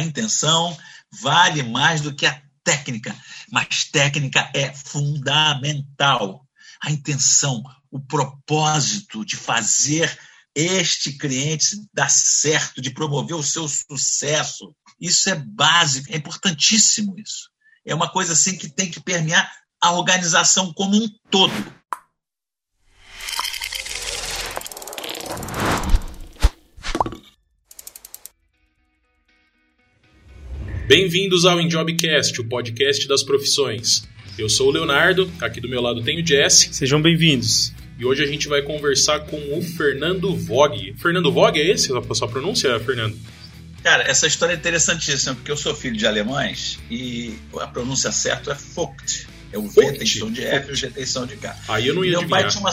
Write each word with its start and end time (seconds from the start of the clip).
A 0.00 0.02
intenção 0.02 0.74
vale 1.20 1.62
mais 1.62 2.00
do 2.00 2.14
que 2.14 2.24
a 2.24 2.42
técnica, 2.64 3.14
mas 3.52 3.84
técnica 3.84 4.50
é 4.54 4.72
fundamental. 4.72 6.46
A 6.82 6.90
intenção, 6.90 7.62
o 7.90 8.00
propósito 8.00 9.26
de 9.26 9.36
fazer 9.36 10.18
este 10.54 11.12
cliente 11.12 11.76
dar 11.92 12.08
certo, 12.08 12.80
de 12.80 12.90
promover 12.90 13.36
o 13.36 13.42
seu 13.42 13.68
sucesso. 13.68 14.74
Isso 14.98 15.28
é 15.28 15.34
básico, 15.34 16.10
é 16.10 16.16
importantíssimo 16.16 17.18
isso. 17.18 17.50
É 17.84 17.94
uma 17.94 18.10
coisa 18.10 18.32
assim 18.32 18.56
que 18.56 18.70
tem 18.70 18.90
que 18.90 19.00
permear 19.00 19.52
a 19.82 19.92
organização 19.92 20.72
como 20.72 20.96
um 20.96 21.08
todo. 21.30 21.52
Bem-vindos 30.90 31.44
ao 31.44 31.60
Enjobcast, 31.60 32.40
o 32.40 32.44
podcast 32.44 33.06
das 33.06 33.22
profissões. 33.22 34.02
Eu 34.36 34.48
sou 34.48 34.66
o 34.66 34.70
Leonardo, 34.72 35.30
aqui 35.40 35.60
do 35.60 35.68
meu 35.68 35.80
lado 35.80 36.02
tem 36.02 36.20
o 36.20 36.26
Jesse. 36.26 36.74
Sejam 36.74 37.00
bem-vindos. 37.00 37.72
E 37.96 38.04
hoje 38.04 38.24
a 38.24 38.26
gente 38.26 38.48
vai 38.48 38.60
conversar 38.60 39.20
com 39.20 39.36
o 39.56 39.62
Fernando 39.62 40.34
Vogue. 40.34 40.92
Fernando 40.98 41.30
Vogue 41.30 41.60
é 41.60 41.70
esse 41.70 41.92
a 41.96 42.14
sua 42.16 42.26
pronúncia, 42.26 42.76
Fernando? 42.80 43.16
Cara, 43.84 44.02
essa 44.02 44.26
história 44.26 44.54
é 44.54 44.56
interessantíssima, 44.56 45.36
porque 45.36 45.52
eu 45.52 45.56
sou 45.56 45.76
filho 45.76 45.96
de 45.96 46.08
alemães 46.08 46.80
e 46.90 47.36
a 47.60 47.68
pronúncia 47.68 48.10
certa 48.10 48.50
é 48.50 48.56
Vogt. 48.74 49.28
É 49.52 49.58
o 49.58 49.68
V 49.68 49.92
tem 49.92 50.04
som 50.04 50.32
de 50.32 50.44
F 50.44 50.70
e 50.70 50.72
o 50.72 50.74
G 50.74 50.90
tem 50.90 51.06
som 51.06 51.24
de 51.24 51.36
K. 51.36 51.56
Aí 51.68 51.86
eu 51.86 51.94
não 51.94 52.04
ia 52.04 52.14
e 52.14 52.18
meu 52.18 52.28
pai 52.28 52.48
tinha 52.48 52.60
uma 52.60 52.72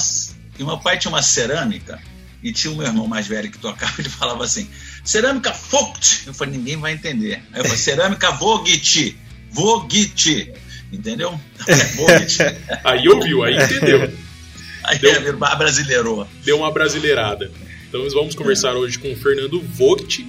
E 0.57 0.63
meu 0.63 0.79
pai 0.79 0.97
tinha 0.97 1.11
uma 1.11 1.21
cerâmica 1.21 2.01
e 2.41 2.51
tinha 2.51 2.71
o 2.71 2.77
meu 2.77 2.85
irmão 2.85 3.07
mais 3.07 3.27
velho 3.27 3.51
que 3.51 3.57
tocava, 3.57 3.93
ele 3.99 4.09
falava 4.09 4.43
assim, 4.43 4.69
cerâmica 5.03 5.51
Vogt. 5.51 6.23
Eu 6.27 6.33
falei, 6.33 6.57
ninguém 6.57 6.77
vai 6.77 6.93
entender. 6.93 7.41
Aí 7.51 7.59
eu 7.59 7.63
falei, 7.63 7.77
cerâmica 7.77 8.31
Vogt. 8.31 9.17
Vogt. 9.51 10.53
Entendeu? 10.91 11.39
Vogt. 11.95 12.37
aí 12.83 13.07
ouviu, 13.09 13.43
aí 13.43 13.57
entendeu. 13.57 14.13
Aí 14.87 14.99
deu, 14.99 15.11
é, 15.11 15.33
brasileirou. 15.33 16.25
Deu 16.45 16.59
uma 16.59 16.71
brasileirada. 16.71 17.51
Então 17.89 18.01
nós 18.01 18.13
vamos 18.13 18.35
conversar 18.35 18.69
é. 18.69 18.75
hoje 18.75 18.97
com 18.97 19.11
o 19.11 19.17
Fernando 19.17 19.61
Vogt. 19.61 20.25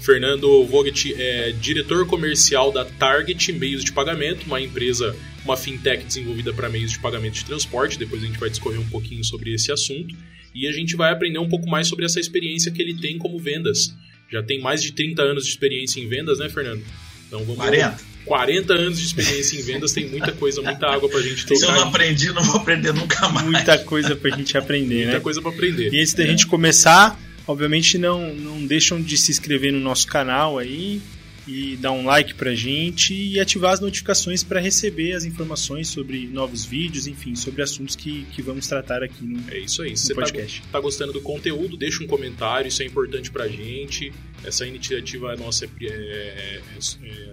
Fernando 0.00 0.64
Vogt 0.64 1.14
é 1.16 1.52
diretor 1.52 2.06
comercial 2.06 2.72
da 2.72 2.84
Target 2.84 3.52
Meios 3.52 3.84
de 3.84 3.92
Pagamento, 3.92 4.46
uma 4.46 4.60
empresa, 4.60 5.14
uma 5.44 5.56
fintech 5.56 6.04
desenvolvida 6.04 6.52
para 6.52 6.68
meios 6.68 6.92
de 6.92 6.98
pagamento 6.98 7.34
de 7.34 7.44
transporte. 7.44 7.98
Depois 7.98 8.22
a 8.22 8.26
gente 8.26 8.38
vai 8.38 8.48
discorrer 8.48 8.80
um 8.80 8.88
pouquinho 8.88 9.22
sobre 9.22 9.52
esse 9.52 9.70
assunto. 9.70 10.14
E 10.54 10.66
a 10.66 10.72
gente 10.72 10.96
vai 10.96 11.12
aprender 11.12 11.38
um 11.38 11.48
pouco 11.48 11.68
mais 11.68 11.86
sobre 11.86 12.04
essa 12.04 12.18
experiência 12.18 12.72
que 12.72 12.80
ele 12.80 12.94
tem 12.94 13.18
como 13.18 13.38
vendas. 13.38 13.94
Já 14.32 14.42
tem 14.42 14.60
mais 14.60 14.82
de 14.82 14.92
30 14.92 15.22
anos 15.22 15.44
de 15.44 15.50
experiência 15.50 16.00
em 16.00 16.08
vendas, 16.08 16.38
né, 16.38 16.48
Fernando? 16.48 16.82
Então 17.28 17.40
vamos 17.40 17.56
40. 17.56 18.10
40 18.24 18.72
anos 18.74 18.98
de 18.98 19.06
experiência 19.06 19.58
em 19.58 19.62
vendas, 19.62 19.92
tem 19.92 20.06
muita 20.08 20.32
coisa, 20.32 20.60
muita 20.60 20.86
água 20.86 21.08
pra 21.08 21.20
gente 21.20 21.46
tocar. 21.46 21.60
Se 21.60 21.64
eu 21.64 21.72
não 21.72 21.88
aprendi, 21.88 22.32
não 22.32 22.42
vou 22.42 22.56
aprender 22.56 22.92
nunca 22.92 23.28
mais. 23.28 23.46
Muita 23.46 23.78
coisa 23.78 24.14
pra 24.14 24.36
gente 24.36 24.56
aprender, 24.56 24.86
muita 24.86 24.98
né? 24.98 25.04
Muita 25.12 25.20
coisa 25.20 25.42
pra 25.42 25.50
aprender. 25.50 25.92
E 25.92 26.00
antes 26.00 26.14
da 26.14 26.24
é. 26.24 26.26
gente 26.26 26.46
começar, 26.46 27.18
obviamente 27.50 27.98
não, 27.98 28.34
não 28.34 28.64
deixam 28.64 29.00
de 29.00 29.16
se 29.16 29.30
inscrever 29.30 29.72
no 29.72 29.80
nosso 29.80 30.06
canal 30.06 30.58
aí, 30.58 31.00
e 31.46 31.76
dar 31.76 31.90
um 31.90 32.04
like 32.04 32.34
pra 32.34 32.54
gente 32.54 33.14
e 33.14 33.40
ativar 33.40 33.72
as 33.72 33.80
notificações 33.80 34.44
para 34.44 34.60
receber 34.60 35.14
as 35.14 35.24
informações 35.24 35.88
sobre 35.88 36.26
novos 36.28 36.64
vídeos, 36.64 37.06
enfim, 37.06 37.34
sobre 37.34 37.62
assuntos 37.62 37.96
que, 37.96 38.24
que 38.32 38.40
vamos 38.40 38.66
tratar 38.66 39.02
aqui 39.02 39.24
no, 39.24 39.50
é 39.50 39.58
isso 39.58 39.82
aí. 39.82 39.90
no 39.90 39.96
você 39.96 40.14
tá 40.14 40.20
podcast. 40.20 40.62
Tá, 40.62 40.68
tá, 40.72 40.80
gostando 40.80 41.12
do 41.12 41.20
conteúdo, 41.20 41.76
deixa 41.76 42.04
um 42.04 42.06
comentário, 42.06 42.68
isso 42.68 42.82
é 42.82 42.86
importante 42.86 43.30
pra 43.30 43.48
gente. 43.48 44.12
Essa 44.44 44.66
iniciativa 44.66 45.34
nossa 45.36 45.64
é, 45.64 45.68
é, 45.82 45.88
é, 45.88 46.60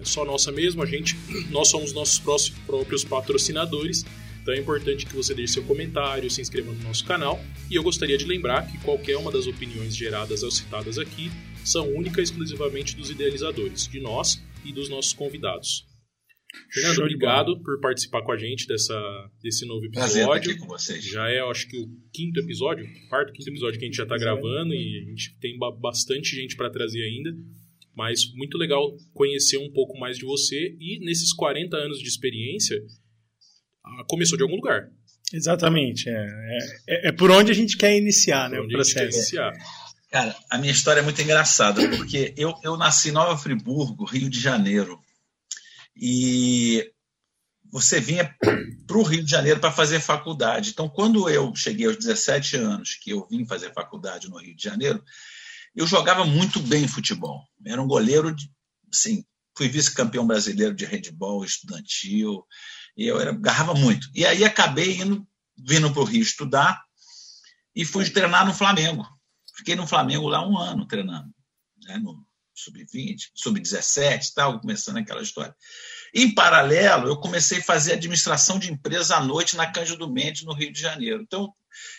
só 0.02 0.24
nossa 0.24 0.50
mesmo, 0.50 0.82
a 0.82 0.86
gente, 0.86 1.16
nós 1.50 1.68
somos 1.68 1.92
nossos 1.92 2.18
próprios 2.66 3.04
patrocinadores. 3.04 4.04
Então 4.48 4.56
é 4.56 4.60
importante 4.62 5.04
que 5.04 5.14
você 5.14 5.34
deixe 5.34 5.52
seu 5.52 5.64
comentário, 5.64 6.30
se 6.30 6.40
inscreva 6.40 6.72
no 6.72 6.82
nosso 6.82 7.04
canal. 7.04 7.38
E 7.70 7.74
eu 7.74 7.82
gostaria 7.82 8.16
de 8.16 8.24
lembrar 8.24 8.66
que 8.66 8.78
qualquer 8.78 9.14
uma 9.18 9.30
das 9.30 9.46
opiniões 9.46 9.94
geradas 9.94 10.42
ou 10.42 10.50
citadas 10.50 10.96
aqui 10.98 11.30
são 11.62 11.86
única 11.94 12.18
e 12.18 12.24
exclusivamente 12.24 12.96
dos 12.96 13.10
idealizadores, 13.10 13.86
de 13.86 14.00
nós 14.00 14.42
e 14.64 14.72
dos 14.72 14.88
nossos 14.88 15.12
convidados. 15.12 15.84
Fernando, 16.72 17.00
obrigado 17.00 17.62
por 17.62 17.78
participar 17.78 18.22
com 18.22 18.32
a 18.32 18.38
gente 18.38 18.66
dessa, 18.66 18.98
desse 19.42 19.66
novo 19.66 19.84
episódio. 19.84 20.56
com 20.56 20.66
vocês. 20.66 21.04
Já 21.04 21.28
é, 21.28 21.40
acho 21.40 21.68
que, 21.68 21.76
o 21.76 21.86
quinto 22.10 22.40
episódio, 22.40 22.86
quarto, 23.10 23.34
quinto 23.34 23.50
episódio 23.50 23.78
que 23.78 23.84
a 23.84 23.88
gente 23.88 23.98
já 23.98 24.04
está 24.04 24.16
gravando 24.16 24.72
e 24.72 24.98
a 24.98 25.10
gente 25.10 25.38
tem 25.40 25.58
bastante 25.58 26.34
gente 26.34 26.56
para 26.56 26.70
trazer 26.70 27.02
ainda. 27.02 27.36
Mas 27.94 28.32
muito 28.32 28.56
legal 28.56 28.96
conhecer 29.12 29.58
um 29.58 29.70
pouco 29.70 29.98
mais 29.98 30.16
de 30.16 30.24
você 30.24 30.74
e 30.80 31.00
nesses 31.00 31.34
40 31.34 31.76
anos 31.76 31.98
de 31.98 32.08
experiência, 32.08 32.82
começou 34.06 34.36
de 34.36 34.42
algum 34.42 34.56
lugar. 34.56 34.88
Exatamente. 35.32 36.08
É, 36.08 36.58
é, 36.88 37.08
é 37.08 37.12
por 37.12 37.30
onde 37.30 37.50
a 37.50 37.54
gente 37.54 37.76
quer 37.76 37.96
iniciar 37.96 38.48
né, 38.48 38.58
o 38.60 38.68
processo. 38.68 39.36
Cara, 40.10 40.34
a 40.50 40.56
minha 40.56 40.72
história 40.72 41.00
é 41.00 41.02
muito 41.02 41.20
engraçada, 41.20 41.86
porque 41.90 42.32
eu, 42.36 42.54
eu 42.62 42.76
nasci 42.78 43.10
em 43.10 43.12
Nova 43.12 43.36
Friburgo, 43.36 44.04
Rio 44.04 44.30
de 44.30 44.40
Janeiro. 44.40 44.98
E 45.94 46.90
você 47.70 48.00
vinha 48.00 48.34
para 48.86 48.96
o 48.96 49.02
Rio 49.02 49.22
de 49.22 49.30
Janeiro 49.30 49.60
para 49.60 49.70
fazer 49.70 50.00
faculdade. 50.00 50.70
Então, 50.70 50.88
quando 50.88 51.28
eu 51.28 51.54
cheguei 51.54 51.86
aos 51.86 51.96
17 51.96 52.56
anos, 52.56 52.94
que 52.94 53.10
eu 53.10 53.26
vim 53.30 53.44
fazer 53.44 53.72
faculdade 53.74 54.30
no 54.30 54.38
Rio 54.38 54.56
de 54.56 54.62
Janeiro, 54.62 55.02
eu 55.76 55.86
jogava 55.86 56.24
muito 56.24 56.60
bem 56.60 56.88
futebol. 56.88 57.42
Era 57.66 57.82
um 57.82 57.86
goleiro, 57.86 58.34
de, 58.34 58.50
assim, 58.92 59.24
fui 59.56 59.68
vice-campeão 59.68 60.26
brasileiro 60.26 60.74
de 60.74 60.86
handball 60.86 61.44
estudantil, 61.44 62.44
e 62.98 63.06
eu 63.06 63.20
era, 63.20 63.30
agarrava 63.30 63.74
muito. 63.74 64.10
E 64.12 64.26
aí 64.26 64.44
acabei 64.44 65.00
indo, 65.00 65.24
vindo 65.56 65.92
para 65.92 66.02
o 66.02 66.04
Rio 66.04 66.20
estudar 66.20 66.82
e 67.74 67.84
fui 67.84 68.10
treinar 68.10 68.44
no 68.44 68.52
Flamengo. 68.52 69.06
Fiquei 69.56 69.76
no 69.76 69.86
Flamengo 69.86 70.28
lá 70.28 70.44
um 70.44 70.58
ano 70.58 70.84
treinando, 70.84 71.32
né, 71.84 71.96
no 71.98 72.26
sub-20, 72.52 73.30
sub-17 73.36 74.32
tal, 74.34 74.60
começando 74.60 74.96
aquela 74.96 75.22
história. 75.22 75.54
Em 76.12 76.34
paralelo, 76.34 77.06
eu 77.06 77.20
comecei 77.20 77.58
a 77.58 77.64
fazer 77.64 77.92
administração 77.92 78.58
de 78.58 78.72
empresa 78.72 79.16
à 79.16 79.20
noite 79.20 79.56
na 79.56 79.70
Cândido 79.70 80.10
Mendes, 80.10 80.42
no 80.42 80.52
Rio 80.52 80.72
de 80.72 80.80
Janeiro. 80.80 81.22
Então, 81.22 81.54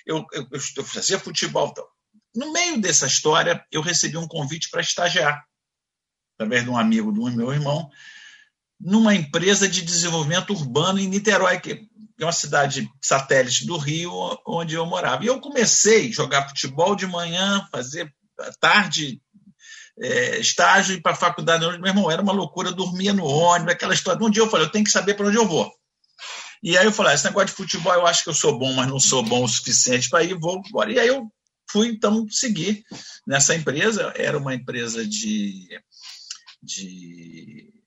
eu, 0.06 0.26
eu, 0.34 0.48
eu 0.52 0.84
fazia 0.84 1.18
futebol. 1.18 1.70
Então. 1.70 1.86
No 2.36 2.52
meio 2.52 2.80
dessa 2.82 3.08
história, 3.08 3.66
eu 3.72 3.82
recebi 3.82 4.18
um 4.18 4.28
convite 4.28 4.70
para 4.70 4.82
estagiar, 4.82 5.46
através 6.36 6.66
de 6.66 6.70
um 6.70 6.78
amigo 6.78 7.10
do 7.10 7.32
meu 7.32 7.54
irmão, 7.54 7.90
numa 8.80 9.14
empresa 9.14 9.68
de 9.68 9.82
desenvolvimento 9.82 10.54
urbano 10.54 11.00
em 11.00 11.08
Niterói, 11.08 11.60
que 11.60 11.88
é 12.20 12.26
uma 12.26 12.32
cidade 12.32 12.90
satélite 13.02 13.66
do 13.66 13.78
Rio, 13.78 14.12
onde 14.48 14.76
eu 14.76 14.86
morava. 14.86 15.24
E 15.24 15.28
eu 15.28 15.40
comecei 15.40 16.10
a 16.10 16.12
jogar 16.12 16.48
futebol 16.48 16.96
de 16.96 17.06
manhã, 17.06 17.68
fazer 17.72 18.14
tarde 18.60 19.22
é, 20.02 20.40
estágio 20.40 20.96
e 20.96 21.02
para 21.02 21.12
a 21.12 21.16
faculdade. 21.16 21.66
Meu 21.80 21.88
irmão, 21.88 22.10
era 22.10 22.22
uma 22.22 22.32
loucura, 22.32 22.72
dormia 22.72 23.14
no 23.14 23.26
ônibus, 23.26 23.74
aquela 23.74 23.94
história. 23.94 24.26
Um 24.26 24.30
dia 24.30 24.44
eu 24.44 24.50
falei, 24.50 24.66
eu 24.66 24.72
tenho 24.72 24.86
que 24.86 24.92
saber 24.92 25.14
para 25.14 25.28
onde 25.28 25.38
eu 25.38 25.48
vou. 25.48 25.72
E 26.62 26.78
aí 26.78 26.86
eu 26.86 26.92
falei, 26.92 27.14
ah, 27.14 27.16
esse 27.16 27.26
negócio 27.26 27.48
de 27.48 27.54
futebol 27.54 27.94
eu 27.94 28.06
acho 28.06 28.24
que 28.24 28.30
eu 28.30 28.34
sou 28.34 28.58
bom, 28.58 28.74
mas 28.74 28.88
não 28.88 29.00
sou 29.00 29.24
bom 29.24 29.44
o 29.44 29.48
suficiente 29.48 30.10
para 30.10 30.24
ir, 30.24 30.38
vou 30.38 30.62
embora. 30.66 30.92
E 30.92 31.00
aí 31.00 31.08
eu 31.08 31.28
fui, 31.70 31.88
então, 31.88 32.28
seguir 32.30 32.84
nessa 33.26 33.56
empresa. 33.56 34.12
Era 34.16 34.38
uma 34.38 34.54
empresa 34.54 35.06
de, 35.06 35.70
de 36.62 37.79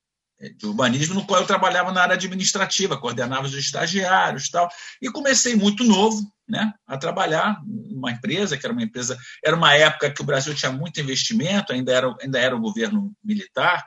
de 0.51 0.67
urbanismo, 0.67 1.15
no 1.15 1.27
qual 1.27 1.41
eu 1.41 1.47
trabalhava 1.47 1.93
na 1.93 2.03
área 2.03 2.15
administrativa, 2.15 2.99
coordenava 2.99 3.47
os 3.47 3.55
estagiários 3.55 4.49
tal. 4.49 4.69
E 5.01 5.11
comecei 5.11 5.55
muito 5.55 5.85
novo 5.85 6.21
né, 6.49 6.73
a 6.87 6.99
trabalhar 6.99 7.61
numa 7.65 8.11
empresa, 8.11 8.57
que 8.57 8.67
era 8.67 8.73
uma 8.73 8.83
empresa. 8.83 9.17
Era 9.45 9.57
uma 9.57 9.75
época 9.75 10.11
que 10.11 10.21
o 10.21 10.25
Brasil 10.25 10.55
tinha 10.55 10.73
muito 10.73 11.01
investimento, 11.01 11.73
ainda 11.73 11.93
era, 11.93 12.15
ainda 12.21 12.39
era 12.39 12.57
o 12.57 12.61
governo 12.61 13.13
militar. 13.23 13.87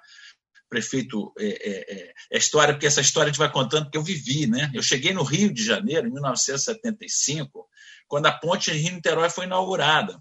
Prefeito, 0.69 1.31
é, 1.37 1.45
é, 1.45 1.93
é, 1.93 2.13
é 2.31 2.37
história, 2.37 2.73
porque 2.73 2.87
essa 2.87 3.01
história 3.01 3.29
a 3.29 3.31
gente 3.31 3.39
vai 3.39 3.51
contando, 3.51 3.83
porque 3.83 3.97
eu 3.97 4.03
vivi. 4.03 4.47
Né? 4.47 4.71
Eu 4.73 4.81
cheguei 4.81 5.13
no 5.13 5.23
Rio 5.23 5.53
de 5.53 5.63
Janeiro, 5.63 6.07
em 6.07 6.11
1975, 6.11 7.67
quando 8.07 8.27
a 8.27 8.31
ponte 8.31 8.71
Rio-Niterói 8.71 9.29
foi 9.29 9.45
inaugurada. 9.45 10.17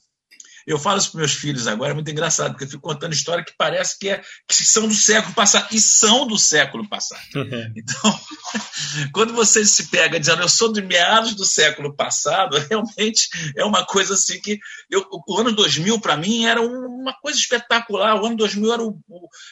Eu 0.66 0.78
falo 0.78 0.98
isso 0.98 1.10
para 1.12 1.20
meus 1.20 1.32
filhos 1.32 1.66
agora, 1.66 1.92
é 1.92 1.94
muito 1.94 2.10
engraçado, 2.10 2.52
porque 2.52 2.64
eu 2.64 2.68
fico 2.68 2.82
contando 2.82 3.12
história 3.12 3.44
que 3.44 3.52
parece 3.56 3.98
que, 3.98 4.08
é, 4.08 4.22
que 4.48 4.54
são 4.54 4.88
do 4.88 4.94
século 4.94 5.34
passado, 5.34 5.68
e 5.72 5.80
são 5.80 6.26
do 6.26 6.38
século 6.38 6.88
passado. 6.88 7.20
Uhum. 7.34 7.72
Então, 7.76 8.20
quando 9.12 9.32
você 9.32 9.64
se 9.64 9.90
pega 9.90 10.18
dizendo 10.18 10.42
eu 10.42 10.48
sou 10.48 10.72
de 10.72 10.82
meados 10.82 11.34
do 11.34 11.44
século 11.44 11.94
passado, 11.94 12.56
realmente 12.68 13.28
é 13.56 13.64
uma 13.64 13.84
coisa 13.84 14.14
assim 14.14 14.40
que. 14.40 14.58
Eu, 14.90 15.04
o 15.26 15.38
ano 15.38 15.52
2000, 15.52 16.00
para 16.00 16.16
mim, 16.16 16.44
era 16.44 16.60
uma 16.60 17.12
coisa 17.20 17.38
espetacular. 17.38 18.20
O 18.20 18.26
ano 18.26 18.36
2000 18.36 18.72
era, 18.72 18.82
o, 18.82 18.98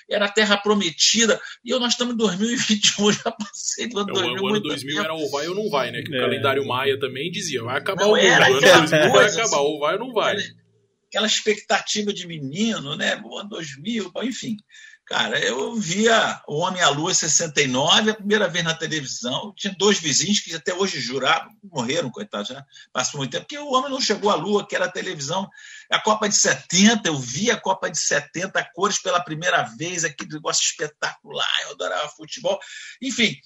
era 0.08 0.26
a 0.26 0.28
Terra 0.28 0.56
Prometida, 0.56 1.40
e 1.64 1.70
eu, 1.70 1.80
nós 1.80 1.92
estamos 1.92 2.14
em 2.14 2.16
2021, 2.16 3.12
já 3.12 3.30
passei 3.30 3.88
do 3.88 3.98
ano 3.98 4.10
é, 4.10 4.14
2000. 4.14 4.42
O 4.42 4.48
ano 4.48 4.60
2000 4.60 5.00
era 5.00 5.14
ou 5.14 5.30
vai 5.30 5.48
ou 5.48 5.54
não 5.54 5.68
vai, 5.68 5.90
né? 5.90 6.02
Que 6.02 6.14
é. 6.14 6.18
o 6.18 6.20
calendário 6.20 6.66
Maia 6.66 6.98
também 6.98 7.30
dizia: 7.30 7.62
vai 7.62 7.78
acabar 7.78 8.04
não, 8.04 8.12
o 8.12 8.14
ano, 8.14 8.26
o 8.26 8.44
ano 8.44 8.60
2000 8.60 9.12
vai 9.12 9.26
acabar, 9.26 9.58
ou 9.58 9.80
vai 9.80 9.94
ou 9.94 10.00
não 10.00 10.12
vai. 10.12 10.34
Era, 10.34 10.61
aquela 11.12 11.26
expectativa 11.26 12.10
de 12.10 12.26
menino, 12.26 12.96
né? 12.96 13.12
Ano 13.12 13.48
2000, 13.50 14.10
enfim. 14.22 14.56
Cara, 15.04 15.38
eu 15.38 15.74
via 15.74 16.40
o 16.48 16.56
Homem 16.60 16.80
à 16.80 16.88
Lua 16.88 17.12
69, 17.12 18.12
a 18.12 18.14
primeira 18.14 18.48
vez 18.48 18.64
na 18.64 18.72
televisão. 18.72 19.52
Tinha 19.54 19.74
dois 19.76 19.98
vizinhos 19.98 20.40
que 20.40 20.54
até 20.54 20.72
hoje 20.72 21.00
juraram, 21.00 21.50
morreram, 21.62 22.10
coitados, 22.10 22.48
já 22.48 22.64
passou 22.90 23.18
muito 23.18 23.30
tempo, 23.30 23.44
porque 23.44 23.58
o 23.58 23.72
homem 23.72 23.90
não 23.90 24.00
chegou 24.00 24.30
à 24.30 24.36
Lua, 24.36 24.66
que 24.66 24.74
era 24.74 24.86
a 24.86 24.90
televisão. 24.90 25.50
A 25.90 26.00
Copa 26.00 26.30
de 26.30 26.34
70, 26.34 27.08
eu 27.08 27.18
vi 27.18 27.50
a 27.50 27.60
Copa 27.60 27.90
de 27.90 27.98
70, 27.98 28.58
a 28.58 28.64
cores 28.72 28.98
pela 28.98 29.22
primeira 29.22 29.64
vez, 29.76 30.04
aquele 30.04 30.32
negócio 30.32 30.62
espetacular, 30.62 31.60
eu 31.64 31.72
adorava 31.72 32.08
futebol. 32.08 32.58
Enfim, 33.02 33.36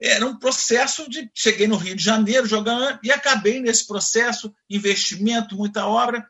era 0.00 0.24
um 0.24 0.38
processo 0.38 1.10
de. 1.10 1.28
Cheguei 1.34 1.66
no 1.66 1.76
Rio 1.76 1.96
de 1.96 2.04
Janeiro 2.04 2.46
jogando 2.46 3.00
e 3.02 3.10
acabei 3.10 3.58
nesse 3.60 3.84
processo, 3.84 4.54
investimento, 4.70 5.56
muita 5.56 5.86
obra 5.86 6.24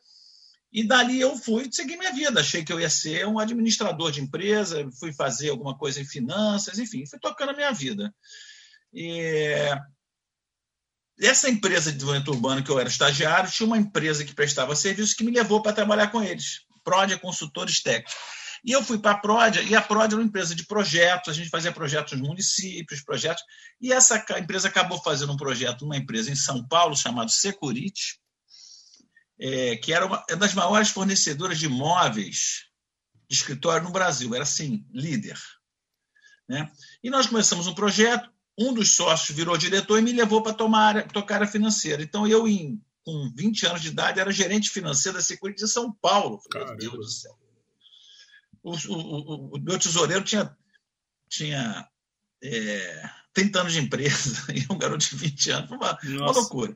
e 0.77 0.87
dali 0.87 1.19
eu 1.19 1.35
fui 1.39 1.73
seguir 1.73 1.97
minha 1.97 2.13
vida. 2.13 2.39
Achei 2.39 2.63
que 2.63 2.71
eu 2.71 2.79
ia 2.79 2.91
ser 2.91 3.27
um 3.27 3.39
administrador 3.39 4.13
de 4.13 4.21
empresa, 4.21 4.87
fui 5.01 5.11
fazer 5.11 5.49
alguma 5.49 5.75
coisa 5.75 6.03
em 6.03 6.05
finanças, 6.05 6.79
enfim, 6.79 7.07
fui 7.07 7.19
tocando 7.19 7.53
a 7.53 7.55
minha 7.55 7.73
vida. 7.73 8.15
E 8.93 9.55
essa 11.19 11.49
empresa 11.49 11.91
de 11.91 11.97
desenvolvimento 11.97 12.29
urbano 12.31 12.63
que 12.63 12.71
eu 12.71 12.79
era 12.79 12.91
estagiário 12.91 13.51
tinha 13.51 13.67
uma 13.67 13.79
empresa 13.79 14.23
que 14.23 14.35
prestava 14.35 14.77
serviço 14.77 15.17
que 15.17 15.25
me 15.25 15.31
levou 15.31 15.63
para 15.63 15.73
trabalhar 15.73 16.09
com 16.09 16.23
eles. 16.23 16.61
Prodia 16.85 17.19
Consultores 17.19 17.81
Técnicos. 17.81 18.15
E 18.63 18.73
eu 18.73 18.85
fui 18.85 18.99
para 18.99 19.13
a 19.13 19.19
Prodia, 19.19 19.63
e 19.63 19.75
a 19.75 19.81
Prodia 19.81 20.09
era 20.09 20.17
uma 20.17 20.25
empresa 20.25 20.55
de 20.55 20.67
projetos, 20.67 21.31
a 21.31 21.35
gente 21.35 21.49
fazia 21.49 21.73
projetos 21.73 22.19
nos 22.19 22.29
municípios, 22.29 23.03
projetos. 23.03 23.43
E 23.81 23.95
essa 23.95 24.23
empresa 24.39 24.69
acabou 24.69 25.03
fazendo 25.03 25.33
um 25.33 25.39
projeto 25.39 25.87
numa 25.87 25.97
empresa 25.97 26.31
em 26.31 26.37
São 26.37 26.63
Paulo 26.69 26.95
chamado 26.95 27.31
Security, 27.31 28.21
é, 29.39 29.77
que 29.77 29.93
era 29.93 30.07
uma, 30.07 30.25
uma 30.29 30.37
das 30.37 30.55
maiores 30.55 30.89
fornecedoras 30.91 31.59
de 31.59 31.67
imóveis 31.67 32.67
de 33.29 33.35
escritório 33.35 33.85
no 33.85 33.93
Brasil, 33.93 34.35
era 34.35 34.45
assim, 34.45 34.87
líder. 34.93 35.39
Né? 36.49 36.71
E 37.03 37.11
nós 37.11 37.27
começamos 37.27 37.67
um 37.67 37.75
projeto, 37.75 38.31
um 38.57 38.73
dos 38.73 38.95
sócios 38.95 39.37
virou 39.37 39.59
diretor 39.59 39.99
e 39.99 40.03
me 40.03 40.13
levou 40.13 40.43
para 40.43 40.55
tomar, 40.55 41.09
tocar 41.09 41.43
a 41.43 41.47
financeira. 41.47 42.03
Então, 42.03 42.27
eu, 42.27 42.47
em, 42.47 42.81
com 43.05 43.33
20 43.35 43.67
anos 43.67 43.83
de 43.83 43.89
idade, 43.89 44.21
era 44.21 44.31
gerente 44.31 44.71
financeiro 44.71 45.19
da 45.19 45.25
Security 45.25 45.65
de 45.65 45.71
São 45.71 45.93
Paulo. 45.93 46.41
Meu 46.55 46.77
Deus 46.77 46.95
do 46.95 47.09
céu. 47.09 47.39
O, 48.63 48.73
o, 48.73 49.57
o, 49.57 49.61
meu 49.61 49.79
tesoureiro 49.79 50.25
tinha, 50.25 50.57
tinha 51.29 51.89
é, 52.43 53.11
30 53.33 53.61
anos 53.61 53.73
de 53.73 53.81
empresa 53.81 54.45
e 54.55 54.73
um 54.73 54.79
garoto 54.79 55.05
de 55.05 55.17
20 55.17 55.51
anos. 55.51 55.69
Foi 55.69 55.79
uma, 55.79 55.99
uma 56.03 56.33
loucura. 56.33 56.75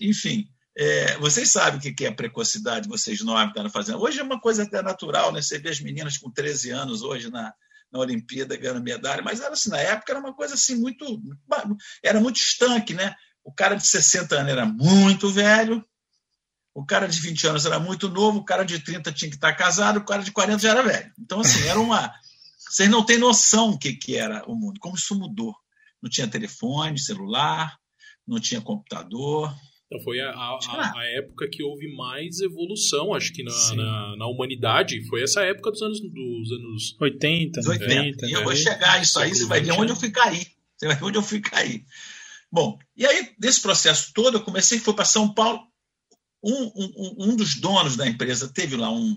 Enfim, 0.00 0.48
é, 0.76 1.18
vocês 1.18 1.50
sabem 1.50 1.78
o 1.78 1.94
que 1.94 2.06
é 2.06 2.10
precocidade, 2.10 2.88
vocês 2.88 3.20
novos 3.22 3.48
estão 3.48 3.70
fazendo. 3.70 4.00
Hoje 4.00 4.20
é 4.20 4.22
uma 4.22 4.40
coisa 4.40 4.62
até 4.62 4.82
natural, 4.82 5.32
né? 5.32 5.42
Você 5.42 5.58
vê 5.58 5.68
as 5.68 5.80
meninas 5.80 6.16
com 6.16 6.30
13 6.30 6.70
anos 6.70 7.02
hoje 7.02 7.30
na, 7.30 7.52
na 7.92 7.98
Olimpíada 7.98 8.56
ganhando 8.56 8.82
medalha, 8.82 9.22
mas 9.22 9.40
era 9.40 9.52
assim, 9.52 9.70
na 9.70 9.78
época 9.78 10.12
era 10.12 10.20
uma 10.20 10.34
coisa 10.34 10.54
assim 10.54 10.76
muito. 10.76 11.20
Era 12.02 12.20
muito 12.20 12.36
estanque, 12.36 12.94
né? 12.94 13.14
O 13.44 13.52
cara 13.52 13.74
de 13.74 13.86
60 13.86 14.34
anos 14.34 14.52
era 14.52 14.64
muito 14.64 15.28
velho, 15.28 15.84
o 16.74 16.86
cara 16.86 17.06
de 17.06 17.20
20 17.20 17.48
anos 17.48 17.66
era 17.66 17.78
muito 17.78 18.08
novo, 18.08 18.38
o 18.38 18.44
cara 18.44 18.64
de 18.64 18.78
30 18.78 19.12
tinha 19.12 19.28
que 19.28 19.36
estar 19.36 19.52
casado, 19.52 19.98
o 19.98 20.04
cara 20.04 20.22
de 20.22 20.32
40 20.32 20.58
já 20.58 20.70
era 20.70 20.82
velho. 20.82 21.12
Então, 21.18 21.40
assim, 21.40 21.62
era 21.68 21.78
uma. 21.78 22.14
Vocês 22.58 22.88
não 22.88 23.04
têm 23.04 23.18
noção 23.18 23.70
o 23.70 23.78
que, 23.78 23.92
que 23.92 24.16
era 24.16 24.42
o 24.48 24.54
mundo, 24.54 24.80
como 24.80 24.96
isso 24.96 25.14
mudou. 25.14 25.54
Não 26.00 26.08
tinha 26.08 26.26
telefone, 26.26 26.98
celular, 26.98 27.76
não 28.26 28.40
tinha 28.40 28.60
computador, 28.60 29.54
então 29.92 30.00
foi 30.00 30.20
a, 30.20 30.30
a, 30.30 30.58
a, 30.96 31.04
época 31.18 31.48
que 31.48 31.62
houve 31.62 31.94
mais 31.94 32.40
evolução, 32.40 33.12
acho 33.12 33.32
que 33.32 33.42
na, 33.42 33.74
na, 33.74 34.16
na, 34.16 34.26
humanidade. 34.26 35.04
Foi 35.06 35.22
essa 35.22 35.42
época 35.42 35.70
dos 35.70 35.82
anos, 35.82 36.00
dos 36.00 36.52
anos 36.52 36.96
80, 36.98 37.60
80. 37.68 38.26
e 38.26 38.32
eu 38.32 38.42
vou 38.42 38.56
chegar 38.56 38.94
a 38.94 39.02
isso 39.02 39.18
aí, 39.18 39.34
você 39.34 39.44
vai 39.44 39.60
ver 39.60 39.72
onde 39.72 39.92
eu 39.92 39.96
fui 39.96 40.10
cair. 40.10 40.46
Você 40.76 40.86
vai 40.86 40.96
ver 40.96 41.04
onde 41.04 41.18
eu 41.18 41.22
fui 41.22 41.40
cair. 41.40 41.84
Bom, 42.50 42.78
e 42.96 43.06
aí, 43.06 43.30
nesse 43.38 43.60
processo 43.60 44.12
todo, 44.14 44.38
eu 44.38 44.42
comecei, 44.42 44.78
fui 44.78 44.94
para 44.94 45.04
São 45.04 45.32
Paulo. 45.32 45.60
Um, 46.42 46.72
um, 46.74 47.14
um 47.18 47.36
dos 47.36 47.54
donos 47.60 47.96
da 47.96 48.06
empresa 48.06 48.52
teve 48.52 48.76
lá 48.76 48.90
um, 48.90 49.16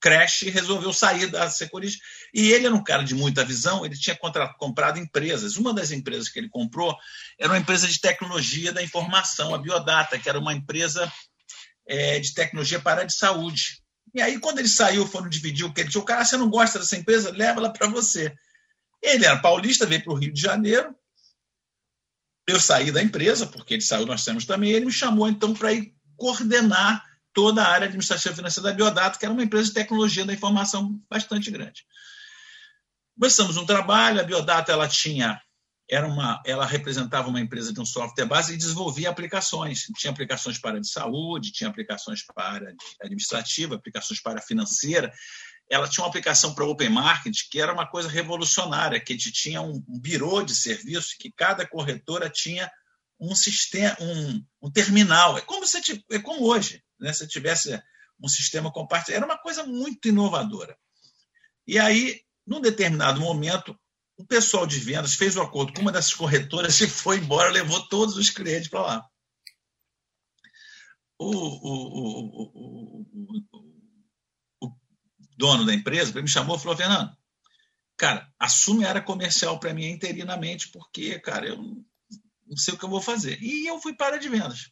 Crash 0.00 0.42
resolveu 0.42 0.92
sair 0.92 1.26
da 1.26 1.50
Securitas. 1.50 1.98
E 2.32 2.50
ele 2.50 2.66
era 2.66 2.74
um 2.74 2.82
cara 2.82 3.02
de 3.02 3.14
muita 3.14 3.44
visão, 3.44 3.84
ele 3.84 3.96
tinha 3.96 4.18
comprado 4.58 4.98
empresas. 4.98 5.56
Uma 5.56 5.74
das 5.74 5.90
empresas 5.90 6.28
que 6.28 6.38
ele 6.38 6.48
comprou 6.48 6.96
era 7.38 7.52
uma 7.52 7.58
empresa 7.58 7.86
de 7.86 8.00
tecnologia 8.00 8.72
da 8.72 8.82
informação, 8.82 9.54
a 9.54 9.58
Biodata, 9.58 10.18
que 10.18 10.28
era 10.28 10.38
uma 10.38 10.54
empresa 10.54 11.10
é, 11.86 12.18
de 12.18 12.32
tecnologia 12.32 12.80
para 12.80 13.02
a 13.02 13.04
de 13.04 13.14
saúde. 13.14 13.82
E 14.14 14.20
aí, 14.20 14.40
quando 14.40 14.58
ele 14.58 14.68
saiu, 14.68 15.06
foram 15.06 15.28
dividir 15.28 15.64
o 15.64 15.72
que 15.72 15.82
ele 15.82 15.90
tinha. 15.90 16.02
O 16.02 16.04
cara, 16.04 16.24
você 16.24 16.36
não 16.36 16.48
gosta 16.48 16.78
dessa 16.78 16.96
empresa? 16.96 17.30
Leva 17.30 17.60
ela 17.60 17.72
para 17.72 17.88
você. 17.88 18.34
Ele 19.02 19.24
era 19.24 19.38
paulista, 19.38 19.86
veio 19.86 20.02
para 20.02 20.12
o 20.12 20.16
Rio 20.16 20.32
de 20.32 20.40
Janeiro. 20.40 20.94
Eu 22.48 22.58
saí 22.58 22.90
da 22.90 23.02
empresa, 23.02 23.46
porque 23.46 23.74
ele 23.74 23.82
saiu, 23.82 24.06
nós 24.06 24.24
temos 24.24 24.44
também. 24.44 24.72
Ele 24.72 24.86
me 24.86 24.92
chamou, 24.92 25.28
então, 25.28 25.54
para 25.54 25.72
ir 25.72 25.94
coordenar 26.16 27.04
toda 27.32 27.62
a 27.62 27.68
área 27.68 27.86
administrativa 27.86 28.34
financeira 28.34 28.70
da 28.70 28.74
Biodato, 28.74 29.18
que 29.18 29.24
era 29.24 29.32
uma 29.32 29.42
empresa 29.42 29.68
de 29.68 29.74
tecnologia 29.74 30.24
da 30.24 30.32
informação 30.32 31.00
bastante 31.08 31.50
grande. 31.50 31.84
Começamos 33.18 33.56
um 33.56 33.66
trabalho, 33.66 34.20
a 34.20 34.24
Biodato 34.24 34.70
ela 34.70 34.88
tinha 34.88 35.40
era 35.90 36.06
uma, 36.06 36.40
ela 36.46 36.64
representava 36.64 37.28
uma 37.28 37.40
empresa 37.40 37.72
de 37.72 37.80
um 37.80 37.84
software 37.84 38.24
base 38.24 38.54
e 38.54 38.56
desenvolvia 38.56 39.10
aplicações. 39.10 39.86
Tinha 39.96 40.12
aplicações 40.12 40.56
para 40.56 40.76
a 40.76 40.80
de 40.80 40.88
saúde, 40.88 41.50
tinha 41.50 41.68
aplicações 41.68 42.24
para 42.24 42.44
a 42.44 42.52
área 42.52 42.76
administrativa, 43.02 43.74
aplicações 43.74 44.22
para 44.22 44.38
a 44.38 44.42
financeira. 44.42 45.12
Ela 45.68 45.88
tinha 45.88 46.04
uma 46.04 46.08
aplicação 46.08 46.54
para 46.54 46.64
Open 46.64 46.90
Market, 46.90 47.36
que 47.50 47.60
era 47.60 47.72
uma 47.72 47.88
coisa 47.88 48.08
revolucionária, 48.08 49.00
que 49.00 49.12
a 49.12 49.16
gente 49.16 49.32
tinha 49.32 49.60
um 49.60 49.82
birô 49.88 50.42
de 50.42 50.54
serviço 50.54 51.16
que 51.18 51.32
cada 51.32 51.66
corretora 51.66 52.30
tinha 52.30 52.70
um 53.20 53.34
sistema, 53.34 53.96
um, 54.00 54.44
um 54.62 54.70
terminal. 54.70 55.36
É 55.36 55.42
como, 55.42 55.66
você, 55.66 55.80
é 56.10 56.18
como 56.18 56.44
hoje 56.46 56.82
né, 56.98 57.12
se 57.12 57.28
tivesse 57.28 57.80
um 58.18 58.28
sistema 58.28 58.72
compartilhado. 58.72 59.24
Era 59.24 59.32
uma 59.32 59.40
coisa 59.40 59.64
muito 59.64 60.08
inovadora. 60.08 60.76
E 61.66 61.78
aí, 61.78 62.22
num 62.46 62.60
determinado 62.60 63.20
momento, 63.20 63.78
o 64.16 64.26
pessoal 64.26 64.66
de 64.66 64.78
vendas 64.78 65.14
fez 65.14 65.36
um 65.36 65.42
acordo 65.42 65.72
com 65.72 65.82
uma 65.82 65.92
dessas 65.92 66.14
corretoras 66.14 66.80
e 66.80 66.88
foi 66.88 67.18
embora, 67.18 67.50
levou 67.50 67.86
todos 67.88 68.16
os 68.16 68.30
clientes 68.30 68.68
para 68.68 68.80
lá. 68.80 69.06
O, 71.18 71.30
o, 71.30 71.72
o, 72.52 73.06
o, 74.62 74.76
dono 75.36 75.66
da 75.66 75.74
empresa 75.74 76.20
me 76.20 76.28
chamou 76.28 76.56
e 76.56 76.58
falou: 76.58 76.76
Fernando, 76.76 77.14
cara, 77.96 78.32
assume 78.38 78.84
a 78.84 78.88
área 78.88 79.02
comercial 79.02 79.60
para 79.60 79.74
mim 79.74 79.84
interinamente, 79.86 80.70
porque, 80.70 81.18
cara, 81.18 81.46
eu 81.46 81.84
não 82.50 82.56
sei 82.56 82.74
o 82.74 82.76
que 82.76 82.84
eu 82.84 82.90
vou 82.90 83.00
fazer. 83.00 83.38
E 83.40 83.66
eu 83.66 83.80
fui 83.80 83.94
para 83.94 84.18
de 84.18 84.28
vendas. 84.28 84.70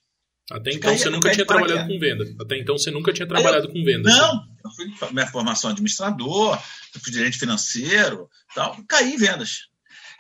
Até 0.51 0.73
então 0.73 0.97
você 0.97 1.11
nunca 1.11 1.31
tinha 1.31 1.47
trabalhado 1.47 1.87
com 1.87 1.99
venda. 1.99 2.25
Até 2.41 2.59
então 2.59 2.79
você 2.79 2.91
nunca 2.91 3.13
tinha 3.13 3.29
trabalhado 3.29 3.67
eu, 3.67 3.73
com 3.73 3.85
venda. 3.85 4.11
Não, 4.11 4.41
assim. 4.41 4.49
eu 4.65 4.71
fui 4.99 5.13
minha 5.13 5.27
formação 5.27 5.71
administrador, 5.71 6.59
fui 6.99 7.13
gerente 7.13 7.39
financeiro, 7.39 8.29
tal. 8.55 8.77
Caí 8.89 9.15
em 9.15 9.17
vendas. 9.17 9.69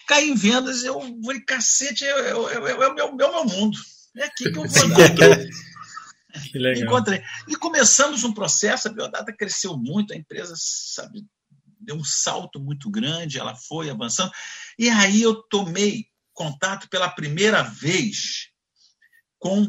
Caí 0.06 0.30
em 0.30 0.34
vendas, 0.34 0.84
eu 0.84 1.00
falei, 1.24 1.40
cacete, 1.40 2.04
é, 2.04 2.08
é, 2.08 2.30
é, 2.30 3.00
é 3.00 3.04
o 3.04 3.14
meu, 3.14 3.30
meu 3.30 3.44
mundo. 3.44 3.78
É 4.16 4.24
aqui 4.24 4.50
que 4.50 4.58
eu 4.58 4.64
vou 4.64 4.68
que 6.52 6.58
legal. 6.58 6.84
Encontrei. 6.84 7.22
E 7.48 7.56
começamos 7.56 8.22
um 8.22 8.32
processo, 8.32 8.88
a 8.88 8.92
Biodata 8.92 9.32
cresceu 9.32 9.76
muito, 9.76 10.12
a 10.12 10.16
empresa, 10.16 10.54
sabe, 10.56 11.24
deu 11.80 11.96
um 11.96 12.04
salto 12.04 12.60
muito 12.60 12.90
grande, 12.90 13.38
ela 13.38 13.54
foi 13.54 13.90
avançando. 13.90 14.30
E 14.78 14.88
aí 14.88 15.22
eu 15.22 15.34
tomei 15.34 16.06
contato 16.38 16.88
pela 16.88 17.10
primeira 17.10 17.62
vez 17.62 18.50
com 19.40 19.62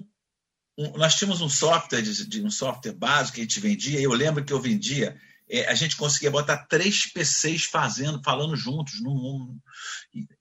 um, 0.77 0.97
nós 0.97 1.15
tínhamos 1.15 1.41
um 1.41 1.49
software 1.49 2.03
de, 2.03 2.29
de, 2.29 2.43
um 2.43 2.51
software 2.51 2.93
básico 2.93 3.35
que 3.35 3.41
a 3.41 3.43
gente 3.43 3.59
vendia, 3.59 3.99
e 3.99 4.03
eu 4.03 4.13
lembro 4.13 4.45
que 4.45 4.53
eu 4.53 4.61
vendia, 4.61 5.19
é, 5.49 5.67
a 5.67 5.73
gente 5.73 5.97
conseguia 5.97 6.29
botar 6.29 6.67
três 6.67 7.11
PCs 7.11 7.65
fazendo, 7.65 8.21
falando 8.23 8.55
juntos. 8.55 9.01
Num, 9.01 9.57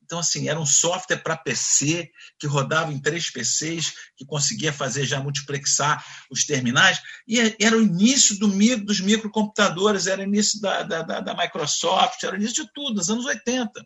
então, 0.04 0.18
assim, 0.18 0.49
era 0.49 0.61
um 0.61 0.66
software 0.66 1.23
para 1.23 1.37
PC 1.37 2.11
que 2.38 2.47
rodava 2.47 2.92
em 2.92 3.00
três 3.00 3.30
PCs, 3.30 3.94
que 4.14 4.26
conseguia 4.26 4.73
fazer 4.73 5.06
já 5.06 5.20
multiplexar 5.20 6.04
os 6.30 6.44
terminais, 6.44 7.00
e 7.26 7.40
é, 7.40 7.56
era 7.58 7.76
o 7.76 7.82
início 7.82 8.38
do, 8.38 8.49
dos 8.85 9.00
microcomputadores, 9.00 10.06
era 10.06 10.20
o 10.20 10.25
início 10.25 10.61
da, 10.61 10.82
da, 10.82 11.02
da 11.02 11.35
Microsoft, 11.35 12.23
era 12.23 12.35
o 12.35 12.38
início 12.38 12.64
de 12.64 12.73
tudo, 12.73 12.97
nos 12.97 13.08
anos 13.08 13.25
80. 13.25 13.82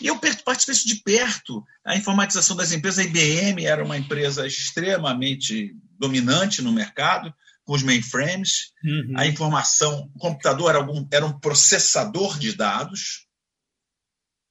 E 0.00 0.06
eu 0.06 0.18
participei 0.18 0.74
de 0.74 1.02
perto. 1.02 1.62
A 1.84 1.96
informatização 1.96 2.56
das 2.56 2.72
empresas, 2.72 3.04
a 3.04 3.08
IBM 3.08 3.64
era 3.64 3.84
uma 3.84 3.98
empresa 3.98 4.46
extremamente 4.46 5.76
dominante 5.98 6.62
no 6.62 6.72
mercado, 6.72 7.34
com 7.64 7.74
os 7.74 7.82
mainframes. 7.82 8.72
Uhum. 8.82 9.14
A 9.16 9.26
informação, 9.26 10.10
o 10.14 10.18
computador 10.18 10.70
era, 10.70 10.78
algum, 10.78 11.06
era 11.12 11.26
um 11.26 11.38
processador 11.38 12.38
de 12.38 12.54
dados. 12.54 13.26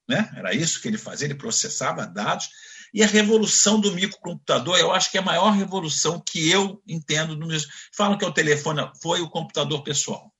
Né? 0.08 0.30
Era 0.36 0.54
isso 0.54 0.80
que 0.80 0.88
ele 0.88 0.98
fazia, 0.98 1.26
ele 1.26 1.34
processava 1.34 2.06
dados. 2.06 2.48
E 2.92 3.02
a 3.02 3.06
revolução 3.06 3.80
do 3.80 3.92
microcomputador, 3.92 4.76
eu 4.78 4.92
acho 4.92 5.10
que 5.10 5.18
é 5.18 5.20
a 5.20 5.24
maior 5.24 5.50
revolução 5.50 6.22
que 6.24 6.50
eu 6.50 6.82
entendo. 6.86 7.36
No... 7.36 7.48
Falam 7.92 8.18
que 8.18 8.24
o 8.24 8.32
telefone 8.32 8.80
foi 9.02 9.20
o 9.20 9.30
computador 9.30 9.82
pessoal. 9.82 10.32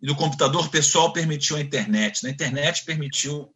e 0.00 0.06
do 0.06 0.16
computador 0.16 0.68
pessoal 0.68 1.12
permitiu 1.12 1.56
a 1.56 1.60
internet. 1.60 2.22
Na 2.22 2.30
internet 2.30 2.84
permitiu 2.84 3.52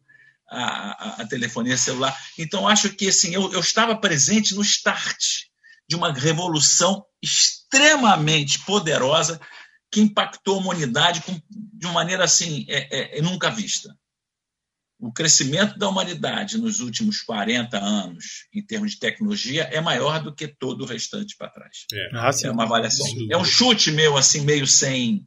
a, 0.53 0.91
a, 0.91 1.21
a, 1.21 1.27
telefonia 1.27 1.77
celular. 1.77 2.17
Então, 2.37 2.67
acho 2.67 2.89
que 2.89 3.07
assim, 3.07 3.33
eu, 3.33 3.51
eu 3.51 3.59
estava 3.59 3.95
presente 3.95 4.55
no 4.55 4.61
start 4.61 5.43
de 5.87 5.95
uma 5.95 6.13
revolução 6.13 7.03
extremamente 7.21 8.59
poderosa 8.65 9.39
que 9.91 10.01
impactou 10.01 10.55
a 10.55 10.61
humanidade 10.61 11.21
com, 11.21 11.39
de 11.49 11.85
uma 11.85 11.93
maneira 11.93 12.23
assim 12.23 12.65
é, 12.67 13.17
é, 13.17 13.21
nunca 13.21 13.49
vista. 13.49 13.95
O 14.99 15.11
crescimento 15.11 15.77
da 15.77 15.89
humanidade 15.89 16.57
nos 16.57 16.79
últimos 16.79 17.21
40 17.21 17.77
anos, 17.77 18.47
em 18.53 18.65
termos 18.65 18.91
de 18.91 18.99
tecnologia, 18.99 19.63
é 19.63 19.81
maior 19.81 20.23
do 20.23 20.33
que 20.33 20.47
todo 20.47 20.81
o 20.81 20.87
restante 20.87 21.35
para 21.37 21.49
trás. 21.49 21.85
É, 21.91 22.09
ah, 22.13 22.31
é 22.43 22.49
uma 22.49 22.63
avaliação. 22.63 23.05
É 23.29 23.37
um 23.37 23.43
chute 23.43 23.91
meu, 23.91 24.15
assim, 24.15 24.41
meio 24.41 24.65
sem, 24.65 25.25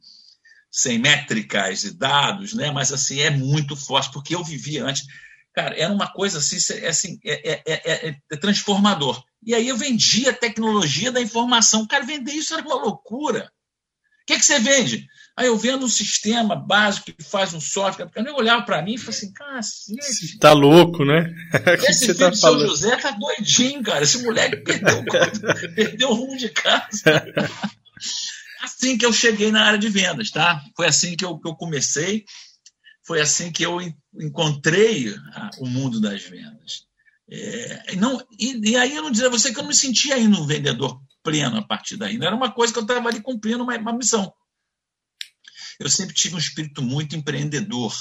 sem 0.77 0.99
métricas 0.99 1.83
e 1.85 1.97
dados, 1.97 2.53
né? 2.53 2.69
mas 2.69 2.93
assim, 2.93 3.19
é 3.19 3.31
muito 3.31 3.75
forte, 3.75 4.11
porque 4.13 4.35
eu 4.35 4.43
vivi 4.43 4.77
antes. 4.77 5.07
Cara, 5.51 5.75
era 5.75 5.91
uma 5.91 6.07
coisa 6.07 6.37
assim, 6.37 6.57
assim 6.85 7.19
é, 7.25 7.61
é, 7.65 8.07
é, 8.09 8.15
é 8.31 8.37
transformador. 8.37 9.23
E 9.43 9.55
aí 9.55 9.67
eu 9.67 9.75
vendia 9.75 10.29
a 10.29 10.35
tecnologia 10.35 11.11
da 11.11 11.19
informação. 11.19 11.87
Cara, 11.87 12.05
vender 12.05 12.33
isso 12.33 12.53
era 12.53 12.61
uma 12.61 12.75
loucura. 12.75 13.51
O 14.21 14.25
que, 14.27 14.37
que 14.37 14.45
você 14.45 14.59
vende? 14.59 15.07
Aí 15.35 15.47
eu 15.47 15.57
vendo 15.57 15.83
um 15.83 15.89
sistema 15.89 16.55
básico 16.55 17.11
que 17.11 17.23
faz 17.23 17.55
um 17.55 17.61
software. 17.61 18.05
Porque 18.05 18.29
eu 18.29 18.35
olhava 18.35 18.61
para 18.61 18.83
mim 18.83 18.93
e 18.93 18.97
falei 18.99 19.17
assim, 19.17 19.33
cacete. 19.33 20.37
Tá 20.37 20.53
louco, 20.53 21.03
né? 21.03 21.33
Esse 21.89 22.05
filho 22.05 22.19
tá 22.19 22.29
do 22.29 22.37
seu 22.37 22.59
José 22.59 22.95
tá 22.97 23.09
doidinho, 23.09 23.81
cara. 23.81 24.03
Esse 24.03 24.21
moleque 24.21 24.57
perdeu, 24.57 25.03
perdeu 25.73 26.09
o 26.09 26.13
rumo 26.13 26.37
de 26.37 26.49
casa. 26.49 27.01
assim 28.67 28.97
que 28.97 29.05
eu 29.05 29.13
cheguei 29.13 29.51
na 29.51 29.63
área 29.63 29.79
de 29.79 29.89
vendas, 29.89 30.29
tá? 30.29 30.63
Foi 30.75 30.85
assim 30.85 31.15
que 31.15 31.25
eu, 31.25 31.39
que 31.39 31.47
eu 31.47 31.55
comecei. 31.55 32.25
Foi 33.05 33.21
assim 33.21 33.51
que 33.51 33.63
eu 33.63 33.79
encontrei 34.19 35.15
o 35.59 35.65
mundo 35.65 35.99
das 35.99 36.23
vendas. 36.23 36.85
É, 37.29 37.95
não, 37.95 38.21
e, 38.39 38.71
e, 38.71 38.77
aí 38.77 38.95
eu 38.95 39.03
não 39.03 39.11
dizer 39.11 39.27
a 39.27 39.29
você 39.29 39.51
que 39.51 39.59
eu 39.59 39.63
não 39.63 39.69
me 39.69 39.75
sentia 39.75 40.15
ainda 40.15 40.37
um 40.37 40.45
vendedor 40.45 41.01
pleno 41.23 41.57
a 41.57 41.61
partir 41.61 41.97
daí. 41.97 42.17
Não 42.17 42.27
era 42.27 42.35
uma 42.35 42.51
coisa 42.51 42.71
que 42.71 42.79
eu 42.79 42.83
estava 42.83 43.07
ali 43.07 43.21
cumprindo 43.21 43.63
uma, 43.63 43.77
uma 43.77 43.93
missão. 43.93 44.31
Eu 45.79 45.89
sempre 45.89 46.15
tive 46.15 46.35
um 46.35 46.39
espírito 46.39 46.81
muito 46.81 47.15
empreendedor. 47.15 47.93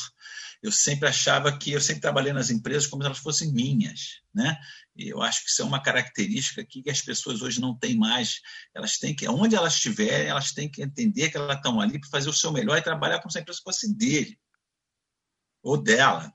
Eu 0.62 0.72
sempre 0.72 1.08
achava 1.08 1.56
que 1.56 1.72
eu 1.72 1.80
sempre 1.80 2.00
trabalhei 2.00 2.32
nas 2.32 2.50
empresas 2.50 2.86
como 2.86 3.02
se 3.02 3.06
elas 3.06 3.18
fossem 3.18 3.52
minhas, 3.52 4.20
né? 4.34 4.56
E 4.96 5.08
eu 5.08 5.22
acho 5.22 5.44
que 5.44 5.50
isso 5.50 5.62
é 5.62 5.64
uma 5.64 5.82
característica 5.82 6.64
que 6.64 6.88
as 6.90 7.02
pessoas 7.02 7.42
hoje 7.42 7.60
não 7.60 7.76
têm 7.76 7.96
mais. 7.96 8.40
Elas 8.74 8.98
têm 8.98 9.14
que, 9.14 9.28
onde 9.28 9.54
elas 9.54 9.74
estiverem, 9.74 10.28
elas 10.28 10.52
têm 10.52 10.68
que 10.68 10.82
entender 10.82 11.30
que 11.30 11.36
elas 11.36 11.56
estão 11.56 11.80
ali 11.80 12.00
para 12.00 12.10
fazer 12.10 12.30
o 12.30 12.34
seu 12.34 12.50
melhor 12.52 12.78
e 12.78 12.82
trabalhar 12.82 13.20
como 13.20 13.30
se 13.30 13.38
a 13.38 13.40
empresa 13.40 13.60
fosse 13.62 13.94
dele 13.94 14.38
ou 15.62 15.76
dela, 15.76 16.32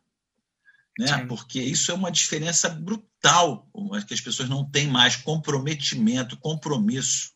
né? 1.00 1.25
Porque 1.25 1.62
isso 1.62 1.92
é 1.92 1.96
uma 1.96 2.12
diferença 2.12 2.70
brutal, 2.70 3.68
que 4.08 4.13
as 4.13 4.22
pessoas 4.22 4.50
não 4.50 4.70
têm 4.70 4.88
mais 4.88 5.16
comprometimento, 5.16 6.38
compromisso, 6.38 7.32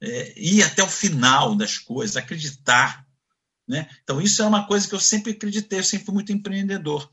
é, 0.00 0.34
ir 0.36 0.62
até 0.62 0.82
o 0.82 0.88
final 0.88 1.54
das 1.54 1.78
coisas, 1.78 2.16
acreditar. 2.16 3.06
Né? 3.68 3.88
Então, 4.02 4.20
isso 4.20 4.42
é 4.42 4.46
uma 4.46 4.66
coisa 4.66 4.88
que 4.88 4.94
eu 4.94 5.00
sempre 5.00 5.32
acreditei, 5.32 5.78
eu 5.78 5.84
sempre 5.84 6.06
fui 6.06 6.14
muito 6.14 6.32
empreendedor. 6.32 7.08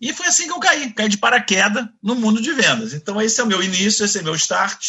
E 0.00 0.12
foi 0.12 0.26
assim 0.26 0.46
que 0.46 0.52
eu 0.52 0.60
caí, 0.60 0.92
caí 0.92 1.08
de 1.08 1.18
paraquedas 1.18 1.86
no 2.02 2.14
mundo 2.14 2.40
de 2.40 2.52
vendas. 2.52 2.94
Então, 2.94 3.20
esse 3.20 3.40
é 3.40 3.44
o 3.44 3.46
meu 3.46 3.62
início, 3.62 4.04
esse 4.04 4.18
é 4.18 4.20
o 4.20 4.24
meu 4.24 4.34
start 4.36 4.84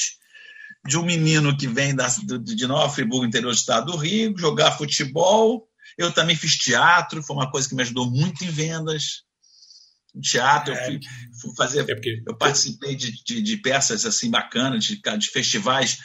de 0.85 0.97
um 0.97 1.03
menino 1.03 1.55
que 1.57 1.67
vem 1.67 1.95
da, 1.95 2.07
de 2.07 2.67
Nova 2.67 2.93
Friburgo, 2.93 3.25
interior 3.25 3.51
do 3.51 3.57
estado 3.57 3.91
do 3.91 3.97
Rio, 3.97 4.37
jogar 4.37 4.77
futebol. 4.77 5.67
Eu 5.97 6.11
também 6.11 6.35
fiz 6.35 6.57
teatro, 6.57 7.23
foi 7.23 7.35
uma 7.35 7.51
coisa 7.51 7.67
que 7.67 7.75
me 7.75 7.81
ajudou 7.81 8.09
muito 8.09 8.45
em 8.45 8.49
vendas 8.49 9.23
teatro, 10.19 10.73
é, 10.73 10.77
eu 10.77 10.85
fui, 10.85 10.99
fui 11.41 11.55
fazer. 11.55 11.89
É 11.89 11.95
porque... 11.95 12.21
Eu 12.27 12.37
participei 12.37 12.95
de, 12.95 13.11
de, 13.23 13.41
de, 13.41 13.57
peças 13.57 14.05
assim 14.05 14.29
bacanas, 14.29 14.83
de, 14.83 15.01
de 15.01 15.29
festivais 15.29 15.99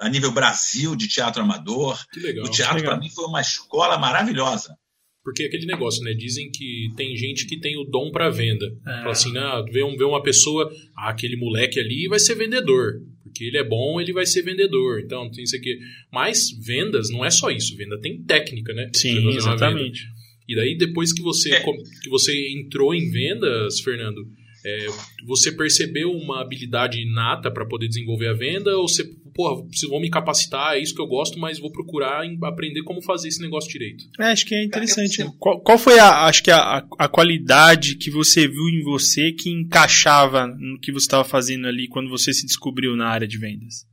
a 0.00 0.08
nível 0.08 0.32
Brasil 0.32 0.96
de 0.96 1.08
teatro 1.08 1.42
amador. 1.42 2.04
Que 2.12 2.20
legal, 2.20 2.44
o 2.44 2.50
teatro, 2.50 2.82
para 2.82 2.98
mim, 2.98 3.08
foi 3.10 3.24
uma 3.26 3.40
escola 3.40 3.98
maravilhosa. 3.98 4.76
Porque 5.24 5.44
aquele 5.44 5.64
negócio, 5.64 6.04
né? 6.04 6.12
Dizem 6.12 6.50
que 6.50 6.90
tem 6.96 7.16
gente 7.16 7.46
que 7.46 7.58
tem 7.58 7.78
o 7.78 7.84
dom 7.84 8.10
para 8.10 8.28
venda. 8.28 8.66
É. 8.86 8.98
Fala 8.98 9.10
assim, 9.10 9.32
né? 9.32 9.40
Vê, 9.72 9.82
um, 9.82 9.96
vê 9.96 10.04
uma 10.04 10.22
pessoa, 10.22 10.70
ah, 10.94 11.08
aquele 11.08 11.34
moleque 11.34 11.80
ali 11.80 12.06
vai 12.08 12.18
ser 12.18 12.34
vendedor. 12.34 13.00
Porque 13.22 13.44
ele 13.44 13.56
é 13.56 13.64
bom, 13.64 13.98
ele 13.98 14.12
vai 14.12 14.26
ser 14.26 14.42
vendedor. 14.42 15.00
Então, 15.00 15.30
tem 15.30 15.44
isso 15.44 15.56
aqui. 15.56 15.78
Mas 16.12 16.50
vendas 16.62 17.08
não 17.08 17.24
é 17.24 17.30
só 17.30 17.50
isso. 17.50 17.74
Venda 17.74 17.98
tem 18.00 18.22
técnica, 18.22 18.74
né? 18.74 18.90
Sim, 18.94 19.30
exatamente. 19.30 20.02
E 20.48 20.54
daí, 20.54 20.76
depois 20.76 21.12
que 21.12 21.22
você, 21.22 21.52
é. 21.52 21.60
que 21.60 22.10
você 22.10 22.32
entrou 22.52 22.94
em 22.94 23.10
vendas, 23.10 23.80
Fernando, 23.80 24.26
é, 24.64 24.86
você 25.26 25.52
percebeu 25.52 26.10
uma 26.10 26.40
habilidade 26.40 26.98
inata 26.98 27.50
para 27.50 27.66
poder 27.66 27.86
desenvolver 27.86 28.28
a 28.28 28.32
venda? 28.32 28.74
Ou 28.78 28.88
você, 28.88 29.04
porra, 29.34 29.62
vou 29.90 30.00
me 30.00 30.08
capacitar, 30.08 30.74
é 30.74 30.80
isso 30.80 30.94
que 30.94 31.02
eu 31.02 31.06
gosto, 31.06 31.38
mas 31.38 31.58
vou 31.58 31.70
procurar 31.70 32.22
aprender 32.44 32.82
como 32.82 33.02
fazer 33.02 33.28
esse 33.28 33.42
negócio 33.42 33.70
direito? 33.70 34.04
É, 34.18 34.32
acho 34.32 34.46
que 34.46 34.54
é 34.54 34.64
interessante. 34.64 35.22
Qual, 35.38 35.60
qual 35.60 35.76
foi 35.76 35.98
a, 35.98 36.24
acho 36.24 36.42
que 36.42 36.50
a, 36.50 36.82
a, 36.98 37.08
qualidade 37.08 37.96
que 37.96 38.10
você 38.10 38.48
viu 38.48 38.68
em 38.70 38.82
você 38.82 39.32
que 39.32 39.50
encaixava 39.50 40.46
no 40.46 40.80
que 40.80 40.90
você 40.90 41.04
estava 41.04 41.24
fazendo 41.24 41.66
ali 41.66 41.86
quando 41.86 42.08
você 42.08 42.32
se 42.32 42.46
descobriu 42.46 42.96
na 42.96 43.08
área 43.08 43.28
de 43.28 43.36
vendas? 43.36 43.86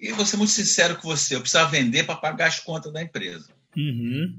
E 0.00 0.12
vou 0.12 0.24
ser 0.24 0.36
muito 0.36 0.52
sincero 0.52 0.94
com 0.96 1.08
você, 1.08 1.34
eu 1.34 1.40
precisava 1.40 1.72
vender 1.72 2.04
para 2.04 2.14
pagar 2.14 2.46
as 2.46 2.60
contas 2.60 2.92
da 2.92 3.02
empresa. 3.02 3.48
Uhum. 3.76 4.32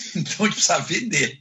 Então 0.16 0.46
gente 0.46 0.54
precisava 0.54 0.84
vender. 0.84 1.40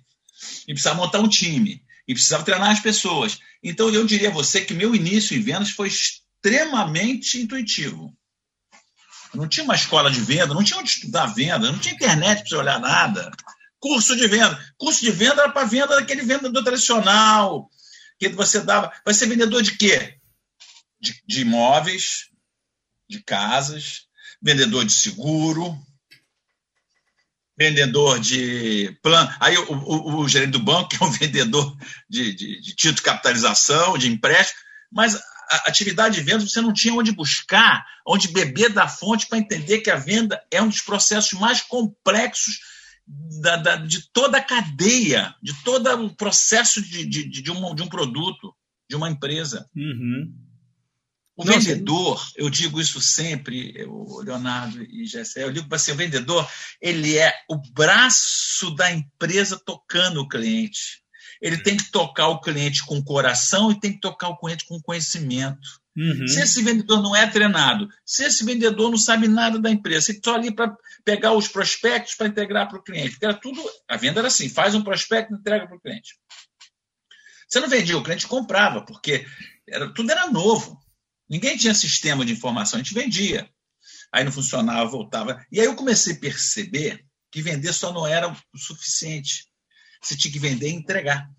E 0.67 0.73
precisava 0.73 0.97
montar 0.97 1.19
um 1.19 1.29
time. 1.29 1.83
E 2.07 2.13
precisava 2.13 2.43
treinar 2.43 2.71
as 2.71 2.79
pessoas. 2.79 3.39
Então 3.63 3.89
eu 3.89 4.05
diria 4.05 4.29
a 4.29 4.33
você 4.33 4.61
que 4.61 4.73
meu 4.73 4.95
início 4.95 5.35
em 5.35 5.41
vendas 5.41 5.71
foi 5.71 5.87
extremamente 5.87 7.39
intuitivo. 7.39 8.15
não 9.33 9.47
tinha 9.47 9.63
uma 9.63 9.75
escola 9.75 10.09
de 10.09 10.21
venda, 10.21 10.53
não 10.53 10.63
tinha 10.63 10.79
onde 10.79 10.89
estudar 10.89 11.27
venda, 11.27 11.71
não 11.71 11.79
tinha 11.79 11.93
internet 11.93 12.39
para 12.39 12.49
você 12.49 12.55
olhar 12.55 12.79
nada. 12.79 13.31
Curso 13.79 14.15
de 14.15 14.27
venda. 14.27 14.59
Curso 14.77 15.01
de 15.01 15.11
venda 15.11 15.43
era 15.43 15.51
para 15.51 15.67
venda 15.67 15.95
daquele 15.95 16.21
vendedor 16.21 16.63
tradicional, 16.63 17.69
que 18.19 18.29
você 18.29 18.61
dava. 18.61 18.91
Vai 19.05 19.13
ser 19.13 19.27
vendedor 19.27 19.61
de 19.61 19.77
quê? 19.77 20.17
De, 20.99 21.21
de 21.25 21.41
imóveis, 21.41 22.29
de 23.07 23.23
casas, 23.23 24.07
vendedor 24.41 24.85
de 24.85 24.91
seguro, 24.91 25.77
vendedor 27.59 28.19
de 28.19 28.97
plano. 29.03 29.29
Aí 29.37 29.57
o, 29.57 29.73
o, 29.73 30.21
o, 30.21 30.29
gerente 30.29 30.51
do 30.51 30.59
banco, 30.59 30.87
que 30.89 31.03
é 31.03 31.05
um 31.05 31.11
vendedor 31.11 31.75
de, 32.09 32.33
de, 32.33 32.61
de 32.61 32.75
título 32.75 32.95
de 32.95 33.01
capitalização, 33.01 33.97
de 33.97 34.07
empréstimo, 34.07 34.59
mas 34.89 35.15
a 35.15 35.55
atividade 35.67 36.15
de 36.15 36.21
venda 36.21 36.47
você 36.47 36.61
não 36.61 36.71
tinha 36.71 36.93
onde 36.93 37.11
buscar, 37.11 37.85
onde 38.07 38.29
beber 38.29 38.69
da 38.69 38.87
fonte 38.87 39.27
para 39.27 39.37
entender 39.37 39.79
que 39.79 39.91
a 39.91 39.97
venda 39.97 40.41
é 40.49 40.61
um 40.61 40.69
dos 40.69 40.81
processos 40.81 41.37
mais 41.37 41.61
complexos 41.61 42.59
da, 43.41 43.57
da, 43.57 43.75
de 43.75 44.09
toda 44.13 44.37
a 44.37 44.43
cadeia, 44.43 45.35
de 45.41 45.53
todo 45.63 45.89
o 46.05 46.15
processo 46.15 46.81
de, 46.81 47.05
de, 47.05 47.27
de, 47.27 47.51
um, 47.51 47.73
de 47.75 47.81
um 47.81 47.87
produto, 47.87 48.55
de 48.87 48.95
uma 48.95 49.09
empresa. 49.09 49.67
Uhum. 49.75 50.31
O 51.39 51.45
vendedor, 51.45 52.21
eu 52.35 52.49
digo 52.49 52.81
isso 52.81 52.99
sempre, 52.99 53.85
o 53.87 54.21
Leonardo 54.21 54.83
e 54.83 55.05
Gessé, 55.05 55.45
eu 55.45 55.53
digo 55.53 55.69
para 55.69 55.79
você, 55.79 55.93
o 55.93 55.95
vendedor, 55.95 56.45
ele 56.81 57.17
é 57.17 57.33
o 57.49 57.55
braço 57.71 58.75
da 58.75 58.91
empresa 58.91 59.57
tocando 59.57 60.19
o 60.19 60.27
cliente. 60.27 61.01
Ele 61.41 61.57
tem 61.63 61.77
que 61.77 61.89
tocar 61.91 62.27
o 62.27 62.41
cliente 62.41 62.85
com 62.85 63.01
coração 63.01 63.71
e 63.71 63.79
tem 63.79 63.93
que 63.93 64.01
tocar 64.01 64.27
o 64.27 64.37
cliente 64.37 64.65
com 64.67 64.81
conhecimento. 64.81 65.65
Uhum. 65.95 66.27
Se 66.27 66.41
esse 66.41 66.61
vendedor 66.61 67.01
não 67.01 67.15
é 67.15 67.25
treinado, 67.25 67.87
se 68.05 68.25
esse 68.25 68.43
vendedor 68.43 68.91
não 68.91 68.97
sabe 68.97 69.29
nada 69.29 69.57
da 69.57 69.71
empresa, 69.71 70.07
se 70.07 70.11
está 70.11 70.33
ali 70.33 70.53
para 70.53 70.75
pegar 71.05 71.31
os 71.31 71.47
prospectos 71.47 72.15
para 72.15 72.27
integrar 72.27 72.67
para 72.67 72.79
o 72.79 72.83
cliente, 72.83 73.11
porque 73.11 73.25
era 73.25 73.33
tudo, 73.33 73.61
a 73.87 73.95
venda 73.95 74.19
era 74.19 74.27
assim, 74.27 74.49
faz 74.49 74.75
um 74.75 74.83
prospecto 74.83 75.33
e 75.33 75.37
entrega 75.37 75.65
para 75.65 75.77
o 75.77 75.79
cliente. 75.79 76.19
Você 77.47 77.61
não 77.61 77.69
vendia, 77.69 77.97
o 77.97 78.03
cliente 78.03 78.27
comprava, 78.27 78.81
porque 78.81 79.25
era, 79.65 79.93
tudo 79.93 80.11
era 80.11 80.29
novo. 80.29 80.77
Ninguém 81.29 81.55
tinha 81.57 81.73
sistema 81.73 82.25
de 82.25 82.33
informação, 82.33 82.79
a 82.79 82.83
gente 82.83 82.93
vendia. 82.93 83.49
Aí 84.11 84.23
não 84.23 84.31
funcionava, 84.31 84.89
voltava. 84.89 85.45
E 85.51 85.59
aí 85.59 85.65
eu 85.65 85.75
comecei 85.75 86.15
a 86.15 86.19
perceber 86.19 87.05
que 87.31 87.41
vender 87.41 87.71
só 87.73 87.93
não 87.93 88.07
era 88.07 88.31
o 88.31 88.57
suficiente. 88.57 89.45
Você 90.01 90.17
tinha 90.17 90.31
que 90.31 90.39
vender 90.39 90.69
e 90.69 90.73
entregar. 90.73 91.29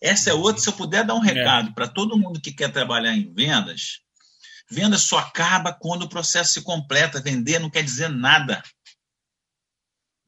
Essa 0.00 0.30
é 0.30 0.34
outra, 0.34 0.60
se 0.60 0.68
eu 0.68 0.74
puder 0.74 1.04
dar 1.04 1.14
um 1.14 1.24
é. 1.24 1.32
recado 1.32 1.70
é. 1.70 1.72
para 1.72 1.88
todo 1.88 2.18
mundo 2.18 2.40
que 2.40 2.52
quer 2.52 2.70
trabalhar 2.70 3.14
em 3.14 3.32
vendas, 3.32 4.00
venda 4.70 4.98
só 4.98 5.18
acaba 5.18 5.72
quando 5.72 6.02
o 6.02 6.08
processo 6.08 6.52
se 6.54 6.62
completa. 6.62 7.22
Vender 7.22 7.58
não 7.58 7.70
quer 7.70 7.82
dizer 7.82 8.08
nada. 8.08 8.62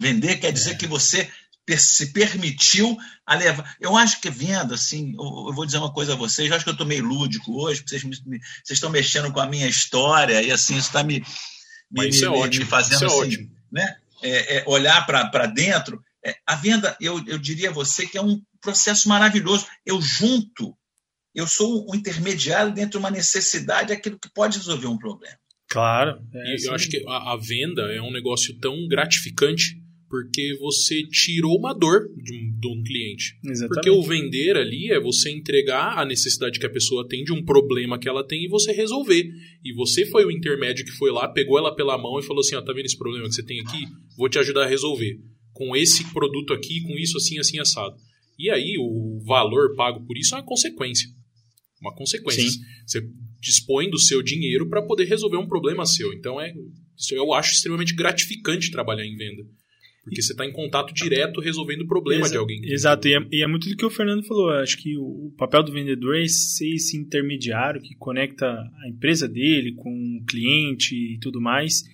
Vender 0.00 0.38
quer 0.38 0.52
dizer 0.52 0.72
é. 0.72 0.74
que 0.76 0.86
você 0.86 1.30
se 1.78 2.12
permitiu 2.12 2.96
a 3.26 3.36
levar. 3.36 3.76
Eu 3.80 3.96
acho 3.96 4.20
que 4.20 4.28
venda, 4.28 4.74
assim, 4.74 5.12
eu 5.12 5.54
vou 5.54 5.64
dizer 5.64 5.78
uma 5.78 5.92
coisa 5.92 6.12
a 6.12 6.16
vocês, 6.16 6.48
eu 6.48 6.56
acho 6.56 6.64
que 6.64 6.70
eu 6.70 6.74
estou 6.74 6.86
meio 6.86 7.04
lúdico 7.04 7.62
hoje, 7.62 7.80
porque 7.80 7.98
vocês, 7.98 8.04
me, 8.04 8.38
vocês 8.38 8.76
estão 8.76 8.90
mexendo 8.90 9.32
com 9.32 9.40
a 9.40 9.46
minha 9.46 9.68
história, 9.68 10.42
e 10.42 10.50
assim, 10.50 10.76
isso 10.76 10.88
está 10.88 11.02
me, 11.02 11.24
me, 11.90 12.08
isso 12.08 12.24
é 12.24 12.28
me, 12.28 12.36
ótimo, 12.36 12.64
me 12.64 12.70
fazendo 12.70 12.94
isso 12.94 13.04
é 13.04 13.06
assim, 13.06 13.20
ótimo. 13.20 13.50
né? 13.70 13.96
é, 14.22 14.58
é, 14.58 14.64
olhar 14.66 15.04
para 15.04 15.46
dentro. 15.46 16.00
É, 16.24 16.36
a 16.46 16.54
venda, 16.54 16.96
eu, 17.00 17.22
eu 17.26 17.36
diria 17.36 17.70
a 17.70 17.72
você 17.72 18.06
que 18.06 18.16
é 18.16 18.22
um 18.22 18.40
processo 18.60 19.08
maravilhoso. 19.08 19.66
Eu 19.84 20.00
junto, 20.00 20.76
eu 21.34 21.46
sou 21.46 21.84
o 21.90 21.94
intermediário 21.94 22.72
dentro 22.72 22.92
de 22.92 22.98
uma 22.98 23.10
necessidade, 23.10 23.92
aquilo 23.92 24.18
que 24.18 24.32
pode 24.32 24.58
resolver 24.58 24.86
um 24.86 24.98
problema. 24.98 25.36
Claro. 25.68 26.22
É, 26.32 26.66
eu 26.66 26.74
acho 26.74 26.88
que 26.88 27.02
a, 27.08 27.32
a, 27.32 27.36
venda 27.36 27.82
é 27.92 28.00
um 28.00 28.12
negócio 28.12 28.56
tão 28.58 28.86
gratificante 28.86 29.81
porque 30.12 30.54
você 30.60 31.02
tirou 31.04 31.56
uma 31.56 31.72
dor 31.72 32.06
de 32.14 32.34
um, 32.34 32.60
de 32.60 32.68
um 32.68 32.82
cliente. 32.82 33.34
Exatamente. 33.42 33.68
Porque 33.68 33.88
o 33.88 34.02
vender 34.02 34.58
ali 34.58 34.92
é 34.92 35.00
você 35.00 35.30
entregar 35.30 35.98
a 35.98 36.04
necessidade 36.04 36.60
que 36.60 36.66
a 36.66 36.70
pessoa 36.70 37.08
tem 37.08 37.24
de 37.24 37.32
um 37.32 37.42
problema 37.42 37.98
que 37.98 38.06
ela 38.06 38.22
tem 38.22 38.44
e 38.44 38.48
você 38.48 38.72
resolver. 38.72 39.24
E 39.64 39.72
você 39.72 40.04
foi 40.04 40.26
o 40.26 40.30
intermédio 40.30 40.84
que 40.84 40.90
foi 40.90 41.10
lá, 41.10 41.26
pegou 41.26 41.56
ela 41.56 41.74
pela 41.74 41.96
mão 41.96 42.18
e 42.18 42.22
falou 42.22 42.40
assim: 42.40 42.54
ó, 42.54 42.60
tá 42.60 42.74
vendo 42.74 42.84
esse 42.84 42.98
problema 42.98 43.26
que 43.26 43.34
você 43.34 43.42
tem 43.42 43.58
aqui? 43.60 43.86
Vou 44.14 44.28
te 44.28 44.38
ajudar 44.38 44.64
a 44.64 44.68
resolver. 44.68 45.18
Com 45.54 45.74
esse 45.74 46.04
produto 46.12 46.52
aqui, 46.52 46.82
com 46.82 46.92
isso 46.98 47.16
assim, 47.16 47.38
assim, 47.38 47.58
assado. 47.58 47.96
E 48.38 48.50
aí 48.50 48.76
o 48.78 49.18
valor 49.24 49.74
pago 49.76 50.04
por 50.06 50.18
isso 50.18 50.34
é 50.34 50.38
uma 50.38 50.44
consequência. 50.44 51.08
Uma 51.80 51.94
consequência. 51.94 52.50
Sim. 52.50 52.58
Você 52.86 53.00
dispõe 53.40 53.88
do 53.88 53.98
seu 53.98 54.22
dinheiro 54.22 54.68
para 54.68 54.82
poder 54.82 55.04
resolver 55.04 55.38
um 55.38 55.48
problema 55.48 55.86
seu. 55.86 56.12
Então 56.12 56.38
é, 56.38 56.52
eu 57.12 57.32
acho 57.32 57.54
extremamente 57.54 57.94
gratificante 57.94 58.70
trabalhar 58.70 59.06
em 59.06 59.16
venda. 59.16 59.42
Porque 60.04 60.20
você 60.20 60.32
está 60.32 60.44
em 60.44 60.52
contato 60.52 60.92
direto 60.92 61.40
resolvendo 61.40 61.82
o 61.82 61.86
problema 61.86 62.28
de 62.28 62.36
alguém. 62.36 62.60
Exato, 62.64 63.06
e 63.06 63.14
é, 63.14 63.20
e 63.30 63.42
é, 63.42 63.46
muito 63.46 63.68
do 63.68 63.76
que 63.76 63.84
o 63.84 63.90
Fernando 63.90 64.24
falou. 64.24 64.50
Acho 64.50 64.76
que 64.76 64.96
o 64.98 65.32
papel 65.38 65.62
do 65.62 65.72
vendedor 65.72 66.16
é 66.16 66.26
ser 66.26 66.74
esse 66.74 66.96
intermediário 66.96 67.80
que 67.80 67.94
conecta 67.94 68.46
a 68.46 68.88
empresa 68.88 69.28
dele 69.28 69.74
com 69.74 69.90
o 69.90 70.24
cliente 70.24 70.94
e 70.94 71.18
tudo 71.20 71.40
mais. 71.40 71.84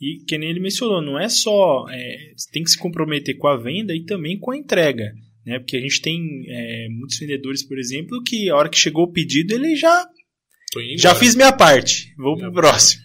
E 0.00 0.16
que 0.26 0.36
nem 0.36 0.50
ele 0.50 0.58
mencionou, 0.58 1.00
não 1.00 1.16
é 1.16 1.28
só. 1.28 1.86
É, 1.88 2.32
tem 2.52 2.64
que 2.64 2.70
se 2.70 2.78
comprometer 2.78 3.36
com 3.36 3.46
a 3.46 3.56
venda 3.56 3.94
e 3.94 4.04
também 4.04 4.36
com 4.36 4.50
a 4.50 4.56
entrega. 4.56 5.14
Né? 5.46 5.60
Porque 5.60 5.76
a 5.76 5.80
gente 5.80 6.02
tem 6.02 6.44
é, 6.48 6.88
muitos 6.88 7.16
vendedores, 7.18 7.62
por 7.62 7.78
exemplo, 7.78 8.20
que 8.24 8.50
a 8.50 8.56
hora 8.56 8.68
que 8.68 8.78
chegou 8.78 9.04
o 9.04 9.12
pedido, 9.12 9.54
ele 9.54 9.76
já. 9.76 10.04
Já 10.96 11.14
fiz 11.14 11.36
minha 11.36 11.52
parte, 11.52 12.12
vou 12.16 12.36
pro 12.36 12.52
próximo. 12.52 13.02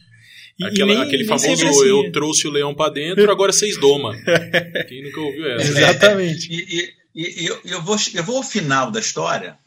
Aquela, 0.62 0.94
nem, 0.94 1.04
aquele 1.04 1.26
famoso 1.26 1.68
assim. 1.68 1.88
eu 1.88 2.12
trouxe 2.12 2.48
o 2.48 2.52
leão 2.52 2.74
para 2.74 2.92
dentro, 2.92 3.32
agora 3.32 3.54
vocês 3.54 3.80
domam. 3.80 4.12
Quem 4.90 5.04
nunca 5.04 5.22
ouviu 5.22 5.52
essa? 5.52 5.68
Exatamente. 5.68 6.52
E, 6.52 6.96
e, 7.14 7.42
e 7.42 7.46
eu, 7.46 7.62
eu, 7.64 7.82
vou, 7.82 7.96
eu 8.14 8.24
vou 8.24 8.38
ao 8.38 8.44
final 8.44 8.90
da 8.90 9.00
história, 9.00 9.60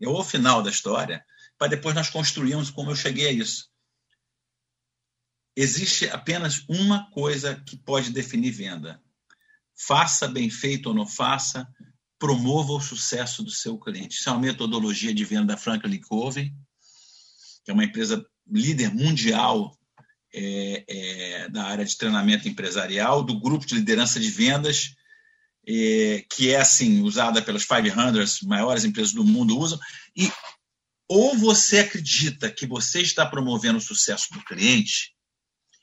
eu 0.00 0.10
vou 0.10 0.18
ao 0.18 0.24
final 0.24 0.62
da 0.62 0.70
história, 0.70 1.22
para 1.58 1.68
depois 1.68 1.94
nós 1.94 2.08
construirmos 2.08 2.70
como 2.70 2.90
eu 2.90 2.96
cheguei 2.96 3.28
a 3.28 3.32
isso. 3.32 3.68
Existe 5.54 6.08
apenas 6.08 6.64
uma 6.68 7.10
coisa 7.10 7.54
que 7.66 7.76
pode 7.76 8.10
definir 8.10 8.52
venda. 8.52 9.00
Faça 9.86 10.26
bem 10.26 10.48
feito 10.48 10.86
ou 10.86 10.94
não 10.94 11.06
faça, 11.06 11.66
promova 12.18 12.72
o 12.72 12.80
sucesso 12.80 13.42
do 13.42 13.50
seu 13.50 13.78
cliente. 13.78 14.16
Isso 14.16 14.28
é 14.28 14.32
uma 14.32 14.40
metodologia 14.40 15.12
de 15.12 15.24
venda 15.24 15.46
da 15.46 15.56
Franklin 15.56 16.00
Covey, 16.00 16.52
que 17.64 17.70
é 17.70 17.74
uma 17.74 17.84
empresa 17.84 18.24
líder 18.46 18.94
mundial 18.94 19.76
é, 20.36 20.84
é, 20.86 21.48
da 21.48 21.64
área 21.64 21.84
de 21.84 21.96
treinamento 21.96 22.46
empresarial, 22.46 23.22
do 23.22 23.40
grupo 23.40 23.64
de 23.64 23.74
liderança 23.74 24.20
de 24.20 24.30
vendas, 24.30 24.94
é, 25.66 26.24
que 26.30 26.52
é 26.52 26.60
assim 26.60 27.00
usada 27.00 27.40
pelas 27.40 27.64
500 27.64 28.42
maiores 28.42 28.84
empresas 28.84 29.14
do 29.14 29.24
mundo 29.24 29.58
usam. 29.58 29.78
E 30.14 30.30
ou 31.08 31.36
você 31.38 31.78
acredita 31.78 32.50
que 32.50 32.66
você 32.66 33.00
está 33.00 33.24
promovendo 33.24 33.78
o 33.78 33.80
sucesso 33.80 34.26
do 34.32 34.44
cliente, 34.44 35.12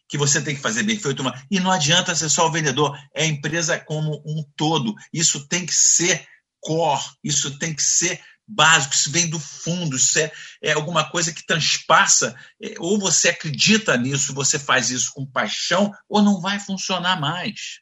que 0.07 0.17
você 0.17 0.41
tem 0.41 0.55
que 0.55 0.62
fazer 0.62 0.83
bem 0.83 1.00
feito, 1.00 1.24
e 1.50 1.60
não 1.60 1.72
adianta 1.72 2.13
ser 2.13 2.29
só 2.29 2.48
o 2.48 2.51
vendedor, 2.51 2.95
é 3.15 3.24
a 3.24 3.27
empresa 3.27 3.79
como 3.79 4.22
um 4.25 4.43
todo. 4.55 4.93
Isso 5.12 5.48
tem 5.48 5.65
que 5.65 5.74
ser 5.74 6.27
core, 6.60 7.01
isso 7.24 7.57
tem 7.57 7.74
que 7.74 7.81
ser 7.81 8.22
básico, 8.47 8.93
isso 8.93 9.12
vem 9.12 9.29
do 9.29 9.39
fundo, 9.39 9.95
isso 9.95 10.19
é, 10.19 10.32
é 10.62 10.73
alguma 10.73 11.10
coisa 11.10 11.34
que 11.34 11.45
transpassa. 11.45 12.36
É, 12.62 12.75
ou 12.79 12.99
você 12.99 13.29
acredita 13.29 13.97
nisso, 13.97 14.34
você 14.34 14.60
faz 14.60 14.89
isso 14.89 15.12
com 15.13 15.25
paixão, 15.25 15.91
ou 16.08 16.21
não 16.21 16.41
vai 16.41 16.60
funcionar 16.60 17.19
mais. 17.19 17.82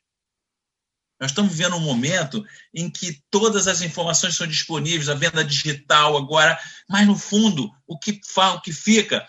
Nós 1.20 1.30
estamos 1.30 1.52
vivendo 1.52 1.76
um 1.76 1.82
momento 1.82 2.44
em 2.74 2.90
que 2.90 3.22
todas 3.30 3.68
as 3.68 3.82
informações 3.82 4.36
são 4.36 4.48
disponíveis, 4.48 5.08
a 5.08 5.14
venda 5.14 5.46
digital 5.46 6.18
agora, 6.18 6.60
mas 6.90 7.06
no 7.06 7.16
fundo, 7.16 7.72
o 7.86 7.98
que, 8.00 8.20
fala, 8.26 8.56
o 8.56 8.62
que 8.62 8.74
fica 8.74 9.28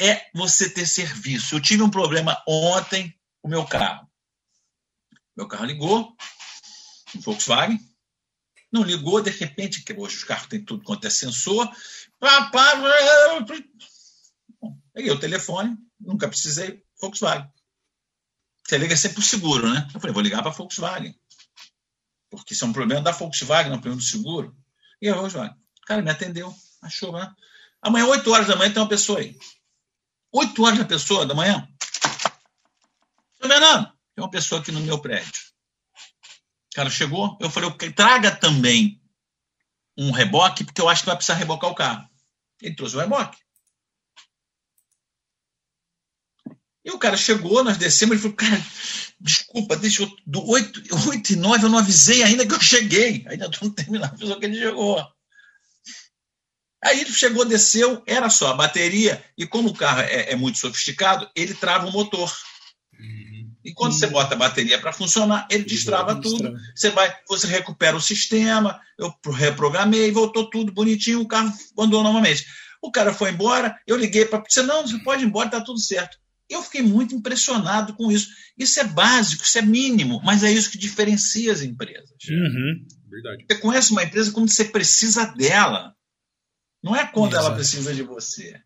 é 0.00 0.30
você 0.32 0.70
ter 0.70 0.86
serviço. 0.86 1.56
Eu 1.56 1.60
tive 1.60 1.82
um 1.82 1.90
problema 1.90 2.40
ontem 2.46 3.12
com 3.40 3.48
o 3.48 3.50
meu 3.50 3.64
carro. 3.64 4.08
Meu 5.36 5.48
carro 5.48 5.64
ligou, 5.64 6.16
um 7.16 7.20
Volkswagen, 7.20 7.80
não 8.72 8.82
ligou, 8.82 9.20
de 9.20 9.30
repente, 9.30 9.84
que 9.84 9.92
hoje 9.92 10.16
os 10.16 10.24
carros 10.24 10.46
têm 10.46 10.64
tudo 10.64 10.82
quanto 10.82 11.06
é 11.06 11.10
sensor. 11.10 11.70
Peguei 14.94 15.10
o 15.10 15.20
telefone, 15.20 15.76
nunca 16.00 16.28
precisei, 16.28 16.82
Volkswagen. 17.00 17.50
Você 18.66 18.78
liga 18.78 18.96
sempre 18.96 19.16
para 19.16 19.22
o 19.22 19.26
seguro, 19.26 19.72
né? 19.72 19.88
Eu 19.92 20.00
falei, 20.00 20.14
vou 20.14 20.22
ligar 20.22 20.40
para 20.42 20.50
a 20.50 20.54
Volkswagen. 20.54 21.14
Porque 22.30 22.54
isso 22.54 22.64
é 22.64 22.68
um 22.68 22.72
problema 22.72 23.02
da 23.02 23.10
Volkswagen, 23.10 23.68
não 23.68 23.76
é 23.76 23.78
um 23.78 23.82
problema 23.82 24.00
do 24.00 24.06
seguro. 24.06 24.56
E 25.00 25.08
a 25.08 25.14
Volkswagen. 25.14 25.54
O 25.54 25.86
cara 25.86 26.00
me 26.00 26.10
atendeu, 26.10 26.54
achou, 26.80 27.12
né? 27.12 27.34
Amanhã, 27.82 28.06
8 28.06 28.30
horas 28.30 28.46
da 28.46 28.56
manhã, 28.56 28.72
tem 28.72 28.82
uma 28.82 28.88
pessoa 28.88 29.18
aí. 29.18 29.36
8 30.30 30.62
horas 30.62 30.78
da 30.78 30.84
pessoa 30.84 31.26
da 31.26 31.34
manhã. 31.34 31.68
Fernando, 33.38 33.86
tem 34.14 34.24
uma 34.24 34.30
pessoa 34.30 34.60
aqui 34.60 34.70
no 34.70 34.80
meu 34.80 34.98
prédio. 34.98 35.51
O 36.72 36.74
cara 36.74 36.88
chegou, 36.88 37.36
eu 37.38 37.50
falei, 37.50 37.70
traga 37.94 38.34
também 38.34 38.98
um 39.96 40.10
reboque, 40.10 40.64
porque 40.64 40.80
eu 40.80 40.88
acho 40.88 41.02
que 41.02 41.06
vai 41.06 41.16
precisar 41.16 41.34
rebocar 41.38 41.70
o 41.70 41.74
carro. 41.74 42.08
Ele 42.62 42.74
trouxe 42.74 42.96
o 42.96 43.00
reboque. 43.00 43.38
E 46.82 46.90
o 46.90 46.98
cara 46.98 47.16
chegou, 47.16 47.62
nós 47.62 47.76
descemos, 47.76 48.14
ele 48.14 48.22
falou, 48.22 48.36
cara, 48.36 48.64
desculpa, 49.20 49.76
deixa 49.76 50.02
eu. 50.02 50.16
Do 50.26 50.48
8, 50.48 50.82
8 51.08 51.32
e 51.34 51.36
9 51.36 51.64
eu 51.64 51.68
não 51.68 51.78
avisei 51.78 52.22
ainda 52.22 52.46
que 52.46 52.54
eu 52.54 52.60
cheguei. 52.60 53.22
Ainda 53.28 53.46
estou 53.46 53.70
terminando, 53.70 54.26
só 54.26 54.38
que 54.38 54.46
ele 54.46 54.58
chegou. 54.58 55.06
Aí 56.82 57.00
ele 57.00 57.12
chegou, 57.12 57.44
desceu, 57.44 58.02
era 58.06 58.30
só 58.30 58.48
a 58.48 58.54
bateria, 58.54 59.22
e 59.36 59.46
como 59.46 59.68
o 59.68 59.74
carro 59.74 60.00
é, 60.00 60.32
é 60.32 60.36
muito 60.36 60.58
sofisticado, 60.58 61.30
ele 61.36 61.54
trava 61.54 61.86
o 61.86 61.92
motor. 61.92 62.34
E 63.64 63.72
quando 63.72 63.92
você 63.92 64.06
bota 64.06 64.34
a 64.34 64.38
bateria 64.38 64.78
para 64.80 64.92
funcionar, 64.92 65.46
ele 65.50 65.64
destrava 65.64 66.20
tudo. 66.20 66.54
Você 66.74 66.90
vai, 66.90 67.14
você 67.28 67.46
recupera 67.46 67.96
o 67.96 68.00
sistema, 68.00 68.80
eu 68.98 69.14
reprogramei, 69.32 70.10
voltou 70.10 70.50
tudo 70.50 70.72
bonitinho, 70.72 71.20
o 71.20 71.28
carro 71.28 71.52
andou 71.78 72.02
novamente. 72.02 72.44
O 72.82 72.90
cara 72.90 73.14
foi 73.14 73.30
embora, 73.30 73.78
eu 73.86 73.96
liguei 73.96 74.24
para 74.24 74.42
você, 74.46 74.62
não, 74.62 74.86
você 74.86 74.98
pode 74.98 75.22
ir 75.22 75.26
embora, 75.26 75.46
está 75.46 75.60
tudo 75.60 75.78
certo. 75.78 76.18
Eu 76.50 76.62
fiquei 76.62 76.82
muito 76.82 77.14
impressionado 77.14 77.94
com 77.94 78.10
isso. 78.10 78.28
Isso 78.58 78.80
é 78.80 78.84
básico, 78.84 79.44
isso 79.44 79.56
é 79.58 79.62
mínimo, 79.62 80.20
mas 80.24 80.42
é 80.42 80.50
isso 80.50 80.70
que 80.70 80.76
diferencia 80.76 81.52
as 81.52 81.62
empresas. 81.62 82.10
Uhum. 82.28 82.84
Verdade. 83.08 83.46
Você 83.48 83.58
conhece 83.58 83.92
uma 83.92 84.02
empresa 84.02 84.32
quando 84.32 84.50
você 84.50 84.64
precisa 84.64 85.24
dela. 85.26 85.94
Não 86.82 86.96
é 86.96 87.06
quando 87.06 87.32
Exato. 87.32 87.46
ela 87.46 87.54
precisa 87.54 87.94
de 87.94 88.02
você. 88.02 88.60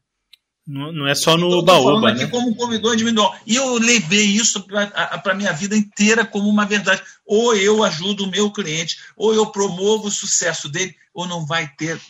Não, 0.66 1.06
é 1.06 1.14
só 1.14 1.36
no 1.36 1.46
então, 1.46 1.64
baú, 1.64 2.00
né? 2.00 2.26
como 2.26 2.74
individual. 2.92 3.38
E 3.46 3.54
eu 3.54 3.78
levei 3.78 4.24
isso 4.24 4.64
para 4.64 5.22
a 5.24 5.34
minha 5.34 5.52
vida 5.52 5.76
inteira 5.76 6.26
como 6.26 6.48
uma 6.48 6.66
verdade. 6.66 7.02
Ou 7.24 7.54
eu 7.54 7.84
ajudo 7.84 8.24
o 8.24 8.30
meu 8.30 8.50
cliente, 8.50 8.98
ou 9.16 9.32
eu 9.32 9.46
promovo 9.46 10.08
o 10.08 10.10
sucesso 10.10 10.68
dele, 10.68 10.96
ou 11.14 11.24
não 11.24 11.46
vai 11.46 11.68
ter 11.68 12.00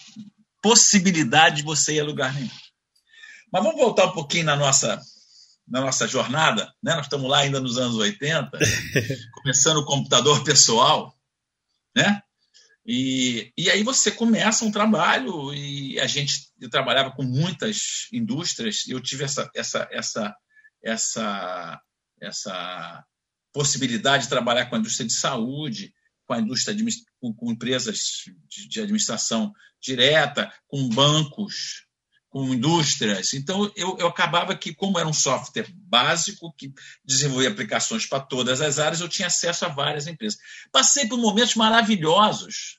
possibilidade 0.63 1.57
de 1.57 1.63
você 1.65 1.97
ir 1.97 2.01
a 2.01 2.05
lugar 2.05 2.33
nenhum. 2.33 2.49
Mas 3.53 3.63
vamos 3.63 3.79
voltar 3.79 4.07
um 4.07 4.13
pouquinho 4.13 4.47
na 4.47 4.57
nossa, 4.57 5.01
na 5.69 5.83
nossa 5.83 6.09
jornada. 6.09 6.73
Né? 6.83 6.95
Nós 6.95 7.05
estamos 7.05 7.29
lá 7.29 7.41
ainda 7.41 7.61
nos 7.61 7.77
anos 7.77 7.97
80, 7.97 8.59
começando 9.43 9.79
o 9.79 9.85
computador 9.85 10.43
pessoal. 10.45 11.15
Né? 11.95 12.23
E, 12.87 13.53
e 13.59 13.69
aí 13.69 13.83
você 13.83 14.13
começa 14.13 14.65
um 14.65 14.71
trabalho 14.71 15.53
e 15.53 15.99
a 15.99 16.07
gente 16.07 16.47
eu 16.61 16.71
trabalhava 16.71 17.11
com 17.11 17.25
muitas 17.25 18.07
indústrias 18.13 18.87
e 18.87 18.93
eu 18.93 19.01
tive 19.01 19.25
essa 19.25 19.51
essa 19.57 19.89
essa 19.91 20.37
essa 20.85 21.81
essa 22.21 23.05
possibilidade 23.53 24.25
de 24.25 24.29
trabalhar 24.29 24.67
com 24.67 24.77
a 24.77 24.79
indústria 24.79 25.07
de 25.07 25.15
saúde, 25.15 25.93
com 26.27 26.35
a 26.35 26.39
indústria 26.39 26.77
de, 26.77 26.85
com, 27.21 27.33
com 27.35 27.51
empresas 27.51 27.99
de, 28.49 28.69
de, 28.69 28.81
administração 28.81 29.53
direta, 29.81 30.53
com 30.69 30.89
bancos, 30.89 31.86
com 32.37 32.53
indústrias. 32.53 33.33
Então 33.33 33.73
eu, 33.75 33.97
eu 33.99 34.07
acabava 34.07 34.55
que 34.55 34.75
como 34.75 34.99
era 34.99 35.09
um 35.09 35.13
software 35.13 35.73
básico 35.73 36.53
que 36.53 36.71
desenvolvia 37.03 37.49
aplicações 37.49 38.05
para 38.05 38.21
todas 38.21 38.61
as 38.61 38.79
áreas, 38.79 39.01
eu 39.01 39.09
tinha 39.09 39.29
acesso 39.29 39.65
a 39.65 39.69
várias 39.69 40.07
empresas. 40.07 40.39
Passei 40.71 41.09
por 41.09 41.19
momentos 41.19 41.55
maravilhosos 41.55 42.79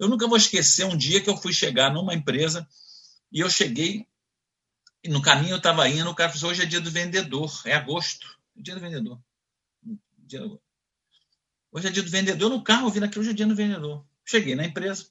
eu 0.00 0.08
nunca 0.08 0.26
vou 0.26 0.38
esquecer 0.38 0.86
um 0.86 0.96
dia 0.96 1.22
que 1.22 1.28
eu 1.28 1.36
fui 1.36 1.52
chegar 1.52 1.92
numa 1.92 2.14
empresa 2.14 2.66
e 3.30 3.40
eu 3.40 3.50
cheguei, 3.50 4.06
e 5.04 5.10
no 5.10 5.20
caminho 5.20 5.52
eu 5.52 5.58
estava 5.58 5.86
indo, 5.86 6.08
o 6.08 6.14
cara 6.14 6.32
falou: 6.32 6.50
hoje 6.50 6.62
é 6.62 6.66
dia 6.66 6.80
do 6.80 6.90
vendedor, 6.90 7.52
é 7.66 7.74
agosto, 7.74 8.26
dia 8.56 8.74
do 8.74 8.80
vendedor. 8.80 9.20
dia, 10.16 10.40
hoje 11.70 11.86
é 11.86 11.90
dia 11.90 12.02
do 12.02 12.10
vendedor. 12.10 12.48
No 12.48 12.64
carro, 12.64 12.86
eu 12.86 12.90
vi 12.90 12.98
naquele 12.98 13.20
hoje 13.20 13.30
é 13.30 13.34
dia 13.34 13.46
do 13.46 13.54
vendedor. 13.54 14.02
Cheguei 14.24 14.54
na 14.54 14.64
empresa. 14.64 15.06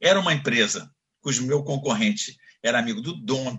Era 0.00 0.18
uma 0.18 0.32
empresa 0.32 0.90
cujo 1.20 1.46
meu 1.46 1.62
concorrente 1.62 2.36
era 2.62 2.78
amigo 2.78 3.00
do 3.00 3.14
dono. 3.14 3.58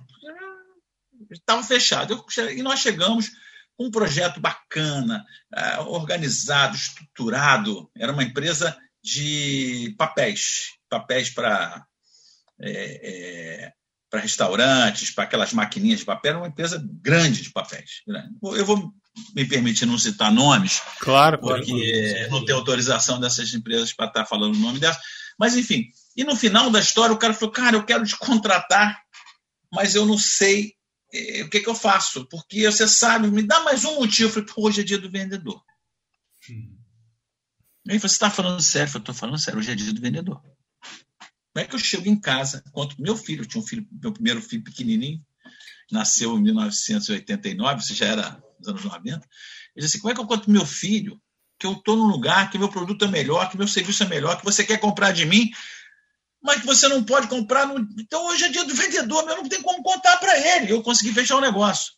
Estava 1.31 1.63
fechado. 1.63 2.25
E 2.55 2.61
nós 2.61 2.79
chegamos 2.79 3.29
com 3.77 3.85
um 3.85 3.91
projeto 3.91 4.39
bacana, 4.39 5.25
uh, 5.55 5.89
organizado, 5.89 6.75
estruturado. 6.75 7.89
Era 7.95 8.11
uma 8.11 8.23
empresa 8.23 8.77
de 9.03 9.95
papéis 9.97 10.77
papéis 10.89 11.29
para 11.29 11.85
é, 12.61 13.63
é, 13.63 13.73
para 14.09 14.19
restaurantes, 14.19 15.11
para 15.11 15.23
aquelas 15.23 15.53
maquininhas 15.53 15.99
de 15.99 16.05
papel, 16.05 16.31
era 16.31 16.39
uma 16.39 16.47
empresa 16.47 16.83
grande 17.01 17.43
de 17.43 17.51
papéis. 17.51 18.01
Eu 18.41 18.65
vou 18.65 18.91
me 19.35 19.45
permitir 19.45 19.85
não 19.85 19.99
citar 19.99 20.31
nomes, 20.31 20.81
claro, 20.99 21.39
porque 21.39 22.11
claro. 22.15 22.31
não 22.31 22.43
tenho 22.43 22.57
autorização 22.57 23.19
dessas 23.19 23.53
empresas 23.53 23.93
para 23.93 24.07
estar 24.07 24.25
falando 24.25 24.55
o 24.55 24.59
nome 24.59 24.79
delas. 24.79 24.97
Mas, 25.37 25.55
enfim, 25.55 25.85
e 26.15 26.23
no 26.23 26.35
final 26.35 26.69
da 26.69 26.79
história, 26.79 27.13
o 27.13 27.19
cara 27.19 27.33
falou: 27.33 27.53
Cara, 27.53 27.77
eu 27.77 27.85
quero 27.85 28.05
te 28.05 28.17
contratar, 28.17 29.01
mas 29.71 29.95
eu 29.95 30.05
não 30.05 30.17
sei 30.17 30.73
eh, 31.13 31.43
o 31.43 31.49
que, 31.49 31.59
que 31.59 31.69
eu 31.69 31.75
faço, 31.75 32.25
porque 32.25 32.69
você 32.69 32.87
sabe, 32.87 33.29
me 33.29 33.43
dá 33.43 33.61
mais 33.63 33.85
um 33.85 33.95
motivo. 33.95 34.29
Eu 34.29 34.45
falei: 34.45 34.49
Hoje 34.57 34.81
é 34.81 34.83
dia 34.83 34.97
do 34.97 35.09
vendedor. 35.09 35.63
Hum. 36.49 36.77
Aí 37.89 37.97
você 37.97 38.13
está 38.13 38.29
falando 38.29 38.61
sério? 38.61 38.91
Eu 38.93 38.99
Estou 38.99 39.15
falando 39.15 39.39
sério, 39.39 39.59
hoje 39.59 39.71
é 39.71 39.75
dia 39.75 39.93
do 39.93 40.01
vendedor. 40.01 40.41
Como 40.41 41.65
é 41.65 41.65
que 41.65 41.75
eu 41.75 41.79
chego 41.79 42.07
em 42.07 42.19
casa, 42.19 42.63
conto 42.71 43.01
meu 43.01 43.17
filho, 43.17 43.41
eu 43.41 43.47
tinha 43.47 43.61
um 43.61 43.65
filho, 43.65 43.87
meu 43.91 44.13
primeiro 44.13 44.41
filho 44.41 44.63
pequenininho, 44.63 45.25
nasceu 45.91 46.37
em 46.37 46.43
1989, 46.43 47.81
você 47.81 47.95
já 47.95 48.05
era 48.05 48.43
nos 48.59 48.67
anos 48.67 48.83
90. 48.83 49.15
Ele 49.15 49.25
disse 49.75 49.87
assim: 49.87 49.99
como 49.99 50.11
é 50.11 50.15
que 50.15 50.21
eu 50.21 50.27
conto 50.27 50.51
meu 50.51 50.65
filho 50.65 51.19
que 51.57 51.67
eu 51.67 51.73
estou 51.73 51.97
num 51.97 52.07
lugar, 52.07 52.49
que 52.49 52.57
meu 52.57 52.69
produto 52.69 53.03
é 53.03 53.07
melhor, 53.07 53.49
que 53.49 53.57
meu 53.57 53.67
serviço 53.67 54.03
é 54.03 54.07
melhor, 54.07 54.37
que 54.37 54.45
você 54.45 54.63
quer 54.63 54.79
comprar 54.79 55.11
de 55.11 55.25
mim, 55.25 55.51
mas 56.41 56.61
que 56.61 56.67
você 56.67 56.87
não 56.87 57.03
pode 57.03 57.27
comprar. 57.27 57.67
No... 57.67 57.79
Então 57.99 58.25
hoje 58.27 58.45
é 58.45 58.49
dia 58.49 58.65
do 58.65 58.75
vendedor, 58.75 59.27
eu 59.29 59.37
não 59.37 59.49
tenho 59.49 59.63
como 59.63 59.83
contar 59.83 60.17
para 60.17 60.37
ele. 60.37 60.71
Eu 60.71 60.83
consegui 60.83 61.13
fechar 61.13 61.37
o 61.37 61.41
negócio. 61.41 61.93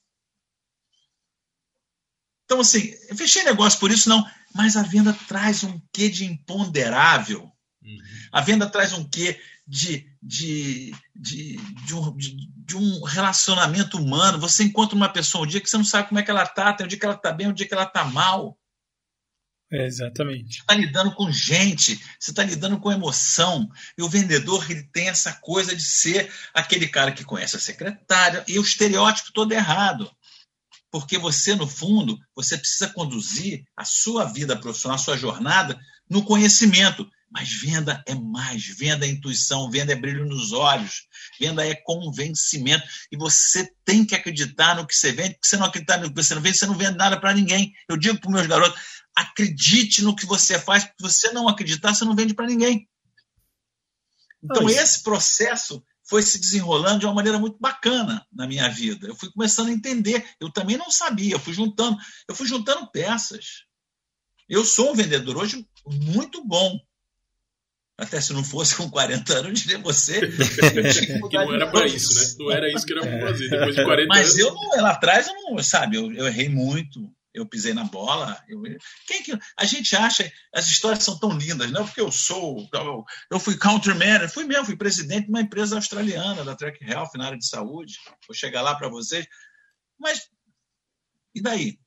Então, 2.46 2.60
assim, 2.60 2.94
eu 3.08 3.16
fechei 3.16 3.44
negócio 3.44 3.80
por 3.80 3.90
isso, 3.92 4.10
não, 4.10 4.26
mas 4.54 4.76
a 4.76 4.84
venda 4.84 5.18
traz 5.26 5.64
um 5.64 5.80
quê 5.94 6.10
de 6.10 6.26
imponderável 6.26 7.50
Uhum. 7.84 7.98
A 8.32 8.42
venda 8.42 8.70
traz 8.70 8.94
um 8.94 9.04
quê 9.04 9.40
de, 9.68 10.06
de, 10.22 10.94
de, 11.16 11.58
de, 11.86 11.96
um, 11.96 12.18
de, 12.18 12.78
um, 12.78 13.04
relacionamento 13.04 13.98
humano. 13.98 14.40
Você 14.40 14.64
encontra 14.64 14.96
uma 14.96 15.10
pessoa 15.10 15.44
um 15.44 15.48
dia 15.48 15.60
que 15.60 15.70
você 15.70 15.78
não 15.78 15.86
sabe 15.86 16.10
como 16.10 16.20
é 16.20 16.24
que 16.24 16.32
ela 16.32 16.44
está, 16.44 16.74
tem 16.74 16.86
um 16.86 16.90
dia 16.90 17.00
que 17.00 17.06
ela 17.06 17.16
está 17.16 17.32
bem, 17.32 17.48
um 17.48 17.54
dia 17.54 17.68
que 17.68 17.74
ela 17.74 17.84
está 17.84 18.04
mal. 18.06 18.58
É, 19.72 19.86
exatamente. 19.86 20.58
Você 20.58 20.62
está 20.62 20.74
lidando 20.76 21.16
com 21.16 21.32
gente, 21.32 21.96
você 22.20 22.32
está 22.32 22.44
lidando 22.44 22.78
com 22.78 22.92
emoção. 22.92 23.70
E 23.98 24.04
o 24.04 24.10
vendedor 24.10 24.70
ele 24.70 24.84
tem 24.84 25.08
essa 25.08 25.32
coisa 25.34 25.74
de 25.74 25.84
ser 25.84 26.32
aquele 26.54 26.88
cara 26.88 27.12
que 27.14 27.24
conhece 27.24 27.56
a 27.56 27.60
secretária 27.60 28.44
e 28.48 28.60
o 28.60 28.62
estereótipo 28.62 29.32
todo 29.32 29.54
errado. 29.54 30.12
Porque 30.92 31.18
você, 31.18 31.56
no 31.56 31.66
fundo, 31.66 32.20
você 32.36 32.58
precisa 32.58 32.90
conduzir 32.90 33.64
a 33.78 33.86
sua 33.86 34.26
vida 34.26 34.58
profissional, 34.58 34.96
a 34.96 35.00
sua 35.00 35.18
jornada 35.18 35.80
no 36.10 36.26
conhecimento. 36.26 37.10
Mas 37.34 37.50
venda 37.54 38.04
é 38.06 38.14
mais, 38.14 38.66
venda 38.78 39.06
é 39.06 39.10
intuição, 39.10 39.72
venda 39.72 39.94
é 39.94 39.96
brilho 39.96 40.26
nos 40.26 40.52
olhos, 40.52 41.08
venda 41.40 41.66
é 41.66 41.74
convencimento. 41.74 42.84
E 43.10 43.16
você 43.16 43.72
tem 43.86 44.06
que 44.06 44.14
acreditar 44.14 44.76
no 44.76 44.86
que 44.86 44.94
você 44.94 45.14
vende, 45.14 45.36
porque 45.36 45.48
se 45.48 45.52
você 45.52 45.58
não 45.58 45.68
acreditar 45.68 45.98
no 45.98 46.14
que 46.14 46.22
você 46.22 46.36
não 46.36 46.42
vende, 46.42 46.58
você 46.58 46.66
não 46.66 46.78
vende 46.78 46.98
nada 46.98 47.18
para 47.18 47.34
ninguém. 47.34 47.74
Eu 47.88 47.96
digo 47.96 48.20
para 48.20 48.28
os 48.28 48.34
meus 48.36 48.48
garotos: 48.48 48.78
acredite 49.16 50.04
no 50.04 50.16
que 50.16 50.26
você 50.26 50.60
faz, 50.60 50.84
porque 50.84 51.08
se 51.08 51.10
você 51.10 51.32
não 51.32 51.48
acreditar, 51.48 51.94
você 51.94 52.06
não 52.06 52.16
vende 52.16 52.34
para 52.34 52.48
ninguém. 52.48 52.88
Então, 54.44 54.70
esse 54.70 55.04
processo 55.04 55.84
foi 56.04 56.24
se 56.24 56.40
desenrolando 56.40 57.00
de 57.00 57.06
uma 57.06 57.14
maneira 57.14 57.38
muito 57.38 57.58
bacana 57.60 58.26
na 58.32 58.48
minha 58.48 58.68
vida. 58.70 59.08
Eu 59.08 59.16
fui 59.16 59.32
começando 59.32 59.70
a 59.70 59.72
entender. 59.72 60.28
Eu 60.40 60.52
também 60.52 60.78
não 60.78 60.90
sabia, 60.90 61.36
eu 61.36 61.40
fui 61.40 61.54
juntando, 61.54 61.98
eu 62.28 62.36
fui 62.36 62.48
juntando 62.48 62.90
peças. 62.92 63.66
Eu 64.50 64.66
sou 64.66 64.92
um 64.92 64.96
vendedor 64.96 65.38
hoje 65.38 65.66
muito 65.86 66.44
bom 66.44 66.80
até 68.02 68.20
se 68.20 68.34
não 68.34 68.44
fosse 68.44 68.76
com 68.76 68.90
40 68.90 69.32
anos, 69.32 69.46
eu 69.46 69.54
diria 69.54 69.78
você. 69.78 70.22
que 71.30 71.38
não 71.38 71.54
era 71.54 71.70
para 71.70 71.86
isso, 71.86 72.20
né? 72.20 72.36
Não 72.40 72.52
era 72.52 72.68
isso 72.74 72.84
que 72.84 72.94
era 72.94 73.02
para 73.02 73.28
fazer. 73.28 73.50
Depois 73.50 73.76
de 73.76 73.84
40 73.84 74.08
Mas 74.08 74.30
anos. 74.32 74.40
eu 74.40 74.54
não, 74.56 74.82
lá 74.82 74.90
atrás, 74.90 75.28
eu 75.28 75.36
não, 75.36 75.64
sabe, 75.64 75.98
eu, 75.98 76.12
eu 76.12 76.26
errei 76.26 76.50
muito. 76.50 77.08
Eu 77.34 77.46
pisei 77.46 77.74
na 77.74 77.84
bola. 77.86 78.44
Eu, 78.48 78.62
quem 79.08 79.24
que, 79.24 79.38
a 79.58 79.66
gente 79.66 79.96
acha, 79.96 80.30
as 80.54 80.68
histórias 80.68 81.04
são 81.04 81.18
tão 81.18 81.38
lindas, 81.38 81.72
não 81.72 81.86
porque 81.86 82.02
eu 82.02 82.12
sou, 82.12 82.68
eu, 82.74 83.06
eu 83.32 83.40
fui 83.40 83.58
countryman, 83.58 84.28
fui 84.28 84.44
mesmo, 84.44 84.66
fui 84.66 84.76
presidente 84.76 85.26
de 85.26 85.30
uma 85.30 85.42
empresa 85.42 85.76
australiana, 85.76 86.44
da 86.44 86.56
Track 86.56 86.84
Health, 86.84 87.12
na 87.16 87.28
área 87.28 87.38
de 87.38 87.48
saúde. 87.48 87.96
Vou 88.28 88.36
chegar 88.36 88.62
lá 88.62 88.76
para 88.76 88.90
vocês. 88.90 89.26
Mas, 89.98 90.30
e 91.34 91.42
daí? 91.42 91.80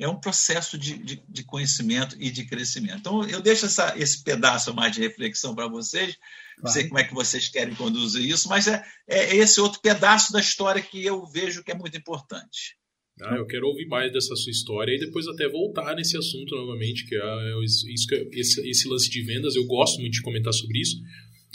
é 0.00 0.08
um 0.08 0.18
processo 0.18 0.78
de, 0.78 0.96
de, 0.96 1.22
de, 1.28 1.44
conhecimento 1.44 2.16
e 2.18 2.30
de 2.30 2.46
crescimento. 2.46 2.98
Então, 2.98 3.22
eu 3.24 3.40
deixo 3.40 3.66
essa, 3.66 3.96
esse 3.98 4.24
pedaço 4.24 4.72
mais 4.72 4.94
de 4.94 5.00
reflexão 5.00 5.54
para 5.54 5.68
vocês, 5.68 6.16
não 6.56 6.62
claro. 6.62 6.72
sei 6.72 6.88
como 6.88 6.98
é 6.98 7.04
que 7.04 7.12
vocês 7.12 7.48
querem 7.48 7.74
conduzir 7.74 8.24
isso, 8.24 8.48
mas 8.48 8.66
é, 8.66 8.82
é 9.06 9.36
esse 9.36 9.60
outro 9.60 9.80
pedaço 9.80 10.32
da 10.32 10.40
história 10.40 10.80
que 10.80 11.04
eu 11.04 11.26
vejo 11.26 11.62
que 11.62 11.70
é 11.70 11.74
muito 11.74 11.98
importante. 11.98 12.78
Ah, 13.22 13.36
eu 13.36 13.46
quero 13.46 13.66
ouvir 13.66 13.86
mais 13.86 14.12
dessa 14.12 14.34
sua 14.36 14.50
história 14.50 14.94
e 14.94 14.98
depois 14.98 15.26
até 15.26 15.48
voltar 15.48 15.94
nesse 15.94 16.16
assunto 16.16 16.54
novamente, 16.54 17.06
que 17.06 17.14
é, 17.14 17.18
é 17.18 17.64
isso 17.64 18.06
que 18.08 18.28
esse, 18.32 18.68
esse 18.68 18.88
lance 18.88 19.10
de 19.10 19.22
vendas, 19.22 19.56
eu 19.56 19.66
gosto 19.66 20.00
muito 20.00 20.14
de 20.14 20.22
comentar 20.22 20.52
sobre 20.52 20.80
isso, 20.80 20.96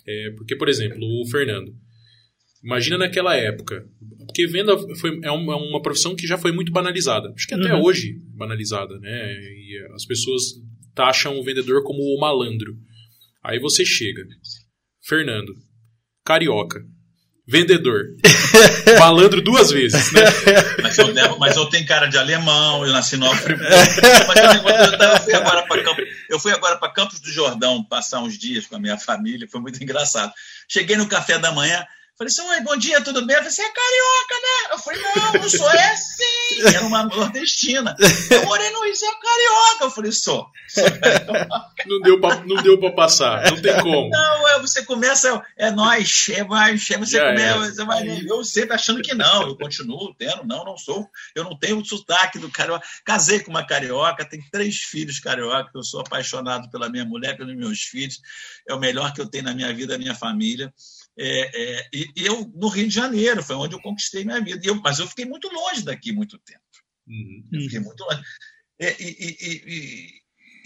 é, 0.08 0.32
porque, 0.38 0.56
por 0.56 0.70
exemplo, 0.70 1.00
o 1.04 1.26
Fernando, 1.28 1.76
Imagina 2.66 2.98
naquela 2.98 3.36
época. 3.36 3.88
Porque 4.26 4.48
venda 4.48 4.76
foi, 4.96 5.20
é, 5.24 5.30
uma, 5.30 5.54
é 5.54 5.56
uma 5.56 5.82
profissão 5.84 6.16
que 6.16 6.26
já 6.26 6.36
foi 6.36 6.52
muito 6.52 6.72
banalizada. 6.72 7.32
Acho 7.36 7.48
que 7.48 7.54
até 7.54 7.72
uhum. 7.76 7.84
hoje 7.84 8.20
banalizada, 8.34 8.98
né? 9.00 9.34
E 9.34 9.88
as 9.94 10.04
pessoas 10.04 10.42
taxam 10.96 11.38
o 11.38 11.44
vendedor 11.44 11.84
como 11.84 12.02
o 12.02 12.20
malandro. 12.20 12.76
Aí 13.44 13.60
você 13.60 13.86
chega. 13.86 14.26
Fernando, 15.04 15.54
carioca, 16.26 16.84
vendedor, 17.48 18.16
malandro 19.00 19.42
duas 19.42 19.70
vezes, 19.70 20.12
né? 20.12 20.22
Mas 20.82 20.98
eu, 20.98 21.14
mas 21.38 21.56
eu 21.56 21.66
tenho 21.68 21.86
cara 21.86 22.08
de 22.08 22.18
alemão, 22.18 22.86
eu 22.86 22.92
nasci 22.92 23.18
no 23.18 23.30
Campos, 25.84 26.08
eu 26.30 26.40
fui 26.40 26.52
agora 26.52 26.78
para 26.78 26.92
Campos 26.92 27.20
do 27.20 27.32
Jordão 27.32 27.84
passar 27.84 28.22
uns 28.22 28.38
dias 28.38 28.66
com 28.66 28.76
a 28.76 28.80
minha 28.80 28.98
família, 28.98 29.48
foi 29.50 29.62
muito 29.62 29.82
engraçado. 29.82 30.34
Cheguei 30.68 30.98
no 30.98 31.08
café 31.08 31.38
da 31.38 31.52
manhã, 31.52 31.86
Falei 32.18 32.32
assim, 32.32 32.48
oi, 32.48 32.62
bom 32.62 32.78
dia, 32.78 33.02
tudo 33.02 33.26
bem? 33.26 33.36
Eu 33.36 33.42
falei, 33.42 33.52
você 33.52 33.62
é 33.62 33.70
carioca, 33.70 34.36
né? 34.36 34.72
Eu 34.72 34.80
falei, 34.80 35.02
não, 35.02 35.42
não 35.42 35.50
sou, 35.50 35.70
é 35.70 35.96
sim. 35.98 36.76
Era 36.76 36.86
uma 36.86 37.04
nordestina. 37.04 37.94
Eu 38.32 38.46
morei 38.46 38.70
no 38.70 38.86
Rio, 38.86 38.96
você 38.96 39.06
é 39.06 39.12
carioca. 39.12 39.84
Eu 39.84 39.92
falei, 39.92 40.12
sou. 40.14 40.48
sou 40.70 40.84
não, 41.86 42.00
deu 42.00 42.22
pra, 42.22 42.38
não 42.46 42.64
deu 42.64 42.80
pra 42.80 42.92
passar, 42.94 43.52
não 43.52 43.62
tem 43.62 43.82
como. 43.82 44.10
Não, 44.10 44.48
é, 44.48 44.60
você 44.62 44.86
começa, 44.86 45.44
é 45.58 45.70
nós, 45.72 46.28
é 46.30 46.44
mais, 46.46 46.90
é 46.90 46.98
você 46.98 47.20
começa, 47.20 47.58
é. 47.58 47.72
você 47.72 47.84
vai, 47.84 48.08
eu 48.08 48.68
tá 48.68 48.76
achando 48.76 49.02
que 49.02 49.14
não, 49.14 49.50
eu 49.50 49.58
continuo 49.58 50.16
tendo, 50.18 50.46
não, 50.46 50.64
não 50.64 50.78
sou, 50.78 51.06
eu 51.36 51.44
não 51.44 51.58
tenho 51.58 51.80
o 51.80 51.86
sotaque 51.86 52.40
do 52.40 52.50
carioca. 52.50 52.88
Casei 53.04 53.42
com 53.42 53.52
uma 53.52 53.68
carioca, 53.68 54.24
tenho 54.24 54.44
três 54.50 54.78
filhos 54.78 55.20
carioca, 55.20 55.70
eu 55.76 55.84
sou 55.84 56.00
apaixonado 56.00 56.70
pela 56.70 56.88
minha 56.88 57.04
mulher, 57.04 57.36
pelos 57.36 57.56
meus 57.58 57.82
filhos, 57.82 58.22
é 58.70 58.74
o 58.74 58.80
melhor 58.80 59.14
que 59.14 59.20
eu 59.20 59.28
tenho 59.28 59.44
na 59.44 59.54
minha 59.54 59.74
vida, 59.74 59.96
a 59.96 59.98
minha 59.98 60.16
família. 60.16 60.74
É, 61.18 61.80
é, 61.80 61.90
e 61.94 62.12
eu, 62.16 62.52
no 62.56 62.68
Rio 62.68 62.88
de 62.88 62.94
Janeiro, 62.94 63.42
foi 63.42 63.56
onde 63.56 63.76
eu 63.76 63.82
conquistei 63.82 64.26
minha 64.26 64.42
vida. 64.42 64.60
Eu, 64.64 64.76
mas 64.82 65.00
eu 65.00 65.08
fiquei 65.08 65.26
muito 65.26 65.48
longe 65.50 65.84
daqui 65.84 66.12
muito 66.12 66.38
tempo. 66.40 66.62
Uhum. 67.08 67.48
Eu 67.54 67.62
fiquei 67.62 67.80
muito 67.80 68.04
longe. 68.04 68.22
É, 68.80 69.02
e, 69.02 69.38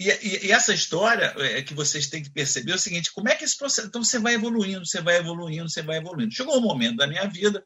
e, 0.00 0.46
e, 0.46 0.50
essa 0.50 0.72
história 0.72 1.34
é, 1.36 1.62
que 1.62 1.74
vocês 1.74 2.08
têm 2.08 2.22
que 2.22 2.30
perceber 2.30 2.72
é 2.72 2.74
o 2.74 2.78
seguinte: 2.78 3.12
como 3.12 3.28
é 3.28 3.36
que 3.36 3.44
esse 3.44 3.56
processo. 3.56 3.86
Então 3.86 4.02
você 4.02 4.18
vai 4.18 4.34
evoluindo, 4.34 4.84
você 4.84 5.00
vai 5.00 5.18
evoluindo, 5.18 5.68
você 5.68 5.82
vai 5.82 5.98
evoluindo. 5.98 6.34
Chegou 6.34 6.58
um 6.58 6.62
momento 6.62 6.96
da 6.96 7.06
minha 7.06 7.26
vida 7.26 7.64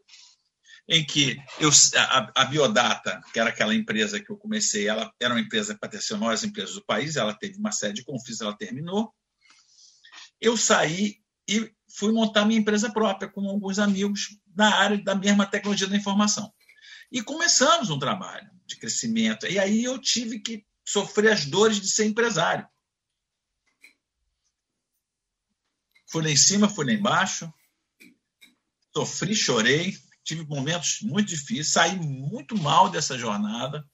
em 0.88 1.04
que 1.04 1.38
eu, 1.58 1.70
a, 1.96 2.42
a, 2.42 2.44
Biodata, 2.44 3.20
que 3.32 3.40
era 3.40 3.48
aquela 3.48 3.74
empresa 3.74 4.20
que 4.20 4.30
eu 4.30 4.36
comecei, 4.36 4.86
ela 4.86 5.10
era 5.18 5.32
uma 5.32 5.40
empresa 5.40 5.76
para 5.78 5.88
ter 5.88 5.96
as 5.96 6.10
maiores 6.10 6.44
empresas 6.44 6.74
do 6.74 6.84
país, 6.84 7.16
ela 7.16 7.32
teve 7.32 7.56
uma 7.58 7.72
série 7.72 7.94
de 7.94 8.04
conflitos, 8.04 8.42
ela 8.42 8.56
terminou. 8.56 9.14
Eu 10.40 10.56
saí 10.56 11.16
e 11.48 11.72
fui 11.94 12.12
montar 12.12 12.44
minha 12.44 12.58
empresa 12.58 12.92
própria 12.92 13.28
com 13.30 13.48
alguns 13.48 13.78
amigos 13.78 14.36
da 14.46 14.68
área 14.68 15.02
da 15.02 15.14
mesma 15.14 15.46
tecnologia 15.46 15.86
da 15.86 15.96
informação. 15.96 16.52
E 17.10 17.22
começamos 17.22 17.88
um 17.88 17.98
trabalho 17.98 18.50
de 18.66 18.76
crescimento. 18.76 19.46
E 19.46 19.58
aí 19.58 19.84
eu 19.84 19.98
tive 19.98 20.40
que 20.40 20.66
sofrer 20.84 21.32
as 21.32 21.46
dores 21.46 21.80
de 21.80 21.88
ser 21.88 22.06
empresário. 22.06 22.66
Fui 26.10 26.22
lá 26.22 26.30
em 26.30 26.36
cima, 26.36 26.68
fui 26.68 26.84
lá 26.84 26.92
embaixo, 26.92 27.52
sofri, 28.92 29.34
chorei, 29.34 29.96
tive 30.24 30.44
momentos 30.46 31.00
muito 31.02 31.28
difíceis, 31.28 31.68
saí 31.68 31.96
muito 31.96 32.56
mal 32.56 32.90
dessa 32.90 33.16
jornada, 33.16 33.88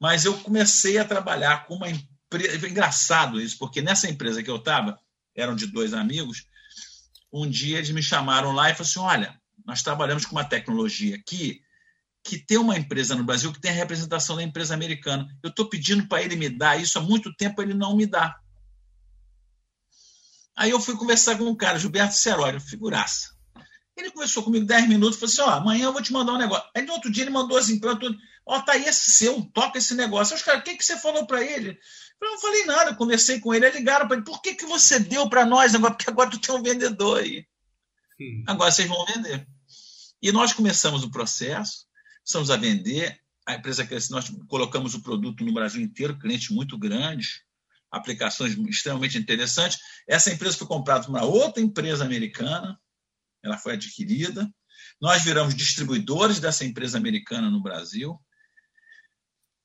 Mas 0.00 0.24
eu 0.24 0.38
comecei 0.40 0.98
a 0.98 1.04
trabalhar 1.04 1.66
com 1.66 1.76
uma 1.76 1.88
empresa. 1.88 2.68
Engraçado 2.68 3.40
isso, 3.40 3.58
porque 3.58 3.82
nessa 3.82 4.08
empresa 4.08 4.42
que 4.42 4.50
eu 4.50 4.56
estava, 4.56 4.98
eram 5.34 5.54
de 5.54 5.66
dois 5.66 5.94
amigos, 5.94 6.46
um 7.32 7.48
dia 7.48 7.78
eles 7.78 7.90
me 7.90 8.02
chamaram 8.02 8.52
lá 8.52 8.70
e 8.70 8.74
falaram 8.74 8.82
assim: 8.82 8.98
olha, 9.00 9.40
nós 9.64 9.82
trabalhamos 9.82 10.26
com 10.26 10.36
uma 10.36 10.44
tecnologia 10.44 11.16
aqui 11.16 11.62
que 12.24 12.38
tem 12.38 12.58
uma 12.58 12.76
empresa 12.76 13.16
no 13.16 13.24
Brasil 13.24 13.52
que 13.52 13.60
tem 13.60 13.70
a 13.70 13.74
representação 13.74 14.36
da 14.36 14.42
empresa 14.42 14.74
americana. 14.74 15.26
Eu 15.42 15.50
estou 15.50 15.68
pedindo 15.68 16.06
para 16.06 16.22
ele 16.22 16.36
me 16.36 16.48
dar 16.48 16.80
isso 16.80 16.98
há 16.98 17.02
muito 17.02 17.34
tempo, 17.34 17.60
ele 17.60 17.74
não 17.74 17.96
me 17.96 18.06
dá. 18.06 18.36
Aí 20.54 20.70
eu 20.70 20.78
fui 20.78 20.96
conversar 20.96 21.36
com 21.36 21.44
um 21.44 21.56
cara, 21.56 21.78
Gilberto 21.78 22.14
Serório, 22.14 22.60
figuraça. 22.60 23.30
Ele 23.96 24.10
conversou 24.10 24.42
comigo 24.42 24.66
10 24.66 24.88
minutos, 24.88 25.18
falou 25.18 25.32
assim: 25.32 25.42
ó, 25.42 25.50
amanhã 25.50 25.86
eu 25.86 25.92
vou 25.92 26.02
te 26.02 26.12
mandar 26.12 26.32
um 26.32 26.38
negócio. 26.38 26.68
Aí 26.76 26.84
no 26.84 26.92
outro 26.92 27.10
dia 27.10 27.24
ele 27.24 27.30
mandou 27.30 27.58
assim, 27.58 27.80
tudo. 27.80 28.16
Ó, 28.44 28.60
tá 28.60 28.72
aí 28.72 28.84
esse 28.84 29.12
seu, 29.12 29.42
toca 29.52 29.78
esse 29.78 29.94
negócio. 29.94 30.34
Os 30.34 30.42
caras, 30.42 30.60
o 30.60 30.64
que, 30.64 30.76
que 30.76 30.84
você 30.84 30.98
falou 30.98 31.26
para 31.26 31.42
ele? 31.42 31.78
Eu 32.20 32.30
não 32.30 32.40
falei 32.40 32.64
nada, 32.64 32.90
eu 32.90 32.96
conversei 32.96 33.40
com 33.40 33.52
ele, 33.52 33.68
ligaram 33.70 34.06
para 34.06 34.16
ele, 34.16 34.24
por 34.24 34.40
que, 34.40 34.54
que 34.54 34.66
você 34.66 34.98
deu 34.98 35.28
para 35.28 35.44
nós 35.44 35.74
agora? 35.74 35.94
Porque 35.94 36.10
agora 36.10 36.30
tu 36.30 36.38
tem 36.38 36.54
um 36.54 36.62
vendedor 36.62 37.20
aí. 37.20 37.46
Hum. 38.20 38.44
Agora 38.46 38.70
vocês 38.70 38.88
vão 38.88 39.04
vender. 39.06 39.46
E 40.20 40.30
nós 40.30 40.52
começamos 40.52 41.02
o 41.02 41.10
processo, 41.10 41.86
começamos 42.24 42.50
a 42.50 42.56
vender, 42.56 43.20
a 43.46 43.54
empresa 43.54 43.84
cresceu, 43.84 44.14
nós 44.14 44.30
colocamos 44.48 44.94
o 44.94 45.02
produto 45.02 45.44
no 45.44 45.52
Brasil 45.52 45.82
inteiro, 45.82 46.18
clientes 46.18 46.50
muito 46.50 46.78
grandes, 46.78 47.42
aplicações 47.90 48.56
extremamente 48.68 49.18
interessantes. 49.18 49.78
Essa 50.08 50.32
empresa 50.32 50.56
foi 50.56 50.66
comprada 50.66 51.04
por 51.04 51.10
uma 51.10 51.24
outra 51.24 51.62
empresa 51.62 52.04
americana, 52.04 52.80
ela 53.42 53.58
foi 53.58 53.74
adquirida. 53.74 54.48
Nós 55.00 55.24
viramos 55.24 55.54
distribuidores 55.54 56.38
dessa 56.38 56.64
empresa 56.64 56.96
americana 56.96 57.50
no 57.50 57.60
Brasil. 57.60 58.16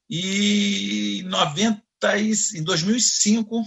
E 0.10 1.20
em, 1.20 1.24
90, 1.24 1.82
em 2.56 2.64
2005, 2.64 3.64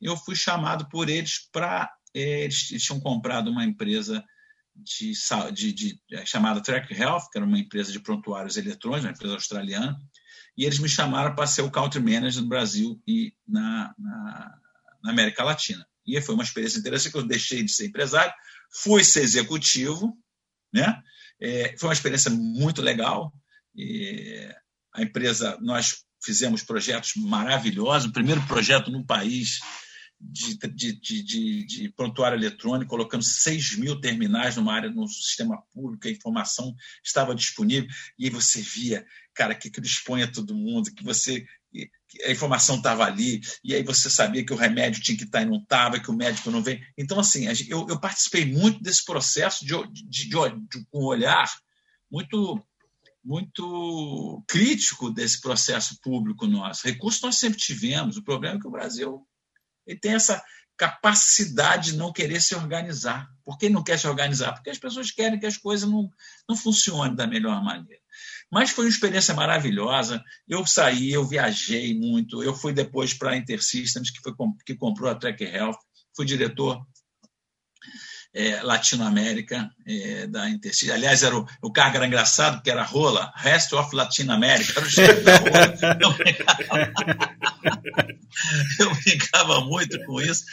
eu 0.00 0.16
fui 0.16 0.36
chamado 0.36 0.88
por 0.88 1.08
eles 1.08 1.48
para. 1.50 1.90
É, 2.14 2.44
eles, 2.44 2.70
eles 2.70 2.82
tinham 2.82 3.00
comprado 3.00 3.50
uma 3.50 3.64
empresa 3.64 4.24
de, 4.74 5.12
de, 5.52 5.72
de, 5.72 6.00
é, 6.12 6.26
chamada 6.26 6.60
Track 6.60 6.92
Health, 6.94 7.30
que 7.30 7.38
era 7.38 7.46
uma 7.46 7.58
empresa 7.58 7.90
de 7.92 8.00
prontuários 8.00 8.56
eletrônicos, 8.56 9.04
uma 9.04 9.12
empresa 9.12 9.34
australiana, 9.34 9.98
e 10.56 10.64
eles 10.64 10.78
me 10.78 10.88
chamaram 10.88 11.34
para 11.34 11.46
ser 11.46 11.62
o 11.62 11.70
country 11.70 12.00
manager 12.00 12.42
no 12.42 12.48
Brasil 12.48 13.00
e 13.06 13.32
na, 13.46 13.94
na, 13.98 14.58
na 15.02 15.10
América 15.10 15.44
Latina. 15.44 15.86
E 16.06 16.20
foi 16.20 16.34
uma 16.34 16.44
experiência 16.44 16.78
interessante 16.78 17.12
que 17.12 17.18
eu 17.18 17.26
deixei 17.26 17.62
de 17.62 17.72
ser 17.72 17.86
empresário, 17.86 18.32
fui 18.82 19.02
ser 19.02 19.22
executivo, 19.22 20.16
né? 20.72 21.02
É, 21.40 21.76
foi 21.78 21.88
uma 21.88 21.94
experiência 21.94 22.30
muito 22.30 22.80
legal. 22.80 23.32
E 23.74 24.48
a 24.96 25.02
empresa, 25.02 25.58
nós 25.60 26.04
fizemos 26.24 26.62
projetos 26.62 27.12
maravilhosos. 27.16 28.08
O 28.08 28.12
primeiro 28.12 28.44
projeto 28.46 28.90
no 28.90 29.04
país 29.04 29.60
de, 30.18 30.56
de, 30.56 30.92
de, 31.22 31.66
de, 31.66 31.88
prontuário 31.90 32.38
eletrônico, 32.38 32.90
colocando 32.90 33.22
6 33.22 33.76
mil 33.76 34.00
terminais 34.00 34.56
numa 34.56 34.72
área, 34.72 34.90
num 34.90 35.06
sistema 35.06 35.62
público, 35.72 36.08
a 36.08 36.10
informação 36.10 36.74
estava 37.04 37.34
disponível, 37.34 37.88
e 38.18 38.24
aí 38.24 38.30
você 38.30 38.62
via, 38.62 39.04
cara, 39.34 39.54
que 39.54 39.68
aquilo 39.68 39.84
expõe 39.84 40.22
a 40.22 40.30
todo 40.30 40.54
mundo, 40.54 40.92
que 40.94 41.04
você 41.04 41.44
a 42.24 42.30
informação 42.30 42.76
estava 42.76 43.04
ali, 43.04 43.42
e 43.62 43.74
aí 43.74 43.82
você 43.82 44.08
sabia 44.08 44.44
que 44.44 44.52
o 44.52 44.56
remédio 44.56 45.02
tinha 45.02 45.18
que 45.18 45.24
estar 45.24 45.40
tá 45.40 45.44
e 45.44 45.48
não 45.48 45.58
estava, 45.58 46.00
que 46.00 46.10
o 46.10 46.16
médico 46.16 46.50
não 46.50 46.62
veio. 46.62 46.80
Então, 46.96 47.20
assim, 47.20 47.46
eu, 47.68 47.86
eu 47.86 48.00
participei 48.00 48.46
muito 48.46 48.82
desse 48.82 49.04
processo 49.04 49.66
de, 49.66 49.74
de, 49.92 50.08
de, 50.08 50.28
de 50.30 50.86
um 50.94 51.04
olhar 51.04 51.46
muito 52.10 52.64
muito 53.26 54.44
crítico 54.46 55.10
desse 55.10 55.40
processo 55.40 55.98
público 56.00 56.46
nosso. 56.46 56.86
Recursos 56.86 57.20
nós 57.20 57.36
sempre 57.36 57.58
tivemos, 57.58 58.16
o 58.16 58.22
problema 58.22 58.56
é 58.56 58.60
que 58.60 58.68
o 58.68 58.70
Brasil 58.70 59.26
ele 59.84 59.98
tem 59.98 60.14
essa 60.14 60.42
capacidade 60.76 61.92
de 61.92 61.96
não 61.96 62.12
querer 62.12 62.40
se 62.40 62.54
organizar. 62.54 63.28
Por 63.44 63.58
que 63.58 63.68
não 63.68 63.82
quer 63.82 63.98
se 63.98 64.06
organizar? 64.06 64.52
Porque 64.52 64.70
as 64.70 64.78
pessoas 64.78 65.10
querem 65.10 65.40
que 65.40 65.46
as 65.46 65.56
coisas 65.56 65.90
não, 65.90 66.08
não 66.48 66.54
funcionem 66.54 67.16
da 67.16 67.26
melhor 67.26 67.62
maneira. 67.64 68.00
Mas 68.50 68.70
foi 68.70 68.84
uma 68.84 68.90
experiência 68.90 69.34
maravilhosa. 69.34 70.22
Eu 70.46 70.64
saí, 70.64 71.10
eu 71.10 71.24
viajei 71.24 71.98
muito. 71.98 72.42
Eu 72.42 72.54
fui 72.54 72.72
depois 72.72 73.12
para 73.12 73.30
a 73.30 73.36
InterSystems, 73.36 74.10
que, 74.10 74.20
foi, 74.20 74.32
que 74.64 74.76
comprou 74.76 75.10
a 75.10 75.14
Track 75.14 75.42
Health. 75.42 75.78
Fui 76.14 76.24
diretor 76.24 76.80
é, 78.36 78.62
Latinoamérica 78.62 79.74
é, 79.86 80.26
da 80.26 80.50
Intercity. 80.50 80.92
Aliás, 80.92 81.22
era 81.22 81.34
o, 81.34 81.46
o 81.62 81.72
cargo 81.72 81.96
era 81.96 82.06
engraçado, 82.06 82.56
porque 82.56 82.70
era 82.70 82.82
rola, 82.82 83.32
Rest 83.34 83.72
of 83.72 83.96
Latinoamérica, 83.96 84.74
era 84.76 84.86
o 84.86 84.90
chefe 84.90 85.22
da 85.22 85.38
rola. 85.38 85.74
Eu 85.98 86.12
brincava, 86.12 86.58
eu 88.78 88.94
brincava 88.94 89.62
muito 89.62 89.98
com 90.04 90.20
isso. 90.20 90.44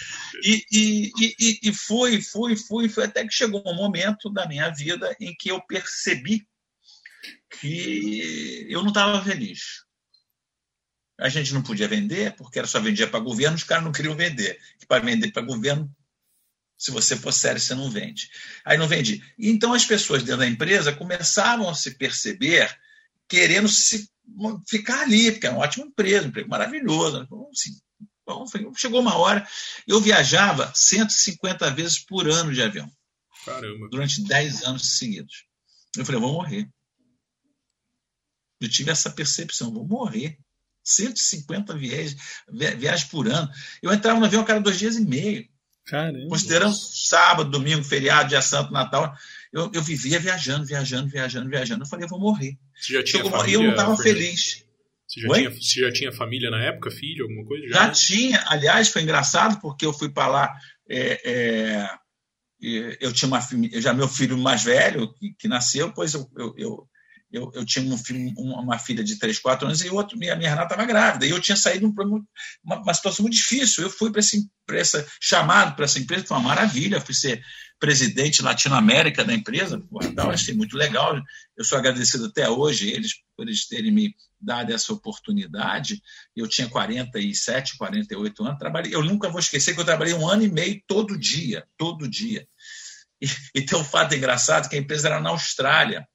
E, 0.42 0.64
e, 0.72 1.12
e, 1.20 1.60
e 1.62 1.74
fui, 1.74 2.22
fui, 2.22 2.56
fui, 2.56 2.88
fui, 2.88 3.04
até 3.04 3.28
que 3.28 3.34
chegou 3.34 3.62
um 3.66 3.76
momento 3.76 4.30
da 4.30 4.48
minha 4.48 4.70
vida 4.70 5.14
em 5.20 5.36
que 5.38 5.52
eu 5.52 5.62
percebi 5.62 6.48
que 7.60 8.66
eu 8.70 8.82
não 8.82 8.90
estava 8.90 9.22
feliz. 9.22 9.84
A 11.20 11.28
gente 11.28 11.54
não 11.54 11.62
podia 11.62 11.88
vender, 11.88 12.36
porque 12.38 12.60
era 12.60 12.68
só 12.68 12.80
vendia 12.80 13.08
para 13.08 13.20
governo, 13.20 13.58
os 13.58 13.64
caras 13.64 13.84
não 13.84 13.92
queriam 13.92 14.16
vender. 14.16 14.58
Para 14.88 15.04
vender 15.04 15.32
para 15.32 15.44
governo, 15.44 15.94
se 16.84 16.92
você 16.92 17.16
for 17.16 17.32
sério, 17.32 17.62
você 17.62 17.74
não 17.74 17.90
vende. 17.90 18.30
Aí 18.66 18.78
não 18.78 18.90
vendi. 18.90 19.24
Então 19.40 19.74
as 19.74 19.86
pessoas 19.86 20.22
dentro 20.22 20.40
da 20.40 20.48
empresa 20.48 20.92
começavam 20.92 21.70
a 21.70 21.74
se 21.74 21.92
perceber 21.92 22.78
querendo 23.26 23.70
se 23.70 24.06
ficar 24.68 25.04
ali, 25.04 25.32
porque 25.32 25.48
é 25.48 25.50
uma 25.50 25.62
ótima 25.62 25.86
empresa, 25.86 26.26
um 26.26 26.28
emprego 26.28 26.50
maravilhoso. 26.50 27.26
Assim, 27.54 27.72
bom, 28.28 28.46
chegou 28.76 29.00
uma 29.00 29.16
hora, 29.16 29.48
eu 29.88 30.02
viajava 30.02 30.74
150 30.76 31.72
vezes 31.72 32.00
por 32.00 32.30
ano 32.30 32.54
de 32.54 32.62
avião. 32.62 32.92
Caramba. 33.46 33.88
Durante 33.90 34.22
10 34.22 34.64
anos 34.64 34.98
seguidos. 34.98 35.46
Eu 35.96 36.04
falei, 36.04 36.18
eu 36.18 36.22
vou 36.22 36.34
morrer. 36.34 36.70
Eu 38.60 38.70
tive 38.70 38.92
essa 38.92 39.10
percepção, 39.10 39.74
vou 39.74 39.88
morrer. 39.88 40.38
150 40.84 41.78
viagens, 41.78 42.18
viagens 42.78 43.06
por 43.06 43.26
ano. 43.30 43.50
Eu 43.82 43.94
entrava 43.94 44.20
no 44.20 44.26
avião 44.26 44.42
a 44.42 44.46
cada 44.46 44.60
dois 44.60 44.78
dias 44.78 44.98
e 44.98 45.06
meio. 45.06 45.48
Caramba. 45.86 46.28
Considerando 46.30 46.74
sábado, 46.74 47.50
domingo, 47.50 47.84
feriado, 47.84 48.30
dia 48.30 48.42
santo, 48.42 48.72
Natal, 48.72 49.14
eu, 49.52 49.70
eu 49.74 49.82
vivia 49.82 50.20
viajando, 50.20 50.66
viajando, 50.66 51.10
viajando, 51.10 51.50
viajando. 51.50 51.84
Eu 51.84 51.88
falei, 51.88 52.06
eu 52.06 52.10
vou 52.10 52.20
morrer. 52.20 52.58
Você 52.76 52.94
já 52.94 53.04
tinha 53.04 53.24
família, 53.26 53.56
eu 53.56 53.64
não 53.64 53.72
estava 53.72 53.98
feliz. 53.98 54.66
Você 55.08 55.22
já, 55.22 55.34
tinha, 55.34 55.50
você 55.52 55.82
já, 55.82 55.92
tinha, 55.92 56.12
família 56.12 56.50
na 56.50 56.64
época, 56.64 56.90
filho, 56.90 57.26
alguma 57.26 57.46
coisa? 57.46 57.68
Já, 57.68 57.74
já 57.74 57.92
tinha. 57.92 58.44
Aliás, 58.48 58.90
foi 58.90 59.04
engraçado 59.04 59.60
porque 59.62 59.86
eu 59.86 59.94
fui 59.94 60.10
para 60.10 60.28
lá. 60.28 60.58
É, 60.90 61.22
é, 61.24 61.90
eu 63.00 63.12
tinha 63.12 63.28
uma 63.28 63.42
já 63.74 63.94
meu 63.94 64.08
filho 64.08 64.38
mais 64.38 64.64
velho 64.64 65.14
que, 65.14 65.34
que 65.38 65.48
nasceu, 65.48 65.92
pois 65.92 66.14
eu, 66.14 66.30
eu, 66.38 66.56
eu 66.58 66.88
eu, 67.34 67.52
eu 67.56 67.66
tinha 67.66 67.84
um 67.84 68.62
uma 68.62 68.78
filha 68.78 69.04
de 69.04 69.18
3, 69.18 69.40
4 69.40 69.66
anos 69.66 69.82
e 69.82 69.90
outro, 69.90 70.16
minha, 70.16 70.36
minha 70.36 70.52
Renata 70.52 70.76
estava 70.76 70.88
grávida. 70.88 71.26
E 71.26 71.32
eu 71.32 71.42
tinha 71.42 71.58
saído 71.58 71.92
de 71.92 72.02
uma, 72.02 72.24
uma, 72.64 72.94
situação 72.94 73.24
muito 73.24 73.36
difícil. 73.36 73.84
Eu 73.84 73.90
fui 73.90 74.12
para 74.12 74.78
essa, 74.78 75.06
chamado 75.20 75.76
para 75.76 75.86
essa 75.86 75.98
empresa, 75.98 76.28
foi 76.28 76.38
uma 76.38 76.50
maravilha. 76.50 77.02
fui 77.02 77.16
ser 77.16 77.44
presidente 77.80 78.44
latino-américa 78.44 79.26
da 79.26 79.34
empresa. 79.34 79.84
Então, 80.04 80.30
achei 80.30 80.54
muito 80.54 80.78
legal. 80.78 81.20
Eu 81.58 81.66
sou 81.66 81.76
agradecido 81.76 82.28
até 82.28 82.48
hoje 82.48 82.92
eles 82.92 83.14
por 83.36 83.48
eles 83.48 83.68
terem 83.68 83.92
me 83.92 84.14
dado 84.40 84.72
essa 84.72 84.94
oportunidade. 84.94 86.00
Eu 86.36 86.48
tinha 86.48 86.70
47, 86.70 87.78
48 87.78 88.46
anos. 88.46 88.60
Trabalhei, 88.60 88.94
eu 88.94 89.04
nunca 89.04 89.28
vou 89.28 89.40
esquecer 89.40 89.74
que 89.74 89.82
eu 89.82 89.86
trabalhei 89.86 90.14
um 90.14 90.30
ano 90.30 90.44
e 90.44 90.52
meio 90.52 90.80
todo 90.88 91.18
dia, 91.18 91.66
todo 91.76 92.08
dia. 92.08 92.48
E, 93.20 93.28
e 93.56 93.62
tem 93.66 93.80
um 93.80 93.84
fato 93.84 94.14
engraçado 94.14 94.70
que 94.70 94.76
a 94.76 94.80
empresa 94.80 95.08
era 95.08 95.20
na 95.20 95.32
Austrália. 95.32 96.08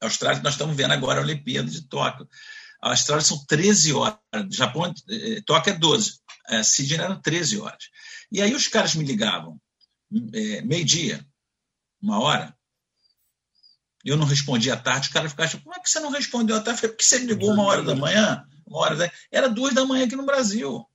A 0.00 0.06
Austrália, 0.06 0.42
nós 0.42 0.54
estamos 0.54 0.76
vendo 0.76 0.92
agora 0.92 1.20
a 1.20 1.22
Olimpíada 1.22 1.70
de 1.70 1.82
Tóquio. 1.82 2.28
A 2.82 2.90
Austrália 2.90 3.24
são 3.24 3.44
13 3.46 3.92
horas, 3.92 4.18
Japão, 4.50 4.92
eh, 5.10 5.42
Tóquio 5.44 5.74
é 5.74 5.76
12, 5.76 6.18
é, 6.48 6.62
Sydney 6.62 7.04
eram 7.04 7.20
13 7.20 7.60
horas. 7.60 7.90
E 8.32 8.40
aí 8.40 8.54
os 8.54 8.68
caras 8.68 8.94
me 8.94 9.04
ligavam, 9.04 9.60
é, 10.32 10.62
meio-dia, 10.62 11.24
uma 12.00 12.18
hora, 12.18 12.56
eu 14.02 14.16
não 14.16 14.24
respondia 14.24 14.74
à 14.74 14.76
tarde, 14.76 15.08
os 15.08 15.12
caras 15.12 15.30
ficavam, 15.30 15.60
como 15.60 15.74
é 15.74 15.78
que 15.78 15.90
você 15.90 16.00
não 16.00 16.10
respondeu 16.10 16.56
à 16.56 16.60
tarde? 16.60 16.80
Porque 16.80 17.04
você 17.04 17.18
ligou 17.18 17.52
uma 17.52 17.64
hora 17.64 17.82
da 17.82 17.94
manhã, 17.94 18.44
uma 18.66 18.78
hora 18.78 18.96
da... 18.96 19.12
Era 19.30 19.48
duas 19.48 19.74
da 19.74 19.84
manhã 19.84 20.06
aqui 20.06 20.16
no 20.16 20.24
Brasil. 20.24 20.86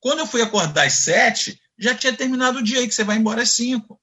Quando 0.00 0.20
eu 0.20 0.26
fui 0.26 0.40
acordar 0.40 0.86
às 0.86 0.94
sete, 0.94 1.60
já 1.78 1.94
tinha 1.94 2.16
terminado 2.16 2.60
o 2.60 2.62
dia 2.62 2.78
aí, 2.78 2.88
que 2.88 2.94
você 2.94 3.04
vai 3.04 3.16
embora 3.16 3.42
às 3.42 3.50
cinco. 3.50 4.00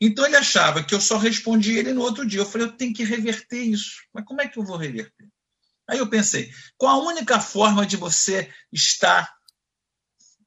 Então 0.00 0.26
ele 0.26 0.36
achava 0.36 0.82
que 0.82 0.94
eu 0.94 1.00
só 1.00 1.16
respondia 1.16 1.78
ele 1.78 1.92
no 1.92 2.02
outro 2.02 2.26
dia. 2.26 2.40
Eu 2.40 2.46
falei, 2.46 2.66
eu 2.66 2.76
tenho 2.76 2.92
que 2.92 3.04
reverter 3.04 3.62
isso. 3.62 4.02
Mas 4.12 4.24
como 4.24 4.40
é 4.40 4.48
que 4.48 4.58
eu 4.58 4.64
vou 4.64 4.76
reverter? 4.76 5.28
Aí 5.88 5.98
eu 5.98 6.08
pensei, 6.08 6.50
qual 6.76 7.00
a 7.00 7.08
única 7.08 7.38
forma 7.38 7.86
de 7.86 7.96
você 7.96 8.50
estar 8.72 9.34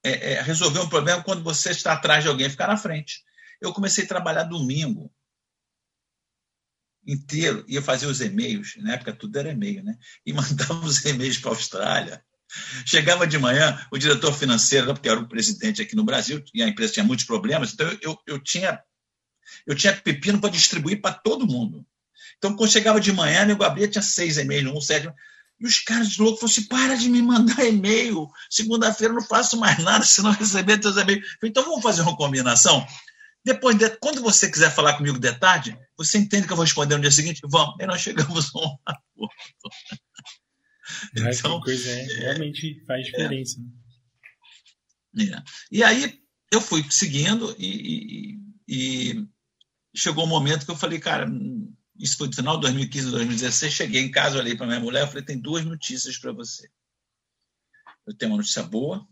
é, 0.08 0.34
é, 0.34 0.42
resolver 0.42 0.80
um 0.80 0.90
problema 0.90 1.24
quando 1.24 1.44
você 1.44 1.72
está 1.72 1.94
atrás 1.94 2.24
de 2.24 2.30
alguém, 2.30 2.50
ficar 2.50 2.68
na 2.68 2.78
frente. 2.78 3.24
Eu 3.60 3.74
comecei 3.74 4.06
a 4.06 4.08
trabalhar 4.08 4.44
domingo. 4.44 5.12
inteiro, 7.06 7.64
ia 7.70 7.82
fazer 7.82 8.06
os 8.06 8.20
e-mails, 8.20 8.76
na 8.78 8.94
época 8.94 9.14
tudo 9.14 9.38
era 9.40 9.52
e-mail, 9.52 9.84
né? 9.84 9.98
E 10.26 10.32
mandava 10.34 10.86
os 10.86 11.04
e-mails 11.06 11.38
para 11.38 11.52
a 11.52 11.54
Austrália. 11.54 12.26
Chegava 12.86 13.28
de 13.28 13.38
manhã, 13.38 13.86
o 13.92 13.98
diretor 13.98 14.34
financeiro, 14.34 14.94
porque 14.94 15.10
era 15.10 15.20
o 15.20 15.28
presidente 15.28 15.82
aqui 15.82 15.96
no 15.96 16.06
Brasil, 16.06 16.44
e 16.54 16.62
a 16.62 16.68
empresa 16.68 16.94
tinha 16.94 17.06
muitos 17.06 17.26
problemas, 17.26 17.74
então 17.74 17.88
eu, 18.02 18.18
eu, 18.26 18.40
tinha, 18.42 18.82
eu 19.66 19.76
tinha 19.76 19.96
pepino 19.96 20.40
para 20.40 20.50
distribuir 20.50 21.02
para 21.02 21.14
todo 21.14 21.48
mundo. 21.48 21.86
Então, 22.38 22.56
quando 22.56 22.72
chegava 22.72 23.00
de 23.00 23.12
manhã, 23.12 23.48
eu 23.48 23.64
abria, 23.64 23.88
tinha 23.88 24.02
seis 24.02 24.38
e-mails, 24.38 24.76
um, 24.76 24.82
sete. 24.82 25.10
E 25.60 25.66
os 25.66 25.80
caras 25.80 26.10
de 26.10 26.22
louco 26.22 26.40
falaram 26.40 26.54
assim: 26.54 26.68
para 26.68 26.96
de 26.96 27.10
me 27.10 27.22
mandar 27.22 27.64
e-mail. 27.66 28.28
Segunda-feira 28.50 29.14
eu 29.14 29.20
não 29.20 29.26
faço 29.26 29.58
mais 29.58 29.78
nada 29.84 30.06
se 30.06 30.22
não 30.22 30.32
receber 30.32 30.78
teus 30.78 30.98
e-mails. 30.98 31.26
Então, 31.44 31.64
vamos 31.64 31.82
fazer 31.82 32.02
uma 32.02 32.16
combinação? 32.16 32.86
Depois, 33.44 33.78
de, 33.78 33.90
quando 33.98 34.22
você 34.22 34.52
quiser 34.52 34.74
falar 34.74 34.98
comigo 34.98 35.18
de 35.18 35.34
tarde, 35.34 35.78
você 35.98 36.18
entende 36.18 36.46
que 36.46 36.52
eu 36.52 36.58
vou 36.58 36.66
responder 36.66 36.96
no 36.96 37.02
dia 37.02 37.12
seguinte? 37.12 37.42
Vamos. 37.46 37.76
E 37.80 37.86
nós 37.86 38.02
chegamos 38.02 38.54
a 38.54 38.60
um 38.60 38.78
acordo. 38.86 39.34
Então, 41.16 41.62
coisa 41.62 41.90
é, 41.90 42.04
realmente 42.20 42.84
faz 42.86 43.06
diferença. 43.06 43.60
É. 43.60 43.88
É. 45.24 45.44
E 45.72 45.84
aí 45.84 46.20
eu 46.52 46.62
fui 46.62 46.86
seguindo 46.90 47.56
e, 47.58 48.38
e, 48.68 49.12
e, 49.12 49.28
chegou 49.98 50.26
um 50.26 50.28
momento 50.28 50.66
que 50.66 50.72
eu 50.72 50.78
falei, 50.78 51.00
cara, 51.00 51.28
isso 51.98 52.18
foi 52.18 52.28
no 52.28 52.36
final 52.36 52.56
de 52.56 52.62
2015, 52.62 53.12
2016, 53.12 53.74
cheguei 53.74 54.02
em 54.02 54.12
casa, 54.12 54.38
olhei 54.38 54.56
para 54.56 54.68
minha 54.68 54.80
mulher 54.80 55.08
falei, 55.08 55.24
tem 55.24 55.40
duas 55.40 55.66
notícias 55.66 56.18
para 56.18 56.32
você. 56.32 56.70
Eu 58.06 58.14
tenho 58.14 58.32
uma 58.32 58.38
notícia 58.38 58.64
boa 58.64 59.06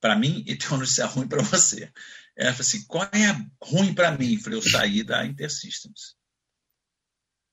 para 0.00 0.16
mim 0.16 0.42
e 0.46 0.56
tenho 0.56 0.72
uma 0.72 0.78
notícia 0.78 1.06
ruim 1.06 1.28
para 1.28 1.42
você. 1.42 1.92
Ela 2.34 2.52
falou 2.52 2.62
assim: 2.62 2.84
qual 2.86 3.04
é 3.04 3.48
ruim 3.62 3.94
para 3.94 4.16
mim? 4.16 4.34
Eu 4.34 4.40
falei: 4.40 4.58
eu 4.58 4.62
saí 4.62 5.04
da 5.04 5.24
Intersystems. 5.24 6.16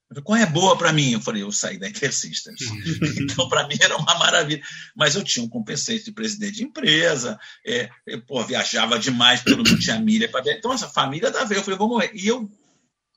Falei, 0.10 0.24
qual 0.24 0.38
é 0.38 0.46
boa 0.46 0.78
para 0.78 0.92
mim? 0.92 1.14
Eu 1.14 1.22
falei: 1.22 1.44
eu 1.44 1.52
saí 1.52 1.78
da 1.78 1.88
Intersystems. 1.88 2.60
então, 3.22 3.48
para 3.48 3.68
mim 3.68 3.78
era 3.80 3.96
uma 3.96 4.18
maravilha. 4.18 4.62
Mas 4.96 5.16
eu 5.16 5.24
tinha 5.24 5.46
um 5.46 5.50
compensante 5.50 6.06
de 6.06 6.12
presidente 6.12 6.58
de 6.58 6.64
empresa, 6.64 7.40
é, 7.66 7.90
eu, 8.08 8.22
pô, 8.26 8.44
viajava 8.44 8.98
demais, 8.98 9.44
todo 9.44 9.58
mundo 9.58 9.80
tinha 9.80 10.00
milha 10.00 10.28
para 10.30 10.44
ver. 10.44 10.58
Então, 10.58 10.74
essa 10.74 10.90
família 10.90 11.32
da 11.32 11.44
veio. 11.44 11.60
Eu 11.60 11.64
falei: 11.64 11.78
vou 11.78 11.88
morrer. 11.88 12.12
E 12.14 12.28
eu 12.28 12.50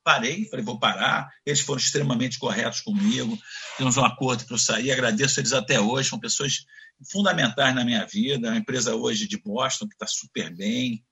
parei, 0.04 0.44
falei: 0.50 0.64
vou 0.64 0.78
parar. 0.78 1.30
Eles 1.46 1.60
foram 1.60 1.80
extremamente 1.80 2.38
corretos 2.38 2.80
comigo. 2.80 3.38
Temos 3.78 3.96
um 3.96 4.04
acordo 4.04 4.44
para 4.44 4.54
eu 4.54 4.58
sair. 4.58 4.92
Agradeço 4.92 5.40
eles 5.40 5.52
até 5.52 5.80
hoje. 5.80 6.10
São 6.10 6.20
pessoas 6.20 6.64
fundamentais 7.10 7.74
na 7.74 7.84
minha 7.84 8.04
vida. 8.04 8.48
É 8.48 8.50
uma 8.50 8.58
empresa 8.58 8.94
hoje 8.94 9.26
de 9.26 9.40
Boston 9.40 9.88
que 9.88 9.94
está 9.94 10.06
super 10.06 10.54
bem 10.54 11.02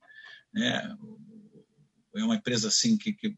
né? 0.52 0.96
É 2.16 2.24
uma 2.24 2.34
empresa 2.34 2.68
assim 2.68 2.96
que, 2.96 3.12
que 3.12 3.36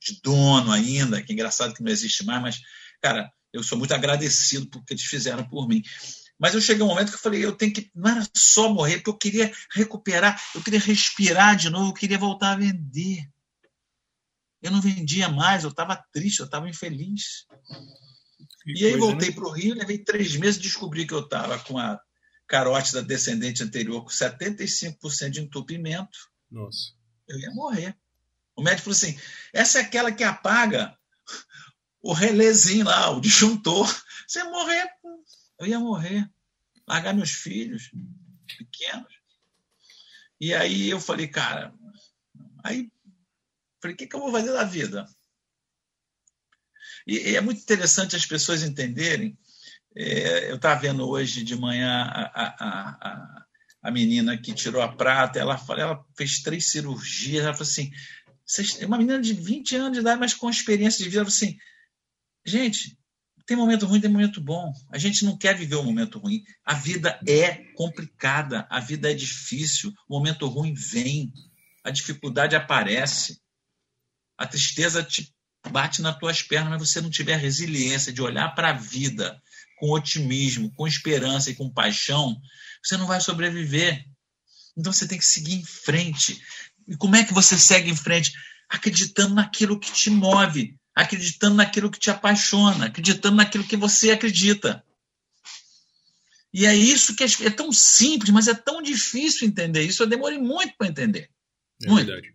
de 0.00 0.20
dono 0.22 0.72
ainda, 0.72 1.22
que 1.22 1.32
é 1.32 1.34
engraçado 1.34 1.74
que 1.74 1.82
não 1.82 1.90
existe 1.90 2.24
mais, 2.24 2.40
mas, 2.40 2.60
cara, 3.00 3.30
eu 3.52 3.62
sou 3.62 3.76
muito 3.76 3.92
agradecido 3.92 4.66
por 4.68 4.84
que 4.84 4.94
eles 4.94 5.04
fizeram 5.04 5.46
por 5.46 5.68
mim. 5.68 5.82
Mas 6.38 6.54
eu 6.54 6.60
cheguei 6.60 6.82
um 6.82 6.88
momento 6.88 7.10
que 7.10 7.16
eu 7.16 7.20
falei, 7.20 7.44
eu 7.44 7.52
tenho 7.52 7.72
que. 7.72 7.90
Não 7.94 8.10
era 8.10 8.26
só 8.34 8.72
morrer, 8.72 8.96
porque 8.96 9.10
eu 9.10 9.18
queria 9.18 9.52
recuperar, 9.74 10.40
eu 10.54 10.62
queria 10.62 10.80
respirar 10.80 11.54
de 11.54 11.68
novo, 11.68 11.90
eu 11.90 11.94
queria 11.94 12.18
voltar 12.18 12.52
a 12.52 12.56
vender. 12.56 13.28
Eu 14.62 14.70
não 14.70 14.80
vendia 14.80 15.28
mais, 15.28 15.64
eu 15.64 15.70
estava 15.70 16.02
triste, 16.12 16.40
eu 16.40 16.46
estava 16.46 16.68
infeliz. 16.68 17.46
Que 18.62 18.72
e 18.72 18.86
aí 18.86 18.92
coisa, 18.92 18.98
voltei 18.98 19.28
né? 19.28 19.34
para 19.34 19.44
o 19.44 19.50
Rio, 19.50 19.74
levei 19.74 19.98
três 19.98 20.36
meses 20.36 20.58
e 20.58 20.62
descobri 20.62 21.06
que 21.06 21.14
eu 21.14 21.20
estava 21.20 21.58
com 21.58 21.78
a 21.78 22.00
carótida 22.46 23.02
descendente 23.02 23.62
anterior 23.62 24.02
com 24.02 24.10
75% 24.10 25.30
de 25.30 25.40
entupimento, 25.40 26.18
Nossa. 26.50 26.92
eu 27.28 27.38
ia 27.38 27.50
morrer. 27.52 27.96
O 28.60 28.62
médico 28.62 28.84
falou 28.84 28.96
assim: 28.96 29.18
essa 29.52 29.78
é 29.78 29.82
aquela 29.82 30.12
que 30.12 30.22
apaga 30.22 30.96
o 32.02 32.12
relézinho 32.12 32.84
lá, 32.84 33.10
o 33.10 33.20
disjuntor. 33.20 33.88
Você 34.26 34.44
morrer. 34.44 34.88
Eu 35.58 35.66
ia 35.66 35.80
morrer. 35.80 36.30
Largar 36.86 37.14
meus 37.14 37.30
filhos 37.30 37.90
pequenos. 38.46 39.12
E 40.40 40.54
aí 40.54 40.90
eu 40.90 41.00
falei, 41.00 41.28
cara, 41.28 41.74
aí 42.64 42.90
falei, 43.80 43.94
o 43.94 43.96
que, 43.96 44.06
que 44.06 44.16
eu 44.16 44.20
vou 44.20 44.32
fazer 44.32 44.52
da 44.52 44.64
vida? 44.64 45.06
E, 47.06 47.30
e 47.30 47.36
é 47.36 47.40
muito 47.40 47.60
interessante 47.60 48.16
as 48.16 48.26
pessoas 48.26 48.62
entenderem 48.62 49.38
é, 49.96 50.50
eu 50.50 50.56
estava 50.56 50.80
vendo 50.80 51.08
hoje 51.08 51.42
de 51.42 51.56
manhã 51.56 52.04
a, 52.04 52.22
a, 52.22 52.68
a, 52.68 53.46
a, 53.82 53.90
menina 53.90 54.38
que 54.38 54.54
tirou 54.54 54.80
a 54.80 54.94
prata, 54.94 55.38
ela, 55.38 55.60
ela 55.76 56.04
fez 56.16 56.40
três 56.42 56.70
cirurgias, 56.70 57.44
ela 57.44 57.54
falou 57.54 57.68
assim, 57.68 57.90
uma 58.86 58.98
menina 58.98 59.20
de 59.20 59.32
20 59.32 59.76
anos 59.76 59.92
de 59.92 60.00
idade, 60.00 60.20
mas 60.20 60.34
com 60.34 60.50
experiência 60.50 61.02
de 61.02 61.10
vida, 61.10 61.22
assim, 61.22 61.56
gente, 62.44 62.98
tem 63.46 63.56
momento 63.56 63.86
ruim, 63.86 64.00
tem 64.00 64.10
momento 64.10 64.40
bom. 64.40 64.72
A 64.92 64.98
gente 64.98 65.24
não 65.24 65.36
quer 65.36 65.56
viver 65.56 65.76
um 65.76 65.84
momento 65.84 66.18
ruim. 66.18 66.42
A 66.64 66.74
vida 66.74 67.18
é 67.26 67.54
complicada, 67.74 68.66
a 68.70 68.78
vida 68.78 69.10
é 69.10 69.14
difícil, 69.14 69.92
o 70.08 70.16
momento 70.16 70.46
ruim 70.46 70.72
vem, 70.72 71.32
a 71.82 71.90
dificuldade 71.90 72.54
aparece, 72.54 73.40
a 74.38 74.46
tristeza 74.46 75.02
te 75.02 75.34
bate 75.68 76.00
nas 76.00 76.16
tuas 76.18 76.42
pernas, 76.42 76.70
mas 76.70 76.88
você 76.88 77.00
não 77.00 77.10
tiver 77.10 77.36
resiliência 77.36 78.12
de 78.12 78.22
olhar 78.22 78.54
para 78.54 78.70
a 78.70 78.72
vida 78.72 79.40
com 79.78 79.90
otimismo, 79.90 80.72
com 80.74 80.86
esperança 80.86 81.50
e 81.50 81.54
com 81.54 81.72
paixão, 81.72 82.40
você 82.82 82.96
não 82.96 83.06
vai 83.06 83.20
sobreviver. 83.20 84.04
Então 84.76 84.92
você 84.92 85.08
tem 85.08 85.18
que 85.18 85.26
seguir 85.26 85.54
em 85.54 85.64
frente. 85.64 86.40
E 86.86 86.96
como 86.96 87.16
é 87.16 87.24
que 87.24 87.34
você 87.34 87.58
segue 87.58 87.90
em 87.90 87.96
frente? 87.96 88.32
Acreditando 88.68 89.34
naquilo 89.34 89.78
que 89.78 89.92
te 89.92 90.10
move, 90.10 90.76
acreditando 90.94 91.56
naquilo 91.56 91.90
que 91.90 91.98
te 91.98 92.10
apaixona, 92.10 92.86
acreditando 92.86 93.36
naquilo 93.36 93.64
que 93.64 93.76
você 93.76 94.10
acredita. 94.10 94.84
E 96.52 96.66
é 96.66 96.74
isso 96.74 97.14
que 97.14 97.24
é, 97.24 97.28
é 97.44 97.50
tão 97.50 97.72
simples, 97.72 98.30
mas 98.30 98.48
é 98.48 98.54
tão 98.54 98.82
difícil 98.82 99.46
entender 99.46 99.82
isso. 99.82 100.02
Eu 100.02 100.08
demorei 100.08 100.38
muito 100.38 100.74
para 100.76 100.88
entender. 100.88 101.30
É 101.82 101.88
muito. 101.88 102.06
verdade. 102.06 102.34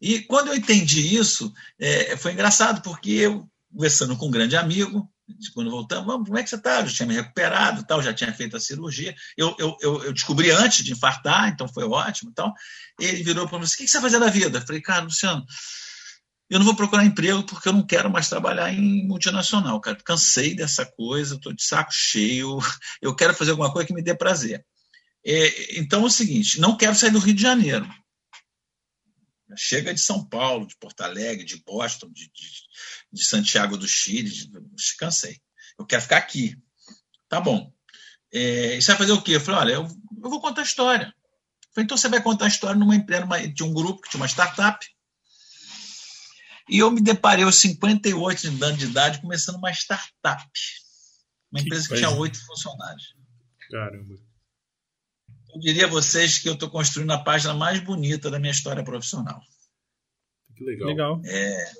E 0.00 0.20
quando 0.22 0.48
eu 0.48 0.54
entendi 0.54 1.16
isso, 1.16 1.52
é, 1.78 2.16
foi 2.16 2.32
engraçado, 2.32 2.82
porque 2.82 3.10
eu, 3.10 3.48
conversando 3.72 4.16
com 4.16 4.26
um 4.26 4.30
grande 4.30 4.56
amigo, 4.56 5.10
quando 5.54 5.70
voltamos, 5.70 6.06
como 6.26 6.38
é 6.38 6.42
que 6.42 6.48
você 6.48 6.56
está? 6.56 6.80
Eu 6.80 6.86
tinha 6.86 7.06
me 7.06 7.14
recuperado, 7.14 7.84
tal, 7.84 8.02
já 8.02 8.14
tinha 8.14 8.32
feito 8.32 8.56
a 8.56 8.60
cirurgia. 8.60 9.14
Eu, 9.36 9.54
eu, 9.58 9.76
eu, 9.80 10.12
descobri 10.12 10.50
antes 10.50 10.84
de 10.84 10.92
infartar, 10.92 11.48
então 11.48 11.68
foi 11.68 11.84
ótimo. 11.84 12.30
Então, 12.30 12.52
ele 13.00 13.22
virou 13.22 13.48
para 13.48 13.58
mim 13.58 13.64
o 13.64 13.68
que 13.68 13.88
você 13.88 13.98
vai 13.98 14.10
fazer 14.10 14.20
da 14.20 14.30
vida? 14.30 14.58
Eu 14.58 14.66
falei, 14.66 14.80
cara, 14.80 15.04
Luciano, 15.04 15.44
eu 16.48 16.58
não 16.58 16.66
vou 16.66 16.76
procurar 16.76 17.04
emprego 17.04 17.42
porque 17.42 17.68
eu 17.68 17.72
não 17.72 17.84
quero 17.84 18.10
mais 18.10 18.28
trabalhar 18.28 18.72
em 18.72 19.06
multinacional, 19.06 19.80
cara. 19.80 19.98
Cansei 20.04 20.54
dessa 20.54 20.86
coisa, 20.86 21.34
estou 21.34 21.52
de 21.52 21.62
saco 21.62 21.90
cheio, 21.92 22.58
eu 23.02 23.14
quero 23.14 23.34
fazer 23.34 23.50
alguma 23.50 23.72
coisa 23.72 23.86
que 23.86 23.94
me 23.94 24.02
dê 24.02 24.14
prazer. 24.14 24.64
É, 25.24 25.80
então 25.80 26.02
é 26.04 26.06
o 26.06 26.10
seguinte: 26.10 26.60
não 26.60 26.76
quero 26.76 26.94
sair 26.94 27.10
do 27.10 27.18
Rio 27.18 27.34
de 27.34 27.42
Janeiro. 27.42 27.88
Chega 29.54 29.94
de 29.94 30.00
São 30.00 30.24
Paulo, 30.24 30.66
de 30.66 30.76
Porto 30.76 31.02
Alegre, 31.02 31.44
de 31.44 31.62
Boston, 31.62 32.10
de, 32.10 32.24
de, 32.32 32.50
de 33.12 33.24
Santiago 33.24 33.76
do 33.76 33.86
Chile. 33.86 34.30
De, 34.30 34.50
cansei. 34.98 35.40
Eu 35.78 35.86
quero 35.86 36.02
ficar 36.02 36.16
aqui. 36.16 36.56
Tá 37.28 37.40
bom. 37.40 37.72
É, 38.32 38.80
você 38.80 38.88
vai 38.88 38.98
fazer 38.98 39.12
o 39.12 39.22
quê? 39.22 39.36
Eu 39.36 39.40
falei, 39.40 39.60
olha, 39.60 39.72
eu, 39.74 39.82
eu 40.22 40.30
vou 40.30 40.40
contar 40.40 40.62
a 40.62 40.64
história. 40.64 41.06
Eu 41.06 41.70
falei, 41.74 41.84
então 41.84 41.96
você 41.96 42.08
vai 42.08 42.22
contar 42.22 42.46
a 42.46 42.48
história 42.48 42.78
numa 42.78 42.96
empresa, 42.96 43.26
de 43.48 43.62
um 43.62 43.72
grupo 43.72 44.02
que 44.02 44.10
tinha 44.10 44.20
uma 44.20 44.28
startup. 44.28 44.84
E 46.68 46.78
eu 46.78 46.90
me 46.90 47.00
deparei 47.00 47.44
aos 47.44 47.56
58 47.56 48.48
anos 48.48 48.78
de 48.78 48.86
idade 48.86 49.20
começando 49.20 49.56
uma 49.56 49.70
startup. 49.70 50.50
Uma 51.52 51.60
empresa 51.60 51.86
que, 51.86 51.94
que 51.94 52.00
tinha 52.00 52.10
oito 52.10 52.44
funcionários. 52.44 53.14
Caramba 53.70 54.25
eu 55.56 55.60
diria 55.60 55.86
a 55.86 55.90
vocês 55.90 56.38
que 56.38 56.48
eu 56.48 56.52
estou 56.52 56.70
construindo 56.70 57.10
a 57.12 57.18
página 57.18 57.54
mais 57.54 57.80
bonita 57.80 58.30
da 58.30 58.38
minha 58.38 58.52
história 58.52 58.84
profissional. 58.84 59.40
Que 60.54 60.64
legal. 60.64 60.88
legal. 60.88 61.22
É, 61.24 61.72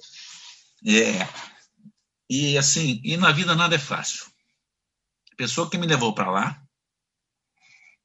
é, 0.86 1.28
e 2.28 2.57
assim, 2.57 3.01
e 3.05 3.16
na 3.16 3.32
vida 3.32 3.55
nada 3.55 3.74
é 3.74 3.78
fácil. 3.78 4.24
A 5.32 5.36
pessoa 5.36 5.68
que 5.68 5.76
me 5.76 5.86
levou 5.86 6.14
para 6.14 6.30
lá, 6.30 6.62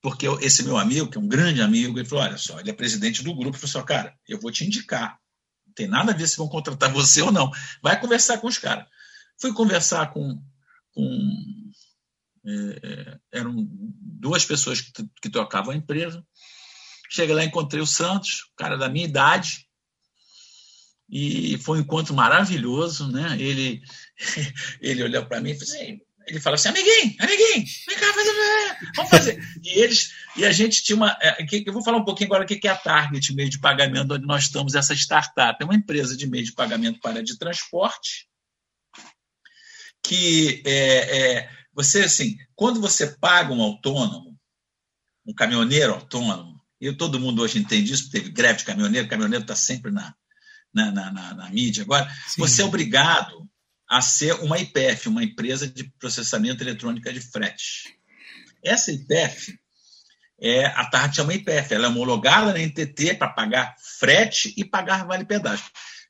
porque 0.02 0.28
eu, 0.28 0.40
esse 0.42 0.64
meu 0.64 0.78
amigo, 0.78 1.10
que 1.10 1.18
é 1.18 1.22
um 1.22 1.28
grande 1.28 1.62
amigo, 1.62 1.98
ele 1.98 2.08
falou: 2.08 2.26
olha 2.26 2.38
só, 2.38 2.60
ele 2.60 2.70
é 2.70 2.74
presidente 2.74 3.24
do 3.24 3.34
grupo, 3.34 3.56
ele 3.56 3.58
falou 3.58 3.82
assim, 3.82 3.88
cara, 3.88 4.18
eu 4.28 4.40
vou 4.40 4.52
te 4.52 4.66
indicar. 4.66 5.18
Não 5.66 5.74
tem 5.74 5.88
nada 5.88 6.12
a 6.12 6.16
ver 6.16 6.28
se 6.28 6.38
vão 6.38 6.50
contratar 6.50 6.92
você 6.92 7.22
ou 7.22 7.32
não. 7.32 7.50
Vai 7.82 8.00
conversar 8.00 8.40
com 8.40 8.48
os 8.48 8.58
caras. 8.58 8.86
Fui 9.40 9.54
conversar 9.54 10.12
com, 10.12 10.42
com 10.92 11.61
é, 12.46 12.80
é, 12.84 13.20
eram 13.40 13.56
duas 13.58 14.46
pessoas 14.46 14.82
que, 14.82 14.92
que 15.22 15.30
tocavam 15.30 15.74
a 15.74 15.78
empresa. 15.78 16.26
Cheguei 17.10 17.36
lá, 17.36 17.44
encontrei 17.44 17.82
o 17.82 17.88
Santos, 17.88 18.50
cara 18.56 18.78
da 18.78 18.90
minha 18.90 19.06
idade, 19.06 19.68
e 21.12 21.58
foi 21.58 21.78
um 21.78 21.82
encontro 21.82 22.14
maravilhoso, 22.14 23.12
né? 23.12 23.36
Ele, 23.38 23.82
ele 24.80 25.04
olhou 25.04 25.26
para 25.26 25.42
mim 25.42 25.52
e 25.52 25.60
falou 25.60 25.74
assim, 25.74 26.00
ele 26.26 26.40
fala 26.40 26.56
assim, 26.56 26.70
amiguinho, 26.70 27.16
amiguinho, 27.20 27.66
vem 27.88 27.98
cá 27.98 28.14
fazer, 28.14 28.32
vamos 28.96 29.12
fazer. 29.12 29.44
E 29.62 29.80
eles, 29.80 30.14
E 30.38 30.46
a 30.46 30.52
gente 30.54 30.82
tinha 30.84 30.96
uma. 30.96 31.18
É, 31.22 31.46
eu 31.66 31.74
vou 31.74 31.84
falar 31.84 31.98
um 31.98 32.06
pouquinho 32.06 32.28
agora 32.28 32.46
o 32.46 32.48
que 32.48 32.66
é 32.66 32.72
a 32.72 32.78
Target, 32.78 33.36
meio 33.36 33.50
de 33.50 33.60
pagamento, 33.60 34.14
onde 34.14 34.26
nós 34.26 34.44
estamos, 34.44 34.74
essa 34.74 34.94
startup. 34.94 35.58
É 35.62 35.66
uma 35.66 35.76
empresa 35.76 36.16
de 36.16 36.30
meio 36.30 36.46
de 36.46 36.54
pagamento 36.54 37.00
para 37.02 37.22
de 37.22 37.38
transporte, 37.38 38.28
que 40.02 40.64
é, 40.66 41.20
é, 41.20 41.50
você, 41.74 42.02
assim, 42.02 42.38
quando 42.56 42.82
você 42.82 43.08
paga 43.08 43.54
um 43.54 43.62
autônomo, 43.62 44.38
um 45.26 45.34
caminhoneiro 45.34 45.94
autônomo, 45.94 46.60
e 46.80 46.92
todo 46.92 47.20
mundo 47.20 47.42
hoje 47.42 47.60
entende 47.60 47.94
isso, 47.94 48.10
teve 48.10 48.30
greve 48.30 48.60
de 48.60 48.66
caminhoneiro, 48.66 49.08
caminhoneiro 49.08 49.44
está 49.44 49.56
sempre 49.56 49.92
na, 49.92 50.16
na, 50.74 50.92
na, 50.92 51.12
na, 51.12 51.34
na 51.36 51.50
mídia 51.50 51.84
agora, 51.84 52.10
Sim. 52.28 52.42
você 52.42 52.62
é 52.62 52.66
obrigado 52.66 53.48
a 53.88 54.02
ser 54.02 54.34
uma 54.36 54.58
IPF, 54.58 55.10
uma 55.10 55.24
empresa 55.24 55.68
de 55.68 55.84
processamento 56.00 56.64
eletrônica 56.64 57.12
de 57.12 57.20
frete. 57.20 57.96
Essa 58.64 58.92
IPF, 58.92 59.58
é, 60.40 60.66
a 60.66 60.86
TART 60.86 61.20
é 61.20 61.22
uma 61.22 61.34
IPF, 61.34 61.74
ela 61.74 61.86
é 61.86 61.90
homologada 61.90 62.54
na 62.54 62.60
NTT 62.60 63.16
para 63.16 63.30
pagar 63.30 63.76
frete 64.00 64.54
e 64.58 64.66
pagar 64.66 65.06
vale 65.06 65.26
pedágio. 65.26 65.66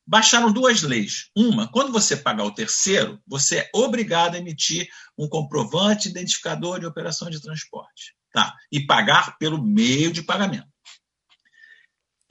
Baixaram 0.06 0.52
duas 0.52 0.82
leis. 0.82 1.30
Uma, 1.36 1.72
quando 1.72 1.92
você 1.92 2.18
pagar 2.18 2.44
o 2.44 2.54
terceiro, 2.54 3.22
você 3.28 3.60
é 3.60 3.70
obrigado 3.74 4.36
a 4.36 4.40
emitir 4.40 4.88
um 5.18 5.28
comprovante 5.28 6.10
identificador 6.10 6.80
de 6.80 6.86
operação 6.86 7.30
de 7.30 7.42
transporte. 7.42 8.16
Tá? 8.34 8.54
E 8.72 8.86
pagar 8.86 9.38
pelo 9.38 9.62
meio 9.62 10.12
de 10.12 10.24
pagamento. 10.24 10.72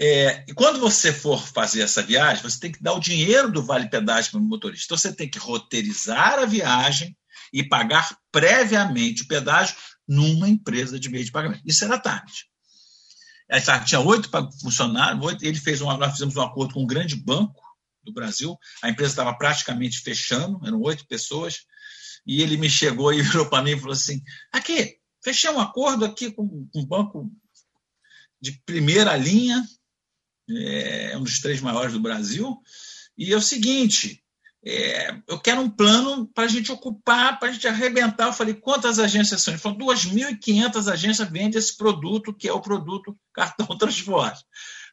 É, 0.02 0.46
e 0.48 0.54
quando 0.54 0.80
você 0.80 1.12
for 1.12 1.46
fazer 1.46 1.82
essa 1.82 2.02
viagem, 2.02 2.42
você 2.42 2.58
tem 2.58 2.72
que 2.72 2.82
dar 2.82 2.94
o 2.94 3.00
dinheiro 3.00 3.52
do 3.52 3.62
vale 3.62 3.88
pedágio 3.88 4.30
para 4.30 4.40
o 4.40 4.42
motorista. 4.42 4.86
Então 4.86 4.96
você 4.96 5.14
tem 5.14 5.28
que 5.28 5.38
roteirizar 5.38 6.38
a 6.38 6.46
viagem 6.46 7.14
e 7.52 7.62
pagar 7.62 8.16
previamente 8.32 9.22
o 9.22 9.28
pedágio 9.28 9.76
numa 10.08 10.48
empresa 10.48 10.98
de 10.98 11.10
meio 11.10 11.24
de 11.24 11.30
pagamento. 11.30 11.62
Isso 11.66 11.84
era 11.84 11.98
tarde. 11.98 12.49
A 13.50 13.80
tinha 13.80 14.00
oito 14.00 14.30
funcionários, 14.60 15.42
ele 15.42 15.58
fez 15.58 15.80
um, 15.80 15.86
nós 15.96 16.12
fizemos 16.12 16.36
um 16.36 16.42
acordo 16.42 16.74
com 16.74 16.82
um 16.82 16.86
grande 16.86 17.16
banco 17.16 17.60
do 18.04 18.12
Brasil, 18.12 18.56
a 18.82 18.88
empresa 18.88 19.12
estava 19.12 19.34
praticamente 19.34 20.00
fechando, 20.00 20.64
eram 20.64 20.80
oito 20.80 21.06
pessoas, 21.06 21.66
e 22.26 22.42
ele 22.42 22.56
me 22.56 22.70
chegou 22.70 23.12
e 23.12 23.20
virou 23.22 23.46
para 23.46 23.62
mim 23.62 23.72
e 23.72 23.78
falou 23.78 23.92
assim: 23.92 24.22
aqui, 24.52 24.96
fechei 25.22 25.50
um 25.50 25.60
acordo 25.60 26.04
aqui 26.04 26.30
com 26.30 26.68
um 26.74 26.86
banco 26.86 27.30
de 28.40 28.52
primeira 28.64 29.16
linha, 29.16 29.62
é 30.48 31.16
um 31.16 31.22
dos 31.22 31.40
três 31.40 31.60
maiores 31.60 31.92
do 31.92 32.00
Brasil, 32.00 32.56
e 33.18 33.32
é 33.32 33.36
o 33.36 33.42
seguinte: 33.42 34.22
é, 34.62 35.16
eu 35.26 35.40
quero 35.40 35.60
um 35.62 35.70
plano 35.70 36.26
para 36.34 36.44
a 36.44 36.48
gente 36.48 36.70
ocupar, 36.70 37.38
para 37.38 37.48
a 37.48 37.52
gente 37.52 37.66
arrebentar. 37.66 38.26
Eu 38.26 38.32
falei, 38.32 38.54
quantas 38.54 38.98
agências 38.98 39.42
são? 39.42 39.54
Ele 39.54 39.60
falou, 39.60 39.78
2.500 39.78 40.92
agências 40.92 41.30
vendem 41.30 41.58
esse 41.58 41.76
produto, 41.76 42.34
que 42.34 42.46
é 42.46 42.52
o 42.52 42.60
produto 42.60 43.16
cartão 43.32 43.66
transporte. 43.78 44.44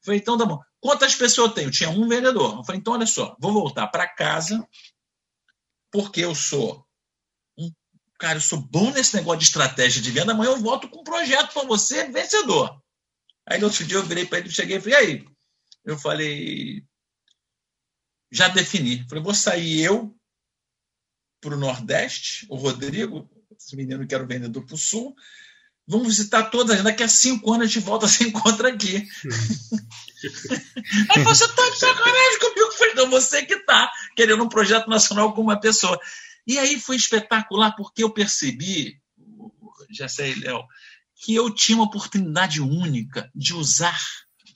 Falei, 0.03 0.20
então 0.20 0.38
tá 0.38 0.45
bom. 0.45 0.59
Quantas 0.80 1.15
pessoas 1.15 1.49
eu 1.49 1.53
tenho? 1.53 1.68
Eu 1.68 1.72
tinha 1.72 1.89
um 1.89 2.07
vendedor. 2.07 2.57
Eu 2.57 2.63
falei, 2.63 2.80
então 2.80 2.93
olha 2.93 3.05
só, 3.05 3.36
vou 3.39 3.51
voltar 3.51 3.88
para 3.88 4.07
casa, 4.07 4.65
porque 5.91 6.22
eu 6.22 6.34
sou 6.34 6.86
um 7.57 7.70
cara, 8.18 8.38
eu 8.38 8.41
sou 8.41 8.61
bom 8.61 8.91
nesse 8.91 9.15
negócio 9.15 9.39
de 9.39 9.45
estratégia 9.45 10.01
de 10.01 10.11
venda, 10.11 10.32
amanhã 10.32 10.51
eu 10.51 10.61
volto 10.61 10.88
com 10.89 11.01
um 11.01 11.03
projeto 11.03 11.51
para 11.51 11.68
você 11.68 12.05
vencedor. 12.09 12.82
Aí 13.45 13.59
no 13.59 13.65
outro 13.65 13.86
dia 13.86 13.97
eu 13.97 14.03
virei 14.03 14.26
para 14.26 14.39
ele, 14.39 14.49
cheguei 14.49 14.78
e 14.78 14.82
falei, 14.82 14.93
e 14.93 14.97
aí? 14.97 15.26
Eu 15.84 15.97
falei, 15.97 16.84
já 18.32 18.47
defini. 18.47 19.05
Falei, 19.07 19.23
vou 19.23 19.34
sair 19.34 19.82
eu 19.82 20.15
para 21.39 21.55
o 21.55 21.59
Nordeste, 21.59 22.45
o 22.49 22.55
Rodrigo, 22.55 23.30
esse 23.57 23.75
menino 23.75 24.05
que 24.07 24.13
era 24.13 24.23
o 24.23 24.28
vendedor 24.28 24.65
para 24.65 24.75
o 24.75 24.78
Sul, 24.78 25.15
vamos 25.88 26.07
visitar 26.07 26.49
todas, 26.49 26.84
daqui 26.84 27.03
a 27.03 27.07
cinco 27.07 27.53
anos 27.53 27.71
gente 27.71 27.84
volta 27.84 28.07
se 28.09 28.23
encontra 28.28 28.69
aqui. 28.69 29.07
Aí 31.15 31.23
você 31.23 31.45
está 31.45 31.69
de 31.69 31.80
sacanagem 31.80 32.39
comigo. 32.39 32.59
Eu 32.59 32.71
falei, 32.73 32.93
não, 32.95 33.09
você 33.09 33.45
que 33.45 33.53
está 33.53 33.91
querendo 34.15 34.43
um 34.43 34.49
projeto 34.49 34.89
nacional 34.89 35.34
com 35.34 35.41
uma 35.41 35.59
pessoa. 35.59 35.99
E 36.45 36.57
aí 36.57 36.80
foi 36.80 36.95
espetacular, 36.95 37.75
porque 37.75 38.03
eu 38.03 38.09
percebi, 38.09 39.01
já 39.91 40.07
sei, 40.07 40.34
Léo, 40.36 40.63
que 41.15 41.36
eu 41.36 41.53
tinha 41.53 41.78
uma 41.78 41.86
oportunidade 41.86 42.61
única 42.61 43.30
de 43.36 43.53
usar 43.53 43.99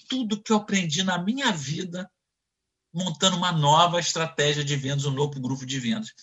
tudo 0.07 0.41
que 0.41 0.53
eu 0.53 0.57
aprendi 0.57 1.03
na 1.03 1.22
minha 1.22 1.51
vida 1.51 2.09
montando 2.94 3.38
uma 3.38 3.52
nova 3.52 4.00
estratégia 4.00 4.64
de 4.64 4.76
vendas, 4.76 5.06
um 5.06 5.12
novo 5.12 5.39
grupo 5.39 5.66
de 5.66 5.80
vendas. 5.80 6.14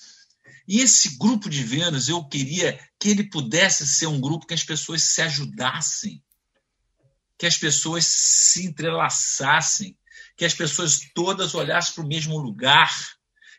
E 0.66 0.80
esse 0.80 1.16
grupo 1.16 1.48
de 1.48 1.64
vendas, 1.64 2.08
eu 2.08 2.22
queria 2.24 2.78
que 3.00 3.08
ele 3.08 3.24
pudesse 3.24 3.86
ser 3.86 4.06
um 4.06 4.20
grupo 4.20 4.46
que 4.46 4.52
as 4.52 4.62
pessoas 4.62 5.02
se 5.02 5.22
ajudassem, 5.22 6.22
que 7.38 7.46
as 7.46 7.56
pessoas 7.56 8.04
se 8.04 8.66
entrelaçassem, 8.66 9.96
que 10.36 10.44
as 10.44 10.52
pessoas 10.52 11.00
todas 11.14 11.54
olhassem 11.54 11.94
para 11.94 12.04
o 12.04 12.08
mesmo 12.08 12.36
lugar. 12.36 12.94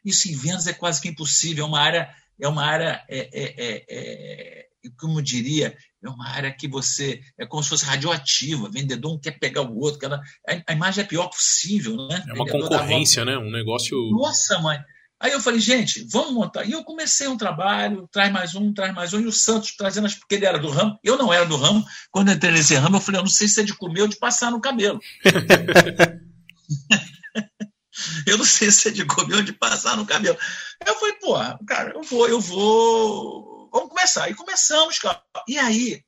Isso 0.06 0.30
em 0.30 0.36
vendas 0.36 0.68
é 0.68 0.74
quase 0.74 1.02
que 1.02 1.10
impossível, 1.10 1.66
é 1.66 1.68
uma 1.68 1.80
área, 1.80 2.16
é 2.40 2.48
uma 2.48 2.64
área, 2.64 3.04
é, 3.10 3.20
é, 3.34 3.44
é, 3.58 3.86
é 3.88 4.69
como 4.98 5.22
diria, 5.22 5.76
é 6.04 6.10
uma 6.10 6.28
área 6.30 6.52
que 6.52 6.68
você 6.68 7.20
é 7.38 7.46
como 7.46 7.64
se 7.64 7.70
fosse 7.70 7.86
radioativa, 7.86 8.70
vendedor 8.70 9.14
um 9.14 9.20
quer 9.20 9.38
pegar 9.40 9.62
o 9.62 9.78
outro, 9.78 10.00
cada, 10.00 10.22
a, 10.68 10.74
imagem 10.74 11.02
é 11.02 11.06
a 11.06 11.08
pior 11.08 11.28
possível, 11.28 11.96
né? 12.08 12.24
É 12.28 12.34
uma 12.34 12.46
concorrência, 12.46 13.26
né? 13.26 13.38
Um 13.38 13.52
negócio. 13.52 13.98
Nossa, 14.12 14.60
mãe. 14.60 14.80
Aí 15.22 15.34
eu 15.34 15.42
falei, 15.42 15.60
gente, 15.60 16.08
vamos 16.10 16.32
montar. 16.34 16.64
E 16.64 16.72
eu 16.72 16.84
comecei 16.84 17.28
um 17.28 17.36
trabalho, 17.36 18.08
traz 18.10 18.32
mais 18.32 18.56
um, 18.56 18.74
traz 18.74 18.94
mais 18.94 19.14
um, 19.14 19.20
e 19.20 19.26
o 19.26 19.34
Santos 19.34 19.76
trazendo, 19.76 20.08
porque 20.18 20.36
ele 20.36 20.46
era 20.46 20.58
do 20.58 20.70
ramo, 20.70 20.98
eu 21.04 21.18
não 21.18 21.34
era 21.34 21.46
do 21.46 21.58
ramo. 21.58 21.84
Quando 22.10 22.30
eu 22.30 22.36
entrei 22.36 22.54
nesse 22.54 22.74
ramo, 22.76 22.96
eu 22.96 23.02
falei, 23.02 23.20
eu 23.20 23.26
não 23.26 23.30
sei 23.30 23.50
se 23.50 23.60
é 23.60 23.64
de 23.64 23.74
comer 23.74 24.04
ou 24.04 24.08
de 24.08 24.18
passar 24.18 24.50
no 24.50 24.62
cabelo. 24.62 25.00
eu 28.26 28.38
não 28.38 28.46
sei 28.46 28.72
se 28.72 28.88
é 28.88 28.92
de 28.92 29.06
comer 29.06 29.36
ou 29.36 29.44
de 29.44 29.54
passar 29.54 29.98
no 29.98 30.06
cabelo. 30.06 30.38
Eu 30.86 30.96
falei, 30.96 31.16
pô, 31.16 31.36
cara, 31.66 31.92
eu 31.94 32.04
vou, 32.04 32.28
eu 32.28 32.40
vou 32.40 33.59
vamos 33.72 33.90
começar. 33.90 34.30
E 34.30 34.36
começamos, 34.36 35.00
cara. 35.00 35.22
E 35.48 35.58
aí, 35.58 36.04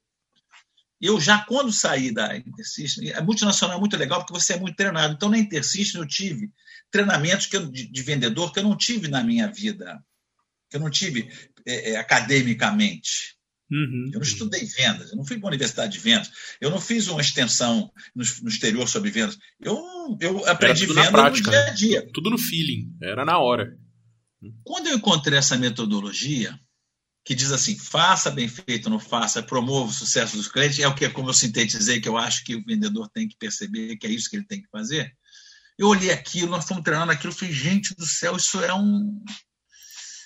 eu 1.01 1.19
já 1.19 1.39
quando 1.39 1.73
saí 1.73 2.13
da 2.13 2.37
Intersystem, 2.37 3.11
a 3.13 3.21
multinacional 3.21 3.77
é 3.77 3.79
muito 3.79 3.97
legal 3.97 4.19
porque 4.19 4.39
você 4.39 4.53
é 4.53 4.59
muito 4.59 4.75
treinado. 4.75 5.15
Então, 5.15 5.29
na 5.29 5.37
Intersystem 5.39 5.99
eu 5.99 6.07
tive 6.07 6.51
treinamentos 6.91 7.47
que 7.47 7.57
eu, 7.57 7.65
de, 7.65 7.91
de, 7.91 8.03
vendedor 8.03 8.53
que 8.53 8.59
eu 8.59 8.63
não 8.63 8.77
tive 8.77 9.07
na 9.07 9.23
minha 9.23 9.51
vida, 9.51 9.99
que 10.69 10.77
eu 10.77 10.81
não 10.81 10.91
tive 10.91 11.27
é, 11.65 11.91
é, 11.91 11.95
academicamente. 11.97 13.35
Uhum. 13.71 14.11
Eu 14.13 14.19
não 14.19 14.21
estudei 14.21 14.65
vendas, 14.65 15.11
eu 15.11 15.17
não 15.17 15.25
fui 15.25 15.39
para 15.39 15.47
a 15.47 15.51
universidade 15.51 15.93
de 15.93 15.99
vendas, 15.99 16.29
eu 16.59 16.69
não 16.69 16.79
fiz 16.79 17.07
uma 17.07 17.21
extensão 17.21 17.89
no, 18.13 18.23
no 18.43 18.49
exterior 18.49 18.87
sobre 18.87 19.09
vendas. 19.09 19.39
Eu, 19.59 19.81
eu 20.19 20.45
aprendi 20.45 20.85
venda 20.85 21.09
prática, 21.09 21.49
no 21.49 21.51
dia 21.51 21.65
a 21.65 21.73
dia. 21.73 22.09
Tudo 22.13 22.29
no 22.29 22.37
feeling, 22.37 22.93
era 23.01 23.23
na 23.23 23.39
hora. 23.39 23.75
Quando 24.63 24.87
eu 24.87 24.95
encontrei 24.95 25.37
essa 25.37 25.57
metodologia, 25.57 26.59
que 27.23 27.35
diz 27.35 27.51
assim: 27.51 27.77
faça 27.77 28.31
bem 28.31 28.47
feito, 28.47 28.89
não 28.89 28.99
faça, 28.99 29.43
promova 29.43 29.89
o 29.89 29.93
sucesso 29.93 30.35
dos 30.35 30.47
clientes, 30.47 30.79
é 30.79 30.87
o 30.87 30.95
que, 30.95 31.09
como 31.09 31.29
eu 31.29 31.33
sintetizei, 31.33 32.01
que 32.01 32.09
eu 32.09 32.17
acho 32.17 32.43
que 32.43 32.55
o 32.55 32.63
vendedor 32.63 33.09
tem 33.09 33.27
que 33.27 33.37
perceber 33.37 33.97
que 33.97 34.07
é 34.07 34.09
isso 34.09 34.29
que 34.29 34.35
ele 34.35 34.45
tem 34.45 34.61
que 34.61 34.69
fazer. 34.69 35.15
Eu 35.77 35.87
olhei 35.87 36.11
aquilo, 36.11 36.51
nós 36.51 36.67
fomos 36.67 36.83
treinando 36.83 37.11
aquilo, 37.11 37.33
falei, 37.33 37.53
gente 37.53 37.95
do 37.95 38.05
céu, 38.05 38.35
isso 38.37 38.61
é 38.61 38.73
um. 38.73 39.23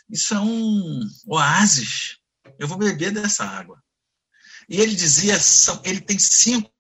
Isso 0.09 0.33
é 0.33 0.39
um 0.39 0.99
oásis. 1.25 2.19
Eu 2.59 2.67
vou 2.67 2.77
beber 2.77 3.11
dessa 3.11 3.43
água. 3.43 3.81
E 4.69 4.79
ele 4.79 4.95
dizia: 4.95 5.37
ele 5.83 6.01
tem 6.01 6.19
cinco. 6.19 6.71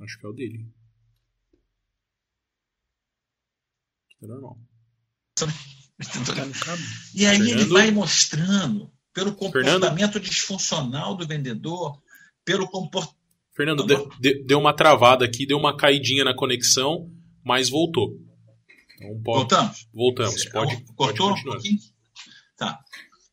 Acho 0.00 0.18
que 0.18 0.26
é 0.26 0.28
o 0.28 0.32
dele. 0.32 0.81
É 4.22 4.26
normal. 4.26 4.58
E 7.14 7.26
aí 7.26 7.38
Fernando... 7.38 7.60
ele 7.60 7.64
vai 7.66 7.90
mostrando 7.92 8.92
pelo 9.12 9.32
comportamento 9.34 10.12
Fernando... 10.14 10.20
disfuncional 10.20 11.14
do 11.14 11.26
vendedor, 11.26 12.02
pelo 12.44 12.68
comportamento. 12.68 13.16
Fernando, 13.54 13.86
de, 14.18 14.42
deu 14.44 14.58
uma 14.58 14.74
travada 14.74 15.24
aqui, 15.24 15.46
deu 15.46 15.58
uma 15.58 15.76
caidinha 15.76 16.24
na 16.24 16.34
conexão, 16.34 17.08
mas 17.44 17.68
voltou. 17.68 18.18
Então 18.96 19.22
pode... 19.22 19.38
Voltamos? 19.38 19.88
Voltamos. 19.92 20.44
Pode, 20.46 20.84
Cortou 20.94 21.28
pode 21.28 21.40
um 21.40 21.44
pouquinho? 21.44 21.78
Tá. 22.56 22.80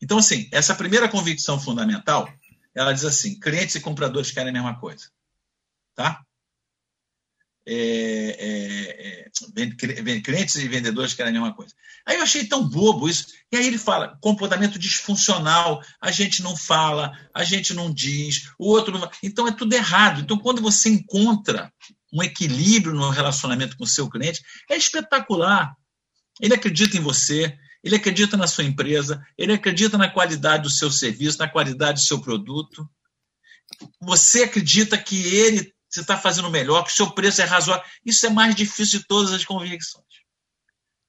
Então, 0.02 0.18
assim, 0.18 0.48
essa 0.52 0.74
primeira 0.74 1.08
convicção 1.08 1.58
fundamental, 1.58 2.28
ela 2.74 2.92
diz 2.92 3.04
assim: 3.04 3.38
clientes 3.38 3.74
e 3.74 3.80
compradores 3.80 4.30
querem 4.30 4.50
a 4.50 4.52
mesma 4.52 4.78
coisa. 4.78 5.10
Tá? 5.94 6.24
É, 7.72 8.36
é, 8.40 9.64
é, 9.64 10.20
clientes 10.20 10.56
e 10.56 10.66
vendedores 10.66 11.14
querem 11.14 11.30
a 11.30 11.32
mesma 11.32 11.54
coisa. 11.54 11.72
Aí 12.04 12.16
eu 12.16 12.22
achei 12.22 12.44
tão 12.44 12.68
bobo 12.68 13.08
isso. 13.08 13.28
E 13.52 13.56
aí 13.56 13.64
ele 13.64 13.78
fala: 13.78 14.18
comportamento 14.20 14.76
disfuncional, 14.76 15.80
a 16.00 16.10
gente 16.10 16.42
não 16.42 16.56
fala, 16.56 17.12
a 17.32 17.44
gente 17.44 17.72
não 17.72 17.92
diz, 17.92 18.50
o 18.58 18.68
outro 18.68 18.98
não. 18.98 19.08
Então 19.22 19.46
é 19.46 19.52
tudo 19.52 19.72
errado. 19.72 20.20
Então, 20.20 20.36
quando 20.36 20.60
você 20.60 20.88
encontra 20.88 21.72
um 22.12 22.20
equilíbrio 22.24 22.92
no 22.92 23.08
relacionamento 23.10 23.76
com 23.76 23.84
o 23.84 23.88
seu 23.88 24.10
cliente, 24.10 24.42
é 24.68 24.76
espetacular. 24.76 25.72
Ele 26.40 26.54
acredita 26.54 26.96
em 26.96 27.00
você, 27.00 27.56
ele 27.84 27.94
acredita 27.94 28.36
na 28.36 28.48
sua 28.48 28.64
empresa, 28.64 29.24
ele 29.38 29.52
acredita 29.52 29.96
na 29.96 30.08
qualidade 30.08 30.64
do 30.64 30.70
seu 30.70 30.90
serviço, 30.90 31.38
na 31.38 31.48
qualidade 31.48 32.00
do 32.00 32.06
seu 32.06 32.20
produto. 32.20 32.88
Você 34.00 34.42
acredita 34.42 34.98
que 34.98 35.22
ele 35.36 35.72
você 35.90 36.00
está 36.00 36.16
fazendo 36.16 36.48
melhor, 36.50 36.84
que 36.84 36.92
o 36.92 36.94
seu 36.94 37.10
preço 37.10 37.42
é 37.42 37.44
razoável. 37.44 37.84
Isso 38.04 38.24
é 38.26 38.30
mais 38.30 38.54
difícil 38.54 39.00
de 39.00 39.06
todas 39.06 39.32
as 39.32 39.44
convicções. 39.44 40.04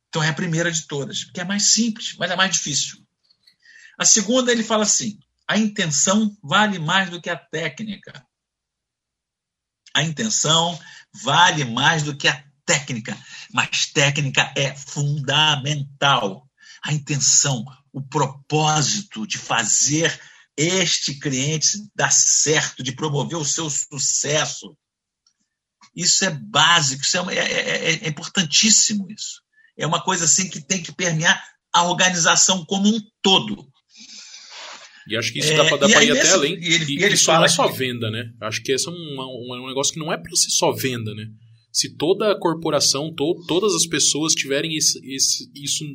Então 0.10 0.24
é 0.24 0.30
a 0.30 0.34
primeira 0.34 0.72
de 0.72 0.88
todas, 0.88 1.24
porque 1.24 1.40
é 1.40 1.46
mais 1.46 1.72
simples, 1.72 2.16
mas 2.18 2.32
é 2.32 2.36
mais 2.36 2.52
difícil. 2.52 2.98
A 3.98 4.04
segunda, 4.04 4.52
ele 4.52 4.64
fala 4.64 4.84
assim: 4.84 5.20
a 5.48 5.58
intenção 5.58 6.36
vale 6.44 6.80
mais 6.80 7.10
do 7.10 7.22
que 7.22 7.30
a 7.30 7.38
técnica. 7.38 8.26
A 9.94 10.04
intenção 10.04 10.80
vale 11.14 11.64
mais 11.66 12.04
do 12.04 12.16
que 12.16 12.28
a 12.28 12.44
técnica, 12.66 13.18
mas 13.54 13.86
técnica 13.88 14.52
é 14.58 14.76
fundamental. 14.76 16.50
A 16.84 16.94
intenção, 16.94 17.64
o 17.94 18.02
propósito 18.02 19.28
de 19.28 19.38
fazer 19.38 20.20
este 20.58 21.20
cliente 21.20 21.78
dar 21.96 22.12
certo, 22.12 22.84
de 22.84 22.92
promover 22.94 23.38
o 23.38 23.46
seu 23.46 23.70
sucesso. 23.70 24.76
Isso 25.96 26.24
é 26.26 26.30
básico, 26.30 27.04
isso 27.04 27.18
é, 27.18 27.38
é, 27.38 27.42
é, 27.42 28.06
é 28.06 28.08
importantíssimo 28.08 29.08
isso. 29.10 29.42
É 29.78 29.86
uma 29.86 30.02
coisa 30.04 30.26
assim 30.26 30.50
que 30.50 30.62
tem 30.62 30.82
que 30.82 30.92
permear 30.92 31.42
a 31.74 31.84
organização 31.84 32.66
como 32.66 32.88
um 32.88 33.00
todo. 33.22 33.68
E 35.08 35.18
acho 35.18 35.34
que 35.34 35.40
isso 35.40 35.56
dá 35.56 35.66
para 35.66 36.04
ir 36.04 36.12
até 36.12 36.32
além. 36.32 36.54
E 36.54 36.74
ele, 36.74 36.94
e 36.94 37.04
ele 37.04 37.16
isso 37.16 37.32
não 37.32 37.44
é 37.44 37.48
só 37.48 37.68
venda, 37.68 38.10
né? 38.12 38.32
Acho 38.42 38.62
que 38.62 38.72
esse 38.72 38.88
é 38.88 38.92
um, 38.92 38.94
um, 38.94 39.64
um 39.64 39.68
negócio 39.68 39.94
que 39.94 40.00
não 40.00 40.14
é 40.14 40.18
para 40.18 40.36
ser 40.36 40.52
só 40.52 40.72
venda, 40.72 41.14
né? 41.16 41.26
Se 41.72 41.96
toda 41.96 42.32
a 42.32 42.40
corporação, 42.40 43.14
to, 43.14 43.44
todas 43.48 43.74
as 43.74 43.86
pessoas 43.86 44.34
tiverem 44.34 44.76
esse, 44.76 45.00
esse, 45.14 45.50
isso 45.56 45.86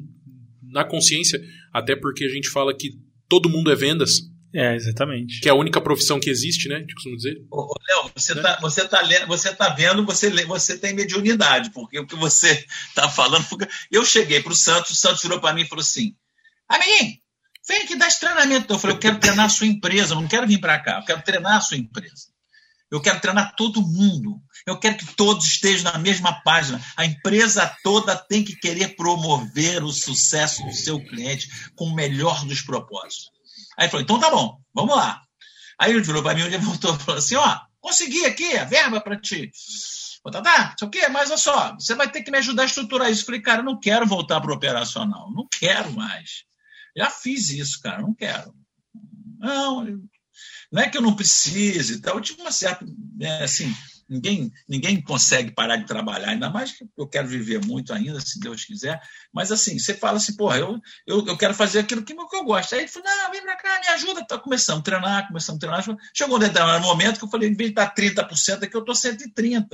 na 0.62 0.84
consciência, 0.84 1.40
até 1.72 1.94
porque 1.94 2.24
a 2.24 2.28
gente 2.28 2.48
fala 2.48 2.76
que 2.76 2.90
todo 3.28 3.48
mundo 3.48 3.70
é 3.70 3.74
vendas, 3.74 4.22
é, 4.56 4.74
exatamente. 4.74 5.40
Que 5.40 5.50
é 5.50 5.52
a 5.52 5.54
única 5.54 5.82
profissão 5.82 6.18
que 6.18 6.30
existe, 6.30 6.66
né? 6.66 6.80
De 6.80 6.94
costumo 6.94 7.14
dizer. 7.14 7.36
Ô, 7.50 7.74
Léo, 7.86 8.10
você 8.16 8.32
está 8.32 8.52
né? 8.52 8.58
você 8.62 8.88
tá 8.88 9.02
lendo, 9.02 9.26
você 9.26 9.54
tá 9.54 9.68
vendo, 9.68 10.06
você, 10.06 10.30
você 10.46 10.78
tem 10.78 10.94
mediunidade, 10.94 11.70
porque 11.70 11.98
o 11.98 12.06
que 12.06 12.16
você 12.16 12.64
está 12.88 13.06
falando. 13.10 13.44
Eu 13.90 14.02
cheguei 14.02 14.42
para 14.42 14.52
o 14.52 14.56
Santos, 14.56 14.92
o 14.92 14.94
Santos 14.94 15.22
virou 15.22 15.38
para 15.40 15.54
mim 15.54 15.60
e 15.60 15.66
falou 15.66 15.82
assim: 15.82 16.16
Amiguinho, 16.66 17.18
vem 17.68 17.82
aqui 17.82 17.96
dar 17.96 18.08
esse 18.08 18.20
treinamento. 18.20 18.72
Eu 18.72 18.78
falei: 18.78 18.96
eu 18.96 19.00
quero 19.00 19.20
treinar 19.20 19.44
a 19.44 19.50
sua 19.50 19.66
empresa, 19.66 20.14
eu 20.14 20.20
não 20.22 20.26
quero 20.26 20.46
vir 20.46 20.58
para 20.58 20.78
cá, 20.78 21.00
eu 21.00 21.04
quero 21.04 21.22
treinar 21.22 21.56
a 21.56 21.60
sua 21.60 21.76
empresa. 21.76 22.34
Eu 22.90 23.00
quero 23.00 23.20
treinar 23.20 23.54
todo 23.56 23.82
mundo. 23.82 24.40
Eu 24.66 24.78
quero 24.78 24.96
que 24.96 25.14
todos 25.16 25.44
estejam 25.44 25.92
na 25.92 25.98
mesma 25.98 26.40
página. 26.42 26.80
A 26.96 27.04
empresa 27.04 27.76
toda 27.82 28.16
tem 28.16 28.44
que 28.44 28.56
querer 28.56 28.94
promover 28.96 29.82
o 29.82 29.92
sucesso 29.92 30.64
do 30.64 30.72
seu 30.72 30.98
cliente 31.04 31.48
com 31.74 31.86
o 31.86 31.94
melhor 31.94 32.46
dos 32.46 32.62
propósitos. 32.62 33.35
Aí 33.76 33.84
ele 33.84 33.90
falou, 33.90 34.02
então 34.02 34.20
tá 34.20 34.30
bom, 34.30 34.58
vamos 34.74 34.96
lá. 34.96 35.22
Aí 35.78 35.90
ele 35.90 36.00
virou 36.00 36.22
para 36.22 36.34
mim, 36.34 36.42
ele 36.42 36.58
voltou 36.58 36.94
e 36.94 36.98
falou 36.98 37.18
assim, 37.18 37.36
ó, 37.36 37.60
consegui 37.80 38.24
aqui 38.24 38.56
a 38.56 38.64
verba 38.64 39.00
para 39.00 39.20
ti. 39.20 39.50
Tá, 40.32 40.42
tá, 40.42 40.74
sei 40.76 40.88
o 40.88 40.90
quê, 40.90 41.08
mas 41.08 41.30
olha 41.30 41.38
só, 41.38 41.74
você 41.74 41.94
vai 41.94 42.10
ter 42.10 42.22
que 42.22 42.32
me 42.32 42.38
ajudar 42.38 42.62
a 42.62 42.66
estruturar 42.66 43.10
isso. 43.10 43.22
Eu 43.22 43.26
falei, 43.26 43.40
cara, 43.40 43.60
eu 43.60 43.64
não 43.64 43.78
quero 43.78 44.06
voltar 44.06 44.40
para 44.40 44.50
o 44.50 44.54
operacional, 44.54 45.30
não 45.32 45.46
quero 45.48 45.92
mais. 45.92 46.44
Já 46.96 47.10
fiz 47.10 47.50
isso, 47.50 47.80
cara, 47.80 48.02
não 48.02 48.12
quero. 48.12 48.52
Não, 49.38 49.84
não 50.72 50.82
é 50.82 50.88
que 50.88 50.98
eu 50.98 51.02
não 51.02 51.14
precise, 51.14 52.00
tá? 52.00 52.10
eu 52.10 52.20
tive 52.20 52.40
uma 52.40 52.50
certa, 52.50 52.84
é, 53.20 53.44
assim, 53.44 53.72
Ninguém, 54.08 54.52
ninguém 54.68 55.02
consegue 55.02 55.50
parar 55.50 55.76
de 55.76 55.86
trabalhar, 55.86 56.28
ainda 56.28 56.48
mais 56.48 56.70
que 56.70 56.86
eu 56.96 57.08
quero 57.08 57.26
viver 57.26 57.64
muito 57.64 57.92
ainda, 57.92 58.20
se 58.20 58.38
Deus 58.38 58.64
quiser. 58.64 59.00
Mas 59.32 59.50
assim, 59.50 59.78
você 59.78 59.94
fala 59.94 60.18
assim, 60.18 60.36
porra, 60.36 60.58
eu, 60.58 60.80
eu, 61.06 61.26
eu 61.26 61.36
quero 61.36 61.52
fazer 61.52 61.80
aquilo 61.80 62.04
que, 62.04 62.14
que 62.14 62.36
eu 62.36 62.44
gosto. 62.44 62.74
Aí 62.74 62.82
ele 62.82 62.88
falou, 62.88 63.08
não, 63.08 63.32
vem 63.32 63.42
pra 63.42 63.56
cá, 63.56 63.80
me 63.80 63.88
ajuda. 63.88 64.24
Tá 64.24 64.38
começando 64.38 64.78
a 64.78 64.82
treinar, 64.82 65.26
começando 65.26 65.56
a 65.56 65.58
treinar. 65.58 65.98
Chegou 66.14 66.36
um 66.36 66.40
determinado 66.40 66.84
momento 66.84 67.18
que 67.18 67.24
eu 67.24 67.28
falei, 67.28 67.48
em 67.48 67.56
vez 67.56 67.72
de 67.72 67.80
estar 67.80 67.92
30% 67.92 68.62
aqui, 68.62 68.76
eu 68.76 68.80
estou 68.80 68.94
130%. 68.94 69.66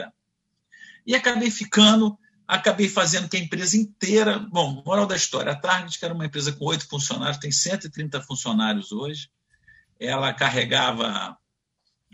E 1.07 1.15
acabei 1.15 1.51
ficando, 1.51 2.19
acabei 2.49 2.89
fazendo 2.89 3.29
que 3.29 3.37
a 3.37 3.41
empresa 3.41 3.77
inteira. 3.77 4.39
Bom, 4.39 4.83
moral 4.87 5.07
da 5.07 5.17
história, 5.17 5.53
a 5.53 5.57
Target, 5.57 5.99
que 5.99 6.05
era 6.05 6.15
uma 6.15 6.25
empresa 6.25 6.53
com 6.53 6.65
oito 6.65 6.89
funcionários, 6.89 7.39
tem 7.39 7.53
130 7.53 8.23
funcionários 8.23 8.93
hoje. 8.93 9.29
Ela 10.01 10.33
carregava 10.33 11.37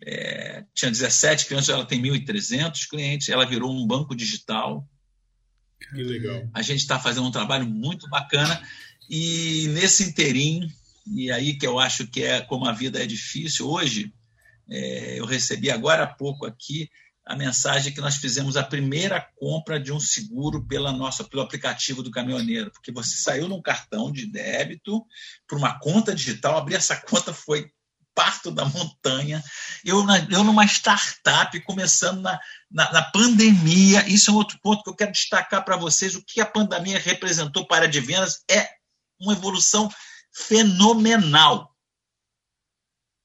é, 0.05 0.65
tinha 0.75 0.91
17 0.91 1.47
clientes, 1.47 1.69
ela 1.69 1.85
tem 1.85 2.01
1.300 2.01 2.89
clientes, 2.89 3.29
ela 3.29 3.47
virou 3.47 3.73
um 3.73 3.87
banco 3.87 4.15
digital. 4.15 4.87
Que 5.91 6.03
legal. 6.03 6.49
A 6.53 6.63
gente 6.63 6.81
está 6.81 6.99
fazendo 6.99 7.27
um 7.27 7.33
trabalho 7.33 7.67
muito 7.67 8.09
bacana 8.09 8.61
e 9.09 9.69
nesse 9.69 10.05
interim, 10.05 10.71
e 11.07 11.31
aí 11.31 11.57
que 11.57 11.67
eu 11.67 11.79
acho 11.79 12.07
que 12.07 12.23
é 12.23 12.41
como 12.41 12.67
a 12.67 12.73
vida 12.73 13.03
é 13.03 13.07
difícil, 13.07 13.69
hoje 13.69 14.13
é, 14.69 15.19
eu 15.19 15.25
recebi 15.25 15.71
agora 15.71 16.05
há 16.05 16.07
pouco 16.07 16.45
aqui 16.45 16.89
a 17.25 17.37
mensagem 17.37 17.93
que 17.93 18.01
nós 18.01 18.17
fizemos 18.17 18.57
a 18.57 18.63
primeira 18.63 19.21
compra 19.37 19.79
de 19.79 19.93
um 19.93 20.01
seguro 20.01 20.67
pela 20.67 20.91
nossa, 20.93 21.23
pelo 21.23 21.43
aplicativo 21.43 22.03
do 22.03 22.11
caminhoneiro, 22.11 22.71
porque 22.71 22.91
você 22.91 23.17
saiu 23.17 23.47
num 23.47 23.61
cartão 23.61 24.11
de 24.11 24.27
débito 24.27 25.05
para 25.47 25.59
uma 25.59 25.79
conta 25.79 26.15
digital, 26.15 26.57
abrir 26.57 26.77
essa 26.77 26.97
conta 26.97 27.35
foi 27.35 27.71
parto 28.19 28.51
da 28.51 28.65
montanha. 28.65 29.41
Eu, 29.85 30.05
eu 30.29 30.43
numa 30.43 30.65
startup, 30.65 31.61
começando 31.61 32.21
na, 32.21 32.41
na, 32.69 32.93
na, 32.93 33.03
pandemia. 33.13 34.05
Isso 34.09 34.29
é 34.29 34.35
um 34.35 34.37
outro 34.37 34.59
ponto 34.61 34.83
que 34.83 34.91
eu 34.91 34.97
quero 34.97 35.13
destacar 35.13 35.65
para 35.65 35.77
vocês. 35.77 36.17
O 36.17 36.25
que 36.25 36.41
a 36.41 36.47
pandemia 36.47 36.99
representou 36.99 37.65
para 37.65 37.85
a 37.85 37.89
de 37.89 38.01
vendas 38.01 38.43
é 38.51 38.69
uma 39.21 39.35
evolução 39.35 39.89
fenomenal. 40.33 41.73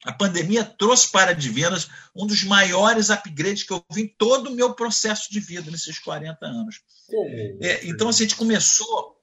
A 0.05 0.13
pandemia 0.13 0.63
trouxe 0.63 1.11
para 1.11 1.31
a 1.31 1.33
de 1.33 1.49
vendas 1.49 1.89
um 2.15 2.27
dos 2.27 2.43
maiores 2.43 3.09
upgrades 3.09 3.63
que 3.63 3.73
eu 3.73 3.83
vi 3.91 4.03
em 4.03 4.15
todo 4.15 4.51
o 4.51 4.55
meu 4.55 4.75
processo 4.75 5.31
de 5.31 5.39
vida 5.39 5.71
nesses 5.71 5.97
40 5.97 6.45
anos. 6.45 6.81
É, 7.61 7.87
então, 7.87 8.09
assim, 8.09 8.25
a 8.25 8.27
gente 8.27 8.37
começou. 8.37 9.17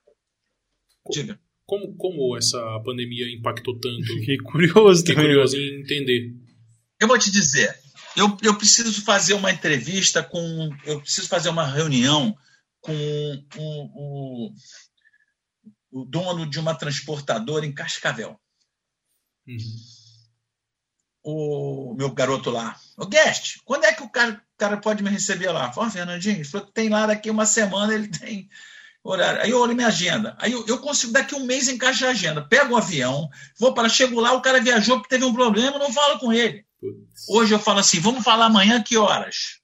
Diga. 1.13 1.39
Como, 1.71 1.95
como 1.95 2.37
essa 2.37 2.59
pandemia 2.85 3.33
impactou 3.33 3.79
tanto? 3.79 4.05
Fiquei 4.05 4.39
curioso 4.39 5.07
Fiquei 5.07 5.15
curioso 5.15 5.57
em 5.57 5.83
entender. 5.83 6.35
Eu 6.99 7.07
vou 7.07 7.17
te 7.17 7.31
dizer, 7.31 7.73
eu, 8.17 8.37
eu 8.43 8.59
preciso 8.59 9.01
fazer 9.05 9.35
uma 9.35 9.53
entrevista 9.53 10.21
com. 10.21 10.69
Eu 10.85 11.01
preciso 11.01 11.29
fazer 11.29 11.49
uma 11.49 11.65
reunião 11.65 12.37
com 12.81 12.93
o, 13.57 13.85
o, 13.95 14.53
o 15.93 16.05
dono 16.07 16.45
de 16.45 16.59
uma 16.59 16.75
transportadora 16.75 17.65
em 17.65 17.73
Cascavel. 17.73 18.37
Uhum. 19.47 19.77
O 21.23 21.95
meu 21.97 22.13
garoto 22.13 22.51
lá. 22.51 22.77
O 22.99 23.07
guest, 23.07 23.59
quando 23.65 23.85
é 23.85 23.93
que 23.93 24.03
o 24.03 24.11
cara, 24.11 24.33
o 24.33 24.59
cara 24.59 24.77
pode 24.77 25.05
me 25.05 25.11
receber 25.11 25.53
lá? 25.53 25.73
Fala, 25.73 25.89
Fernandinho, 25.89 26.35
ele 26.35 26.45
falou 26.45 26.67
que 26.67 26.73
tem 26.73 26.89
lá 26.89 27.07
daqui 27.07 27.31
uma 27.31 27.47
semana, 27.47 27.95
ele 27.95 28.09
tem 28.09 28.49
horário. 29.03 29.41
Aí 29.41 29.51
eu 29.51 29.61
olho 29.61 29.75
minha 29.75 29.89
agenda. 29.89 30.37
Aí 30.39 30.53
eu, 30.53 30.65
eu 30.67 30.79
consigo 30.79 31.13
daqui 31.13 31.35
um 31.35 31.45
mês 31.45 31.69
encaixar 31.69 32.09
a 32.09 32.13
agenda. 32.13 32.43
Pego 32.43 32.73
o 32.73 32.75
um 32.75 32.79
avião, 32.79 33.29
vou 33.59 33.73
para 33.73 33.89
chego 33.89 34.21
lá, 34.21 34.33
o 34.33 34.43
cara 34.43 34.61
viajou 34.61 34.97
porque 34.99 35.09
teve 35.09 35.25
um 35.25 35.35
problema, 35.35 35.79
não 35.79 35.93
falo 35.93 36.19
com 36.19 36.33
ele. 36.33 36.65
Putz. 36.81 37.29
Hoje 37.29 37.55
eu 37.55 37.59
falo 37.59 37.81
assim, 37.81 38.01
vamos 38.01 38.25
falar 38.25 38.47
amanhã 38.47 38.83
que 38.83 38.97
horas? 38.97 39.61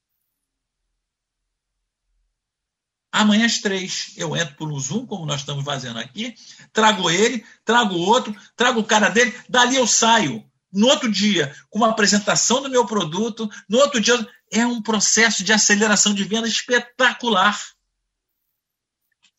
Amanhã 3.11 3.45
às 3.45 3.59
três 3.59 4.13
eu 4.15 4.35
entro 4.35 4.55
por 4.55 4.71
um 4.71 4.79
Zoom, 4.79 5.05
como 5.05 5.25
nós 5.25 5.39
estamos 5.39 5.63
fazendo 5.63 5.97
aqui, 5.97 6.35
trago 6.71 7.09
ele, 7.09 7.43
trago 7.65 7.95
outro, 7.95 8.35
trago 8.55 8.79
o 8.79 8.83
cara 8.83 9.09
dele, 9.09 9.33
dali 9.49 9.75
eu 9.75 9.87
saio. 9.87 10.43
No 10.71 10.87
outro 10.87 11.09
dia, 11.09 11.55
com 11.69 11.79
uma 11.79 11.89
apresentação 11.89 12.61
do 12.61 12.69
meu 12.69 12.85
produto, 12.85 13.49
no 13.67 13.79
outro 13.79 13.99
dia, 13.99 14.27
é 14.51 14.65
um 14.65 14.81
processo 14.81 15.43
de 15.43 15.53
aceleração 15.53 16.13
de 16.13 16.23
venda 16.25 16.47
espetacular 16.47 17.57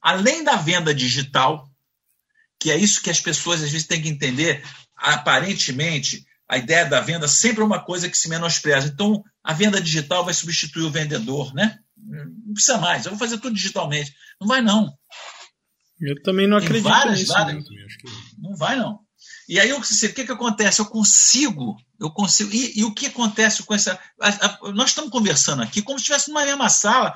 além 0.09 0.43
da 0.43 0.57
venda 0.57 0.95
digital, 0.95 1.69
que 2.59 2.71
é 2.71 2.77
isso 2.77 3.03
que 3.03 3.11
as 3.11 3.21
pessoas 3.21 3.63
às 3.63 3.71
vezes 3.71 3.87
têm 3.87 4.01
que 4.01 4.09
entender, 4.09 4.65
aparentemente, 4.97 6.25
a 6.49 6.57
ideia 6.57 6.87
da 6.87 6.99
venda 6.99 7.29
sempre 7.29 7.61
é 7.61 7.65
uma 7.65 7.85
coisa 7.85 8.09
que 8.09 8.17
se 8.17 8.27
menospreza. 8.27 8.89
Então, 8.89 9.23
a 9.45 9.53
venda 9.53 9.83
digital 9.83 10.25
vai 10.25 10.33
substituir 10.33 10.85
o 10.85 10.91
vendedor, 10.91 11.53
né? 11.53 11.79
Não 11.95 12.55
precisa 12.55 12.79
mais, 12.79 13.05
eu 13.05 13.11
vou 13.11 13.19
fazer 13.19 13.37
tudo 13.37 13.55
digitalmente. 13.55 14.15
Não 14.41 14.49
vai, 14.49 14.63
não. 14.63 14.91
Eu 16.01 16.23
também 16.23 16.47
não 16.47 16.57
acredito 16.57 16.85
várias, 16.85 17.19
nisso. 17.19 17.33
Várias, 17.35 17.65
não 18.39 18.57
vai, 18.57 18.77
não. 18.77 19.01
E 19.49 19.59
aí 19.59 19.73
o 19.73 19.81
que, 19.81 20.09
que, 20.11 20.25
que 20.25 20.33
acontece? 20.33 20.81
Eu 20.81 20.87
consigo, 20.87 21.77
eu 21.99 22.11
consigo. 22.11 22.51
E, 22.53 22.81
e 22.81 22.85
o 22.85 22.93
que 22.93 23.07
acontece 23.07 23.63
com 23.63 23.75
essa. 23.75 23.99
A, 24.21 24.29
a, 24.29 24.73
nós 24.73 24.91
estamos 24.91 25.11
conversando 25.11 25.63
aqui 25.63 25.81
como 25.81 25.99
se 25.99 26.03
estivesse 26.03 26.29
numa 26.29 26.45
mesma 26.45 26.69
sala. 26.69 27.15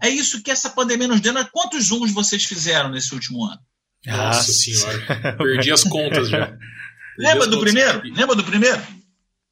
É. 0.00 0.08
é. 0.08 0.10
isso 0.10 0.42
que 0.42 0.50
essa 0.50 0.70
pandemia 0.70 1.08
nos 1.08 1.20
deu. 1.20 1.34
Quantos 1.52 1.84
zooms 1.86 2.12
vocês 2.12 2.44
fizeram 2.44 2.90
nesse 2.90 3.12
último 3.12 3.44
ano? 3.44 3.60
Nossa 4.06 4.52
senhora, 4.52 5.36
perdi 5.36 5.72
as 5.72 5.84
contas 5.84 6.28
já. 6.28 6.56
Lembra 7.18 7.46
do 7.46 7.60
primeiro? 7.60 8.02
Lembra 8.02 8.34
do 8.34 8.44
primeiro? 8.44 8.82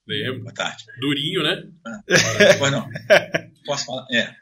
Lembro. 0.07 0.43
Boa 0.43 0.55
tarde. 0.55 0.85
Durinho, 1.01 1.43
né? 1.43 1.63
Ah, 1.87 2.01
pois 2.59 2.73
não. 2.73 2.89
Posso 3.65 3.87
falar? 3.87 4.07
É. 4.11 4.35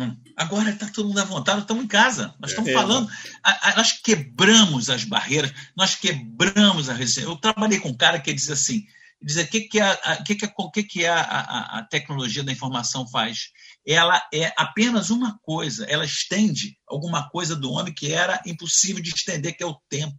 Hum. 0.00 0.16
Agora 0.34 0.70
está 0.70 0.88
todo 0.88 1.08
mundo 1.08 1.18
à 1.18 1.24
vontade, 1.24 1.60
estamos 1.60 1.84
em 1.84 1.88
casa, 1.88 2.34
nós 2.40 2.52
estamos 2.52 2.70
é, 2.70 2.72
falando, 2.72 3.08
a, 3.42 3.70
a, 3.70 3.76
nós 3.76 3.92
quebramos 3.92 4.88
as 4.88 5.04
barreiras, 5.04 5.52
nós 5.76 5.94
quebramos 5.94 6.88
a 6.88 6.94
resistência. 6.94 7.28
Eu 7.28 7.36
trabalhei 7.36 7.78
com 7.78 7.90
um 7.90 7.96
cara 7.96 8.18
que 8.18 8.32
diz 8.32 8.48
assim, 8.50 8.86
dizer 9.22 9.44
o 9.44 9.48
que, 9.48 9.60
que, 9.62 9.78
a, 9.78 9.92
a, 9.92 10.22
que, 10.22 10.34
que, 10.34 10.44
a, 10.46 10.52
que, 10.72 10.82
que 10.82 11.06
a, 11.06 11.20
a, 11.20 11.78
a 11.78 11.82
tecnologia 11.84 12.42
da 12.42 12.52
informação 12.52 13.06
faz. 13.06 13.50
Ela 13.86 14.20
é 14.32 14.52
apenas 14.56 15.10
uma 15.10 15.38
coisa, 15.42 15.84
ela 15.84 16.04
estende 16.04 16.78
alguma 16.86 17.28
coisa 17.28 17.54
do 17.54 17.70
homem 17.70 17.92
que 17.92 18.12
era 18.12 18.40
impossível 18.46 19.02
de 19.02 19.10
estender, 19.10 19.54
que 19.54 19.62
é 19.62 19.66
o 19.66 19.78
tempo. 19.88 20.18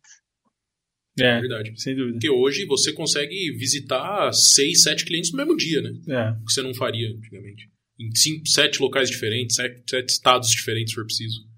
É, 1.20 1.40
verdade. 1.40 1.74
Sem 1.82 1.96
dúvida. 1.96 2.14
Porque 2.14 2.30
hoje 2.30 2.66
você 2.66 2.94
consegue 2.94 3.52
visitar 3.58 4.32
seis, 4.32 4.84
sete 4.84 5.06
clientes 5.06 5.32
no 5.32 5.38
mesmo 5.38 5.58
dia, 5.58 5.82
né? 5.82 5.92
É. 6.08 6.32
O 6.32 6.46
que 6.46 6.54
você 6.54 6.62
não 6.62 6.74
faria 6.74 7.10
antigamente. 7.10 7.70
Em 8.02 8.16
cinco, 8.16 8.48
sete 8.48 8.82
locais 8.82 9.10
diferentes, 9.10 9.56
sete, 9.56 9.84
sete 9.88 10.10
estados 10.10 10.50
diferentes, 10.50 10.92
se 10.92 10.96
for 10.96 11.06
preciso. 11.06 11.52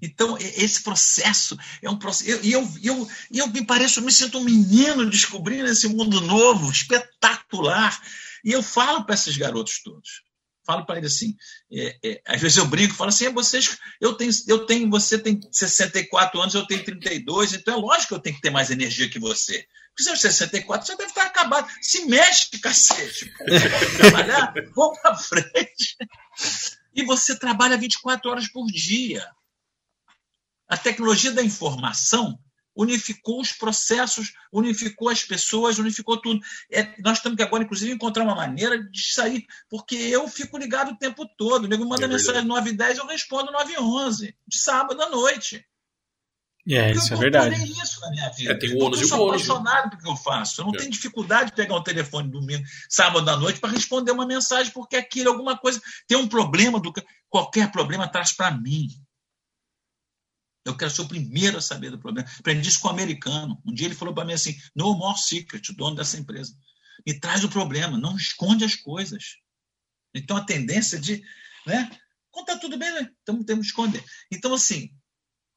Então, 0.00 0.36
esse 0.38 0.82
processo 0.82 1.58
é 1.82 1.90
um 1.90 1.98
processo. 1.98 2.44
E 2.44 2.52
eu, 2.52 2.62
eu, 2.62 2.68
eu, 2.82 3.08
eu 3.32 3.46
me 3.48 3.64
pareço, 3.64 4.00
eu 4.00 4.04
me 4.04 4.12
sinto 4.12 4.38
um 4.38 4.44
menino 4.44 5.08
descobrindo 5.08 5.68
esse 5.68 5.88
mundo 5.88 6.20
novo, 6.20 6.70
espetacular. 6.70 8.00
E 8.44 8.52
eu 8.52 8.62
falo 8.62 9.04
para 9.04 9.14
esses 9.14 9.36
garotos 9.36 9.82
todos. 9.82 10.22
Falo 10.66 10.84
para 10.84 10.98
eles 10.98 11.14
assim, 11.14 11.36
é, 11.72 11.96
é, 12.04 12.22
às 12.26 12.40
vezes 12.40 12.58
eu 12.58 12.66
brinco, 12.66 12.94
falo 12.94 13.08
assim, 13.08 13.26
é, 13.26 13.30
vocês, 13.30 13.78
eu 14.00 14.14
tenho, 14.14 14.32
eu 14.48 14.66
tenho, 14.66 14.90
você 14.90 15.16
tem 15.16 15.40
64 15.52 16.40
anos, 16.40 16.54
eu 16.54 16.66
tenho 16.66 16.84
32, 16.84 17.54
então 17.54 17.74
é 17.74 17.76
lógico 17.76 18.08
que 18.08 18.14
eu 18.14 18.18
tenho 18.18 18.36
que 18.36 18.42
ter 18.42 18.50
mais 18.50 18.70
energia 18.70 19.08
que 19.08 19.18
você. 19.18 19.64
Porque 19.90 20.02
se 20.02 20.10
eu 20.10 20.16
64, 20.16 20.86
você 20.86 20.96
deve 20.96 21.08
estar 21.08 21.22
acabado. 21.22 21.70
Se 21.80 22.04
mexe, 22.04 22.50
cacete. 22.58 23.32
Vamos 23.38 23.96
trabalhar, 23.96 24.52
vamos 24.76 24.98
para 24.98 25.16
frente. 25.16 25.96
E 26.94 27.02
você 27.04 27.38
trabalha 27.38 27.78
24 27.78 28.30
horas 28.30 28.48
por 28.48 28.66
dia. 28.66 29.26
A 30.68 30.76
tecnologia 30.76 31.32
da 31.32 31.42
informação 31.42 32.38
unificou 32.76 33.40
os 33.40 33.52
processos, 33.52 34.34
unificou 34.52 35.08
as 35.08 35.24
pessoas, 35.24 35.78
unificou 35.78 36.20
tudo. 36.20 36.40
É, 36.70 36.94
nós 37.00 37.20
temos 37.20 37.36
que 37.36 37.42
agora, 37.42 37.64
inclusive, 37.64 37.92
encontrar 37.92 38.24
uma 38.24 38.34
maneira 38.34 38.78
de 38.78 39.12
sair, 39.12 39.46
porque 39.70 39.96
eu 39.96 40.28
fico 40.28 40.58
ligado 40.58 40.92
o 40.92 40.98
tempo 40.98 41.26
todo. 41.38 41.64
O 41.64 41.68
nego 41.68 41.88
manda 41.88 42.04
é 42.04 42.08
mensagem 42.08 42.44
9 42.44 42.70
e 42.70 42.72
10, 42.74 42.98
eu 42.98 43.06
respondo 43.06 43.50
9 43.50 43.72
e 43.72 43.78
11, 43.78 44.36
de 44.46 44.58
sábado 44.58 45.00
à 45.00 45.08
noite. 45.08 45.64
É, 46.68 46.90
isso 46.90 47.14
é 47.14 47.16
verdade. 47.16 47.54
Isso 47.64 48.00
na 48.00 48.10
minha 48.10 48.28
vida. 48.30 48.52
É, 48.52 48.54
tem 48.56 48.74
o 48.74 48.84
ônus 48.84 49.00
eu 49.00 49.06
sou 49.06 49.28
apaixonado 49.28 49.90
pelo 49.90 50.02
que 50.02 50.08
eu 50.08 50.16
faço. 50.16 50.60
Eu 50.60 50.66
não 50.66 50.74
é. 50.74 50.78
tenho 50.78 50.90
dificuldade 50.90 51.50
de 51.50 51.56
pegar 51.56 51.76
o 51.76 51.82
telefone 51.82 52.28
domingo, 52.28 52.64
sábado 52.88 53.28
à 53.30 53.36
noite, 53.36 53.60
para 53.60 53.70
responder 53.70 54.10
uma 54.10 54.26
mensagem, 54.26 54.72
porque 54.72 54.96
aquilo, 54.96 55.30
alguma 55.30 55.56
coisa, 55.56 55.80
tem 56.08 56.18
um 56.18 56.26
problema, 56.26 56.80
do 56.80 56.92
qualquer 57.30 57.70
problema 57.70 58.08
traz 58.08 58.32
para 58.32 58.50
mim. 58.50 58.88
Eu 60.66 60.76
quero 60.76 60.90
ser 60.90 61.02
o 61.02 61.08
primeiro 61.08 61.58
a 61.58 61.62
saber 61.62 61.90
do 61.90 61.98
problema. 61.98 62.28
Aprendi 62.40 62.68
isso 62.68 62.80
com 62.80 62.88
o 62.88 62.90
americano. 62.90 63.62
Um 63.64 63.72
dia 63.72 63.86
ele 63.86 63.94
falou 63.94 64.12
para 64.12 64.24
mim 64.24 64.32
assim: 64.32 64.58
No 64.74 64.98
more 64.98 65.16
secret, 65.16 65.70
o 65.70 65.76
dono 65.76 65.94
dessa 65.94 66.18
empresa. 66.18 66.52
Me 67.06 67.18
traz 67.18 67.44
o 67.44 67.48
problema, 67.48 67.96
não 67.96 68.16
esconde 68.16 68.64
as 68.64 68.74
coisas. 68.74 69.36
Então 70.12 70.36
a 70.36 70.44
tendência 70.44 70.98
de. 70.98 71.22
Né? 71.64 71.88
Quando 72.32 72.60
tudo 72.60 72.76
bem, 72.76 72.92
né? 72.92 73.08
então 73.22 73.44
temos 73.44 73.66
que 73.66 73.70
esconder. 73.70 74.04
Então, 74.30 74.52
assim, 74.52 74.90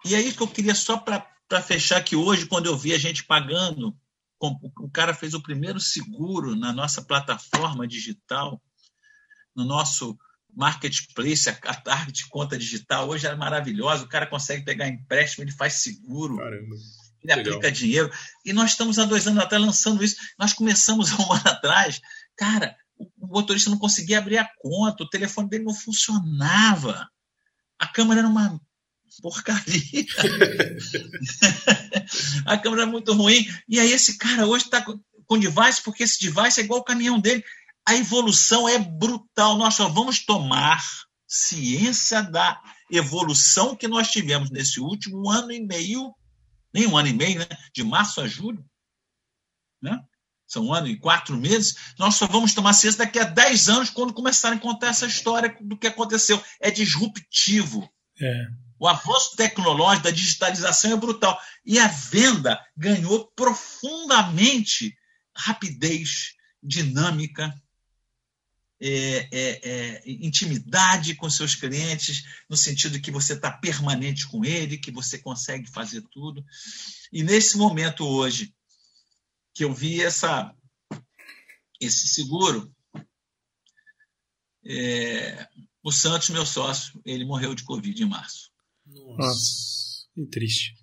e 0.06 0.14
aí 0.14 0.32
que 0.32 0.42
eu 0.42 0.48
queria 0.48 0.76
só 0.76 0.98
para 0.98 1.28
fechar 1.62 2.04
que 2.04 2.16
hoje, 2.16 2.46
quando 2.46 2.68
eu 2.68 2.78
vi 2.78 2.94
a 2.94 2.98
gente 2.98 3.26
pagando, 3.26 3.98
o 4.40 4.90
cara 4.92 5.14
fez 5.14 5.34
o 5.34 5.42
primeiro 5.42 5.80
seguro 5.80 6.56
na 6.56 6.72
nossa 6.72 7.02
plataforma 7.02 7.88
digital, 7.88 8.62
no 9.56 9.66
nosso 9.66 10.18
marketplace, 10.56 11.50
a, 11.50 11.52
a 11.52 11.76
target 11.76 12.28
conta 12.30 12.58
digital 12.58 13.08
hoje 13.08 13.28
é 13.28 13.36
maravilhosa, 13.36 14.04
o 14.04 14.10
cara 14.10 14.28
consegue 14.28 14.66
pegar 14.66 14.88
empréstimo, 14.88 15.44
ele 15.44 15.52
faz 15.52 15.76
seguro. 15.76 16.38
Caramba. 16.38 16.76
Ele 17.22 17.36
Legal. 17.36 17.54
aplica 17.54 17.72
dinheiro. 17.72 18.10
E 18.46 18.54
nós 18.54 18.72
estamos 18.72 18.98
há 18.98 19.06
dois 19.06 19.28
anos 19.28 19.44
atrás 19.44 19.64
lançando 19.64 20.04
isso. 20.04 20.16
Nós 20.38 20.54
começamos 20.54 21.12
há 21.12 21.18
um 21.18 21.34
ano 21.34 21.44
atrás. 21.46 22.00
Cara, 22.38 22.76
o 22.98 23.28
motorista 23.28 23.70
não 23.70 23.78
conseguia 23.78 24.20
abrir 24.20 24.38
a 24.38 24.50
conta, 24.58 25.04
o 25.04 25.10
telefone 25.10 25.50
dele 25.50 25.66
não 25.66 25.74
funcionava. 25.74 27.10
A 27.78 27.88
câmera 27.88 28.22
era 28.22 28.28
uma 28.28 28.60
porcaria. 29.22 30.06
a 32.46 32.58
câmera 32.58 32.84
era 32.84 32.92
muito 32.92 33.14
ruim. 33.14 33.46
E 33.68 33.80
aí 33.80 33.92
esse 33.92 34.18
cara 34.18 34.48
hoje 34.48 34.66
está 34.66 34.82
com 34.82 35.40
device, 35.40 35.82
porque 35.84 36.04
esse 36.04 36.20
device 36.20 36.60
é 36.60 36.64
igual 36.64 36.80
o 36.80 36.84
caminhão 36.84 37.20
dele 37.20 37.44
a 37.90 37.96
evolução 37.96 38.70
é 38.70 38.78
brutal. 38.78 39.58
Nós 39.58 39.74
só 39.74 39.90
vamos 39.90 40.20
tomar 40.24 40.80
ciência 41.28 42.22
da 42.22 42.62
evolução 42.92 43.76
que 43.76 43.88
nós 43.88 44.12
tivemos 44.12 44.52
nesse 44.52 44.80
último 44.80 45.28
ano 45.28 45.52
e 45.52 45.60
meio, 45.60 46.14
nem 46.72 46.86
um 46.86 46.96
ano 46.96 47.08
e 47.08 47.14
meio, 47.14 47.40
né? 47.40 47.48
de 47.74 47.84
março 47.84 48.22
a 48.22 48.28
julho, 48.28 48.64
né? 49.82 50.00
são 50.48 50.68
um 50.68 50.74
ano 50.74 50.88
e 50.88 51.00
quatro 51.00 51.36
meses, 51.36 51.76
nós 51.98 52.16
só 52.16 52.28
vamos 52.28 52.54
tomar 52.54 52.74
ciência 52.74 53.00
daqui 53.00 53.18
a 53.20 53.24
dez 53.24 53.70
anos, 53.70 53.90
quando 53.90 54.14
começarem 54.14 54.58
a 54.60 54.62
contar 54.62 54.88
essa 54.88 55.08
história 55.08 55.56
do 55.60 55.78
que 55.78 55.88
aconteceu. 55.88 56.44
É 56.60 56.70
disruptivo. 56.70 57.90
É. 58.22 58.48
O 58.80 58.88
avanço 58.88 59.36
tecnológico 59.36 60.04
da 60.04 60.12
digitalização 60.12 60.92
é 60.92 60.96
brutal. 60.96 61.40
E 61.66 61.80
a 61.80 61.88
venda 61.88 62.60
ganhou 62.78 63.32
profundamente 63.36 64.96
rapidez, 65.36 66.34
dinâmica, 66.64 67.54
é, 68.82 69.28
é, 69.32 69.70
é, 69.70 70.02
intimidade 70.06 71.16
com 71.16 71.30
seus 71.30 71.54
clientes, 71.54 72.24
no 72.50 72.56
sentido 72.56 73.02
que 73.02 73.12
você 73.12 73.34
está 73.34 73.52
permanente 73.52 74.28
com 74.28 74.46
ele, 74.46 74.78
que 74.78 74.92
você 74.92 75.20
consegue 75.20 75.70
fazer 75.70 76.02
tudo. 76.10 76.46
E 77.12 77.22
nesse 77.22 77.58
momento 77.58 78.06
hoje, 78.06 78.56
que 79.54 79.66
eu 79.66 79.74
vi 79.74 80.02
essa, 80.02 80.56
esse 81.82 82.08
seguro, 82.08 82.74
é, 84.66 85.50
o 85.84 85.92
Santos, 85.92 86.30
meu 86.30 86.46
sócio, 86.46 87.02
ele 87.06 87.26
morreu 87.26 87.54
de 87.54 87.64
Covid 87.64 88.02
em 88.02 88.08
março. 88.08 88.50
Nossa, 88.86 90.08
que 90.14 90.26
triste. 90.28 90.76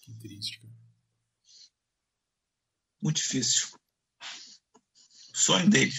Que 0.00 0.12
triste, 0.18 0.60
cara. 0.60 0.72
Muito 3.00 3.16
difícil 3.16 3.81
sonho 5.42 5.68
dele. 5.68 5.92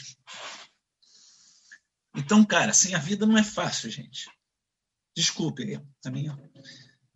Então, 2.16 2.44
cara, 2.46 2.72
assim, 2.72 2.94
a 2.94 3.00
vida 3.00 3.26
não 3.26 3.38
é 3.38 3.44
fácil, 3.44 3.90
gente. 3.90 4.30
Desculpe 5.16 5.80
a 6.06 6.12
minha, 6.12 6.38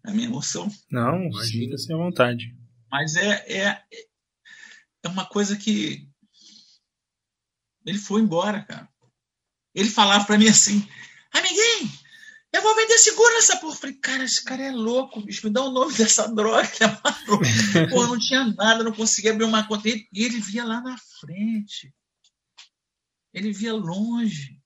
a 0.04 0.12
minha 0.12 0.28
emoção. 0.28 0.70
Não, 0.92 1.32
sinta-se 1.34 1.92
à 1.94 1.98
vontade. 1.98 2.56
Mas 2.92 3.16
é, 3.16 3.46
é, 3.48 3.84
é 5.04 5.08
uma 5.08 5.26
coisa 5.26 5.56
que. 5.56 6.08
Ele 7.86 7.98
foi 7.98 8.22
embora, 8.22 8.64
cara. 8.64 8.90
Ele 9.74 9.90
falava 9.90 10.26
para 10.26 10.38
mim 10.38 10.48
assim: 10.48 10.88
amiguinho, 11.32 11.92
eu 12.54 12.62
vou 12.62 12.76
vender 12.76 12.98
seguro 12.98 13.34
nessa 13.36 13.58
porra. 13.58 13.74
Eu 13.74 13.80
falei, 13.80 13.96
cara, 13.96 14.24
esse 14.24 14.44
cara 14.44 14.64
é 14.64 14.72
louco, 14.72 15.22
bicho. 15.22 15.46
Me 15.46 15.54
dá 15.54 15.64
o 15.64 15.72
nome 15.72 15.94
dessa 15.94 16.28
droga 16.34 16.68
que 16.68 16.84
é. 16.84 17.88
Pô, 17.90 18.08
não 18.08 18.18
tinha 18.18 18.46
nada, 18.46 18.84
não 18.84 18.94
conseguia 18.94 19.32
abrir 19.32 19.46
uma 19.46 19.68
conta. 19.68 19.90
E 19.90 20.08
ele 20.14 20.40
via 20.40 20.64
lá 20.64 20.82
na 20.82 20.98
frente. 21.20 21.94
Ele 23.38 23.54
via 23.54 23.74
longe. 23.74 24.60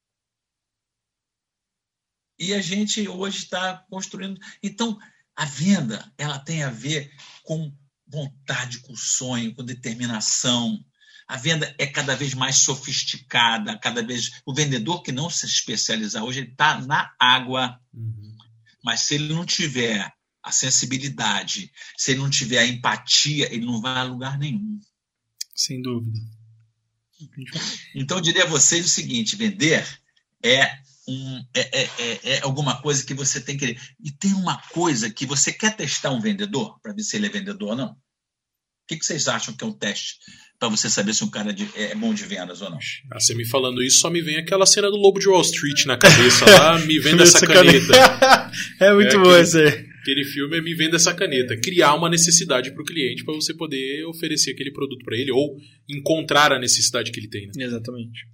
E 2.39 2.53
a 2.53 2.61
gente 2.61 3.05
hoje 3.07 3.39
está 3.39 3.85
construindo. 3.89 4.39
Então, 4.63 4.97
a 5.35 5.43
venda 5.43 6.09
ela 6.17 6.39
tem 6.39 6.63
a 6.63 6.69
ver 6.69 7.13
com 7.43 7.75
vontade, 8.07 8.79
com 8.79 8.95
sonho, 8.95 9.53
com 9.53 9.63
determinação. 9.63 10.83
A 11.27 11.35
venda 11.35 11.75
é 11.77 11.85
cada 11.85 12.15
vez 12.15 12.33
mais 12.33 12.59
sofisticada, 12.59 13.77
cada 13.77 14.01
vez. 14.01 14.41
O 14.45 14.53
vendedor 14.53 15.03
que 15.03 15.11
não 15.11 15.29
se 15.29 15.45
especializar 15.45 16.23
hoje, 16.23 16.39
ele 16.39 16.51
está 16.51 16.79
na 16.79 17.13
água. 17.19 17.77
Uhum. 17.93 18.37
Mas 18.83 19.01
se 19.01 19.15
ele 19.15 19.33
não 19.33 19.45
tiver 19.45 20.11
a 20.41 20.51
sensibilidade, 20.51 21.71
se 21.97 22.11
ele 22.11 22.21
não 22.21 22.29
tiver 22.29 22.59
a 22.59 22.65
empatia, 22.65 23.53
ele 23.53 23.65
não 23.65 23.81
vai 23.81 23.97
a 23.97 24.03
lugar 24.03 24.39
nenhum. 24.39 24.79
Sem 25.53 25.81
dúvida. 25.81 26.40
Então, 27.95 28.17
eu 28.17 28.21
diria 28.21 28.43
a 28.43 28.47
vocês 28.47 28.85
o 28.85 28.89
seguinte: 28.89 29.35
vender 29.35 29.85
é, 30.43 30.71
um, 31.07 31.43
é, 31.53 31.81
é, 31.81 31.89
é, 31.99 32.19
é 32.23 32.41
alguma 32.41 32.81
coisa 32.81 33.05
que 33.05 33.13
você 33.13 33.39
tem 33.39 33.57
que. 33.57 33.77
E 34.03 34.11
tem 34.11 34.33
uma 34.33 34.61
coisa 34.69 35.09
que 35.09 35.25
você 35.25 35.51
quer 35.51 35.75
testar 35.75 36.11
um 36.11 36.21
vendedor, 36.21 36.79
para 36.81 36.93
ver 36.93 37.03
se 37.03 37.15
ele 37.15 37.27
é 37.27 37.29
vendedor 37.29 37.69
ou 37.69 37.75
não. 37.75 37.91
O 37.91 37.95
que, 38.87 39.05
vocês 39.05 39.27
acham 39.27 39.53
que 39.53 39.63
é 39.63 39.67
um 39.67 39.71
teste 39.71 40.15
para 40.59 40.67
você 40.67 40.89
saber 40.89 41.13
se 41.13 41.23
um 41.23 41.29
cara 41.29 41.55
é 41.75 41.95
bom 41.95 42.13
de 42.13 42.25
vendas 42.25 42.61
ou 42.61 42.69
não? 42.69 42.79
Ah, 43.09 43.19
você 43.19 43.33
me 43.33 43.47
falando 43.47 43.81
isso, 43.81 43.99
só 43.99 44.09
me 44.09 44.21
vem 44.21 44.37
aquela 44.37 44.65
cena 44.65 44.89
do 44.89 44.97
Lobo 44.97 45.17
de 45.17 45.29
Wall 45.29 45.41
Street 45.41 45.85
na 45.85 45.97
cabeça 45.97 46.45
lá, 46.45 46.77
me 46.79 46.99
vendo 46.99 47.23
essa 47.23 47.45
caneta. 47.47 47.93
é 48.81 48.93
muito 48.93 49.15
é, 49.15 49.19
bom 49.19 49.35
esse 49.37 49.61
aí. 49.61 49.90
Aquele 50.01 50.25
filme 50.25 50.57
é 50.57 50.61
me 50.61 50.73
vendo 50.73 50.95
essa 50.95 51.13
caneta, 51.13 51.55
criar 51.55 51.93
uma 51.93 52.09
necessidade 52.09 52.73
para 52.73 52.81
o 52.81 52.85
cliente 52.85 53.23
para 53.23 53.35
você 53.35 53.53
poder 53.53 54.03
oferecer 54.05 54.51
aquele 54.51 54.71
produto 54.71 55.05
para 55.05 55.15
ele 55.15 55.31
ou 55.31 55.55
encontrar 55.87 56.51
a 56.51 56.59
necessidade 56.59 57.11
que 57.11 57.19
ele 57.19 57.29
tem. 57.29 57.45
Né? 57.55 57.65
Exatamente. 57.65 58.27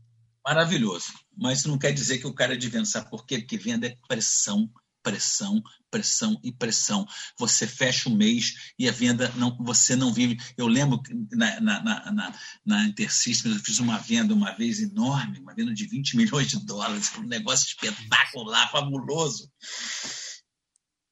Maravilhoso. 0.45 1.07
mas 1.37 1.59
isso 1.59 1.67
não 1.67 1.77
quer 1.77 1.91
dizer 1.91 2.19
que 2.19 2.25
o 2.25 2.33
cara 2.33 2.53
é 2.53 2.57
de 2.57 2.69
venda. 2.69 2.85
Sabe 2.85 3.09
por 3.09 3.25
quê? 3.25 3.39
Porque 3.39 3.57
venda 3.57 3.85
é 3.85 3.97
pressão, 4.07 4.71
pressão, 5.03 5.61
pressão 5.91 6.39
e 6.41 6.53
pressão. 6.53 7.05
Você 7.37 7.67
fecha 7.67 8.07
o 8.07 8.15
mês 8.15 8.53
e 8.79 8.87
a 8.87 8.91
venda 8.93 9.29
não, 9.35 9.57
você 9.57 9.93
não 9.93 10.13
vive. 10.13 10.37
Eu 10.57 10.67
lembro 10.67 11.01
que 11.01 11.13
na, 11.33 11.59
na, 11.59 12.11
na, 12.13 12.39
na 12.65 12.83
Intersystems 12.85 13.57
eu 13.57 13.61
fiz 13.61 13.79
uma 13.79 13.97
venda 13.97 14.33
uma 14.33 14.51
vez 14.51 14.79
enorme, 14.79 15.39
uma 15.39 15.53
venda 15.53 15.73
de 15.73 15.85
20 15.85 16.15
milhões 16.15 16.47
de 16.47 16.65
dólares, 16.65 17.11
um 17.17 17.23
negócio 17.23 17.67
espetacular, 17.67 18.71
fabuloso. 18.71 19.51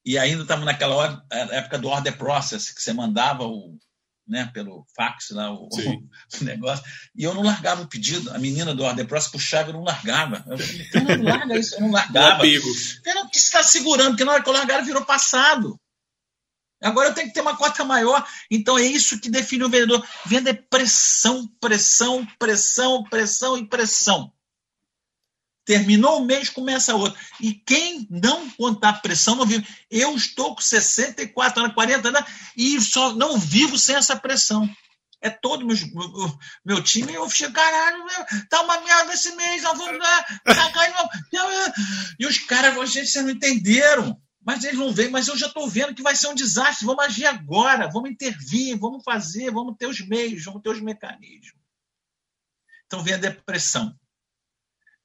E 0.06 0.18
ainda 0.18 0.44
estamos 0.44 0.66
naquela 0.66 0.96
hora, 0.96 1.26
época 1.32 1.80
do 1.80 1.88
order 1.88 2.16
process, 2.16 2.72
que 2.72 2.82
você 2.82 2.94
mandava 2.94 3.44
o, 3.44 3.76
né, 4.28 4.50
pelo 4.54 4.86
fax 4.96 5.30
lá, 5.32 5.52
o, 5.52 5.68
o, 5.68 6.44
negócio, 6.44 6.84
e 7.16 7.24
eu 7.24 7.34
não 7.34 7.44
largava 7.44 7.84
o 7.84 7.88
pedido. 7.88 8.32
A 8.32 8.40
menina 8.40 8.74
do 8.74 8.84
Order 8.84 9.08
Process 9.08 9.32
puxava 9.32 9.70
e 9.70 9.74
não 9.74 9.84
largava. 9.84 10.44
Eu 10.48 10.58
falei, 10.58 11.18
não 11.18 11.24
larga 11.24 11.58
isso, 11.58 11.76
eu 11.76 11.82
não 11.82 11.92
largava. 11.92 12.44
Fernando, 13.04 13.30
que 13.30 13.40
você 13.40 13.46
está 13.46 13.64
segurando? 13.64 14.10
Porque 14.10 14.24
na 14.24 14.34
hora 14.34 14.44
que 14.44 14.50
eu 14.50 14.54
largar 14.54 14.84
virou 14.84 15.06
passado. 15.06 15.80
Agora 16.82 17.10
eu 17.10 17.14
tenho 17.14 17.28
que 17.28 17.34
ter 17.34 17.42
uma 17.42 17.56
cota 17.56 17.84
maior. 17.84 18.28
Então 18.52 18.78
é 18.78 18.84
isso 18.84 19.20
que 19.20 19.30
define 19.30 19.64
o 19.64 19.70
vendedor. 19.70 20.06
Venda 20.26 20.50
é 20.50 20.54
pressão, 20.54 21.48
pressão, 21.60 22.28
pressão, 22.38 23.04
pressão 23.04 23.58
e 23.58 23.68
pressão. 23.68 24.32
Terminou 25.66 26.22
o 26.22 26.26
mês, 26.26 26.48
começa 26.48 26.96
outro. 26.96 27.20
E 27.42 27.54
quem 27.54 28.08
não 28.10 28.50
contar 28.52 29.02
pressão 29.02 29.36
não 29.36 29.46
vive. 29.46 29.68
Eu 29.90 30.16
estou 30.16 30.56
com 30.56 30.62
64 30.62 31.64
anos, 31.64 31.74
40 31.74 32.08
anos, 32.08 32.24
e 32.56 32.80
só 32.80 33.14
não 33.14 33.38
vivo 33.40 33.78
sem 33.78 33.96
essa 33.96 34.16
pressão. 34.16 34.70
É 35.20 35.30
todo 35.30 35.66
meu, 35.66 35.76
meu, 35.76 36.40
meu 36.64 36.84
time, 36.84 37.12
eu 37.12 37.28
fico, 37.28 37.52
caralho, 37.52 38.06
meu, 38.06 38.48
tá 38.48 38.62
uma 38.62 38.80
merda 38.82 39.14
esse 39.14 39.36
mês, 39.36 39.64
vamos 39.64 39.98
dar. 39.98 40.42
Tá 40.44 40.72
e 42.20 42.26
os 42.28 42.38
caras, 42.38 42.92
gente, 42.92 43.08
vocês 43.08 43.26
não 43.26 43.32
entenderam. 43.32 44.22
Mas 44.46 44.64
eles 44.64 44.78
não 44.78 44.94
veem, 44.94 45.10
mas 45.10 45.28
eu 45.28 45.36
já 45.36 45.48
estou 45.48 45.68
vendo 45.68 45.96
que 45.96 46.04
vai 46.04 46.16
ser 46.16 46.28
um 46.28 46.36
desastre. 46.36 46.86
Vamos 46.86 47.04
agir 47.04 47.26
agora, 47.26 47.90
vamos 47.90 48.12
intervir, 48.12 48.78
vamos 48.78 49.04
fazer, 49.04 49.50
vamos 49.50 49.76
ter 49.76 49.88
os 49.88 50.00
meios, 50.08 50.44
vamos 50.44 50.62
ter 50.62 50.70
os 50.70 50.80
mecanismos. 50.80 51.60
Então, 52.86 53.02
vem 53.02 53.16
a 53.16 53.18
depressão. 53.18 53.98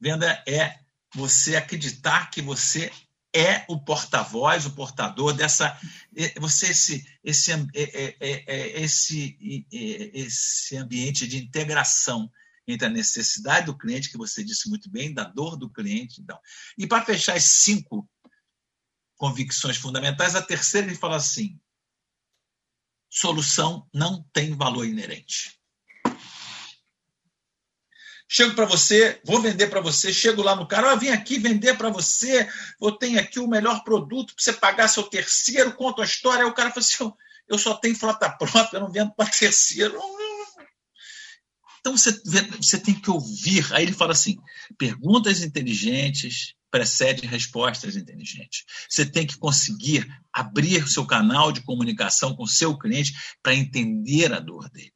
Venda 0.00 0.42
é 0.46 0.78
você 1.14 1.56
acreditar 1.56 2.30
que 2.30 2.40
você 2.40 2.90
é 3.34 3.64
o 3.68 3.78
porta-voz, 3.78 4.66
o 4.66 4.72
portador 4.72 5.32
dessa. 5.32 5.78
Você, 6.40 6.70
esse, 6.70 7.18
esse, 7.22 7.52
é, 7.52 7.58
é, 7.74 8.16
é, 8.20 8.82
esse, 8.82 9.66
esse 9.70 10.76
ambiente 10.76 11.26
de 11.26 11.38
integração 11.38 12.30
entre 12.66 12.86
a 12.86 12.90
necessidade 12.90 13.66
do 13.66 13.76
cliente, 13.76 14.10
que 14.10 14.18
você 14.18 14.44
disse 14.44 14.68
muito 14.68 14.90
bem, 14.90 15.12
da 15.12 15.24
dor 15.24 15.56
do 15.56 15.70
cliente. 15.70 16.20
Então. 16.20 16.38
E 16.78 16.86
para 16.86 17.04
fechar 17.04 17.36
as 17.36 17.44
cinco 17.44 18.08
convicções 19.16 19.76
fundamentais, 19.76 20.34
a 20.34 20.42
terceira 20.42 20.86
ele 20.86 20.96
fala 20.96 21.16
assim: 21.16 21.60
solução 23.08 23.88
não 23.92 24.22
tem 24.32 24.56
valor 24.56 24.86
inerente. 24.86 25.59
Chego 28.32 28.54
para 28.54 28.64
você, 28.64 29.20
vou 29.24 29.42
vender 29.42 29.66
para 29.66 29.80
você, 29.80 30.12
chego 30.12 30.40
lá 30.40 30.54
no 30.54 30.64
cara, 30.64 30.94
oh, 30.94 30.96
vim 30.96 31.08
aqui 31.08 31.36
vender 31.36 31.76
para 31.76 31.90
você, 31.90 32.48
eu 32.80 32.92
tenho 32.92 33.18
aqui 33.18 33.40
o 33.40 33.48
melhor 33.48 33.82
produto 33.82 34.32
para 34.32 34.44
você 34.44 34.52
pagar 34.52 34.86
seu 34.86 35.02
terceiro, 35.02 35.74
conta 35.74 36.02
a 36.02 36.04
história. 36.04 36.44
Aí 36.44 36.48
o 36.48 36.54
cara 36.54 36.70
fala 36.70 36.86
assim: 36.86 37.12
eu 37.48 37.58
só 37.58 37.74
tenho 37.74 37.96
frota 37.96 38.30
própria, 38.38 38.76
eu 38.76 38.82
não 38.82 38.92
vendo 38.92 39.12
para 39.16 39.28
terceiro. 39.28 39.98
Então 41.80 41.96
você, 41.96 42.12
você 42.56 42.78
tem 42.78 42.94
que 42.94 43.10
ouvir. 43.10 43.66
Aí 43.72 43.82
ele 43.82 43.92
fala 43.92 44.12
assim: 44.12 44.36
perguntas 44.78 45.42
inteligentes 45.42 46.54
precedem 46.70 47.28
respostas 47.28 47.96
inteligentes. 47.96 48.64
Você 48.88 49.04
tem 49.04 49.26
que 49.26 49.38
conseguir 49.38 50.06
abrir 50.32 50.84
o 50.84 50.88
seu 50.88 51.04
canal 51.04 51.50
de 51.50 51.62
comunicação 51.62 52.36
com 52.36 52.44
o 52.44 52.48
seu 52.48 52.78
cliente 52.78 53.12
para 53.42 53.56
entender 53.56 54.32
a 54.32 54.38
dor 54.38 54.70
dele 54.70 54.92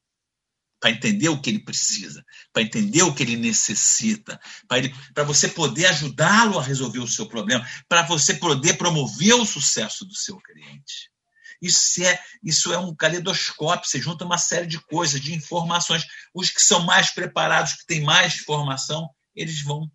para 0.84 0.90
entender 0.90 1.30
o 1.30 1.40
que 1.40 1.48
ele 1.48 1.60
precisa, 1.60 2.22
para 2.52 2.60
entender 2.60 3.02
o 3.04 3.14
que 3.14 3.22
ele 3.22 3.36
necessita, 3.38 4.38
para 5.14 5.24
você 5.24 5.48
poder 5.48 5.86
ajudá-lo 5.86 6.58
a 6.58 6.62
resolver 6.62 6.98
o 6.98 7.08
seu 7.08 7.24
problema, 7.26 7.66
para 7.88 8.02
você 8.02 8.34
poder 8.34 8.74
promover 8.74 9.32
o 9.32 9.46
sucesso 9.46 10.04
do 10.04 10.14
seu 10.14 10.36
cliente. 10.36 11.10
Isso 11.62 12.04
é, 12.04 12.20
isso 12.42 12.70
é 12.70 12.76
um 12.76 12.94
caleidoscópio, 12.94 13.88
você 13.88 13.98
junta 13.98 14.26
uma 14.26 14.36
série 14.36 14.66
de 14.66 14.78
coisas, 14.78 15.22
de 15.22 15.32
informações. 15.32 16.04
Os 16.34 16.50
que 16.50 16.60
são 16.60 16.80
mais 16.84 17.10
preparados, 17.14 17.72
que 17.72 17.86
têm 17.86 18.02
mais 18.02 18.34
informação, 18.34 19.08
eles 19.34 19.62
vão. 19.62 19.90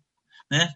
Né? 0.50 0.74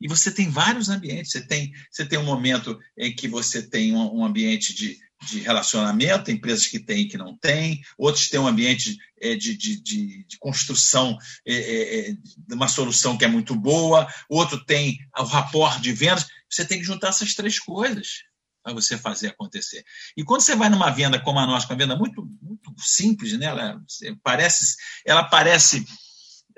E 0.00 0.08
você 0.08 0.30
tem 0.30 0.48
vários 0.48 0.88
ambientes. 0.88 1.32
Você 1.32 1.46
tem, 1.46 1.72
você 1.90 2.06
tem 2.06 2.18
um 2.18 2.24
momento 2.24 2.78
em 2.96 3.14
que 3.14 3.28
você 3.28 3.62
tem 3.62 3.94
um, 3.94 4.20
um 4.20 4.24
ambiente 4.24 4.74
de, 4.74 4.98
de 5.26 5.40
relacionamento, 5.40 6.30
empresas 6.30 6.66
que 6.66 6.78
têm 6.78 7.02
e 7.02 7.08
que 7.08 7.18
não 7.18 7.36
têm, 7.36 7.82
outros 7.98 8.28
têm 8.28 8.40
um 8.40 8.46
ambiente 8.46 8.96
é, 9.20 9.34
de, 9.36 9.56
de, 9.56 9.82
de, 9.82 10.24
de, 10.24 10.38
construção 10.38 11.18
é, 11.46 11.54
é, 11.54 12.10
é, 12.10 12.12
de 12.12 12.54
uma 12.54 12.68
solução 12.68 13.18
que 13.18 13.24
é 13.24 13.28
muito 13.28 13.54
boa, 13.54 14.08
outro 14.28 14.64
tem 14.64 14.98
o 15.18 15.24
rapport 15.24 15.80
de 15.80 15.92
vendas. 15.92 16.26
Você 16.48 16.64
tem 16.64 16.78
que 16.78 16.84
juntar 16.84 17.08
essas 17.08 17.34
três 17.34 17.58
coisas 17.58 18.22
para 18.62 18.72
você 18.72 18.96
fazer 18.96 19.28
acontecer. 19.28 19.84
E 20.16 20.24
quando 20.24 20.42
você 20.42 20.54
vai 20.54 20.68
numa 20.68 20.90
venda 20.90 21.20
como 21.20 21.38
a 21.38 21.46
nossa, 21.46 21.66
uma 21.66 21.76
venda 21.76 21.96
muito, 21.96 22.26
muito 22.40 22.74
simples, 22.78 23.38
né? 23.38 23.46
ela, 23.46 23.80
parece, 24.22 24.76
ela 25.04 25.24
parece. 25.24 25.84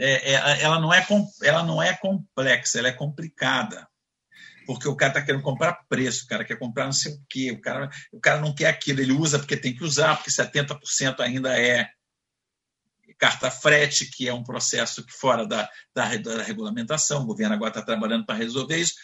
É, 0.05 0.33
é, 0.33 0.63
ela, 0.63 0.81
não 0.81 0.93
é, 0.93 1.07
ela 1.43 1.63
não 1.63 1.83
é 1.83 1.95
complexa, 1.97 2.79
ela 2.79 2.89
é 2.89 2.93
complicada 2.93 3.87
porque 4.67 4.89
o 4.89 4.97
cara 4.97 5.11
está 5.11 5.23
querendo 5.23 5.43
comprar 5.43 5.85
preço, 5.89 6.25
o 6.25 6.29
cara 6.29 6.45
quer 6.45 6.59
comprar 6.59 6.85
não 6.85 6.93
sei 6.93 7.13
o 7.13 7.23
quê, 7.29 7.51
o 7.51 7.61
cara, 7.61 7.91
o 8.13 8.21
cara 8.21 8.41
não 8.41 8.55
quer 8.55 8.67
aquilo, 8.67 9.01
ele 9.01 9.13
usa 9.13 9.39
porque 9.39 9.57
tem 9.57 9.75
que 9.75 9.85
usar, 9.85 10.17
porque 10.17 10.31
70% 10.31 11.21
ainda 11.21 11.59
é 11.59 11.89
carta 13.19 13.51
frete, 13.51 14.07
que 14.07 14.29
é 14.29 14.35
um 14.35 14.43
processo 14.43 15.05
que 15.05 15.13
fora 15.13 15.47
da, 15.47 15.69
da, 15.95 16.17
da 16.17 16.43
regulamentação, 16.43 17.23
o 17.23 17.27
governo 17.27 17.55
agora 17.55 17.71
está 17.71 17.83
trabalhando 17.83 18.27
para 18.27 18.35
resolver 18.35 18.79
isso. 18.79 18.95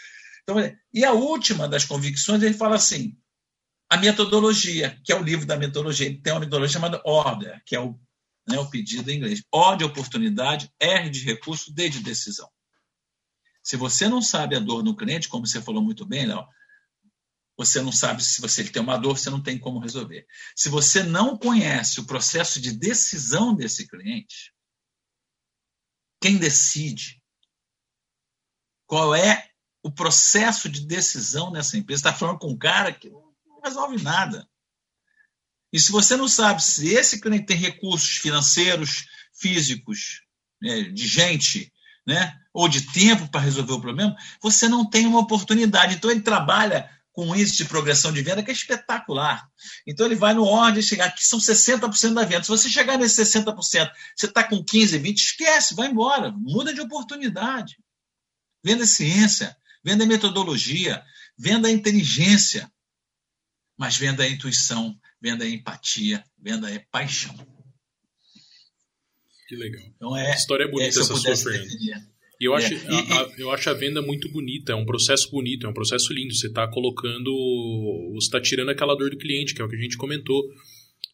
Então, 0.43 0.57
e 0.93 1.05
a 1.05 1.13
última 1.13 1.69
das 1.69 1.85
convicções, 1.85 2.43
ele 2.43 2.55
fala 2.55 2.77
assim, 2.77 3.17
a 3.89 3.97
metodologia, 3.97 4.99
que 5.05 5.13
é 5.13 5.17
o 5.17 5.23
livro 5.23 5.47
da 5.47 5.57
metodologia, 5.57 6.07
ele 6.07 6.21
tem 6.21 6.33
uma 6.33 6.41
metodologia 6.41 6.75
chamada 6.75 7.01
Order, 7.05 7.63
que 7.65 7.77
é 7.77 7.81
o, 7.81 7.99
né, 8.49 8.59
o 8.59 8.69
pedido 8.69 9.11
em 9.11 9.17
inglês. 9.17 9.43
O 9.53 9.77
de 9.77 9.85
oportunidade, 9.85 10.73
R 10.81 11.11
de 11.11 11.25
recurso, 11.25 11.73
D 11.73 11.89
de 11.89 12.01
decisão. 12.01 12.51
Se 13.63 13.77
você 13.77 14.09
não 14.09 14.23
sabe 14.23 14.57
a 14.57 14.61
dor 14.61 14.83
no 14.83 14.97
cliente, 14.97 15.29
como 15.29 15.47
você 15.47 15.61
falou 15.61 15.83
muito 15.83 16.07
bem, 16.07 16.27
Léo, 16.27 16.47
você 17.57 17.83
não 17.83 17.93
sabe 17.93 18.23
se 18.23 18.41
você 18.41 18.65
tem 18.65 18.81
uma 18.81 18.97
dor, 18.97 19.19
você 19.19 19.29
não 19.29 19.43
tem 19.43 19.59
como 19.59 19.81
resolver. 19.81 20.27
Se 20.57 20.69
você 20.69 21.03
não 21.03 21.37
conhece 21.37 22.01
o 22.01 22.07
processo 22.07 22.61
de 22.61 22.73
decisão 22.73 23.55
desse 23.55 23.87
cliente, 23.87 24.55
quem 26.21 26.39
decide? 26.39 27.23
Qual 28.87 29.15
é 29.15 29.51
o 29.83 29.91
processo 29.91 30.69
de 30.69 30.87
decisão 30.87 31.51
nessa 31.51 31.77
empresa? 31.77 32.01
Está 32.01 32.15
falando 32.15 32.39
com 32.39 32.53
um 32.53 32.59
cara 32.59 32.93
que 32.93 33.11
não 33.11 33.61
resolve 33.63 34.03
nada. 34.03 34.49
E 35.73 35.79
se 35.79 35.93
você 35.93 36.17
não 36.17 36.29
sabe 36.29 36.63
se 36.63 36.89
esse 36.89 37.21
cliente 37.21 37.47
tem 37.47 37.57
recursos 37.57 38.17
financeiros, 38.17 39.07
físicos, 39.33 40.23
né, 40.61 40.83
de 40.83 41.07
gente, 41.07 41.73
né, 42.07 42.35
ou 42.53 42.69
de 42.69 42.83
tempo 42.93 43.29
para 43.29 43.41
resolver 43.41 43.73
o 43.73 43.81
problema, 43.81 44.17
você 44.43 44.69
não 44.69 44.89
tem 44.89 45.07
uma 45.07 45.21
oportunidade. 45.21 45.95
Então, 45.95 46.11
ele 46.11 46.23
trabalha 46.23 46.91
com 47.13 47.35
índice 47.35 47.57
de 47.57 47.65
progressão 47.65 48.13
de 48.13 48.23
venda 48.23 48.43
que 48.43 48.51
é 48.51 48.55
espetacular. 48.55 49.49
Então, 49.87 50.07
ele 50.07 50.15
vai 50.15 50.33
no 50.33 50.45
ordem 50.45 50.83
chegar, 50.83 51.07
aqui 51.07 51.27
são 51.27 51.39
60% 51.39 52.15
da 52.15 52.25
venda. 52.25 52.45
Se 52.45 52.49
você 52.49 52.69
chegar 52.69 52.97
nesse 52.97 53.21
60%, 53.23 53.55
você 54.17 54.27
está 54.27 54.43
com 54.45 54.65
15%, 54.65 55.01
20%, 55.03 55.17
esquece, 55.17 55.75
vai 55.75 55.89
embora, 55.89 56.31
muda 56.31 56.73
de 56.73 56.81
oportunidade. 56.81 57.77
Venda 58.65 58.87
ciência, 58.87 59.57
venda 59.85 60.07
metodologia, 60.07 61.03
venda 61.37 61.71
inteligência, 61.71 62.71
mas 63.77 63.97
venda 63.97 64.25
a 64.25 64.29
intuição, 64.29 64.99
venda 65.21 65.45
a 65.45 65.49
empatia, 65.49 66.25
venda 66.39 66.69
a 66.75 66.81
paixão. 66.91 67.35
Que 69.49 69.57
legal. 69.57 69.83
Então 69.97 70.17
é, 70.17 70.35
História 70.35 70.65
é 70.65 70.69
bonita 70.69 70.99
é, 70.99 71.01
essa 71.01 71.17
sua, 71.17 71.37
Fernando. 71.37 71.69
E 72.41 72.45
eu, 72.45 72.55
é. 72.55 72.59
acho, 72.59 72.75
a, 72.75 73.21
a, 73.21 73.31
eu 73.39 73.51
acho 73.51 73.71
a 73.71 73.75
venda 73.75 74.01
muito 74.01 74.31
bonita, 74.31 74.73
é 74.73 74.77
um 74.77 74.85
processo 74.85 75.31
bonito, 75.31 75.67
é 75.67 75.71
um 75.71 75.75
processo 75.75 76.13
lindo. 76.13 76.35
Você 76.35 76.47
está 76.47 76.69
colocando. 76.69 77.33
Você 78.15 78.27
está 78.27 78.41
tirando 78.41 78.69
aquela 78.69 78.95
dor 78.95 79.11
do 79.11 79.19
cliente, 79.19 79.55
que 79.55 79.63
é 79.63 79.65
o 79.65 79.69
que 79.69 79.77
a 79.77 79.81
gente 79.81 79.97
comentou. 79.97 80.45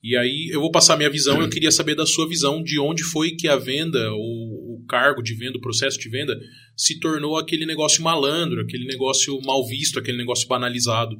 E 0.02 0.18
aí 0.18 0.50
eu 0.52 0.60
vou 0.60 0.70
passar 0.70 0.98
minha 0.98 1.08
visão, 1.08 1.40
eu 1.40 1.48
queria 1.48 1.70
saber 1.70 1.94
da 1.94 2.04
sua 2.04 2.28
visão 2.28 2.62
de 2.62 2.78
onde 2.78 3.02
foi 3.02 3.30
que 3.30 3.48
a 3.48 3.56
venda, 3.56 4.12
o, 4.12 4.76
o 4.76 4.84
cargo 4.86 5.22
de 5.22 5.34
venda, 5.34 5.56
o 5.56 5.60
processo 5.62 5.98
de 5.98 6.10
venda, 6.10 6.38
se 6.76 7.00
tornou 7.00 7.38
aquele 7.38 7.64
negócio 7.64 8.02
malandro, 8.02 8.60
aquele 8.60 8.84
negócio 8.84 9.40
mal 9.40 9.66
visto, 9.66 9.98
aquele 9.98 10.18
negócio 10.18 10.46
banalizado. 10.46 11.16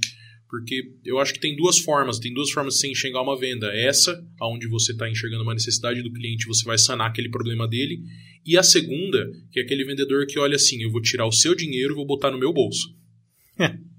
Porque 0.55 0.85
eu 1.05 1.19
acho 1.19 1.33
que 1.33 1.41
tem 1.41 1.57
duas 1.57 1.81
formas, 1.81 2.21
tem 2.21 2.33
duas 2.33 2.49
formas 2.53 2.75
de 2.75 2.81
você 2.81 2.89
enxergar 2.89 3.23
uma 3.23 3.37
venda. 3.37 3.67
Essa, 3.75 4.25
onde 4.41 4.69
você 4.69 4.93
está 4.93 5.11
enxergando 5.11 5.43
uma 5.43 5.53
necessidade 5.53 6.01
do 6.01 6.13
cliente, 6.13 6.47
você 6.47 6.65
vai 6.65 6.79
sanar 6.79 7.11
aquele 7.11 7.29
problema 7.29 7.67
dele. 7.67 7.99
E 8.47 8.57
a 8.57 8.63
segunda, 8.63 9.33
que 9.51 9.59
é 9.59 9.65
aquele 9.65 9.85
vendedor 9.85 10.27
que 10.29 10.39
olha 10.39 10.55
assim, 10.55 10.81
eu 10.81 10.93
vou 10.93 11.03
tirar 11.03 11.27
o 11.27 11.33
seu 11.33 11.57
dinheiro 11.57 11.93
e 11.93 11.97
vou 11.97 12.07
botar 12.07 12.31
no 12.31 12.39
meu 12.39 12.53
bolso. 12.53 12.89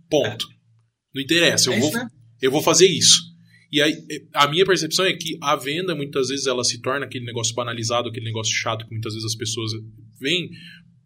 Ponto. 0.10 0.48
Não 1.14 1.22
interessa, 1.22 1.70
eu 1.70 1.74
É 1.74 1.80
vou, 1.82 1.92
né? 1.92 2.08
eu 2.42 2.50
vou 2.50 2.62
fazer 2.62 2.88
isso. 2.88 3.22
E 3.70 3.82
aí, 3.82 3.94
a 4.34 4.48
minha 4.48 4.66
percepção 4.66 5.04
é 5.04 5.12
que 5.12 5.38
a 5.42 5.58
venda, 5.58 5.94
muitas 5.94 6.30
vezes, 6.30 6.48
ela 6.48 6.64
se 6.64 6.82
torna 6.82 7.06
aquele 7.06 7.26
negócio 7.26 7.54
banalizado, 7.54 8.08
aquele 8.08 8.28
negócio 8.28 8.54
chato 8.56 8.86
que 8.86 8.94
muitas 8.94 9.14
vezes 9.14 9.26
as 9.26 9.36
pessoas 9.36 9.74
veem 10.22 10.50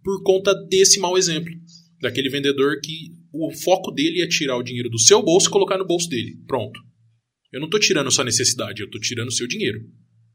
por 0.04 0.22
conta 0.22 0.54
desse 0.70 1.00
mau 1.00 1.18
exemplo. 1.18 1.52
Daquele 2.00 2.30
vendedor 2.30 2.80
que 2.84 3.18
o 3.34 3.52
foco 3.64 3.92
dele 3.92 4.22
é 4.22 4.28
tirar 4.28 4.58
o 4.58 4.64
dinheiro 4.64 4.90
do 4.90 5.00
seu 5.00 5.22
bolso 5.24 5.48
e 5.48 5.52
colocar 5.52 5.78
no 5.78 5.86
bolso 5.86 6.08
dele. 6.10 6.36
Pronto. 6.48 6.80
Eu 7.52 7.60
não 7.60 7.68
estou 7.68 7.80
tirando 7.80 8.12
sua 8.12 8.24
necessidade, 8.24 8.82
eu 8.82 8.86
estou 8.86 9.00
tirando 9.02 9.28
o 9.30 9.32
seu 9.34 9.48
dinheiro. 9.48 9.80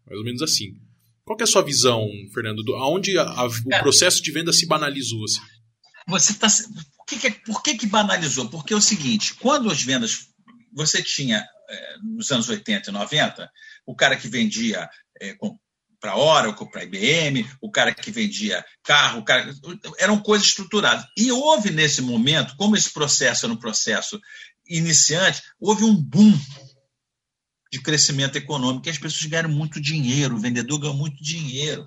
Mais 0.06 0.18
ou 0.18 0.24
menos 0.24 0.42
assim. 0.42 0.72
Qual 1.24 1.38
é 1.40 1.44
a 1.44 1.46
sua 1.46 1.62
visão, 1.62 2.06
Fernando? 2.34 2.62
Do- 2.62 2.74
Aonde 2.74 3.16
a- 3.16 3.22
a- 3.22 3.46
o 3.46 3.68
Cara. 3.70 3.82
processo 3.82 4.22
de 4.22 4.30
venda 4.32 4.52
se 4.52 4.66
banalizou? 4.66 5.24
Assim? 5.24 5.40
Você 6.08 6.34
tá, 6.34 6.48
por 6.96 7.06
que, 7.06 7.18
que, 7.18 7.30
por 7.44 7.62
que, 7.62 7.74
que 7.78 7.86
banalizou? 7.86 8.48
Porque 8.50 8.74
é 8.74 8.76
o 8.76 8.80
seguinte: 8.80 9.34
quando 9.34 9.70
as 9.70 9.82
vendas. 9.82 10.28
Você 10.76 11.00
tinha, 11.02 11.38
eh, 11.70 11.94
nos 12.02 12.30
anos 12.32 12.48
80 12.48 12.90
e 12.90 12.92
90, 12.92 13.48
o 13.86 13.94
cara 13.94 14.16
que 14.16 14.26
vendia 14.26 14.88
para 16.04 16.18
Oracle, 16.18 16.70
para 16.70 16.84
IBM, 16.84 17.48
o 17.62 17.70
cara 17.70 17.94
que 17.94 18.10
vendia 18.10 18.62
carro, 18.82 19.20
o 19.20 19.24
cara, 19.24 19.50
eram 19.98 20.20
coisas 20.20 20.48
estruturadas. 20.48 21.06
E 21.16 21.32
houve 21.32 21.70
nesse 21.70 22.02
momento, 22.02 22.54
como 22.58 22.76
esse 22.76 22.92
processo 22.92 23.46
era 23.46 23.54
um 23.54 23.56
processo 23.56 24.20
iniciante, 24.68 25.42
houve 25.58 25.82
um 25.82 25.94
boom 25.94 26.38
de 27.72 27.80
crescimento 27.80 28.36
econômico 28.36 28.86
e 28.86 28.90
as 28.90 28.98
pessoas 28.98 29.24
ganharam 29.24 29.48
muito 29.48 29.80
dinheiro, 29.80 30.36
o 30.36 30.38
vendedor 30.38 30.78
ganhou 30.78 30.94
muito 30.94 31.24
dinheiro. 31.24 31.86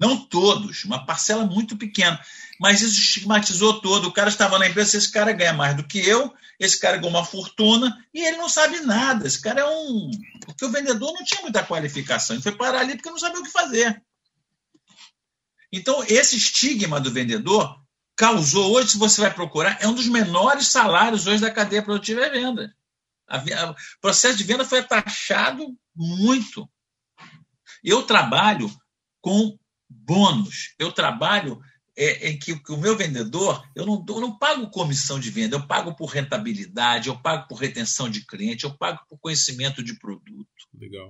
Não 0.00 0.16
todos, 0.16 0.82
uma 0.84 1.04
parcela 1.04 1.44
muito 1.44 1.76
pequena. 1.76 2.18
Mas 2.60 2.80
isso 2.80 2.98
estigmatizou 2.98 3.80
todo. 3.80 4.08
O 4.08 4.12
cara 4.12 4.28
estava 4.28 4.58
na 4.58 4.66
empresa, 4.66 4.96
esse 4.96 5.10
cara 5.10 5.32
ganha 5.32 5.52
mais 5.52 5.76
do 5.76 5.86
que 5.86 5.98
eu, 5.98 6.32
esse 6.58 6.80
cara 6.80 6.96
ganha 6.96 7.10
uma 7.10 7.24
fortuna 7.24 8.04
e 8.12 8.26
ele 8.26 8.38
não 8.38 8.48
sabe 8.48 8.80
nada. 8.80 9.26
Esse 9.26 9.40
cara 9.40 9.60
é 9.60 9.64
um. 9.66 10.10
Porque 10.44 10.64
o 10.64 10.70
vendedor 10.70 11.12
não 11.12 11.24
tinha 11.24 11.42
muita 11.42 11.64
qualificação. 11.64 12.36
Ele 12.36 12.42
foi 12.42 12.52
parar 12.52 12.80
ali 12.80 12.94
porque 12.96 13.10
não 13.10 13.18
sabia 13.18 13.40
o 13.40 13.44
que 13.44 13.50
fazer. 13.50 14.02
Então, 15.72 16.02
esse 16.04 16.36
estigma 16.36 17.00
do 17.00 17.12
vendedor 17.12 17.78
causou, 18.16 18.72
hoje, 18.72 18.92
se 18.92 18.98
você 18.98 19.20
vai 19.20 19.34
procurar, 19.34 19.76
é 19.80 19.86
um 19.86 19.94
dos 19.94 20.08
menores 20.08 20.68
salários 20.68 21.26
hoje 21.26 21.42
da 21.42 21.50
cadeia 21.50 21.82
produtiva 21.82 22.22
é 22.22 22.30
venda. 22.30 22.74
O 23.28 24.00
processo 24.00 24.38
de 24.38 24.44
venda 24.44 24.64
foi 24.64 24.82
taxado 24.82 25.76
muito. 25.94 26.68
Eu 27.84 28.04
trabalho 28.04 28.70
com 29.20 29.58
bônus. 29.88 30.74
Eu 30.78 30.92
trabalho 30.92 31.60
é, 31.96 32.28
em 32.28 32.38
que, 32.38 32.58
que 32.58 32.72
o 32.72 32.76
meu 32.76 32.96
vendedor, 32.96 33.66
eu 33.74 33.86
não, 33.86 34.04
eu 34.06 34.20
não 34.20 34.38
pago 34.38 34.70
comissão 34.70 35.18
de 35.18 35.30
venda, 35.30 35.56
eu 35.56 35.66
pago 35.66 35.94
por 35.96 36.06
rentabilidade, 36.06 37.08
eu 37.08 37.16
pago 37.16 37.48
por 37.48 37.56
retenção 37.56 38.10
de 38.10 38.24
cliente, 38.26 38.64
eu 38.64 38.76
pago 38.76 39.00
por 39.08 39.18
conhecimento 39.18 39.82
de 39.82 39.98
produto, 39.98 40.46
Legal. 40.78 41.08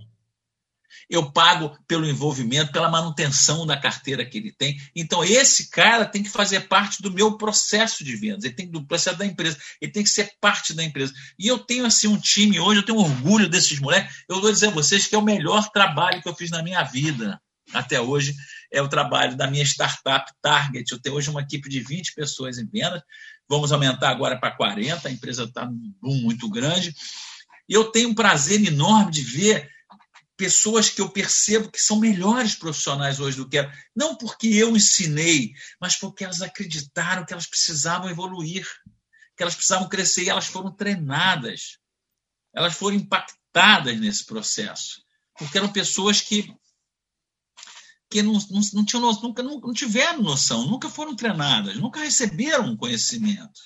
eu 1.11 1.33
pago 1.33 1.77
pelo 1.89 2.09
envolvimento, 2.09 2.71
pela 2.71 2.89
manutenção 2.89 3.67
da 3.67 3.77
carteira 3.77 4.25
que 4.25 4.39
ele 4.39 4.53
tem. 4.53 4.81
Então, 4.95 5.25
esse 5.25 5.71
cara 5.71 6.07
tem 6.07 6.23
que 6.23 6.31
fazer 6.31 6.69
parte 6.69 7.03
do 7.03 7.13
meu 7.13 7.37
processo 7.37 8.05
de 8.05 8.15
vendas, 8.15 8.45
ele 8.45 8.55
tem 8.55 8.71
do 8.71 8.87
processo 8.87 9.19
da 9.19 9.27
empresa, 9.27 9.59
ele 9.81 9.91
tem 9.91 10.05
que 10.05 10.11
ser 10.11 10.35
parte 10.41 10.73
da 10.73 10.85
empresa. 10.85 11.13
E 11.37 11.49
eu 11.49 11.59
tenho 11.59 11.85
assim 11.85 12.07
um 12.07 12.21
time 12.21 12.61
hoje, 12.61 12.81
eu 12.81 12.87
tenho 12.87 12.99
orgulho 12.99 13.49
desses 13.49 13.81
moleques. 13.81 14.25
Eu 14.29 14.41
vou 14.41 14.53
dizer 14.53 14.69
a 14.69 14.71
vocês 14.71 15.07
que 15.07 15.17
é 15.17 15.19
o 15.19 15.23
melhor 15.23 15.69
trabalho 15.73 16.23
que 16.23 16.29
eu 16.29 16.35
fiz 16.35 16.51
na 16.51 16.63
minha 16.63 16.85
vida 16.85 17.41
até 17.73 18.01
hoje 18.01 18.35
é 18.73 18.81
o 18.81 18.89
trabalho 18.89 19.37
da 19.37 19.51
minha 19.51 19.65
startup 19.65 20.31
Target. 20.41 20.91
Eu 20.91 21.01
tenho 21.01 21.17
hoje 21.17 21.31
uma 21.31 21.43
equipe 21.43 21.69
de 21.69 21.81
20 21.81 22.15
pessoas 22.15 22.59
em 22.59 22.67
vendas. 22.67 23.03
Vamos 23.49 23.73
aumentar 23.73 24.11
agora 24.11 24.39
para 24.39 24.57
40. 24.57 25.09
A 25.09 25.11
empresa 25.11 25.45
está 25.45 25.67
num 25.67 25.95
boom 26.01 26.17
muito 26.23 26.49
grande. 26.49 26.95
E 27.69 27.75
eu 27.75 27.91
tenho 27.91 28.11
um 28.11 28.15
prazer 28.15 28.65
enorme 28.65 29.11
de 29.11 29.23
ver 29.23 29.69
pessoas 30.37 30.91
que 30.91 31.01
eu 31.01 31.09
percebo 31.09 31.71
que 31.71 31.81
são 31.81 31.99
melhores 31.99 32.55
profissionais 32.55 33.19
hoje 33.19 33.37
do 33.37 33.49
que 33.49 33.59
eram. 33.59 33.73
Não 33.95 34.17
porque 34.17 34.49
eu 34.49 34.77
ensinei, 34.77 35.53
mas 35.81 35.97
porque 35.97 36.25
elas 36.25 36.43
acreditaram 36.43 37.25
que 37.25 37.33
elas 37.33 37.47
precisavam 37.47 38.11
evoluir, 38.11 38.67
que 39.37 39.43
elas 39.43 39.55
precisavam 39.55 39.89
crescer 39.89 40.25
e 40.25 40.29
elas 40.29 40.47
foram 40.47 40.71
treinadas. 40.71 41.79
Elas 42.55 42.75
foram 42.75 42.97
impactadas 42.97 43.99
nesse 43.99 44.25
processo. 44.25 45.03
Porque 45.39 45.59
eram 45.59 45.73
pessoas 45.73 46.21
que 46.21 46.55
que 48.09 48.23
não, 48.23 48.35
não, 48.35 48.61
não, 48.73 48.85
tinham, 48.85 49.13
nunca 49.21 49.43
não, 49.43 49.73
tiveram 49.73 50.23
noção, 50.23 50.67
nunca 50.67 50.89
foram 50.89 51.17
treinadas, 51.17 51.77
nunca 51.77 52.01
receberam 52.01 52.77
conhecimento. 52.77 53.61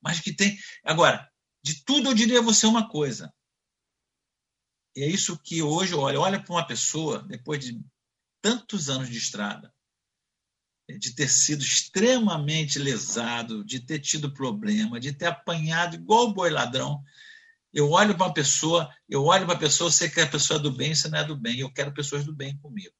Mas 0.00 0.20
que 0.20 0.32
tem. 0.32 0.56
Agora, 0.84 1.28
de 1.62 1.84
tudo 1.84 2.10
eu 2.10 2.14
diria 2.14 2.38
a 2.38 2.42
você 2.42 2.66
uma 2.66 2.88
coisa. 2.88 3.32
E 4.94 5.02
é 5.02 5.08
isso 5.08 5.38
que 5.38 5.62
hoje, 5.62 5.94
olha, 5.94 6.18
olha 6.20 6.42
para 6.42 6.54
uma 6.54 6.66
pessoa, 6.66 7.22
depois 7.24 7.62
de 7.62 7.80
tantos 8.40 8.88
anos 8.88 9.10
de 9.10 9.18
estrada, 9.18 9.74
de 10.88 11.14
ter 11.14 11.28
sido 11.28 11.62
extremamente 11.62 12.78
lesado, 12.78 13.64
de 13.64 13.80
ter 13.80 13.98
tido 13.98 14.32
problema, 14.32 15.00
de 15.00 15.12
ter 15.12 15.26
apanhado 15.26 15.96
igual 15.96 16.32
boi 16.32 16.50
ladrão. 16.50 17.02
Eu 17.72 17.90
olho 17.90 18.16
para 18.16 18.26
uma 18.26 18.32
pessoa, 18.32 18.88
eu 19.08 19.24
olho 19.24 19.44
para 19.44 19.56
a 19.56 19.58
pessoa, 19.58 19.90
sei 19.90 20.08
que 20.08 20.20
a 20.20 20.26
pessoa 20.26 20.58
é 20.58 20.62
do 20.62 20.70
bem, 20.70 20.94
você 20.94 21.08
não 21.08 21.18
é 21.18 21.24
do 21.24 21.36
bem. 21.36 21.58
Eu 21.58 21.72
quero 21.72 21.92
pessoas 21.92 22.24
do 22.24 22.34
bem 22.34 22.56
comigo. 22.58 22.94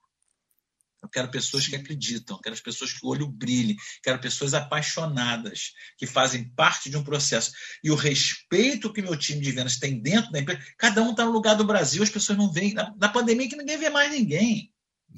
Eu 1.07 1.11
quero 1.11 1.31
pessoas 1.31 1.69
que 1.69 1.77
acreditam, 1.77 2.41
quero 2.41 2.61
pessoas 2.61 2.93
que 2.93 3.07
o 3.07 3.09
olho 3.09 3.29
brilhe, 3.29 3.77
quero 4.03 4.19
pessoas 4.19 4.55
apaixonadas, 4.55 5.73
que 5.97 6.05
fazem 6.05 6.49
parte 6.51 6.91
de 6.91 6.97
um 6.97 7.05
processo. 7.05 7.53
E 7.83 7.93
o 7.93 7.95
respeito 7.95 8.93
que 8.93 9.01
meu 9.01 9.17
time 9.17 9.41
de 9.41 9.53
vendas 9.53 9.79
tem 9.79 10.01
dentro 10.01 10.33
da 10.33 10.41
empresa, 10.41 10.61
cada 10.77 11.01
um 11.03 11.13
está 11.13 11.25
no 11.25 11.31
lugar 11.31 11.55
do 11.55 11.65
Brasil, 11.65 12.03
as 12.03 12.11
pessoas 12.11 12.37
não 12.37 12.51
veem. 12.51 12.75
Na, 12.75 12.93
na 12.99 13.09
pandemia 13.09 13.49
que 13.49 13.55
ninguém 13.55 13.79
vê 13.79 13.89
mais 13.89 14.11
ninguém. 14.11 14.73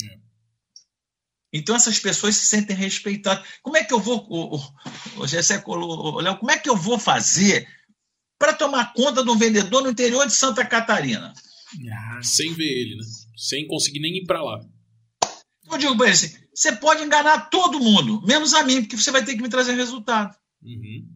É. 0.04 0.18
Então 1.54 1.74
essas 1.74 1.98
pessoas 1.98 2.36
se 2.36 2.44
sentem 2.44 2.76
respeitadas. 2.76 3.48
Como 3.62 3.78
é 3.78 3.82
que 3.82 3.94
eu 3.94 3.98
vou, 3.98 4.26
o, 4.28 4.56
o, 4.56 4.60
o, 5.16 6.20
Léo, 6.20 6.36
como 6.36 6.50
é 6.50 6.58
que 6.58 6.68
eu 6.68 6.76
vou 6.76 6.98
fazer 6.98 7.66
para 8.38 8.52
tomar 8.52 8.92
conta 8.92 9.24
de 9.24 9.30
um 9.30 9.38
vendedor 9.38 9.82
no 9.82 9.90
interior 9.90 10.26
de 10.26 10.34
Santa 10.34 10.66
Catarina? 10.66 11.32
Ah, 11.90 12.20
sem 12.22 12.52
ver 12.52 12.82
ele, 12.82 12.96
né? 12.96 13.04
Sem 13.38 13.66
conseguir 13.66 14.00
nem 14.00 14.18
ir 14.18 14.26
para 14.26 14.42
lá. 14.42 14.60
Eu 15.70 15.78
digo 15.78 15.96
para 15.96 16.06
ele 16.06 16.14
assim: 16.14 16.34
você 16.54 16.72
pode 16.72 17.02
enganar 17.02 17.50
todo 17.50 17.80
mundo, 17.80 18.22
menos 18.26 18.54
a 18.54 18.64
mim, 18.64 18.82
porque 18.82 18.96
você 18.96 19.10
vai 19.10 19.24
ter 19.24 19.34
que 19.34 19.42
me 19.42 19.48
trazer 19.48 19.74
resultado. 19.74 20.36
Uhum. 20.62 21.06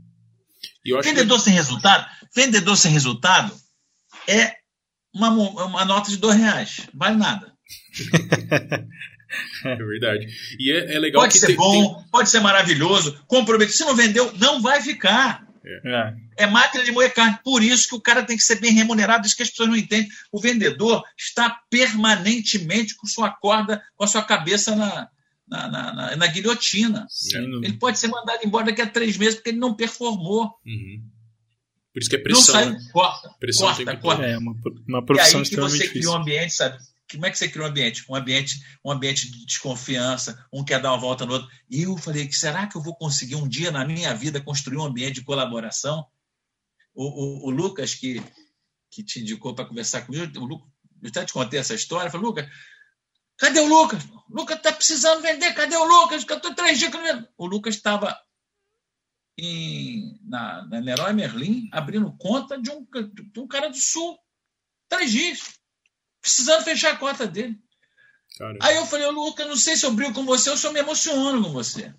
vendedor 1.03 1.39
que... 1.39 1.45
sem 1.45 1.53
resultado, 1.53 2.07
vendedor 2.35 2.77
sem 2.77 2.93
resultado 2.93 3.53
é 4.29 4.57
uma, 5.15 5.31
uma 5.31 5.85
nota 5.85 6.11
de 6.11 6.17
dois 6.17 6.39
reais, 6.39 6.89
vale 6.95 7.17
nada. 7.17 7.53
é 9.65 9.77
verdade. 9.77 10.29
E 10.59 10.71
é, 10.71 10.95
é 10.95 10.99
legal 10.99 11.23
pode 11.23 11.39
ser 11.39 11.49
tem, 11.49 11.57
bom, 11.57 11.95
tem... 11.95 12.11
pode 12.11 12.31
ser 12.31 12.41
maravilhoso, 12.41 13.21
comprometido. 13.27 13.77
Se 13.77 13.85
não 13.85 13.97
vendeu, 13.97 14.33
não 14.39 14.63
vai 14.63 14.81
ficar. 14.81 15.47
É. 15.65 16.15
é 16.39 16.47
máquina 16.47 16.85
de 16.85 16.93
moer 16.93 17.13
carne. 17.15 17.39
Por 17.45 17.63
isso 17.63 17.89
que 17.89 17.95
o 17.95 18.01
cara 18.01 18.23
tem 18.23 18.37
que 18.37 18.43
ser 18.43 18.61
bem 18.61 18.73
remunerado, 18.73 19.27
isso 19.27 19.37
que 19.37 19.43
as 19.43 19.51
pessoas 19.51 19.69
não 19.69 19.77
entendem. 19.77 20.09
O 20.31 20.41
vendedor 20.41 21.05
está 21.17 21.61
permanentemente 21.71 22.97
com 22.97 23.07
sua 23.07 23.31
corda, 23.31 23.83
com 23.97 24.05
a 24.05 24.09
sua 24.09 24.23
cabeça 24.23 24.75
na, 24.75 25.09
na, 25.47 25.69
na, 25.69 25.95
na, 25.95 26.17
na 26.17 26.27
guilhotina. 26.27 27.07
Sim. 27.09 27.61
Ele 27.63 27.75
pode 27.75 27.99
ser 27.99 28.09
mandado 28.09 28.45
embora 28.45 28.67
daqui 28.67 28.83
a 28.83 28.87
três 28.87 29.17
meses 29.17 29.37
porque 29.37 29.51
ele 29.51 29.59
não 29.59 29.75
performou. 29.75 30.55
Uhum. 30.67 31.03
Por 31.93 32.01
isso 32.01 32.11
que 32.11 32.17
é 32.17 32.19
pressão. 32.19 32.55
Não 32.55 32.63
sai, 32.63 32.71
né? 32.71 32.79
corta, 32.93 33.31
pressão 33.39 33.67
corta, 33.67 33.97
corta. 33.99 34.23
É 34.25 34.39
uma, 34.39 34.55
uma 34.89 35.05
profissão 35.05 35.41
e 35.41 35.43
aí 35.43 35.43
que 35.43 35.49
extremamente 35.49 35.79
você 35.79 35.85
difícil. 35.85 36.01
cria 36.01 36.11
um 36.11 36.23
ambiente, 36.23 36.55
sabe? 36.55 36.79
Como 37.17 37.27
é 37.27 37.31
que 37.31 37.39
você 37.39 37.49
cria 37.49 37.65
um 37.65 37.69
ambiente? 37.69 38.05
Um 38.09 38.15
ambiente, 38.15 38.63
um 38.85 38.91
ambiente 38.91 39.31
de 39.31 39.45
desconfiança, 39.45 40.47
um 40.53 40.65
quer 40.65 40.81
dar 40.81 40.93
uma 40.93 41.01
volta 41.01 41.25
no 41.25 41.35
outro. 41.35 41.49
E 41.71 41.83
eu 41.83 41.97
falei, 41.97 42.31
será 42.33 42.67
que 42.67 42.77
eu 42.77 42.83
vou 42.83 42.95
conseguir 42.95 43.37
um 43.37 43.49
dia 43.49 43.71
na 43.71 43.85
minha 43.85 44.15
vida 44.15 44.41
construir 44.41 44.79
um 44.79 44.85
ambiente 44.85 45.17
de 45.17 45.25
colaboração? 45.25 46.07
O, 46.95 47.05
o, 47.05 47.47
o 47.47 47.51
Lucas, 47.51 47.95
que, 47.95 48.23
que 48.91 49.03
te 49.03 49.21
indicou 49.21 49.55
para 49.55 49.65
conversar 49.65 50.03
comigo, 50.03 50.39
o 50.39 50.45
Lucas, 50.45 50.69
eu 51.03 51.09
até 51.09 51.25
te 51.25 51.33
contei 51.33 51.59
essa 51.59 51.75
história, 51.75 52.11
falei, 52.11 52.27
Lucas, 52.27 52.49
cadê 53.37 53.61
o 53.61 53.67
Lucas? 53.67 54.05
O 54.05 54.37
Lucas 54.37 54.57
está 54.57 54.73
precisando 54.73 55.23
vender, 55.23 55.53
cadê 55.55 55.77
o 55.77 55.85
Lucas? 55.85 56.25
Eu 56.29 56.37
estou 56.37 56.55
três 56.55 56.79
dias 56.79 56.93
O 57.37 57.47
Lucas 57.47 57.75
estava 57.75 58.17
em, 59.39 60.19
na, 60.23 60.67
na 60.67 60.79
Leroy 60.79 61.13
Merlin 61.13 61.69
abrindo 61.73 62.17
conta 62.19 62.61
de 62.61 62.71
um, 62.71 62.87
de 63.33 63.41
um 63.41 63.47
cara 63.47 63.69
do 63.69 63.77
Sul. 63.77 64.19
Três 64.89 65.11
dias 65.11 65.62
precisando 66.23 66.63
fechar 66.65 66.93
a 66.93 66.97
conta 66.97 67.27
dele. 67.27 67.57
Caramba. 68.39 68.59
Aí 68.63 68.77
eu 68.77 68.87
falei, 68.87 69.07
Lucas, 69.09 69.47
não 69.47 69.57
sei 69.57 69.77
se 69.77 69.85
eu 69.85 69.93
brigo 69.93 70.15
com 70.15 70.25
você 70.25 70.49
ou 70.49 70.57
se 70.57 70.67
eu 70.67 70.73
me 70.73 70.81
emociono 70.81 71.43
com 71.43 71.51
você. 71.51 71.93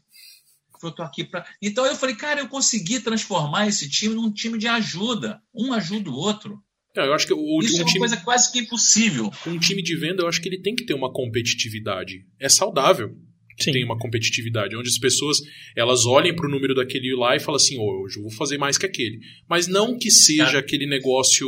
eu 0.82 0.90
estou 0.90 1.06
aqui 1.06 1.24
para. 1.24 1.46
Então 1.62 1.86
eu 1.86 1.96
falei, 1.96 2.16
cara, 2.16 2.40
eu 2.42 2.48
consegui 2.48 3.00
transformar 3.00 3.68
esse 3.68 3.90
time 3.90 4.16
num 4.16 4.32
time 4.34 4.58
de 4.58 4.68
ajuda. 4.68 5.40
Um 5.54 5.72
ajuda 5.74 6.10
o 6.10 6.16
outro. 6.16 6.60
É, 6.96 7.08
eu 7.08 7.14
acho 7.14 7.26
que 7.28 7.34
o, 7.34 7.60
Isso 7.62 7.76
um 7.76 7.80
é 7.80 7.82
uma 7.82 7.88
time, 7.88 8.00
coisa 8.00 8.18
quase 8.18 8.52
que 8.52 8.60
impossível. 8.60 9.32
um 9.48 9.58
time 9.60 9.82
de 9.82 9.96
venda, 9.96 10.24
eu 10.24 10.28
acho 10.28 10.40
que 10.42 10.48
ele 10.48 10.62
tem 10.62 10.76
que 10.76 10.86
ter 10.86 10.94
uma 10.94 11.12
competitividade. 11.12 12.26
É 12.40 12.48
saudável 12.48 13.10
que 13.58 13.64
Sim. 13.66 13.72
tenha 13.72 13.86
uma 13.86 13.98
competitividade, 13.98 14.76
onde 14.76 14.90
as 14.90 14.98
pessoas 14.98 15.38
elas 15.76 16.06
olhem 16.06 16.36
para 16.36 16.48
o 16.48 16.50
número 16.50 16.74
daquele 16.76 17.16
lá 17.16 17.36
e 17.36 17.40
falam 17.40 17.56
assim, 17.56 17.78
oh, 17.80 18.04
hoje 18.04 18.18
eu 18.18 18.24
vou 18.24 18.32
fazer 18.32 18.58
mais 18.58 18.78
que 18.78 18.86
aquele. 18.86 19.20
Mas 19.50 19.68
não 19.68 19.98
que 19.98 20.12
seja 20.12 20.46
Cara. 20.46 20.60
aquele 20.60 20.88
negócio 20.88 21.48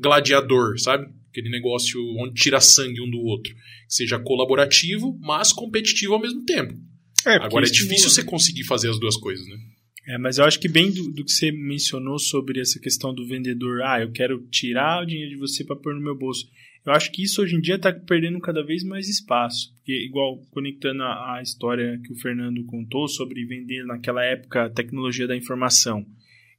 gladiador, 0.00 0.78
sabe? 0.78 1.06
Aquele 1.38 1.50
negócio 1.50 2.00
onde 2.18 2.34
tira 2.34 2.60
sangue 2.60 3.00
um 3.00 3.08
do 3.08 3.20
outro. 3.20 3.54
Que 3.54 3.94
seja 3.94 4.18
colaborativo, 4.18 5.16
mas 5.20 5.52
competitivo 5.52 6.14
ao 6.14 6.20
mesmo 6.20 6.44
tempo. 6.44 6.74
É, 7.26 7.36
Agora 7.36 7.66
é 7.66 7.70
difícil 7.70 8.08
né? 8.08 8.10
você 8.10 8.24
conseguir 8.24 8.64
fazer 8.64 8.90
as 8.90 8.98
duas 8.98 9.16
coisas, 9.16 9.46
né? 9.46 9.56
É, 10.08 10.18
mas 10.18 10.38
eu 10.38 10.44
acho 10.44 10.58
que 10.58 10.68
bem 10.68 10.90
do, 10.90 11.12
do 11.12 11.24
que 11.24 11.30
você 11.30 11.52
mencionou 11.52 12.18
sobre 12.18 12.60
essa 12.60 12.80
questão 12.80 13.14
do 13.14 13.26
vendedor, 13.26 13.82
ah, 13.82 14.00
eu 14.00 14.10
quero 14.10 14.40
tirar 14.50 15.02
o 15.02 15.06
dinheiro 15.06 15.32
de 15.32 15.36
você 15.36 15.62
para 15.62 15.76
pôr 15.76 15.94
no 15.94 16.00
meu 16.00 16.16
bolso. 16.16 16.48
Eu 16.86 16.92
acho 16.92 17.12
que 17.12 17.22
isso 17.22 17.42
hoje 17.42 17.54
em 17.54 17.60
dia 17.60 17.74
está 17.74 17.92
perdendo 17.92 18.40
cada 18.40 18.64
vez 18.64 18.82
mais 18.82 19.08
espaço. 19.08 19.74
Porque, 19.76 19.92
igual, 19.92 20.38
conectando 20.50 21.02
a, 21.02 21.36
a 21.36 21.42
história 21.42 22.00
que 22.02 22.12
o 22.12 22.16
Fernando 22.16 22.64
contou 22.64 23.06
sobre 23.06 23.44
vender 23.44 23.84
naquela 23.84 24.24
época 24.24 24.64
a 24.64 24.70
tecnologia 24.70 25.26
da 25.26 25.36
informação. 25.36 26.06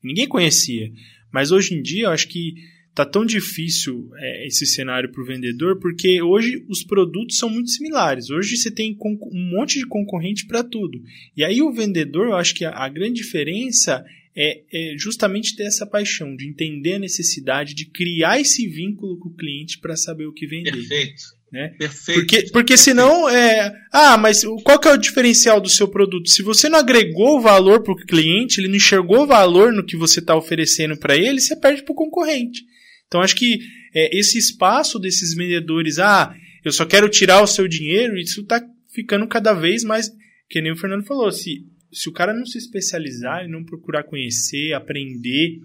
Ninguém 0.03 0.27
conhecia. 0.27 0.91
Mas 1.31 1.51
hoje 1.51 1.75
em 1.75 1.81
dia 1.81 2.05
eu 2.05 2.11
acho 2.11 2.27
que 2.27 2.53
tá 2.93 3.05
tão 3.05 3.25
difícil 3.25 4.09
é, 4.17 4.47
esse 4.47 4.65
cenário 4.65 5.11
para 5.11 5.21
o 5.21 5.25
vendedor, 5.25 5.79
porque 5.79 6.21
hoje 6.21 6.65
os 6.67 6.83
produtos 6.83 7.37
são 7.37 7.49
muito 7.49 7.69
similares. 7.69 8.29
Hoje 8.29 8.57
você 8.57 8.69
tem 8.69 8.97
um 9.01 9.49
monte 9.51 9.79
de 9.79 9.85
concorrente 9.85 10.45
para 10.45 10.63
tudo. 10.63 11.01
E 11.35 11.43
aí 11.43 11.61
o 11.61 11.71
vendedor, 11.71 12.27
eu 12.27 12.35
acho 12.35 12.53
que 12.55 12.65
a, 12.65 12.71
a 12.71 12.89
grande 12.89 13.21
diferença 13.21 14.03
é, 14.35 14.61
é 14.71 14.97
justamente 14.97 15.55
ter 15.55 15.63
essa 15.63 15.85
paixão 15.85 16.35
de 16.35 16.47
entender 16.47 16.93
a 16.93 16.99
necessidade 16.99 17.73
de 17.73 17.85
criar 17.85 18.39
esse 18.39 18.67
vínculo 18.67 19.17
com 19.17 19.29
o 19.29 19.35
cliente 19.35 19.79
para 19.79 19.95
saber 19.95 20.25
o 20.25 20.33
que 20.33 20.47
vender. 20.47 20.71
Perfeito. 20.71 21.39
Né? 21.51 21.73
Perfeito. 21.79 22.19
Porque, 22.19 22.43
porque 22.51 22.77
senão 22.77 23.27
é. 23.27 23.73
Ah, 23.91 24.17
mas 24.17 24.43
qual 24.63 24.79
que 24.79 24.87
é 24.87 24.93
o 24.93 24.97
diferencial 24.97 25.59
do 25.59 25.69
seu 25.69 25.87
produto? 25.87 26.29
Se 26.29 26.43
você 26.43 26.69
não 26.69 26.77
agregou 26.77 27.41
valor 27.41 27.81
para 27.81 27.93
o 27.93 27.97
cliente, 27.97 28.61
ele 28.61 28.67
não 28.67 28.75
enxergou 28.75 29.25
valor 29.25 29.73
no 29.73 29.83
que 29.83 29.97
você 29.97 30.19
está 30.19 30.35
oferecendo 30.35 30.95
para 30.95 31.17
ele, 31.17 31.41
você 31.41 31.55
perde 31.55 31.83
para 31.83 31.91
o 31.91 31.95
concorrente. 31.95 32.63
Então 33.09 33.21
acho 33.21 33.35
que 33.35 33.59
é, 33.93 34.17
esse 34.17 34.37
espaço 34.37 34.97
desses 34.99 35.33
vendedores, 35.35 35.97
ah, 35.99 36.33
eu 36.63 36.71
só 36.71 36.85
quero 36.85 37.09
tirar 37.09 37.41
o 37.41 37.47
seu 37.47 37.67
dinheiro, 37.67 38.17
isso 38.17 38.41
está 38.41 38.61
ficando 38.93 39.27
cada 39.27 39.51
vez 39.53 39.83
mais. 39.83 40.09
Que 40.47 40.61
nem 40.61 40.71
o 40.71 40.77
Fernando 40.77 41.05
falou, 41.05 41.31
se, 41.31 41.65
se 41.91 42.07
o 42.07 42.13
cara 42.13 42.33
não 42.33 42.45
se 42.45 42.57
especializar 42.57 43.43
e 43.43 43.47
não 43.47 43.63
procurar 43.65 44.03
conhecer, 44.03 44.73
aprender 44.73 45.59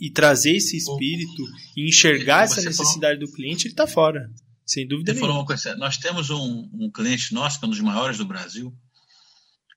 e 0.00 0.10
trazer 0.10 0.56
esse 0.56 0.76
espírito 0.76 1.42
e 1.76 1.88
enxergar 1.88 2.46
Você 2.46 2.60
essa 2.60 2.70
falou- 2.70 2.78
necessidade 2.84 3.20
do 3.20 3.30
cliente, 3.32 3.66
ele 3.66 3.72
está 3.72 3.86
fora. 3.86 4.30
Sem 4.64 4.86
dúvida 4.86 5.12
Você 5.12 5.18
falou 5.18 5.34
nenhuma. 5.34 5.42
uma 5.42 5.46
coisa. 5.46 5.76
Nós 5.76 5.96
temos 5.96 6.30
um, 6.30 6.68
um 6.72 6.90
cliente 6.92 7.34
nosso, 7.34 7.58
que 7.58 7.64
é 7.64 7.68
um 7.68 7.70
dos 7.70 7.80
maiores 7.80 8.18
do 8.18 8.24
Brasil. 8.24 8.72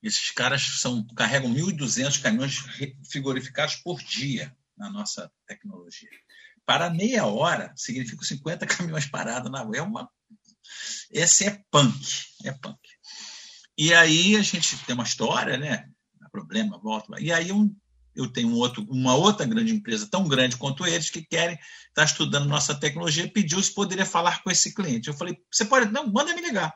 Esses 0.03 0.29
caras 0.31 0.61
são, 0.79 1.03
carregam 1.15 1.51
1.200 1.53 2.21
caminhões 2.21 2.57
frigorificados 3.11 3.75
por 3.77 3.99
dia 4.03 4.55
na 4.77 4.91
nossa 4.91 5.31
tecnologia. 5.47 6.09
Para 6.65 6.89
meia 6.89 7.25
hora, 7.25 7.73
significa 7.75 8.23
50 8.23 8.65
caminhões 8.67 9.05
parados 9.05 9.51
na 9.51 9.61
rua. 9.61 9.77
É 9.77 9.81
uma. 9.81 10.09
Esse 11.11 11.45
é 11.45 11.61
punk. 11.69 12.25
É 12.43 12.51
punk. 12.51 12.79
E 13.77 13.93
aí 13.93 14.35
a 14.35 14.41
gente 14.41 14.77
tem 14.85 14.95
uma 14.95 15.03
história, 15.03 15.57
né? 15.57 15.87
Problema, 16.31 16.79
volta. 16.79 17.19
E 17.19 17.31
aí 17.31 17.51
um, 17.51 17.75
eu 18.15 18.27
tenho 18.27 18.49
um 18.49 18.55
outro, 18.55 18.85
uma 18.89 19.15
outra 19.15 19.45
grande 19.45 19.73
empresa, 19.73 20.07
tão 20.09 20.27
grande 20.27 20.57
quanto 20.57 20.85
eles, 20.85 21.09
que 21.09 21.21
querem 21.21 21.57
estar 21.89 22.03
estudando 22.03 22.47
nossa 22.47 22.73
tecnologia, 22.73 23.31
pediu 23.31 23.61
se 23.61 23.73
poderia 23.73 24.05
falar 24.05 24.41
com 24.41 24.49
esse 24.49 24.73
cliente. 24.73 25.07
Eu 25.07 25.13
falei, 25.13 25.37
você 25.51 25.65
pode? 25.65 25.91
Não, 25.91 26.11
manda 26.11 26.33
me 26.33 26.41
ligar. 26.41 26.73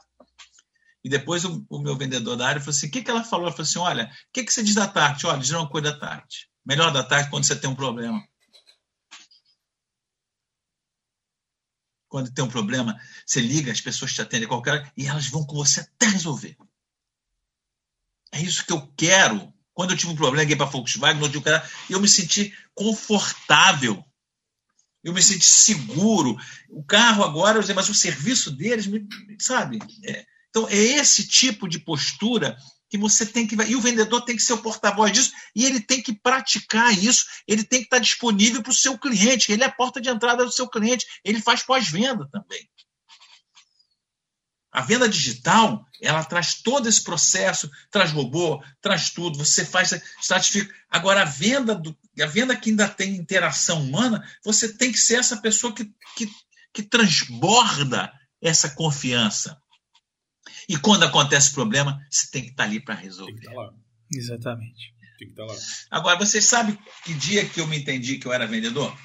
E 1.04 1.10
depois 1.10 1.46
o, 1.46 1.66
o 1.70 1.80
meu 1.80 1.96
vendedor 1.96 2.36
da 2.36 2.48
área 2.48 2.62
falou 2.62 2.76
assim: 2.76 2.88
o 2.88 2.92
que, 2.92 3.02
que 3.02 3.10
ela 3.10 3.24
falou? 3.24 3.46
Ela 3.46 3.56
falou 3.56 3.68
assim: 3.68 3.80
olha, 3.80 4.06
o 4.06 4.10
que, 4.34 4.44
que 4.44 4.52
você 4.52 4.64
diz 4.64 4.76
da 4.76 4.88
tarde? 4.88 5.26
Olha, 5.26 5.40
diz 5.40 5.52
uma 5.52 5.70
coisa 5.70 5.92
da 5.92 6.00
tarde. 6.00 6.50
Melhor 6.66 6.92
da 6.92 7.04
tarde 7.04 7.30
quando 7.30 7.46
você 7.46 7.56
tem 7.56 7.70
um 7.70 7.76
problema. 7.76 8.22
Quando 12.10 12.32
tem 12.32 12.44
um 12.44 12.50
problema, 12.50 13.00
você 13.26 13.42
liga, 13.42 13.72
as 13.72 13.82
pessoas 13.82 14.14
te 14.14 14.22
atendem 14.22 14.48
qualquer 14.48 14.72
hora 14.72 14.94
e 14.96 15.08
elas 15.08 15.28
vão 15.28 15.46
com 15.46 15.56
você 15.56 15.82
até 15.82 16.08
resolver. 16.08 16.58
É 18.32 18.42
isso 18.42 18.66
que 18.66 18.72
eu 18.72 18.88
quero. 18.96 19.54
Quando 19.74 19.92
eu 19.92 19.98
tive 19.98 20.12
um 20.12 20.16
problema, 20.16 20.42
liguei 20.42 20.56
para 20.56 20.66
a 20.66 20.70
Volkswagen, 20.70 21.22
no 21.22 21.30
dia 21.30 21.42
que 21.42 21.50
era- 21.50 21.70
eu 21.90 22.00
me 22.00 22.08
senti 22.08 22.54
confortável. 22.74 24.04
Eu 25.04 25.14
me 25.14 25.22
senti 25.22 25.46
seguro. 25.46 26.36
O 26.70 26.84
carro 26.84 27.24
agora, 27.24 27.62
mas 27.74 27.90
o 27.90 27.94
serviço 27.94 28.52
deles, 28.52 28.90
sabe? 29.40 29.80
É. 30.04 30.26
Então, 30.50 30.68
é 30.68 30.76
esse 30.76 31.28
tipo 31.28 31.68
de 31.68 31.80
postura 31.80 32.58
que 32.90 32.98
você 32.98 33.26
tem 33.26 33.46
que. 33.46 33.56
E 33.56 33.76
o 33.76 33.82
vendedor 33.82 34.22
tem 34.22 34.36
que 34.36 34.42
ser 34.42 34.54
o 34.54 34.62
porta-voz 34.62 35.12
disso, 35.12 35.32
e 35.56 35.66
ele 35.66 35.80
tem 35.80 36.02
que 36.02 36.14
praticar 36.14 36.98
isso, 36.98 37.26
ele 37.48 37.64
tem 37.64 37.80
que 37.80 37.86
estar 37.86 38.00
disponível 38.00 38.62
para 38.62 38.72
o 38.72 38.76
seu 38.76 38.98
cliente, 38.98 39.52
ele 39.52 39.64
é 39.64 39.68
a 39.68 39.72
porta 39.72 40.00
de 40.00 40.10
entrada 40.10 40.46
do 40.46 40.52
seu 40.52 40.68
cliente, 40.68 41.06
ele 41.24 41.42
faz 41.42 41.64
pós-venda 41.64 42.28
também. 42.32 42.68
A 44.72 44.82
venda 44.82 45.10
digital, 45.10 45.84
ela 46.02 46.24
traz 46.24 46.62
todo 46.62 46.88
esse 46.88 47.04
processo, 47.04 47.70
traz 47.90 48.12
robô, 48.12 48.64
traz 48.80 49.10
tudo, 49.10 49.38
você 49.38 49.66
faz, 49.66 49.92
estratifica. 50.22 50.72
Agora, 50.90 51.24
a 51.24 51.26
venda, 51.26 51.74
do, 51.74 51.98
a 52.22 52.26
venda 52.28 52.56
que 52.56 52.70
ainda 52.70 52.88
tem 52.88 53.16
interação 53.16 53.82
humana, 53.82 54.24
você 54.44 54.72
tem 54.72 54.92
que 54.92 55.00
ser 55.00 55.16
essa 55.16 55.38
pessoa 55.38 55.74
que, 55.74 55.86
que, 56.16 56.30
que 56.72 56.84
transborda 56.84 58.14
essa 58.40 58.70
confiança. 58.70 59.60
E 60.68 60.78
quando 60.78 61.04
acontece 61.04 61.54
problema, 61.54 62.00
você 62.10 62.30
tem 62.30 62.44
que 62.44 62.50
estar 62.50 62.64
ali 62.64 62.80
para 62.80 62.96
Tem 62.96 63.04
que 63.04 63.08
resolver. 63.10 63.40
estar 63.40 63.54
lá. 63.54 63.74
Exatamente. 64.14 64.94
Tem 65.18 65.28
que 65.28 65.42
estar 65.42 65.46
lá. 65.46 65.56
Agora, 65.92 66.18
vocês 66.20 66.44
sabem 66.46 66.78
que 67.06 67.14
dia 67.14 67.48
que 67.48 67.62
eu 67.62 67.68
me 67.68 67.78
entendi 67.78 68.18
que 68.18 68.28
eu 68.28 68.34
era 68.34 68.46
vendedor? 68.46 68.96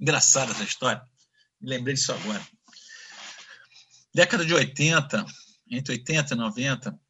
Engraçada 0.00 0.52
essa 0.52 0.62
história. 0.62 1.02
Me 1.60 1.70
lembrei 1.70 1.94
disso 1.94 2.12
agora. 2.12 2.46
Década 4.14 4.44
de 4.44 4.54
80, 4.54 5.26
entre 5.70 5.92
80 5.92 6.34
e 6.34 6.36
90, 6.36 7.00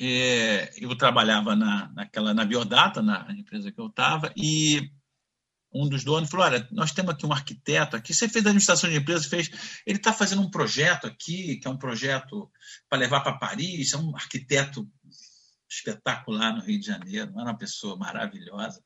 é, 0.00 0.72
eu 0.78 0.96
trabalhava 0.96 1.54
na, 1.54 1.92
naquela, 1.92 2.32
na 2.32 2.44
Biodata, 2.44 3.02
na 3.02 3.26
empresa 3.32 3.70
que 3.70 3.80
eu 3.80 3.88
estava, 3.88 4.32
e 4.36 4.90
um 5.72 5.88
dos 5.88 6.04
donos 6.04 6.28
falou: 6.28 6.46
Olha, 6.46 6.68
nós 6.72 6.92
temos 6.92 7.12
aqui 7.12 7.24
um 7.24 7.32
arquiteto 7.32 7.96
aqui. 7.96 8.12
Você 8.12 8.28
fez 8.28 8.44
administração 8.44 8.90
de 8.90 8.96
empresa, 8.96 9.28
fez. 9.28 9.48
Ele 9.86 9.98
está 9.98 10.12
fazendo 10.12 10.42
um 10.42 10.50
projeto 10.50 11.06
aqui, 11.06 11.56
que 11.56 11.66
é 11.66 11.70
um 11.70 11.78
projeto 11.78 12.50
para 12.88 12.98
levar 12.98 13.20
para 13.20 13.38
Paris, 13.38 13.92
é 13.92 13.96
um 13.96 14.14
arquiteto 14.16 14.90
espetacular 15.68 16.52
no 16.54 16.62
Rio 16.62 16.80
de 16.80 16.86
Janeiro, 16.86 17.32
era 17.32 17.50
uma 17.50 17.58
pessoa 17.58 17.96
maravilhosa. 17.96 18.82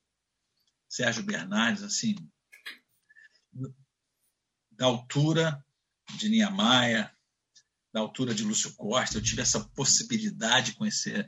Sérgio 0.89 1.23
Bernardes, 1.23 1.83
assim, 1.83 2.15
da 4.73 4.87
altura 4.87 5.65
de 6.19 6.29
Niemeyer, 6.29 7.11
da 7.93 8.01
altura 8.01 8.35
de 8.35 8.45
Lúcio 8.45 8.75
Costa, 8.75 9.19
eu 9.19 9.23
tive 9.23 9.41
essa 9.41 9.61
possibilidade 9.71 10.73
de 10.73 10.77
conhecer 10.77 11.27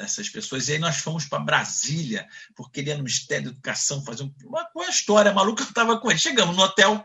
essas 0.00 0.28
pessoas. 0.28 0.68
E 0.68 0.72
aí 0.72 0.78
nós 0.78 0.96
fomos 0.98 1.24
para 1.24 1.42
Brasília, 1.42 2.28
porque 2.54 2.80
ele 2.80 2.90
ia 2.90 2.96
no 2.96 3.02
Ministério 3.04 3.46
da 3.46 3.50
Educação 3.52 4.04
fazer 4.04 4.24
um- 4.24 4.34
uma, 4.44 4.68
uma 4.74 4.88
história 4.88 5.32
maluca. 5.32 5.62
Eu 5.62 5.68
estava 5.68 5.98
com 6.00 6.10
ele. 6.10 6.18
Chegamos 6.20 6.54
no 6.56 6.62
hotel 6.62 7.04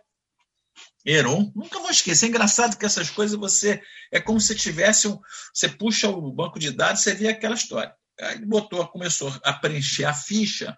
Heron. 1.06 1.52
Nunca 1.56 1.80
vou 1.80 1.90
esquecer. 1.90 2.26
É 2.26 2.30
engraçado 2.30 2.78
que 2.78 2.86
essas 2.86 3.10
coisas 3.10 3.38
você. 3.38 3.82
É 4.12 4.20
como 4.20 4.40
se 4.40 4.56
tivesse 4.56 5.08
um. 5.08 5.20
Você 5.54 5.70
puxa 5.70 6.10
o 6.10 6.32
banco 6.32 6.60
de 6.60 6.72
dados, 6.72 7.02
você 7.02 7.14
vê 7.16 7.30
aquela 7.30 7.56
história. 7.56 7.96
Aí 8.20 8.36
ele 8.36 8.46
botou, 8.46 8.86
começou 8.90 9.30
a 9.44 9.54
preencher 9.54 10.04
a 10.06 10.14
ficha. 10.14 10.78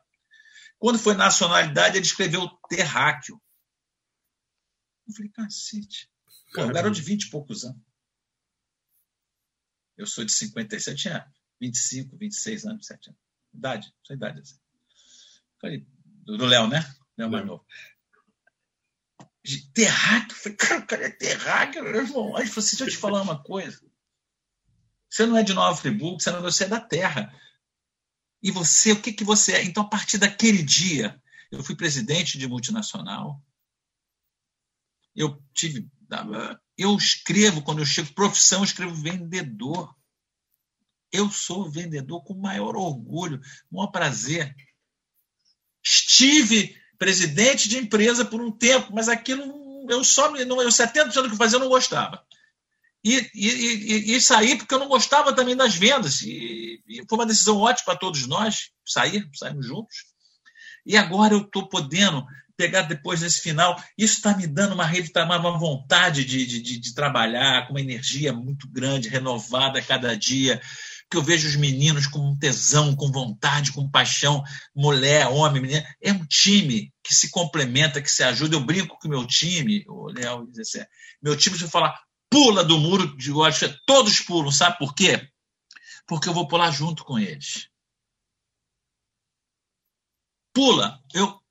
Quando 0.78 1.00
foi 1.00 1.16
nacionalidade, 1.16 1.98
ele 1.98 2.06
escreveu 2.06 2.48
terráqueo. 2.70 3.42
Eu 5.08 5.14
falei, 5.16 5.32
cacete. 5.32 6.10
Pô, 6.54 6.64
um 6.64 6.72
garoto 6.72 6.96
de 6.96 7.02
20 7.02 7.24
e 7.24 7.30
poucos 7.30 7.64
anos. 7.64 7.82
Eu 9.98 10.06
sou 10.08 10.24
de 10.24 10.32
57, 10.34 11.02
tinha 11.02 11.32
25, 11.62 12.18
26 12.18 12.66
anos, 12.66 12.78
27 12.88 13.10
anos. 13.10 13.22
Idade, 13.54 13.94
sua 14.04 14.16
idade. 14.16 14.42
Assim. 14.42 15.86
Do 16.26 16.46
Léo, 16.46 16.68
né? 16.68 16.84
Léo 17.18 17.30
mais 17.30 17.46
novo. 17.46 17.66
Terráqueo, 19.74 20.36
falei, 20.36 20.58
cara, 20.58 20.80
o 20.80 20.88
cara 20.88 21.06
é 21.06 21.10
terráqueo, 21.10 21.84
meu 21.84 21.96
irmão. 21.96 22.36
Aí 22.36 22.44
ele 22.44 22.50
falou 22.50 22.66
assim: 22.66 22.78
deixa 22.78 22.84
eu 22.84 22.90
te 22.90 22.98
falar 22.98 23.22
uma 23.22 23.42
coisa. 23.42 23.80
Você 25.10 25.26
não 25.26 25.38
é 25.38 25.44
de 25.44 25.54
Nova 25.54 25.78
Friburgo, 25.78 26.20
você, 26.20 26.32
não, 26.32 26.42
você 26.42 26.64
é 26.64 26.68
da 26.68 26.80
terra. 26.80 27.36
E 28.42 28.50
você, 28.50 28.92
o 28.92 29.02
que, 29.02 29.14
que 29.14 29.24
você 29.24 29.54
é? 29.54 29.64
Então, 29.64 29.84
a 29.84 29.90
partir 29.90 30.18
daquele 30.18 30.64
dia, 30.64 31.22
eu 31.52 31.64
fui 31.64 31.76
presidente 31.76 32.38
de 32.38 32.48
multinacional. 32.48 33.44
Eu 35.16 35.44
tive. 35.54 35.88
Eu 36.78 36.96
escrevo, 36.96 37.62
quando 37.62 37.80
eu 37.80 37.86
chego 37.86 38.14
profissão, 38.14 38.60
eu 38.60 38.66
escrevo 38.66 38.96
vendedor. 38.96 39.96
Eu 41.12 41.30
sou 41.30 41.70
vendedor 41.70 42.24
com 42.24 42.34
maior 42.34 42.76
orgulho, 42.76 43.40
com 43.70 43.78
maior 43.78 43.92
prazer. 43.92 44.56
Estive 45.84 46.76
presidente 46.98 47.68
de 47.68 47.78
empresa 47.78 48.24
por 48.24 48.42
um 48.42 48.52
tempo, 48.52 48.94
mas 48.94 49.10
aquilo 49.10 49.62
eu 49.90 50.04
só 50.04 50.36
eu 50.36 50.48
70% 50.48 51.14
do 51.14 51.30
que 51.32 51.36
fazia 51.36 51.58
eu 51.58 51.62
não 51.62 51.70
gostava. 51.70 52.24
E, 53.04 53.18
e, 53.34 53.48
e, 53.50 54.16
e 54.16 54.22
saí 54.22 54.56
porque 54.56 54.74
eu 54.74 54.80
não 54.80 54.88
gostava 54.88 55.34
também 55.34 55.56
das 55.56 55.76
vendas. 55.76 56.22
E, 56.22 56.82
e 56.88 57.04
foi 57.10 57.18
uma 57.18 57.26
decisão 57.26 57.58
ótima 57.58 57.86
para 57.86 58.00
todos 58.00 58.28
nós 58.28 58.70
sair, 58.86 59.28
saímos 59.34 59.66
juntos. 59.66 60.06
E 60.86 60.96
agora 60.96 61.34
eu 61.34 61.42
estou 61.42 61.68
podendo 61.68 62.26
pegar 62.56 62.84
depois 62.84 63.22
nesse 63.22 63.42
final. 63.42 63.82
Isso 63.98 64.18
está 64.18 64.38
me 64.38 64.46
dando 64.46 64.74
uma 64.74 64.86
rede, 64.86 65.12
tá, 65.12 65.24
uma 65.26 65.58
vontade 65.58 66.24
de, 66.24 66.46
de, 66.46 66.80
de, 66.80 66.94
trabalhar, 66.94 67.66
com 67.66 67.74
uma 67.74 67.82
energia 67.82 68.32
muito 68.32 68.68
grande, 68.70 69.10
renovada 69.10 69.80
a 69.80 69.84
cada 69.84 70.16
dia. 70.16 70.62
Que 71.12 71.18
eu 71.18 71.24
vejo 71.24 71.48
os 71.48 71.58
meninos 71.58 72.08
com 72.08 72.38
tesão, 72.38 72.96
com 72.96 73.12
vontade, 73.12 73.74
com 73.74 73.90
paixão, 73.90 74.42
mulher, 74.74 75.28
homem, 75.28 75.62
menina. 75.62 75.86
É 76.02 76.14
um 76.14 76.26
time 76.26 76.92
que 77.04 77.14
se 77.14 77.30
complementa, 77.30 78.02
que 78.02 78.10
se 78.10 78.24
ajuda. 78.24 78.56
Eu 78.56 78.66
brinco 78.66 78.98
com 78.98 79.08
o 79.10 79.12
meu 79.12 79.28
time, 79.28 79.84
o 79.88 80.08
Léo 80.08 80.50
meu 81.22 81.38
time, 81.38 81.58
se 81.58 81.66
eu 81.66 81.70
falar, 81.70 82.02
pula 82.30 82.64
do 82.64 82.80
muro 82.80 83.16
de 83.18 83.32
gosto, 83.32 83.78
todos 83.86 84.22
pulam, 84.22 84.52
sabe 84.52 84.78
por 84.78 84.96
quê? 84.96 85.30
Porque 86.08 86.30
eu 86.30 86.34
vou 86.34 86.48
pular 86.48 86.72
junto 86.72 87.04
com 87.04 87.20
eles. 87.20 87.70
Pula, 90.54 91.02
eu 91.14 91.42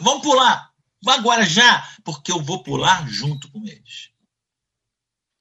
vamos 0.00 0.22
pular, 0.22 0.72
agora 1.06 1.44
já, 1.44 1.88
porque 2.04 2.30
eu 2.30 2.42
vou 2.42 2.62
pular 2.62 3.08
junto 3.08 3.50
com 3.50 3.64
eles. 3.64 4.10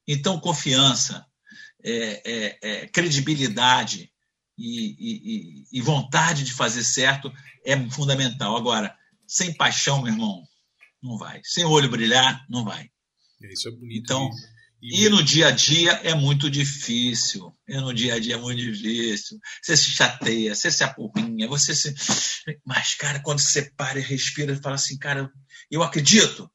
Então, 0.08 0.40
confiança, 0.40 1.29
é, 1.84 2.22
é, 2.26 2.58
é, 2.62 2.88
credibilidade 2.88 4.12
e, 4.58 4.96
e, 5.00 5.66
e, 5.72 5.82
vontade 5.82 6.44
de 6.44 6.54
fazer 6.54 6.84
certo 6.84 7.32
é 7.66 7.78
fundamental. 7.90 8.58
Agora, 8.58 8.94
sem 9.26 9.54
paixão, 9.54 10.02
meu 10.02 10.12
irmão, 10.12 10.44
não 11.02 11.18
vai. 11.18 11.40
Sem 11.44 11.64
olho 11.64 11.90
brilhar, 11.90 12.46
não 12.50 12.66
vai. 12.66 12.90
Isso 13.42 13.70
é 13.70 13.72
bonito. 13.72 14.04
Então, 14.04 14.30
e 14.82 15.10
no 15.10 15.24
dia 15.24 15.48
a 15.48 15.52
dia 15.52 15.92
é 16.04 16.14
muito 16.14 16.50
difícil. 16.50 17.54
E 17.68 17.76
no 17.78 17.94
dia 17.94 18.16
a 18.16 18.20
dia 18.20 18.36
é 18.36 18.38
muito 18.38 18.62
difícil. 18.62 19.40
Você 19.62 19.78
se 19.78 19.90
chateia, 19.92 20.56
você 20.56 20.72
se 20.72 20.84
apurrinha, 20.84 21.48
você 21.48 21.74
se. 21.74 21.94
Mas, 22.66 22.96
cara, 22.96 23.22
quando 23.22 23.40
você 23.40 23.72
para 23.72 24.00
e 24.00 24.04
respira 24.04 24.54
e 24.54 24.62
fala 24.62 24.76
assim, 24.76 24.98
cara, 24.98 25.32
eu 25.72 25.84
acredito. 25.84 26.50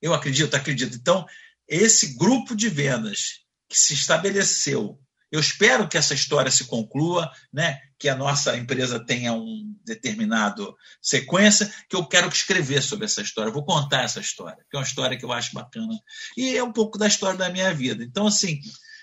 Eu 0.00 0.12
acredito, 0.12 0.54
acredito. 0.54 0.96
Então, 0.96 1.26
esse 1.66 2.16
grupo 2.16 2.54
de 2.54 2.68
vendas 2.68 3.43
que 3.68 3.78
se 3.78 3.94
estabeleceu 3.94 4.98
eu 5.34 5.40
espero 5.40 5.88
que 5.88 5.98
essa 5.98 6.14
história 6.14 6.48
se 6.48 6.64
conclua, 6.66 7.28
né? 7.52 7.80
que 7.98 8.08
a 8.08 8.14
nossa 8.14 8.56
empresa 8.56 9.04
tenha 9.04 9.32
um 9.32 9.74
determinado 9.84 10.76
sequência, 11.02 11.68
que 11.88 11.96
eu 11.96 12.06
quero 12.06 12.28
escrever 12.28 12.80
sobre 12.80 13.06
essa 13.06 13.20
história. 13.20 13.52
Vou 13.52 13.64
contar 13.64 14.04
essa 14.04 14.20
história, 14.20 14.64
que 14.70 14.76
é 14.76 14.78
uma 14.78 14.86
história 14.86 15.18
que 15.18 15.24
eu 15.24 15.32
acho 15.32 15.52
bacana. 15.52 15.92
E 16.36 16.56
é 16.56 16.62
um 16.62 16.72
pouco 16.72 16.96
da 16.96 17.08
história 17.08 17.36
da 17.36 17.50
minha 17.50 17.74
vida. 17.74 18.04
Então, 18.04 18.28
assim, 18.28 18.60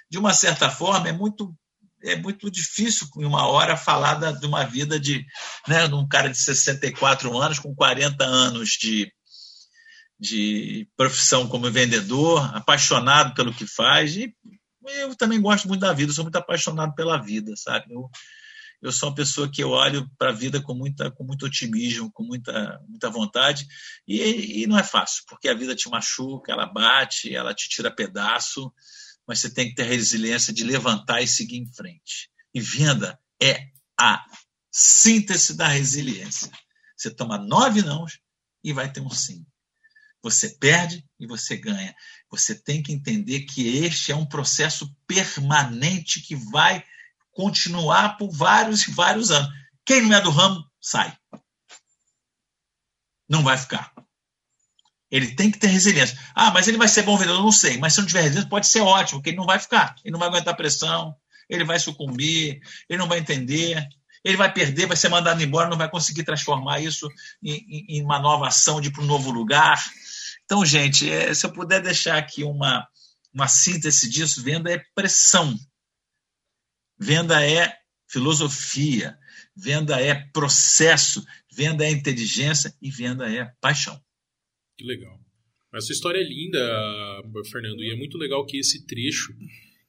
de 0.10 0.18
uma 0.18 0.34
certa 0.34 0.70
forma, 0.70 1.10
é 1.10 1.12
muito 1.12 1.54
é 2.04 2.16
muito 2.16 2.50
difícil 2.50 3.08
em 3.18 3.26
uma 3.26 3.46
hora 3.46 3.76
falar 3.76 4.16
de 4.16 4.46
uma 4.48 4.64
vida 4.64 5.00
de, 5.00 5.24
né, 5.68 5.88
de 5.88 5.94
um 5.94 6.08
cara 6.08 6.30
de 6.30 6.38
64 6.38 7.38
anos 7.38 7.60
com 7.60 7.76
40 7.76 8.24
anos 8.24 8.70
de, 8.70 9.12
de 10.22 10.88
profissão 10.96 11.48
como 11.48 11.72
vendedor, 11.72 12.56
apaixonado 12.56 13.34
pelo 13.34 13.52
que 13.52 13.66
faz 13.66 14.16
e 14.16 14.32
eu 14.86 15.16
também 15.16 15.42
gosto 15.42 15.68
muito 15.68 15.82
da 15.82 15.94
vida, 15.94 16.14
sou 16.14 16.24
muito 16.24 16.36
apaixonado 16.36 16.94
pela 16.94 17.18
vida, 17.18 17.56
sabe? 17.56 17.94
Eu, 17.94 18.10
eu 18.82 18.92
sou 18.92 19.10
uma 19.10 19.16
pessoa 19.16 19.50
que 19.50 19.64
eu 19.64 19.70
olho 19.70 20.10
para 20.18 20.30
a 20.30 20.34
vida 20.34 20.62
com, 20.62 20.74
muita, 20.74 21.12
com 21.12 21.24
muito 21.24 21.46
otimismo, 21.46 22.12
com 22.12 22.24
muita, 22.24 22.80
muita 22.88 23.10
vontade, 23.10 23.68
e, 24.08 24.62
e 24.62 24.68
não 24.68 24.78
é 24.78 24.84
fácil, 24.84 25.24
porque 25.28 25.48
a 25.48 25.54
vida 25.54 25.76
te 25.76 25.90
machuca, 25.90 26.52
ela 26.52 26.66
bate, 26.66 27.34
ela 27.34 27.54
te 27.54 27.70
tira 27.70 27.94
pedaço, 27.94 28.72
mas 29.28 29.40
você 29.40 29.54
tem 29.54 29.70
que 29.70 29.76
ter 29.76 29.84
a 29.84 29.88
resiliência 29.88 30.54
de 30.54 30.64
levantar 30.64 31.22
e 31.22 31.28
seguir 31.28 31.58
em 31.58 31.74
frente. 31.74 32.30
E 32.54 32.60
venda 32.60 33.20
é 33.42 33.68
a 34.00 34.24
síntese 34.72 35.56
da 35.56 35.68
resiliência. 35.68 36.52
Você 36.98 37.10
toma 37.10 37.38
nove 37.38 37.82
nãos 37.82 38.20
e 38.64 38.74
vai 38.74 38.92
ter 38.92 39.02
um 39.02 39.10
sim. 39.10 39.46
Você 40.24 40.50
perde 40.50 41.04
e 41.20 41.26
você 41.26 41.58
ganha. 41.58 41.96
Você 42.30 42.56
tem 42.56 42.82
que 42.82 42.92
entender 42.92 43.42
que 43.42 43.84
este 43.84 44.12
é 44.12 44.16
um 44.16 44.26
processo 44.26 44.96
permanente 45.08 46.22
que 46.22 46.36
vai 46.36 46.84
continuar 47.32 48.18
por 48.18 48.32
vários 48.32 48.88
e 48.88 48.92
vários 48.92 49.32
anos. 49.32 49.50
Quem 49.86 50.02
não 50.02 50.16
é 50.16 50.22
do 50.22 50.30
ramo, 50.30 50.64
sai. 50.80 51.18
Não 53.28 53.44
vai 53.44 53.58
ficar. 53.58 53.92
Ele 55.10 55.36
tem 55.36 55.52
que 55.52 55.58
ter 55.58 55.68
resiliência. 55.68 56.18
Ah, 56.34 56.52
mas 56.52 56.68
ele 56.68 56.78
vai 56.78 56.88
ser 56.88 57.04
bom 57.04 57.18
vendedor? 57.18 57.44
Não 57.44 57.52
sei. 57.52 57.78
Mas 57.78 57.94
se 57.94 58.00
não 58.00 58.08
tiver 58.08 58.22
resiliência, 58.22 58.50
pode 58.50 58.68
ser 58.68 58.82
ótimo, 58.82 59.20
porque 59.20 59.32
ele 59.32 59.38
não 59.38 59.46
vai 59.46 59.60
ficar. 59.60 59.96
Ele 60.04 60.12
não 60.12 60.20
vai 60.20 60.30
aguentar 60.30 60.56
pressão, 60.56 61.16
ele 61.50 61.66
vai 61.66 61.80
sucumbir, 61.80 62.62
ele 62.88 63.00
não 63.00 63.08
vai 63.08 63.20
entender, 63.20 63.90
ele 64.24 64.38
vai 64.38 64.52
perder, 64.54 64.86
vai 64.86 64.96
ser 64.96 65.10
mandado 65.10 65.44
embora, 65.44 65.70
não 65.70 65.78
vai 65.78 65.90
conseguir 65.90 66.24
transformar 66.24 66.80
isso 66.80 67.10
em, 67.44 67.54
em, 67.68 67.86
em 67.98 68.04
uma 68.04 68.20
nova 68.20 68.48
ação 68.48 68.80
de 68.80 68.88
ir 68.88 68.92
para 68.92 69.04
um 69.04 69.08
novo 69.08 69.32
lugar. 69.32 69.84
Então, 70.52 70.66
gente, 70.66 71.10
é, 71.10 71.34
se 71.34 71.46
eu 71.46 71.54
puder 71.54 71.82
deixar 71.82 72.18
aqui 72.18 72.44
uma, 72.44 72.86
uma 73.34 73.48
síntese 73.48 74.10
disso, 74.10 74.44
venda 74.44 74.70
é 74.70 74.84
pressão. 74.94 75.56
Venda 77.00 77.42
é 77.42 77.74
filosofia, 78.06 79.18
venda 79.56 80.02
é 80.02 80.14
processo, 80.34 81.26
venda 81.56 81.86
é 81.86 81.90
inteligência 81.90 82.76
e 82.82 82.92
venda 82.92 83.34
é 83.34 83.46
paixão. 83.62 83.98
Que 84.78 84.84
legal. 84.84 85.18
Essa 85.74 85.94
história 85.94 86.20
é 86.20 86.28
linda, 86.28 86.60
Fernando, 87.50 87.82
e 87.82 87.90
é 87.90 87.96
muito 87.96 88.18
legal 88.18 88.46
que 88.46 88.60
esse 88.60 88.86
trecho 88.86 89.34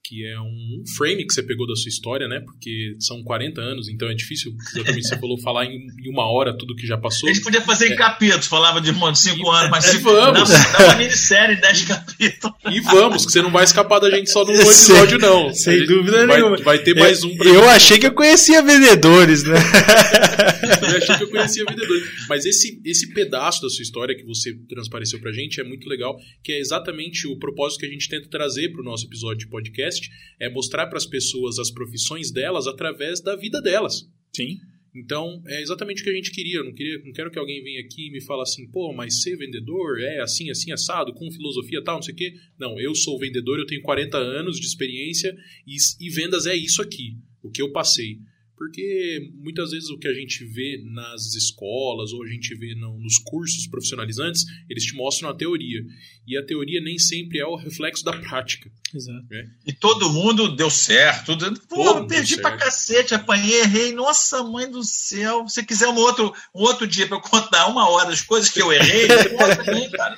que 0.04 0.26
é 0.26 0.40
um 0.40 0.82
frame 0.96 1.24
que 1.24 1.32
você 1.32 1.42
pegou 1.42 1.66
da 1.66 1.76
sua 1.76 1.88
história, 1.88 2.26
né? 2.26 2.40
Porque 2.40 2.96
são 2.98 3.22
40 3.22 3.60
anos, 3.60 3.88
então 3.88 4.08
é 4.08 4.14
difícil, 4.14 4.52
exatamente 4.74 5.06
você 5.06 5.18
falou, 5.18 5.40
falar 5.40 5.66
em, 5.66 5.76
em, 5.76 6.10
uma 6.10 6.26
hora 6.26 6.56
tudo 6.56 6.74
que 6.74 6.86
já 6.86 6.98
passou. 6.98 7.28
A 7.28 7.32
gente 7.32 7.42
podia 7.42 7.60
fazer 7.60 7.88
em 7.88 7.92
é. 7.92 7.96
capítulos, 7.96 8.46
falava 8.46 8.80
de 8.80 8.92
5 8.92 9.50
anos, 9.50 9.70
mas 9.70 9.94
é, 9.94 9.98
vamos. 9.98 10.50
Dá 10.50 10.84
uma 10.86 10.96
minissérie, 10.96 11.60
10 11.60 11.84
capítulos. 11.84 12.56
E 12.70 12.80
vamos, 12.80 13.24
que 13.24 13.32
você 13.32 13.42
não 13.42 13.52
vai 13.52 13.62
escapar 13.62 14.00
da 14.00 14.10
gente 14.10 14.28
só 14.28 14.44
num 14.44 14.52
episódio, 14.52 15.18
não. 15.18 15.54
Sem 15.54 15.86
dúvida 15.86 16.26
vai, 16.26 16.36
nenhuma. 16.38 16.56
Vai 16.58 16.78
ter 16.80 16.94
mais 16.94 17.22
um 17.22 17.36
pra 17.36 17.48
Eu 17.48 17.54
gente. 17.54 17.68
achei 17.68 17.98
que 17.98 18.06
eu 18.06 18.12
conhecia 18.12 18.60
vendedores, 18.62 19.44
né? 19.44 19.54
eu 20.82 20.96
achei 20.96 21.16
que 21.16 21.22
eu 21.22 21.30
conhecia 21.30 21.64
vendedores. 21.64 22.04
Mas 22.28 22.44
esse, 22.44 22.80
esse 22.84 23.12
pedaço 23.14 23.62
da 23.62 23.68
sua 23.68 23.82
história 23.82 24.16
que 24.16 24.24
você 24.24 24.52
transpareceu 24.68 25.20
pra 25.20 25.32
gente 25.32 25.60
é 25.60 25.64
muito 25.64 25.88
legal, 25.88 26.16
que 26.42 26.52
é 26.52 26.58
exatamente 26.58 27.28
o 27.28 27.38
propósito 27.38 27.80
que 27.80 27.86
a 27.86 27.90
gente 27.90 28.08
tenta 28.08 28.28
trazer 28.28 28.70
pro 28.70 28.82
nosso 28.82 29.06
episódio 29.06 29.38
de 29.38 29.48
podcast 29.48 29.91
podcast 29.92 30.10
é 30.40 30.48
mostrar 30.48 30.86
para 30.86 30.98
as 30.98 31.06
pessoas 31.06 31.58
as 31.58 31.70
profissões 31.70 32.30
delas 32.30 32.66
através 32.66 33.20
da 33.20 33.36
vida 33.36 33.60
delas. 33.60 34.08
Sim. 34.34 34.58
Então, 34.94 35.42
é 35.46 35.62
exatamente 35.62 36.02
o 36.02 36.04
que 36.04 36.10
a 36.10 36.14
gente 36.14 36.30
queria. 36.30 36.58
Eu 36.58 36.64
não, 36.64 36.74
queria, 36.74 36.98
não 37.02 37.12
quero 37.12 37.30
que 37.30 37.38
alguém 37.38 37.62
venha 37.62 37.80
aqui 37.80 38.08
e 38.08 38.10
me 38.10 38.20
fale 38.22 38.42
assim, 38.42 38.66
pô, 38.68 38.92
mas 38.92 39.22
ser 39.22 39.36
vendedor 39.36 40.00
é 40.00 40.20
assim, 40.20 40.50
assim, 40.50 40.70
assado, 40.70 41.14
com 41.14 41.30
filosofia 41.30 41.82
tal, 41.82 41.96
não 41.96 42.02
sei 42.02 42.12
o 42.12 42.16
quê. 42.16 42.34
Não, 42.58 42.78
eu 42.78 42.94
sou 42.94 43.18
vendedor, 43.18 43.58
eu 43.58 43.66
tenho 43.66 43.80
40 43.80 44.18
anos 44.18 44.60
de 44.60 44.66
experiência 44.66 45.34
e, 45.66 45.76
e 45.98 46.10
vendas 46.10 46.46
é 46.46 46.54
isso 46.54 46.82
aqui, 46.82 47.16
o 47.42 47.50
que 47.50 47.62
eu 47.62 47.72
passei. 47.72 48.18
Porque 48.62 49.28
muitas 49.34 49.72
vezes 49.72 49.90
o 49.90 49.98
que 49.98 50.06
a 50.06 50.14
gente 50.14 50.44
vê 50.44 50.80
nas 50.84 51.34
escolas 51.34 52.12
ou 52.12 52.22
a 52.22 52.28
gente 52.28 52.54
vê 52.54 52.76
no, 52.76 52.96
nos 52.96 53.18
cursos 53.18 53.66
profissionalizantes, 53.66 54.44
eles 54.70 54.84
te 54.84 54.94
mostram 54.94 55.30
a 55.30 55.34
teoria. 55.34 55.80
E 56.24 56.38
a 56.38 56.46
teoria 56.46 56.80
nem 56.80 56.96
sempre 56.96 57.40
é 57.40 57.44
o 57.44 57.56
reflexo 57.56 58.04
da 58.04 58.12
prática. 58.12 58.70
Exato. 58.94 59.26
Né? 59.28 59.50
E 59.66 59.72
todo 59.72 60.12
mundo 60.12 60.54
deu 60.54 60.70
certo. 60.70 61.36
Pô, 61.68 62.06
perdi 62.06 62.36
pra 62.36 62.56
cacete, 62.56 63.16
apanhei, 63.16 63.62
errei. 63.62 63.92
Nossa, 63.92 64.44
mãe 64.44 64.70
do 64.70 64.84
céu. 64.84 65.48
Se 65.48 65.66
quiser 65.66 65.88
um 65.88 65.96
outro, 65.96 66.32
um 66.54 66.60
outro 66.60 66.86
dia 66.86 67.08
para 67.08 67.16
eu 67.16 67.20
contar 67.20 67.66
uma 67.66 67.90
hora 67.90 68.10
das 68.10 68.20
coisas 68.20 68.48
que 68.48 68.62
eu 68.62 68.72
errei, 68.72 69.08
também, 69.08 69.90
cara. 69.90 70.16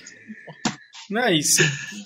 Não, 1.08 1.28
isso, 1.30 1.62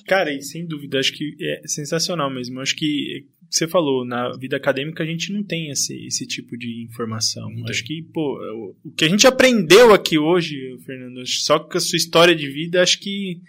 cara, 0.06 0.32
e 0.32 0.40
sem 0.40 0.65
dúvida, 0.65 1.01
acho 1.01 1.12
que 1.12 1.35
é 1.40 1.66
sensacional 1.66 2.32
mesmo. 2.32 2.60
Acho 2.60 2.77
que 2.77 3.27
você 3.51 3.66
falou, 3.66 4.05
na 4.05 4.37
vida 4.37 4.57
acadêmica 4.57 5.03
a 5.03 5.07
gente 5.07 5.33
não 5.33 5.43
tem 5.43 5.70
esse, 5.70 5.95
esse 6.07 6.27
tipo 6.27 6.57
de 6.57 6.85
informação. 6.85 7.51
Não 7.51 7.66
acho 7.69 7.83
que, 7.85 8.03
pô, 8.03 8.39
o 8.85 8.91
que 8.93 9.05
a 9.05 9.09
gente 9.09 9.27
aprendeu 9.27 9.93
aqui 9.95 10.19
hoje, 10.19 10.77
Fernando, 10.85 11.27
só 11.27 11.59
com 11.59 11.79
a 11.79 11.81
sua 11.81 11.97
história 11.97 12.35
de 12.35 12.49
vida, 12.51 12.83
acho 12.83 13.01
que 13.01 13.41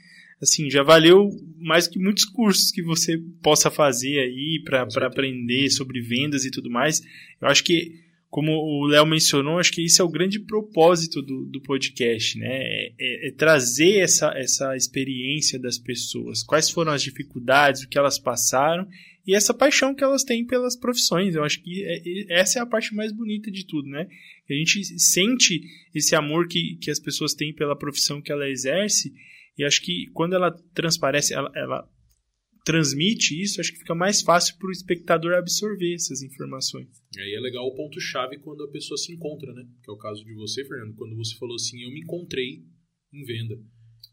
assim, 0.42 0.70
já 0.70 0.84
valeu 0.84 1.30
mais 1.58 1.88
que 1.88 2.00
muitos 2.00 2.24
cursos 2.24 2.72
que 2.72 2.82
você 2.82 3.18
possa 3.42 3.70
fazer 3.70 4.20
aí 4.20 4.62
para 4.64 4.84
aprender 5.06 5.70
sobre 5.70 6.02
vendas 6.02 6.46
e 6.46 6.52
tudo 6.52 6.70
mais. 6.70 7.02
Eu 7.42 7.48
acho 7.50 7.64
que, 7.64 7.96
como 8.30 8.54
o 8.54 8.86
Léo 8.86 9.06
mencionou, 9.06 9.60
acho 9.60 9.74
que 9.74 9.84
isso 9.84 10.02
é 10.02 10.06
o 10.06 10.10
grande 10.10 10.40
propósito 10.40 11.22
do, 11.22 11.46
do 11.46 11.62
podcast, 11.62 12.38
né? 12.40 12.48
É, 12.48 12.94
é, 12.98 13.28
é 13.28 13.32
trazer 13.32 14.00
essa, 14.00 14.32
essa 14.34 14.76
experiência 14.78 15.60
das 15.60 15.78
pessoas. 15.78 16.42
Quais 16.42 16.70
foram 16.70 16.94
as 16.94 17.04
dificuldades, 17.04 17.84
o 17.84 17.90
que 17.90 17.98
elas 17.98 18.18
passaram 18.18 18.88
e 19.30 19.36
essa 19.36 19.54
paixão 19.54 19.94
que 19.94 20.04
elas 20.04 20.24
têm 20.24 20.44
pelas 20.44 20.76
profissões. 20.76 21.36
Eu 21.36 21.44
acho 21.44 21.62
que 21.62 21.84
é, 21.86 22.40
essa 22.40 22.58
é 22.58 22.62
a 22.64 22.66
parte 22.66 22.96
mais 22.96 23.12
bonita 23.12 23.52
de 23.52 23.64
tudo, 23.64 23.88
né? 23.88 24.08
A 24.50 24.54
gente 24.54 24.84
sente 25.00 25.62
esse 25.94 26.16
amor 26.16 26.48
que, 26.48 26.78
que 26.82 26.90
as 26.90 27.00
pessoas 27.00 27.36
têm 27.36 27.54
pela 27.54 27.78
profissão 27.78 28.24
que 28.24 28.32
ela 28.32 28.50
exerce, 28.50 29.14
e 29.56 29.64
acho 29.64 29.84
que 29.84 30.08
quando 30.14 30.34
ela 30.34 30.52
transparece, 30.74 31.36
ela, 31.36 31.52
ela 31.56 31.88
transmite 32.66 33.40
isso, 33.40 33.62
acho 33.62 33.72
que 33.72 33.78
fica 33.78 33.94
mais 33.94 34.24
fácil 34.24 34.58
para 34.58 34.70
o 34.70 34.72
espectador 34.72 35.36
absorver 35.36 35.94
essas 35.94 36.24
informações. 36.24 36.90
E 37.16 37.22
aí 37.22 37.36
é 37.36 37.40
legal 37.40 37.68
o 37.68 37.76
ponto-chave 37.76 38.40
quando 38.40 38.64
a 38.64 38.72
pessoa 38.72 38.98
se 38.98 39.14
encontra, 39.14 39.54
né? 39.54 39.64
Que 39.84 39.92
é 39.92 39.94
o 39.94 39.98
caso 39.98 40.26
de 40.26 40.34
você, 40.34 40.66
Fernando, 40.66 40.96
quando 40.96 41.16
você 41.16 41.38
falou 41.38 41.54
assim, 41.54 41.84
eu 41.84 41.92
me 41.92 42.00
encontrei 42.00 42.64
em 43.14 43.24
venda. 43.26 43.60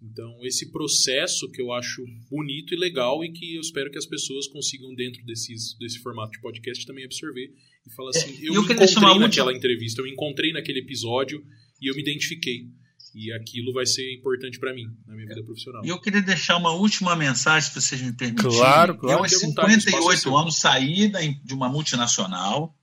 Então, 0.02 0.38
esse 0.42 0.70
processo 0.70 1.50
que 1.50 1.60
eu 1.60 1.72
acho 1.72 2.04
bonito 2.30 2.74
e 2.74 2.76
legal 2.76 3.24
e 3.24 3.32
que 3.32 3.56
eu 3.56 3.60
espero 3.60 3.90
que 3.90 3.98
as 3.98 4.06
pessoas 4.06 4.46
consigam, 4.46 4.94
dentro 4.94 5.24
desses, 5.24 5.76
desse 5.78 5.98
formato 6.00 6.32
de 6.32 6.40
podcast, 6.40 6.84
também 6.86 7.04
absorver 7.04 7.52
e 7.86 7.90
falar 7.94 8.10
assim: 8.10 8.30
é, 8.30 8.48
eu, 8.48 8.54
eu 8.54 8.62
encontrei 8.62 8.86
naquela 8.86 9.22
última... 9.22 9.52
entrevista, 9.52 10.00
eu 10.00 10.04
me 10.04 10.12
encontrei 10.12 10.52
naquele 10.52 10.80
episódio 10.80 11.42
e 11.80 11.90
eu 11.90 11.94
me 11.94 12.02
identifiquei. 12.02 12.68
E 13.14 13.32
aquilo 13.32 13.72
vai 13.72 13.86
ser 13.86 14.14
importante 14.14 14.58
para 14.58 14.74
mim, 14.74 14.84
na 15.06 15.14
minha 15.14 15.26
vida 15.26 15.42
profissional. 15.42 15.82
E 15.82 15.88
eu 15.88 15.98
queria 15.98 16.20
deixar 16.20 16.58
uma 16.58 16.72
última 16.72 17.16
mensagem, 17.16 17.70
se 17.70 17.74
vocês 17.74 18.02
me 18.02 18.12
permitirem. 18.12 18.50
Claro, 18.50 18.98
claro. 18.98 19.18
Eu, 19.18 19.24
aos 19.24 19.32
58 19.32 20.36
anos, 20.36 20.58
saí 20.58 21.10
de 21.42 21.54
uma 21.54 21.70
multinacional, 21.70 22.76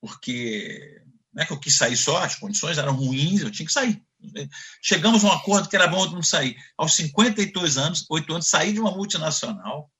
porque 0.00 1.04
não 1.32 1.42
é 1.42 1.46
que 1.46 1.52
eu 1.52 1.60
quis 1.60 1.74
sair 1.74 1.96
só, 1.96 2.18
as 2.18 2.34
condições 2.34 2.78
eram 2.78 2.96
ruins, 2.96 3.42
eu 3.42 3.50
tinha 3.50 3.64
que 3.64 3.72
sair. 3.72 4.02
Chegamos 4.82 5.24
a 5.24 5.28
um 5.28 5.32
acordo 5.32 5.68
que 5.68 5.76
era 5.76 5.86
bom 5.86 6.08
não 6.10 6.22
sair. 6.22 6.56
Aos 6.76 6.94
52 6.94 7.78
anos, 7.78 8.06
8 8.08 8.32
anos, 8.32 8.46
saí 8.46 8.72
de 8.72 8.80
uma 8.80 8.90
multinacional, 8.90 9.90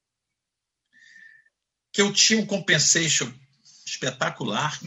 que 1.92 2.02
eu 2.02 2.12
tinha 2.12 2.40
um 2.40 2.46
compensation 2.46 3.32
espetacular, 3.86 4.78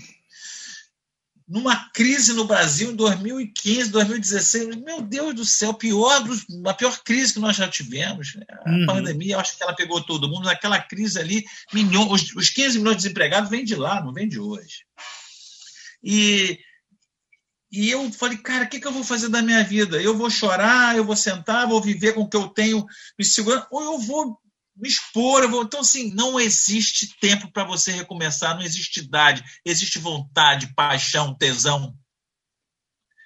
numa 1.47 1.89
crise 1.91 2.33
no 2.33 2.43
Brasil 2.43 2.91
em 2.91 2.95
2015, 2.95 3.91
2016. 3.91 4.75
Meu 4.75 5.01
Deus 5.01 5.33
do 5.33 5.45
céu, 5.45 5.73
pior, 5.73 6.21
a 6.65 6.73
pior 6.73 7.01
crise 7.03 7.33
que 7.33 7.39
nós 7.39 7.55
já 7.55 7.67
tivemos. 7.69 8.37
A 8.65 8.69
uhum. 8.69 8.85
pandemia, 8.85 9.37
acho 9.37 9.55
que 9.55 9.63
ela 9.63 9.75
pegou 9.75 10.03
todo 10.03 10.27
mundo. 10.27 10.45
Naquela 10.45 10.81
crise 10.81 11.17
ali, 11.17 11.45
milhões, 11.73 12.11
os, 12.11 12.35
os 12.35 12.49
15 12.49 12.79
milhões 12.79 12.97
de 12.97 13.03
desempregados 13.03 13.49
vêm 13.49 13.63
de 13.63 13.75
lá, 13.75 14.03
não 14.03 14.11
vêm 14.11 14.27
de 14.27 14.39
hoje. 14.39 14.85
E, 16.03 16.59
e 17.71 17.89
eu 17.89 18.11
falei, 18.11 18.37
cara, 18.37 18.65
o 18.65 18.69
que, 18.69 18.79
que 18.79 18.87
eu 18.87 18.93
vou 18.93 19.03
fazer 19.03 19.29
da 19.29 19.41
minha 19.41 19.63
vida? 19.63 20.01
Eu 20.01 20.17
vou 20.17 20.29
chorar, 20.29 20.95
eu 20.95 21.03
vou 21.03 21.15
sentar, 21.15 21.67
vou 21.67 21.81
viver 21.81 22.13
com 22.13 22.21
o 22.21 22.29
que 22.29 22.37
eu 22.37 22.47
tenho 22.47 22.85
me 23.19 23.25
segurando, 23.25 23.67
ou 23.69 23.83
eu 23.83 23.99
vou 23.99 24.39
me 24.75 24.87
expor. 24.87 25.43
Eu 25.43 25.49
vou... 25.49 25.63
Então, 25.63 25.81
assim, 25.81 26.13
não 26.13 26.39
existe 26.39 27.17
tempo 27.19 27.51
para 27.51 27.65
você 27.65 27.91
recomeçar, 27.91 28.55
não 28.55 28.61
existe 28.61 29.01
idade, 29.01 29.43
existe 29.65 29.99
vontade, 29.99 30.73
paixão, 30.75 31.35
tesão. 31.35 31.93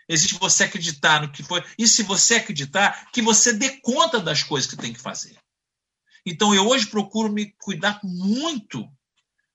Existe 0.10 0.36
você 0.36 0.64
acreditar 0.64 1.22
no 1.22 1.32
que 1.32 1.44
foi. 1.44 1.64
E 1.78 1.88
se 1.88 2.02
você 2.02 2.36
acreditar, 2.36 3.12
que 3.12 3.22
você 3.22 3.54
dê 3.54 3.80
conta 3.82 4.20
das 4.20 4.42
coisas 4.42 4.70
que 4.70 4.76
tem 4.76 4.92
que 4.92 5.00
fazer. 5.00 5.38
Então, 6.26 6.54
eu 6.54 6.68
hoje 6.68 6.88
procuro 6.88 7.32
me 7.32 7.54
cuidar 7.60 8.00
muito 8.04 8.92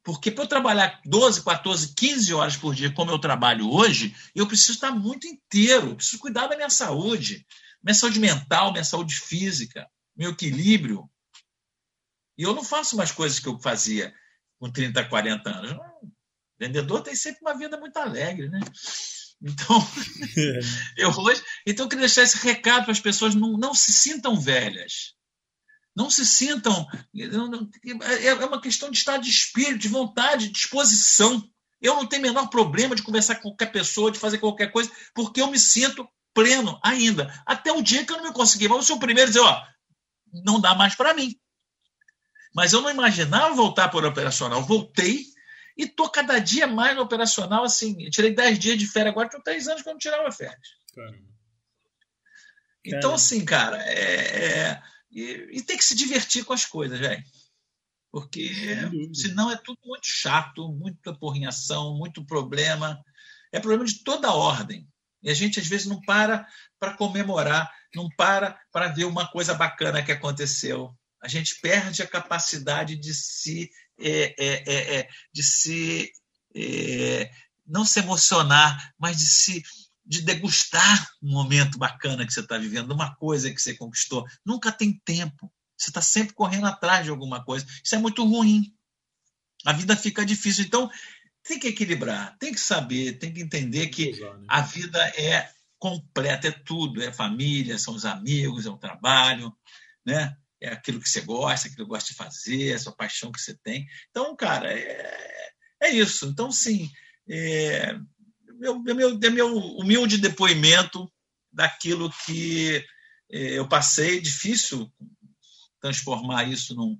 porque 0.06 0.30
para 0.30 0.44
eu 0.44 0.48
trabalhar 0.48 1.00
12, 1.04 1.42
14, 1.42 1.92
15 1.96 2.32
horas 2.32 2.56
por 2.56 2.72
dia, 2.72 2.92
como 2.92 3.10
eu 3.10 3.18
trabalho 3.18 3.68
hoje, 3.68 4.14
eu 4.36 4.46
preciso 4.46 4.74
estar 4.74 4.92
muito 4.92 5.26
inteiro, 5.26 5.96
preciso 5.96 6.20
cuidar 6.20 6.46
da 6.46 6.54
minha 6.54 6.70
saúde, 6.70 7.44
minha 7.82 7.92
saúde 7.92 8.20
mental, 8.20 8.70
minha 8.70 8.84
saúde 8.84 9.16
física, 9.16 9.84
meu 10.16 10.30
equilíbrio. 10.30 11.10
E 12.38 12.44
eu 12.44 12.54
não 12.54 12.62
faço 12.62 12.96
mais 12.96 13.10
coisas 13.10 13.40
que 13.40 13.48
eu 13.48 13.58
fazia 13.58 14.14
com 14.60 14.70
30, 14.70 15.08
40 15.08 15.50
anos. 15.50 15.72
O 15.72 16.08
vendedor 16.56 17.02
tem 17.02 17.16
sempre 17.16 17.40
uma 17.40 17.58
vida 17.58 17.76
muito 17.76 17.96
alegre, 17.96 18.48
né? 18.48 18.60
Então, 19.42 19.76
eu 20.96 21.10
hoje, 21.10 21.42
então 21.66 21.86
eu 21.86 21.88
queria 21.88 22.06
deixar 22.06 22.22
esse 22.22 22.38
recado 22.46 22.84
para 22.84 22.92
as 22.92 23.00
pessoas 23.00 23.34
não, 23.34 23.58
não 23.58 23.74
se 23.74 23.92
sintam 23.92 24.38
velhas. 24.38 25.15
Não 25.96 26.10
se 26.10 26.26
sintam. 26.26 26.86
É, 27.16 28.26
é 28.26 28.44
uma 28.44 28.60
questão 28.60 28.90
de 28.90 28.98
estado 28.98 29.22
de 29.22 29.30
espírito, 29.30 29.78
de 29.78 29.88
vontade, 29.88 30.46
de 30.46 30.52
disposição. 30.52 31.42
Eu 31.80 31.94
não 31.94 32.06
tenho 32.06 32.22
o 32.22 32.26
menor 32.26 32.48
problema 32.48 32.94
de 32.94 33.02
conversar 33.02 33.36
com 33.36 33.48
qualquer 33.48 33.72
pessoa, 33.72 34.10
de 34.12 34.18
fazer 34.18 34.38
qualquer 34.38 34.70
coisa, 34.70 34.90
porque 35.14 35.40
eu 35.40 35.50
me 35.50 35.58
sinto 35.58 36.06
pleno 36.34 36.78
ainda. 36.82 37.32
Até 37.46 37.72
o 37.72 37.82
dia 37.82 38.04
que 38.04 38.12
eu 38.12 38.18
não 38.18 38.24
me 38.24 38.32
consegui. 38.32 38.68
Vou 38.68 38.82
ser 38.82 38.92
o 38.92 38.98
primeiro 38.98 39.30
a 39.30 39.32
dizer: 39.32 39.40
ó, 39.40 39.62
não 40.44 40.60
dá 40.60 40.74
mais 40.74 40.94
para 40.94 41.14
mim. 41.14 41.34
Mas 42.54 42.74
eu 42.74 42.82
não 42.82 42.90
imaginava 42.90 43.54
voltar 43.54 43.88
para 43.88 44.04
o 44.04 44.08
operacional. 44.08 44.62
Voltei 44.62 45.24
e 45.78 45.84
estou 45.84 46.10
cada 46.10 46.38
dia 46.38 46.66
mais 46.66 46.94
no 46.94 47.02
operacional. 47.02 47.64
Assim, 47.64 47.96
tirei 48.10 48.34
10 48.34 48.58
dias 48.58 48.78
de 48.78 48.86
férias, 48.86 49.12
agora 49.12 49.28
estou 49.28 49.42
3 49.42 49.68
anos 49.68 49.82
que 49.82 49.88
eu 49.88 49.92
não 49.92 49.98
tirava 49.98 50.30
férias. 50.30 50.68
Caramba. 50.94 51.24
Então, 52.84 53.14
assim, 53.14 53.44
cara, 53.44 53.82
é, 53.82 54.70
é 54.70 54.82
e, 55.16 55.48
e 55.58 55.62
tem 55.62 55.78
que 55.78 55.84
se 55.84 55.94
divertir 55.94 56.44
com 56.44 56.52
as 56.52 56.66
coisas, 56.66 57.00
velho. 57.00 57.24
Porque 58.12 58.50
senão 59.14 59.50
é 59.50 59.56
tudo 59.56 59.78
muito 59.82 60.06
chato, 60.06 60.68
muita 60.72 61.14
porrinhação, 61.14 61.96
muito 61.96 62.24
problema. 62.24 63.02
É 63.50 63.58
problema 63.58 63.86
de 63.86 64.04
toda 64.04 64.32
ordem. 64.32 64.86
E 65.22 65.30
a 65.30 65.34
gente, 65.34 65.58
às 65.58 65.66
vezes, 65.66 65.86
não 65.86 66.00
para 66.02 66.46
para 66.78 66.94
comemorar, 66.94 67.72
não 67.94 68.10
para 68.10 68.60
para 68.70 68.88
ver 68.88 69.04
uma 69.04 69.26
coisa 69.26 69.54
bacana 69.54 70.02
que 70.02 70.12
aconteceu. 70.12 70.94
A 71.22 71.28
gente 71.28 71.58
perde 71.62 72.02
a 72.02 72.06
capacidade 72.06 72.94
de 72.94 73.14
se, 73.14 73.70
é, 73.98 74.34
é, 74.38 74.64
é, 74.66 74.98
é 74.98 75.08
de 75.32 75.42
se 75.42 76.12
é, 76.54 77.30
não 77.66 77.86
se 77.86 78.00
emocionar, 78.00 78.94
mas 78.98 79.16
de 79.16 79.26
se 79.26 79.62
de 80.06 80.22
degustar 80.22 81.10
um 81.22 81.32
momento 81.32 81.78
bacana 81.78 82.26
que 82.26 82.32
você 82.32 82.40
está 82.40 82.56
vivendo, 82.56 82.92
uma 82.92 83.14
coisa 83.16 83.52
que 83.52 83.60
você 83.60 83.74
conquistou. 83.74 84.24
Nunca 84.44 84.70
tem 84.70 85.00
tempo. 85.04 85.52
Você 85.76 85.90
está 85.90 86.00
sempre 86.00 86.34
correndo 86.34 86.66
atrás 86.66 87.04
de 87.04 87.10
alguma 87.10 87.44
coisa. 87.44 87.66
Isso 87.84 87.94
é 87.94 87.98
muito 87.98 88.24
ruim. 88.24 88.72
A 89.64 89.72
vida 89.72 89.96
fica 89.96 90.24
difícil. 90.24 90.64
Então, 90.64 90.90
tem 91.42 91.58
que 91.58 91.68
equilibrar, 91.68 92.36
tem 92.38 92.52
que 92.52 92.60
saber, 92.60 93.18
tem 93.18 93.32
que 93.32 93.40
entender 93.40 93.88
que 93.88 94.18
né? 94.18 94.44
a 94.48 94.60
vida 94.60 94.98
é 95.08 95.50
completa, 95.78 96.48
é 96.48 96.52
tudo. 96.52 97.02
É 97.02 97.12
família, 97.12 97.78
são 97.78 97.94
os 97.94 98.04
amigos, 98.04 98.64
é 98.64 98.70
o 98.70 98.78
trabalho, 98.78 99.52
né? 100.04 100.36
é 100.60 100.68
aquilo 100.68 101.00
que 101.00 101.08
você 101.08 101.20
gosta, 101.20 101.68
aquilo 101.68 101.84
que 101.84 101.90
gosta 101.90 102.10
de 102.10 102.16
fazer, 102.16 102.74
a 102.74 102.78
sua 102.78 102.92
paixão 102.92 103.30
que 103.30 103.40
você 103.40 103.54
tem. 103.58 103.86
Então, 104.10 104.34
cara, 104.36 104.72
é, 104.72 105.50
é 105.82 105.90
isso. 105.90 106.26
Então, 106.26 106.50
sim, 106.50 106.90
é, 107.28 107.94
meu, 108.58 108.78
meu, 108.78 109.18
meu 109.18 109.56
humilde 109.78 110.18
depoimento 110.18 111.10
daquilo 111.52 112.12
que 112.24 112.84
é, 113.30 113.58
eu 113.58 113.68
passei. 113.68 114.20
Difícil 114.20 114.92
transformar 115.80 116.44
isso 116.44 116.74
num, 116.74 116.98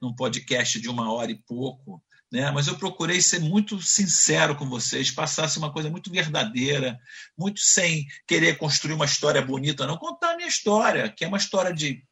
num 0.00 0.14
podcast 0.14 0.80
de 0.80 0.88
uma 0.88 1.12
hora 1.12 1.30
e 1.30 1.42
pouco, 1.42 2.02
né? 2.30 2.50
mas 2.50 2.66
eu 2.66 2.76
procurei 2.78 3.20
ser 3.20 3.40
muito 3.40 3.80
sincero 3.80 4.56
com 4.56 4.68
vocês, 4.68 5.10
passasse 5.10 5.58
uma 5.58 5.72
coisa 5.72 5.90
muito 5.90 6.10
verdadeira, 6.10 6.98
muito 7.36 7.60
sem 7.60 8.06
querer 8.26 8.58
construir 8.58 8.94
uma 8.94 9.04
história 9.04 9.42
bonita, 9.42 9.86
não 9.86 9.96
contar 9.96 10.32
a 10.32 10.36
minha 10.36 10.48
história, 10.48 11.10
que 11.10 11.24
é 11.24 11.28
uma 11.28 11.38
história 11.38 11.72
de, 11.72 12.04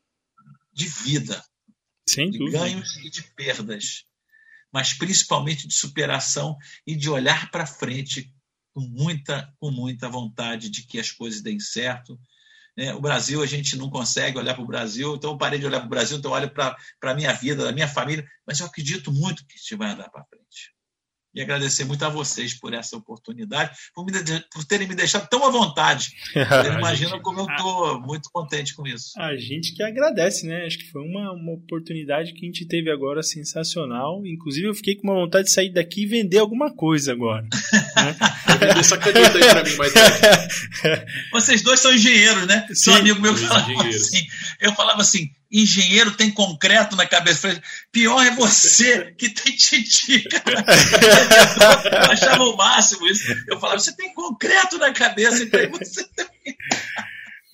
de 0.73 0.89
vida, 0.89 1.43
sem 2.09 2.31
de 2.31 2.51
ganhos 2.51 2.97
e 2.99 3.11
de 3.11 3.23
perdas, 3.35 4.05
mas 4.73 4.93
principalmente 4.93 5.69
de 5.69 5.75
superação 5.75 6.57
e 6.87 6.97
de 6.97 7.09
olhar 7.09 7.51
para 7.51 7.67
frente 7.67 8.34
com 8.75 8.81
muita, 8.81 9.53
com 9.59 9.71
muita 9.71 10.09
vontade 10.09 10.69
de 10.69 10.83
que 10.83 10.99
as 10.99 11.11
coisas 11.11 11.41
deem 11.41 11.61
certo. 11.61 12.21
É, 12.77 12.93
o 12.93 13.01
Brasil, 13.01 13.41
a 13.43 13.47
gente 13.47 13.77
não 13.77 13.89
consegue 13.89 14.37
olhar 14.37 14.55
para 14.55 14.65
o 14.65 14.67
Brasil, 14.67 15.15
então 15.15 15.31
eu 15.31 15.39
parei 15.39 15.61
de 15.61 15.67
olhar 15.67 15.79
para 15.79 15.87
o 15.87 15.91
Brasil, 15.91 16.19
então 16.19 16.33
eu 16.33 16.37
olho 16.37 16.51
para 16.51 16.77
a 17.03 17.15
minha 17.15 17.33
vida, 17.33 17.69
a 17.69 17.73
minha 17.73 17.89
família, 17.89 18.29
mas 18.45 18.59
eu 18.59 18.67
acredito 18.67 19.13
muito 19.13 19.47
que 19.47 19.57
isso 19.57 19.79
vai 19.79 19.93
andar 19.93 20.11
para 20.11 20.25
frente 20.25 20.75
e 21.35 21.41
agradecer 21.41 21.85
muito 21.85 22.05
a 22.05 22.09
vocês 22.09 22.55
por 22.55 22.73
essa 22.73 22.97
oportunidade, 22.97 23.77
por, 23.95 24.05
me, 24.05 24.13
por 24.53 24.65
terem 24.65 24.87
me 24.87 24.95
deixado 24.95 25.29
tão 25.29 25.45
à 25.45 25.51
vontade. 25.51 26.13
Imagina 26.79 27.19
como 27.21 27.41
eu 27.41 27.47
estou 27.47 28.01
muito 28.01 28.31
contente 28.31 28.75
com 28.75 28.87
isso. 28.87 29.13
A 29.19 29.37
gente 29.37 29.75
que 29.75 29.83
agradece, 29.83 30.47
né? 30.47 30.65
Acho 30.65 30.79
que 30.79 30.91
foi 30.91 31.03
uma, 31.03 31.33
uma 31.33 31.53
oportunidade 31.55 32.33
que 32.33 32.45
a 32.45 32.47
gente 32.47 32.67
teve 32.67 32.91
agora 32.91 33.23
sensacional. 33.23 34.23
Inclusive, 34.25 34.69
eu 34.69 34.75
fiquei 34.75 34.95
com 34.95 35.09
uma 35.09 35.21
vontade 35.21 35.47
de 35.47 35.53
sair 35.53 35.73
daqui 35.73 36.03
e 36.03 36.07
vender 36.07 36.39
alguma 36.39 36.75
coisa 36.75 37.13
agora. 37.13 37.43
Né? 37.43 38.17
essa 38.79 38.97
caneta 38.97 39.39
aí 39.39 39.45
para 39.45 39.65
mim 39.65 39.77
mais 39.77 39.93
Vocês 41.33 41.63
dois 41.63 41.81
são 41.81 41.93
engenheiros, 41.93 42.47
né? 42.47 42.67
Sim, 42.69 42.75
Seu 42.75 42.95
amigo 42.95 43.21
meu 43.21 43.37
falava 43.37 43.89
assim. 43.89 44.27
Eu 44.61 44.73
falava 44.73 45.01
assim: 45.01 45.31
engenheiro 45.63 46.11
tem 46.17 46.31
concreto 46.31 46.97
na 46.97 47.07
cabeça. 47.07 47.63
Pior 47.93 48.21
é 48.27 48.35
você 48.35 49.13
que 49.13 49.29
tem 49.31 49.55
titica. 49.57 50.43
eu 51.93 52.11
achava 52.11 52.43
o 52.43 52.57
máximo 52.57 53.07
isso. 53.07 53.25
Eu 53.47 53.61
falava, 53.61 53.79
você 53.79 53.95
tem 53.97 54.13
concreto 54.13 54.77
na 54.79 54.93
cabeça, 54.93 55.45
então 55.45 55.61
você 55.71 56.05
tem. 56.09 56.57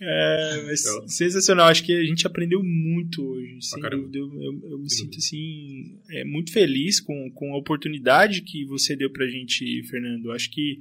É, 0.03 0.63
mas 0.67 0.81
então. 0.81 1.09
sensacional. 1.09 1.69
Acho 1.69 1.85
que 1.85 1.93
a 1.93 2.03
gente 2.03 2.27
aprendeu 2.27 2.63
muito 2.63 3.23
hoje. 3.23 3.59
Sem 3.61 3.83
dúvida, 3.83 4.19
eu, 4.19 4.43
eu, 4.43 4.71
eu 4.71 4.79
me 4.79 4.91
sinto 4.91 5.19
assim 5.19 6.01
é, 6.11 6.25
muito 6.25 6.53
feliz 6.53 7.01
com, 7.01 7.31
com 7.35 7.53
a 7.53 7.59
oportunidade 7.59 8.41
que 8.41 8.65
você 8.65 8.97
deu 8.97 9.11
pra 9.11 9.29
gente, 9.29 9.83
Fernando. 9.91 10.33
Acho 10.33 10.51
que 10.51 10.81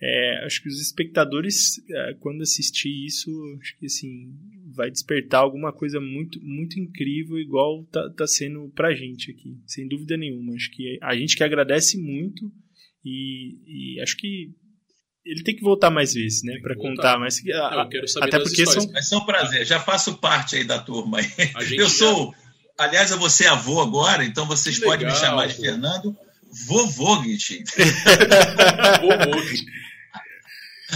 é, 0.00 0.44
acho 0.44 0.62
que 0.62 0.68
os 0.68 0.80
espectadores, 0.80 1.78
é, 1.90 2.14
quando 2.20 2.42
assistir 2.42 3.06
isso, 3.06 3.30
acho 3.60 3.78
que 3.78 3.86
assim 3.86 4.34
vai 4.74 4.90
despertar 4.90 5.40
alguma 5.40 5.72
coisa 5.72 5.98
muito 5.98 6.38
muito 6.42 6.78
incrível, 6.78 7.38
igual 7.38 7.82
tá, 7.86 8.10
tá 8.10 8.26
sendo 8.26 8.70
pra 8.74 8.94
gente 8.94 9.30
aqui, 9.30 9.58
sem 9.66 9.88
dúvida 9.88 10.16
nenhuma. 10.16 10.54
Acho 10.54 10.70
que 10.70 10.98
a 11.02 11.16
gente 11.16 11.34
que 11.34 11.42
agradece 11.42 11.96
muito 11.98 12.52
e, 13.02 13.94
e 13.96 14.00
acho 14.00 14.16
que 14.18 14.50
ele 15.24 15.42
tem 15.42 15.56
que 15.56 15.62
voltar 15.62 15.90
mais 15.90 16.12
vezes, 16.12 16.42
né, 16.42 16.58
para 16.62 16.76
contar. 16.76 17.18
Mas 17.18 17.42
Não, 17.42 17.80
eu 17.80 17.88
quero 17.88 18.06
saber 18.06 18.26
até 18.26 18.38
porque 18.38 18.62
histórias. 18.62 18.84
são. 18.84 18.92
Vai 18.92 19.02
ser 19.02 19.16
um 19.16 19.24
prazer. 19.24 19.66
Já 19.66 19.80
faço 19.80 20.18
parte 20.18 20.56
aí 20.56 20.64
da 20.64 20.78
turma. 20.78 21.18
Eu 21.72 21.88
sou, 21.88 22.32
já... 22.32 22.84
aliás, 22.84 23.10
eu 23.10 23.18
vou 23.18 23.30
ser 23.30 23.46
avô 23.46 23.80
agora, 23.80 24.24
então 24.24 24.46
vocês 24.46 24.78
que 24.78 24.84
podem 24.84 25.06
legal, 25.06 25.14
me 25.14 25.26
chamar 25.26 25.46
de 25.48 25.54
pô. 25.54 25.62
Fernando 25.62 26.16
Vovô 26.66 27.22
Git. 27.22 27.64
Vovô 29.00 29.42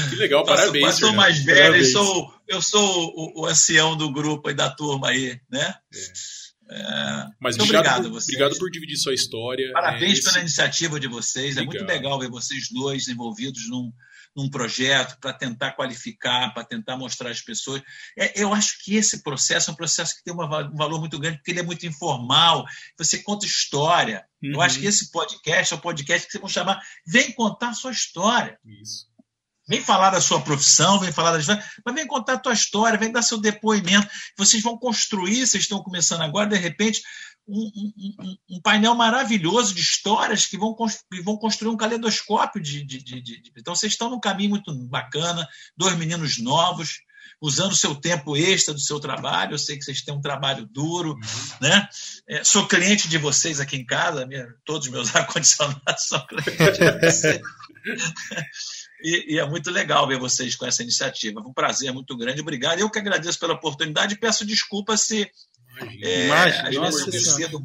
Que 0.08 0.16
legal, 0.16 0.44
parabéns. 0.44 0.86
Eu 0.86 0.92
sou 0.92 1.12
mais 1.12 1.42
velho, 1.44 1.58
parabéns. 1.58 1.86
eu 1.86 1.92
sou, 1.92 2.34
eu 2.48 2.62
sou 2.62 3.12
o, 3.16 3.42
o, 3.42 3.46
ancião 3.46 3.96
do 3.96 4.12
grupo 4.12 4.48
e 4.50 4.54
da 4.54 4.70
turma 4.70 5.08
aí, 5.08 5.40
né? 5.50 5.74
É. 5.92 6.40
É, 6.72 7.26
Mas 7.40 7.56
muito 7.56 7.68
obrigado, 7.68 8.06
obrigado, 8.06 8.22
obrigado 8.22 8.58
por 8.58 8.70
dividir 8.70 8.96
sua 8.96 9.12
história. 9.12 9.72
Parabéns 9.72 10.20
é, 10.20 10.22
pela 10.22 10.40
iniciativa 10.40 11.00
de 11.00 11.08
vocês. 11.08 11.56
Legal. 11.56 11.62
É 11.62 11.66
muito 11.66 11.84
legal 11.84 12.18
ver 12.20 12.30
vocês 12.30 12.68
dois 12.70 13.08
envolvidos 13.08 13.68
num, 13.68 13.92
num 14.36 14.48
projeto 14.48 15.18
para 15.20 15.32
tentar 15.32 15.72
qualificar, 15.72 16.54
para 16.54 16.64
tentar 16.64 16.96
mostrar 16.96 17.30
às 17.30 17.40
pessoas. 17.40 17.82
É, 18.16 18.40
eu 18.40 18.54
acho 18.54 18.84
que 18.84 18.94
esse 18.94 19.22
processo 19.22 19.70
é 19.70 19.72
um 19.72 19.76
processo 19.76 20.16
que 20.16 20.22
tem 20.22 20.32
uma, 20.32 20.68
um 20.68 20.76
valor 20.76 21.00
muito 21.00 21.18
grande, 21.18 21.38
porque 21.38 21.50
ele 21.50 21.60
é 21.60 21.64
muito 21.64 21.84
informal, 21.86 22.64
você 22.96 23.18
conta 23.18 23.46
história. 23.46 24.24
Uhum. 24.42 24.52
Eu 24.52 24.62
acho 24.62 24.78
que 24.78 24.86
esse 24.86 25.10
podcast 25.10 25.74
é 25.74 25.76
um 25.76 25.80
podcast 25.80 26.26
que 26.26 26.32
vocês 26.32 26.40
vão 26.40 26.48
chamar 26.48 26.80
Vem 27.04 27.32
Contar 27.32 27.74
Sua 27.74 27.90
História. 27.90 28.58
Isso. 28.64 29.09
Vem 29.70 29.80
falar 29.80 30.10
da 30.10 30.20
sua 30.20 30.40
profissão, 30.40 30.98
vem 30.98 31.12
falar 31.12 31.30
das. 31.30 31.46
Mas 31.46 31.94
vem 31.94 32.04
contar 32.04 32.32
a 32.32 32.38
tua 32.38 32.52
história, 32.52 32.98
vem 32.98 33.12
dar 33.12 33.22
seu 33.22 33.38
depoimento. 33.38 34.08
Vocês 34.36 34.60
vão 34.60 34.76
construir, 34.76 35.46
vocês 35.46 35.62
estão 35.62 35.80
começando 35.80 36.22
agora, 36.22 36.48
de 36.48 36.56
repente, 36.56 37.00
um, 37.46 37.70
um, 37.76 38.36
um, 38.50 38.60
painel 38.60 38.96
maravilhoso 38.96 39.72
de 39.72 39.80
histórias 39.80 40.44
que 40.44 40.58
vão, 40.58 40.74
que 40.74 41.22
vão 41.22 41.36
construir 41.36 41.70
um 41.70 41.76
caleidoscópio 41.76 42.60
de, 42.60 42.82
de, 42.84 43.00
de, 43.00 43.20
de, 43.22 43.52
Então, 43.56 43.72
vocês 43.72 43.92
estão 43.92 44.10
num 44.10 44.18
caminho 44.18 44.50
muito 44.50 44.74
bacana, 44.88 45.46
dois 45.76 45.96
meninos 45.96 46.38
novos, 46.38 47.02
usando 47.40 47.70
o 47.70 47.76
seu 47.76 47.94
tempo 47.94 48.36
extra 48.36 48.74
do 48.74 48.80
seu 48.80 48.98
trabalho. 48.98 49.54
Eu 49.54 49.58
sei 49.58 49.78
que 49.78 49.84
vocês 49.84 50.02
têm 50.02 50.12
um 50.12 50.20
trabalho 50.20 50.66
duro, 50.66 51.10
uhum. 51.10 51.20
né? 51.60 51.88
É, 52.28 52.42
sou 52.42 52.66
cliente 52.66 53.08
de 53.08 53.18
vocês 53.18 53.60
aqui 53.60 53.76
em 53.76 53.86
casa, 53.86 54.26
minha, 54.26 54.48
todos 54.64 54.88
os 54.88 54.92
meus 54.92 55.14
ar-condicionados 55.14 56.08
são 56.08 56.26
clientes 56.26 56.76
de 56.76 57.06
vocês. 57.06 57.40
E, 59.02 59.34
e, 59.34 59.38
é 59.38 59.46
muito 59.46 59.70
legal 59.70 60.06
ver 60.06 60.18
vocês 60.18 60.54
com 60.54 60.66
essa 60.66 60.82
iniciativa. 60.82 61.40
Um 61.40 61.52
prazer 61.52 61.92
muito 61.92 62.16
grande. 62.16 62.40
Obrigado. 62.40 62.80
Eu 62.80 62.90
que 62.90 62.98
agradeço 62.98 63.38
pela 63.38 63.54
oportunidade 63.54 64.14
e 64.14 64.18
peço 64.18 64.44
desculpas 64.44 65.02
se 65.02 65.30
é, 66.02 66.26
Imagina, 66.26 66.88
às 66.88 67.04
vezes 67.04 67.16
eu 67.16 67.22
cedo. 67.22 67.64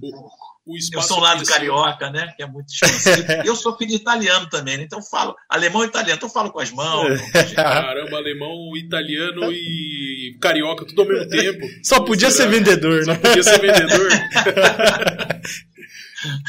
Eu 0.91 1.01
sou 1.03 1.17
um 1.17 1.21
lado 1.21 1.45
carioca, 1.45 2.09
né? 2.09 2.33
Que 2.35 2.41
é 2.41 2.47
muito 2.47 2.73
expansivo. 2.73 3.31
eu 3.45 3.55
sou 3.55 3.77
filho 3.77 3.93
italiano 3.93 4.49
também, 4.49 4.77
né? 4.77 4.83
então 4.83 4.99
falo 4.99 5.35
alemão 5.47 5.83
e 5.83 5.87
italiano, 5.87 6.17
então 6.17 6.29
falo 6.29 6.51
com 6.51 6.59
as 6.59 6.71
mãos. 6.71 7.21
Caramba, 7.53 8.17
alemão, 8.17 8.75
italiano 8.75 9.51
e 9.51 10.35
carioca, 10.41 10.85
tudo 10.85 11.03
ao 11.03 11.07
mesmo 11.07 11.29
tempo. 11.29 11.67
Só 11.83 11.99
podia 11.99 12.31
ser 12.31 12.47
vendedor, 12.47 13.05
né? 13.05 13.13
Só 13.13 13.21
podia 13.21 13.43
ser 13.43 13.61
vendedor. 13.61 14.09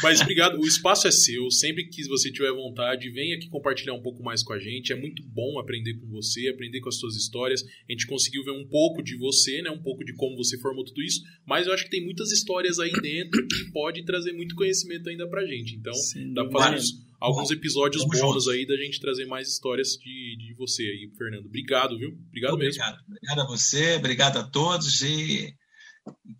Mas 0.03 0.21
obrigado, 0.21 0.59
o 0.59 0.65
espaço 0.65 1.07
é 1.07 1.11
seu. 1.11 1.49
Sempre 1.51 1.87
que 1.87 2.03
você 2.07 2.31
tiver 2.31 2.51
vontade, 2.51 3.09
venha 3.09 3.35
aqui 3.35 3.49
compartilhar 3.49 3.93
um 3.93 4.01
pouco 4.01 4.23
mais 4.23 4.43
com 4.43 4.53
a 4.53 4.59
gente. 4.59 4.93
É 4.93 4.95
muito 4.95 5.23
bom 5.23 5.59
aprender 5.59 5.95
com 5.95 6.07
você, 6.07 6.47
aprender 6.47 6.79
com 6.81 6.89
as 6.89 6.97
suas 6.97 7.15
histórias. 7.15 7.63
A 7.63 7.91
gente 7.91 8.07
conseguiu 8.07 8.43
ver 8.43 8.51
um 8.51 8.67
pouco 8.67 9.01
de 9.01 9.17
você, 9.17 9.61
né? 9.61 9.69
Um 9.69 9.81
pouco 9.81 10.03
de 10.03 10.13
como 10.15 10.35
você 10.35 10.57
formou 10.59 10.83
tudo 10.83 11.01
isso. 11.01 11.21
Mas 11.45 11.67
eu 11.67 11.73
acho 11.73 11.83
que 11.83 11.89
tem 11.89 12.03
muitas 12.03 12.31
histórias 12.31 12.79
aí 12.79 12.91
dentro 13.01 13.45
que 13.47 13.71
pode 13.71 14.03
trazer 14.05 14.33
muito 14.33 14.55
conhecimento 14.55 15.09
ainda 15.09 15.27
pra 15.27 15.45
gente. 15.45 15.75
Então, 15.75 15.93
Sim, 15.93 16.33
dá 16.33 16.45
pra 16.45 16.71
fazer 16.71 16.85
alguns 17.19 17.51
episódios 17.51 18.03
Vamos 18.03 18.19
bônus 18.19 18.43
juntos. 18.43 18.47
aí 18.47 18.65
da 18.65 18.77
gente 18.77 18.99
trazer 18.99 19.25
mais 19.25 19.47
histórias 19.49 19.89
de, 19.93 20.37
de 20.37 20.53
você 20.55 20.83
aí, 20.83 21.11
Fernando. 21.17 21.45
Obrigado, 21.45 21.97
viu? 21.97 22.09
Obrigado, 22.09 22.53
obrigado 22.53 22.57
mesmo. 22.57 22.83
Obrigado 23.07 23.39
a 23.41 23.47
você, 23.47 23.95
obrigado 23.95 24.37
a 24.37 24.43
todos 24.43 25.01
e 25.01 25.53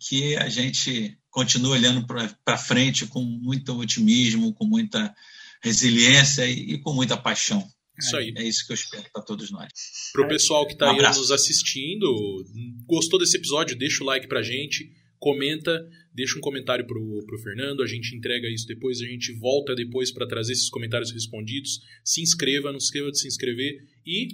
que 0.00 0.36
a 0.36 0.48
gente 0.48 1.18
continue 1.30 1.70
olhando 1.70 2.06
para 2.06 2.56
frente 2.58 3.06
com 3.06 3.22
muito 3.22 3.78
otimismo, 3.78 4.54
com 4.54 4.64
muita 4.64 5.14
resiliência 5.62 6.46
e, 6.46 6.74
e 6.74 6.78
com 6.78 6.92
muita 6.92 7.16
paixão. 7.16 7.66
Isso 7.98 8.16
aí. 8.16 8.32
É, 8.36 8.44
isso 8.44 8.64
que 8.64 8.72
eu 8.72 8.74
espero 8.74 9.04
para 9.12 9.22
todos 9.22 9.50
nós. 9.50 9.68
Para 10.12 10.24
o 10.24 10.28
pessoal 10.28 10.66
que 10.66 10.74
está 10.74 10.86
um 10.92 10.96
aí 10.96 11.02
nos 11.02 11.32
assistindo, 11.32 12.44
gostou 12.86 13.18
desse 13.18 13.36
episódio, 13.36 13.76
deixa 13.76 14.04
o 14.04 14.06
like 14.06 14.28
para 14.28 14.40
gente, 14.40 14.92
comenta, 15.18 15.84
deixa 16.14 16.38
um 16.38 16.40
comentário 16.40 16.86
para 16.86 16.96
o 16.96 17.42
Fernando, 17.42 17.82
a 17.82 17.86
gente 17.86 18.14
entrega 18.14 18.48
isso 18.48 18.66
depois, 18.66 19.00
a 19.00 19.04
gente 19.04 19.32
volta 19.32 19.74
depois 19.74 20.12
para 20.12 20.28
trazer 20.28 20.52
esses 20.52 20.70
comentários 20.70 21.10
respondidos. 21.10 21.80
Se 22.04 22.22
inscreva, 22.22 22.72
não 22.72 22.78
se 22.78 22.86
esqueça 22.86 23.10
de 23.10 23.18
se 23.18 23.28
inscrever 23.28 23.78
e 24.06 24.28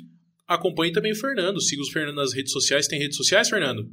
acompanhe 0.46 0.92
também 0.92 1.12
o 1.12 1.16
Fernando. 1.16 1.60
Siga 1.60 1.82
o 1.82 1.90
Fernando 1.90 2.16
nas 2.16 2.34
redes 2.34 2.52
sociais. 2.52 2.86
Tem 2.86 2.98
redes 2.98 3.16
sociais, 3.16 3.48
Fernando? 3.48 3.90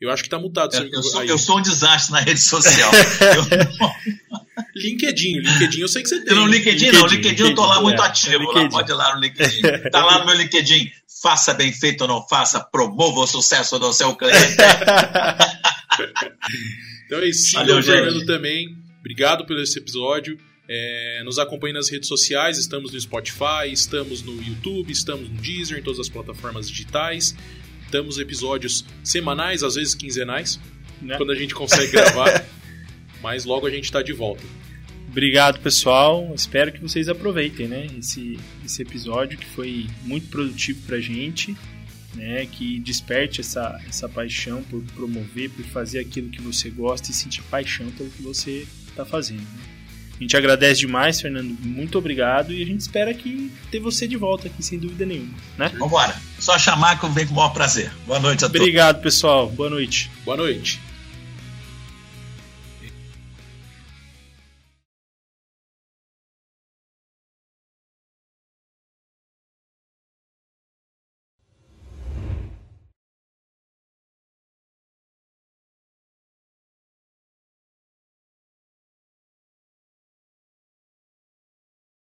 Eu 0.00 0.10
acho 0.10 0.22
que 0.22 0.28
tá 0.28 0.38
mutado. 0.38 0.74
Eu, 0.74 0.88
eu, 0.90 1.02
sou, 1.02 1.24
eu 1.24 1.38
sou, 1.38 1.58
um 1.58 1.62
desastre 1.62 2.12
na 2.12 2.20
rede 2.20 2.40
social. 2.40 2.90
LinkedIn, 4.74 5.38
LinkedIn 5.38 5.80
eu 5.80 5.88
sei 5.88 6.02
que 6.02 6.08
você 6.08 6.24
tem. 6.24 6.34
Não, 6.34 6.46
LinkedIn, 6.46 6.86
LinkedIn 6.86 6.98
não, 6.98 7.06
LinkedIn, 7.06 7.28
LinkedIn 7.28 7.50
eu 7.50 7.54
tô 7.54 7.64
lá 7.64 7.78
é, 7.78 7.82
muito 7.82 8.02
ativo, 8.02 8.34
é 8.34 8.62
lá, 8.62 8.68
pode 8.68 8.90
ir 8.90 8.94
lá 8.94 9.14
no 9.14 9.20
LinkedIn. 9.20 9.62
Tá 9.90 10.04
lá 10.04 10.18
no 10.18 10.26
meu 10.26 10.34
LinkedIn, 10.34 10.90
faça 11.22 11.54
bem 11.54 11.72
feito 11.72 12.02
ou 12.02 12.08
não 12.08 12.26
faça, 12.28 12.60
promova 12.60 13.20
o 13.20 13.26
sucesso 13.26 13.78
do 13.78 13.92
seu 13.92 14.14
cliente. 14.16 14.56
então 17.06 17.20
é 17.20 17.28
isso, 17.28 17.56
o 17.58 17.82
Fernando 17.82 18.26
também. 18.26 18.76
Obrigado 19.00 19.46
pelo 19.46 19.62
esse 19.62 19.78
episódio. 19.78 20.36
É, 20.68 21.22
nos 21.24 21.38
acompanhe 21.38 21.74
nas 21.74 21.90
redes 21.90 22.08
sociais, 22.08 22.58
estamos 22.58 22.92
no 22.92 23.00
Spotify, 23.00 23.70
estamos 23.70 24.22
no 24.22 24.42
YouTube, 24.42 24.90
estamos 24.90 25.28
no 25.28 25.36
Deezer, 25.36 25.78
em 25.78 25.82
todas 25.82 26.00
as 26.00 26.08
plataformas 26.08 26.68
digitais. 26.68 27.36
Temos 27.90 28.18
episódios 28.18 28.84
semanais, 29.02 29.62
às 29.62 29.74
vezes 29.74 29.94
quinzenais, 29.94 30.60
né? 31.00 31.16
quando 31.16 31.32
a 31.32 31.34
gente 31.34 31.54
consegue 31.54 31.92
gravar. 31.92 32.44
Mas 33.22 33.44
logo 33.44 33.66
a 33.66 33.70
gente 33.70 33.84
está 33.84 34.02
de 34.02 34.12
volta. 34.12 34.42
Obrigado, 35.08 35.60
pessoal. 35.60 36.32
Espero 36.34 36.72
que 36.72 36.80
vocês 36.80 37.08
aproveitem 37.08 37.68
né, 37.68 37.86
esse, 37.98 38.38
esse 38.64 38.82
episódio 38.82 39.38
que 39.38 39.46
foi 39.46 39.86
muito 40.02 40.28
produtivo 40.28 40.82
para 40.86 40.96
a 40.96 41.00
gente. 41.00 41.56
Né, 42.14 42.46
que 42.46 42.78
desperte 42.78 43.40
essa, 43.40 43.80
essa 43.88 44.08
paixão 44.08 44.62
por 44.62 44.80
promover, 44.94 45.50
por 45.50 45.64
fazer 45.64 45.98
aquilo 45.98 46.30
que 46.30 46.40
você 46.40 46.70
gosta 46.70 47.10
e 47.10 47.12
sentir 47.12 47.42
paixão 47.50 47.90
pelo 47.90 48.08
que 48.08 48.22
você 48.22 48.68
está 48.88 49.04
fazendo. 49.04 49.40
Né? 49.40 49.73
A 50.24 50.26
gente 50.26 50.36
agradece 50.38 50.80
demais, 50.80 51.20
Fernando. 51.20 51.54
Muito 51.60 51.98
obrigado. 51.98 52.50
E 52.50 52.62
a 52.62 52.66
gente 52.66 52.80
espera 52.80 53.12
que 53.12 53.52
ter 53.70 53.78
você 53.78 54.08
de 54.08 54.16
volta 54.16 54.46
aqui, 54.46 54.62
sem 54.62 54.78
dúvida 54.78 55.04
nenhuma. 55.04 55.34
Né? 55.58 55.70
Vambora. 55.78 56.16
Só 56.38 56.58
chamar 56.58 56.98
que 56.98 57.04
eu 57.04 57.12
venho 57.12 57.28
com 57.28 57.34
o 57.34 57.36
maior 57.36 57.50
prazer. 57.50 57.92
Boa 58.06 58.18
noite 58.18 58.42
a 58.42 58.48
todos. 58.48 58.62
Obrigado, 58.62 59.02
pessoal. 59.02 59.50
Boa 59.50 59.68
noite. 59.68 60.10
Boa 60.24 60.38
noite. 60.38 60.80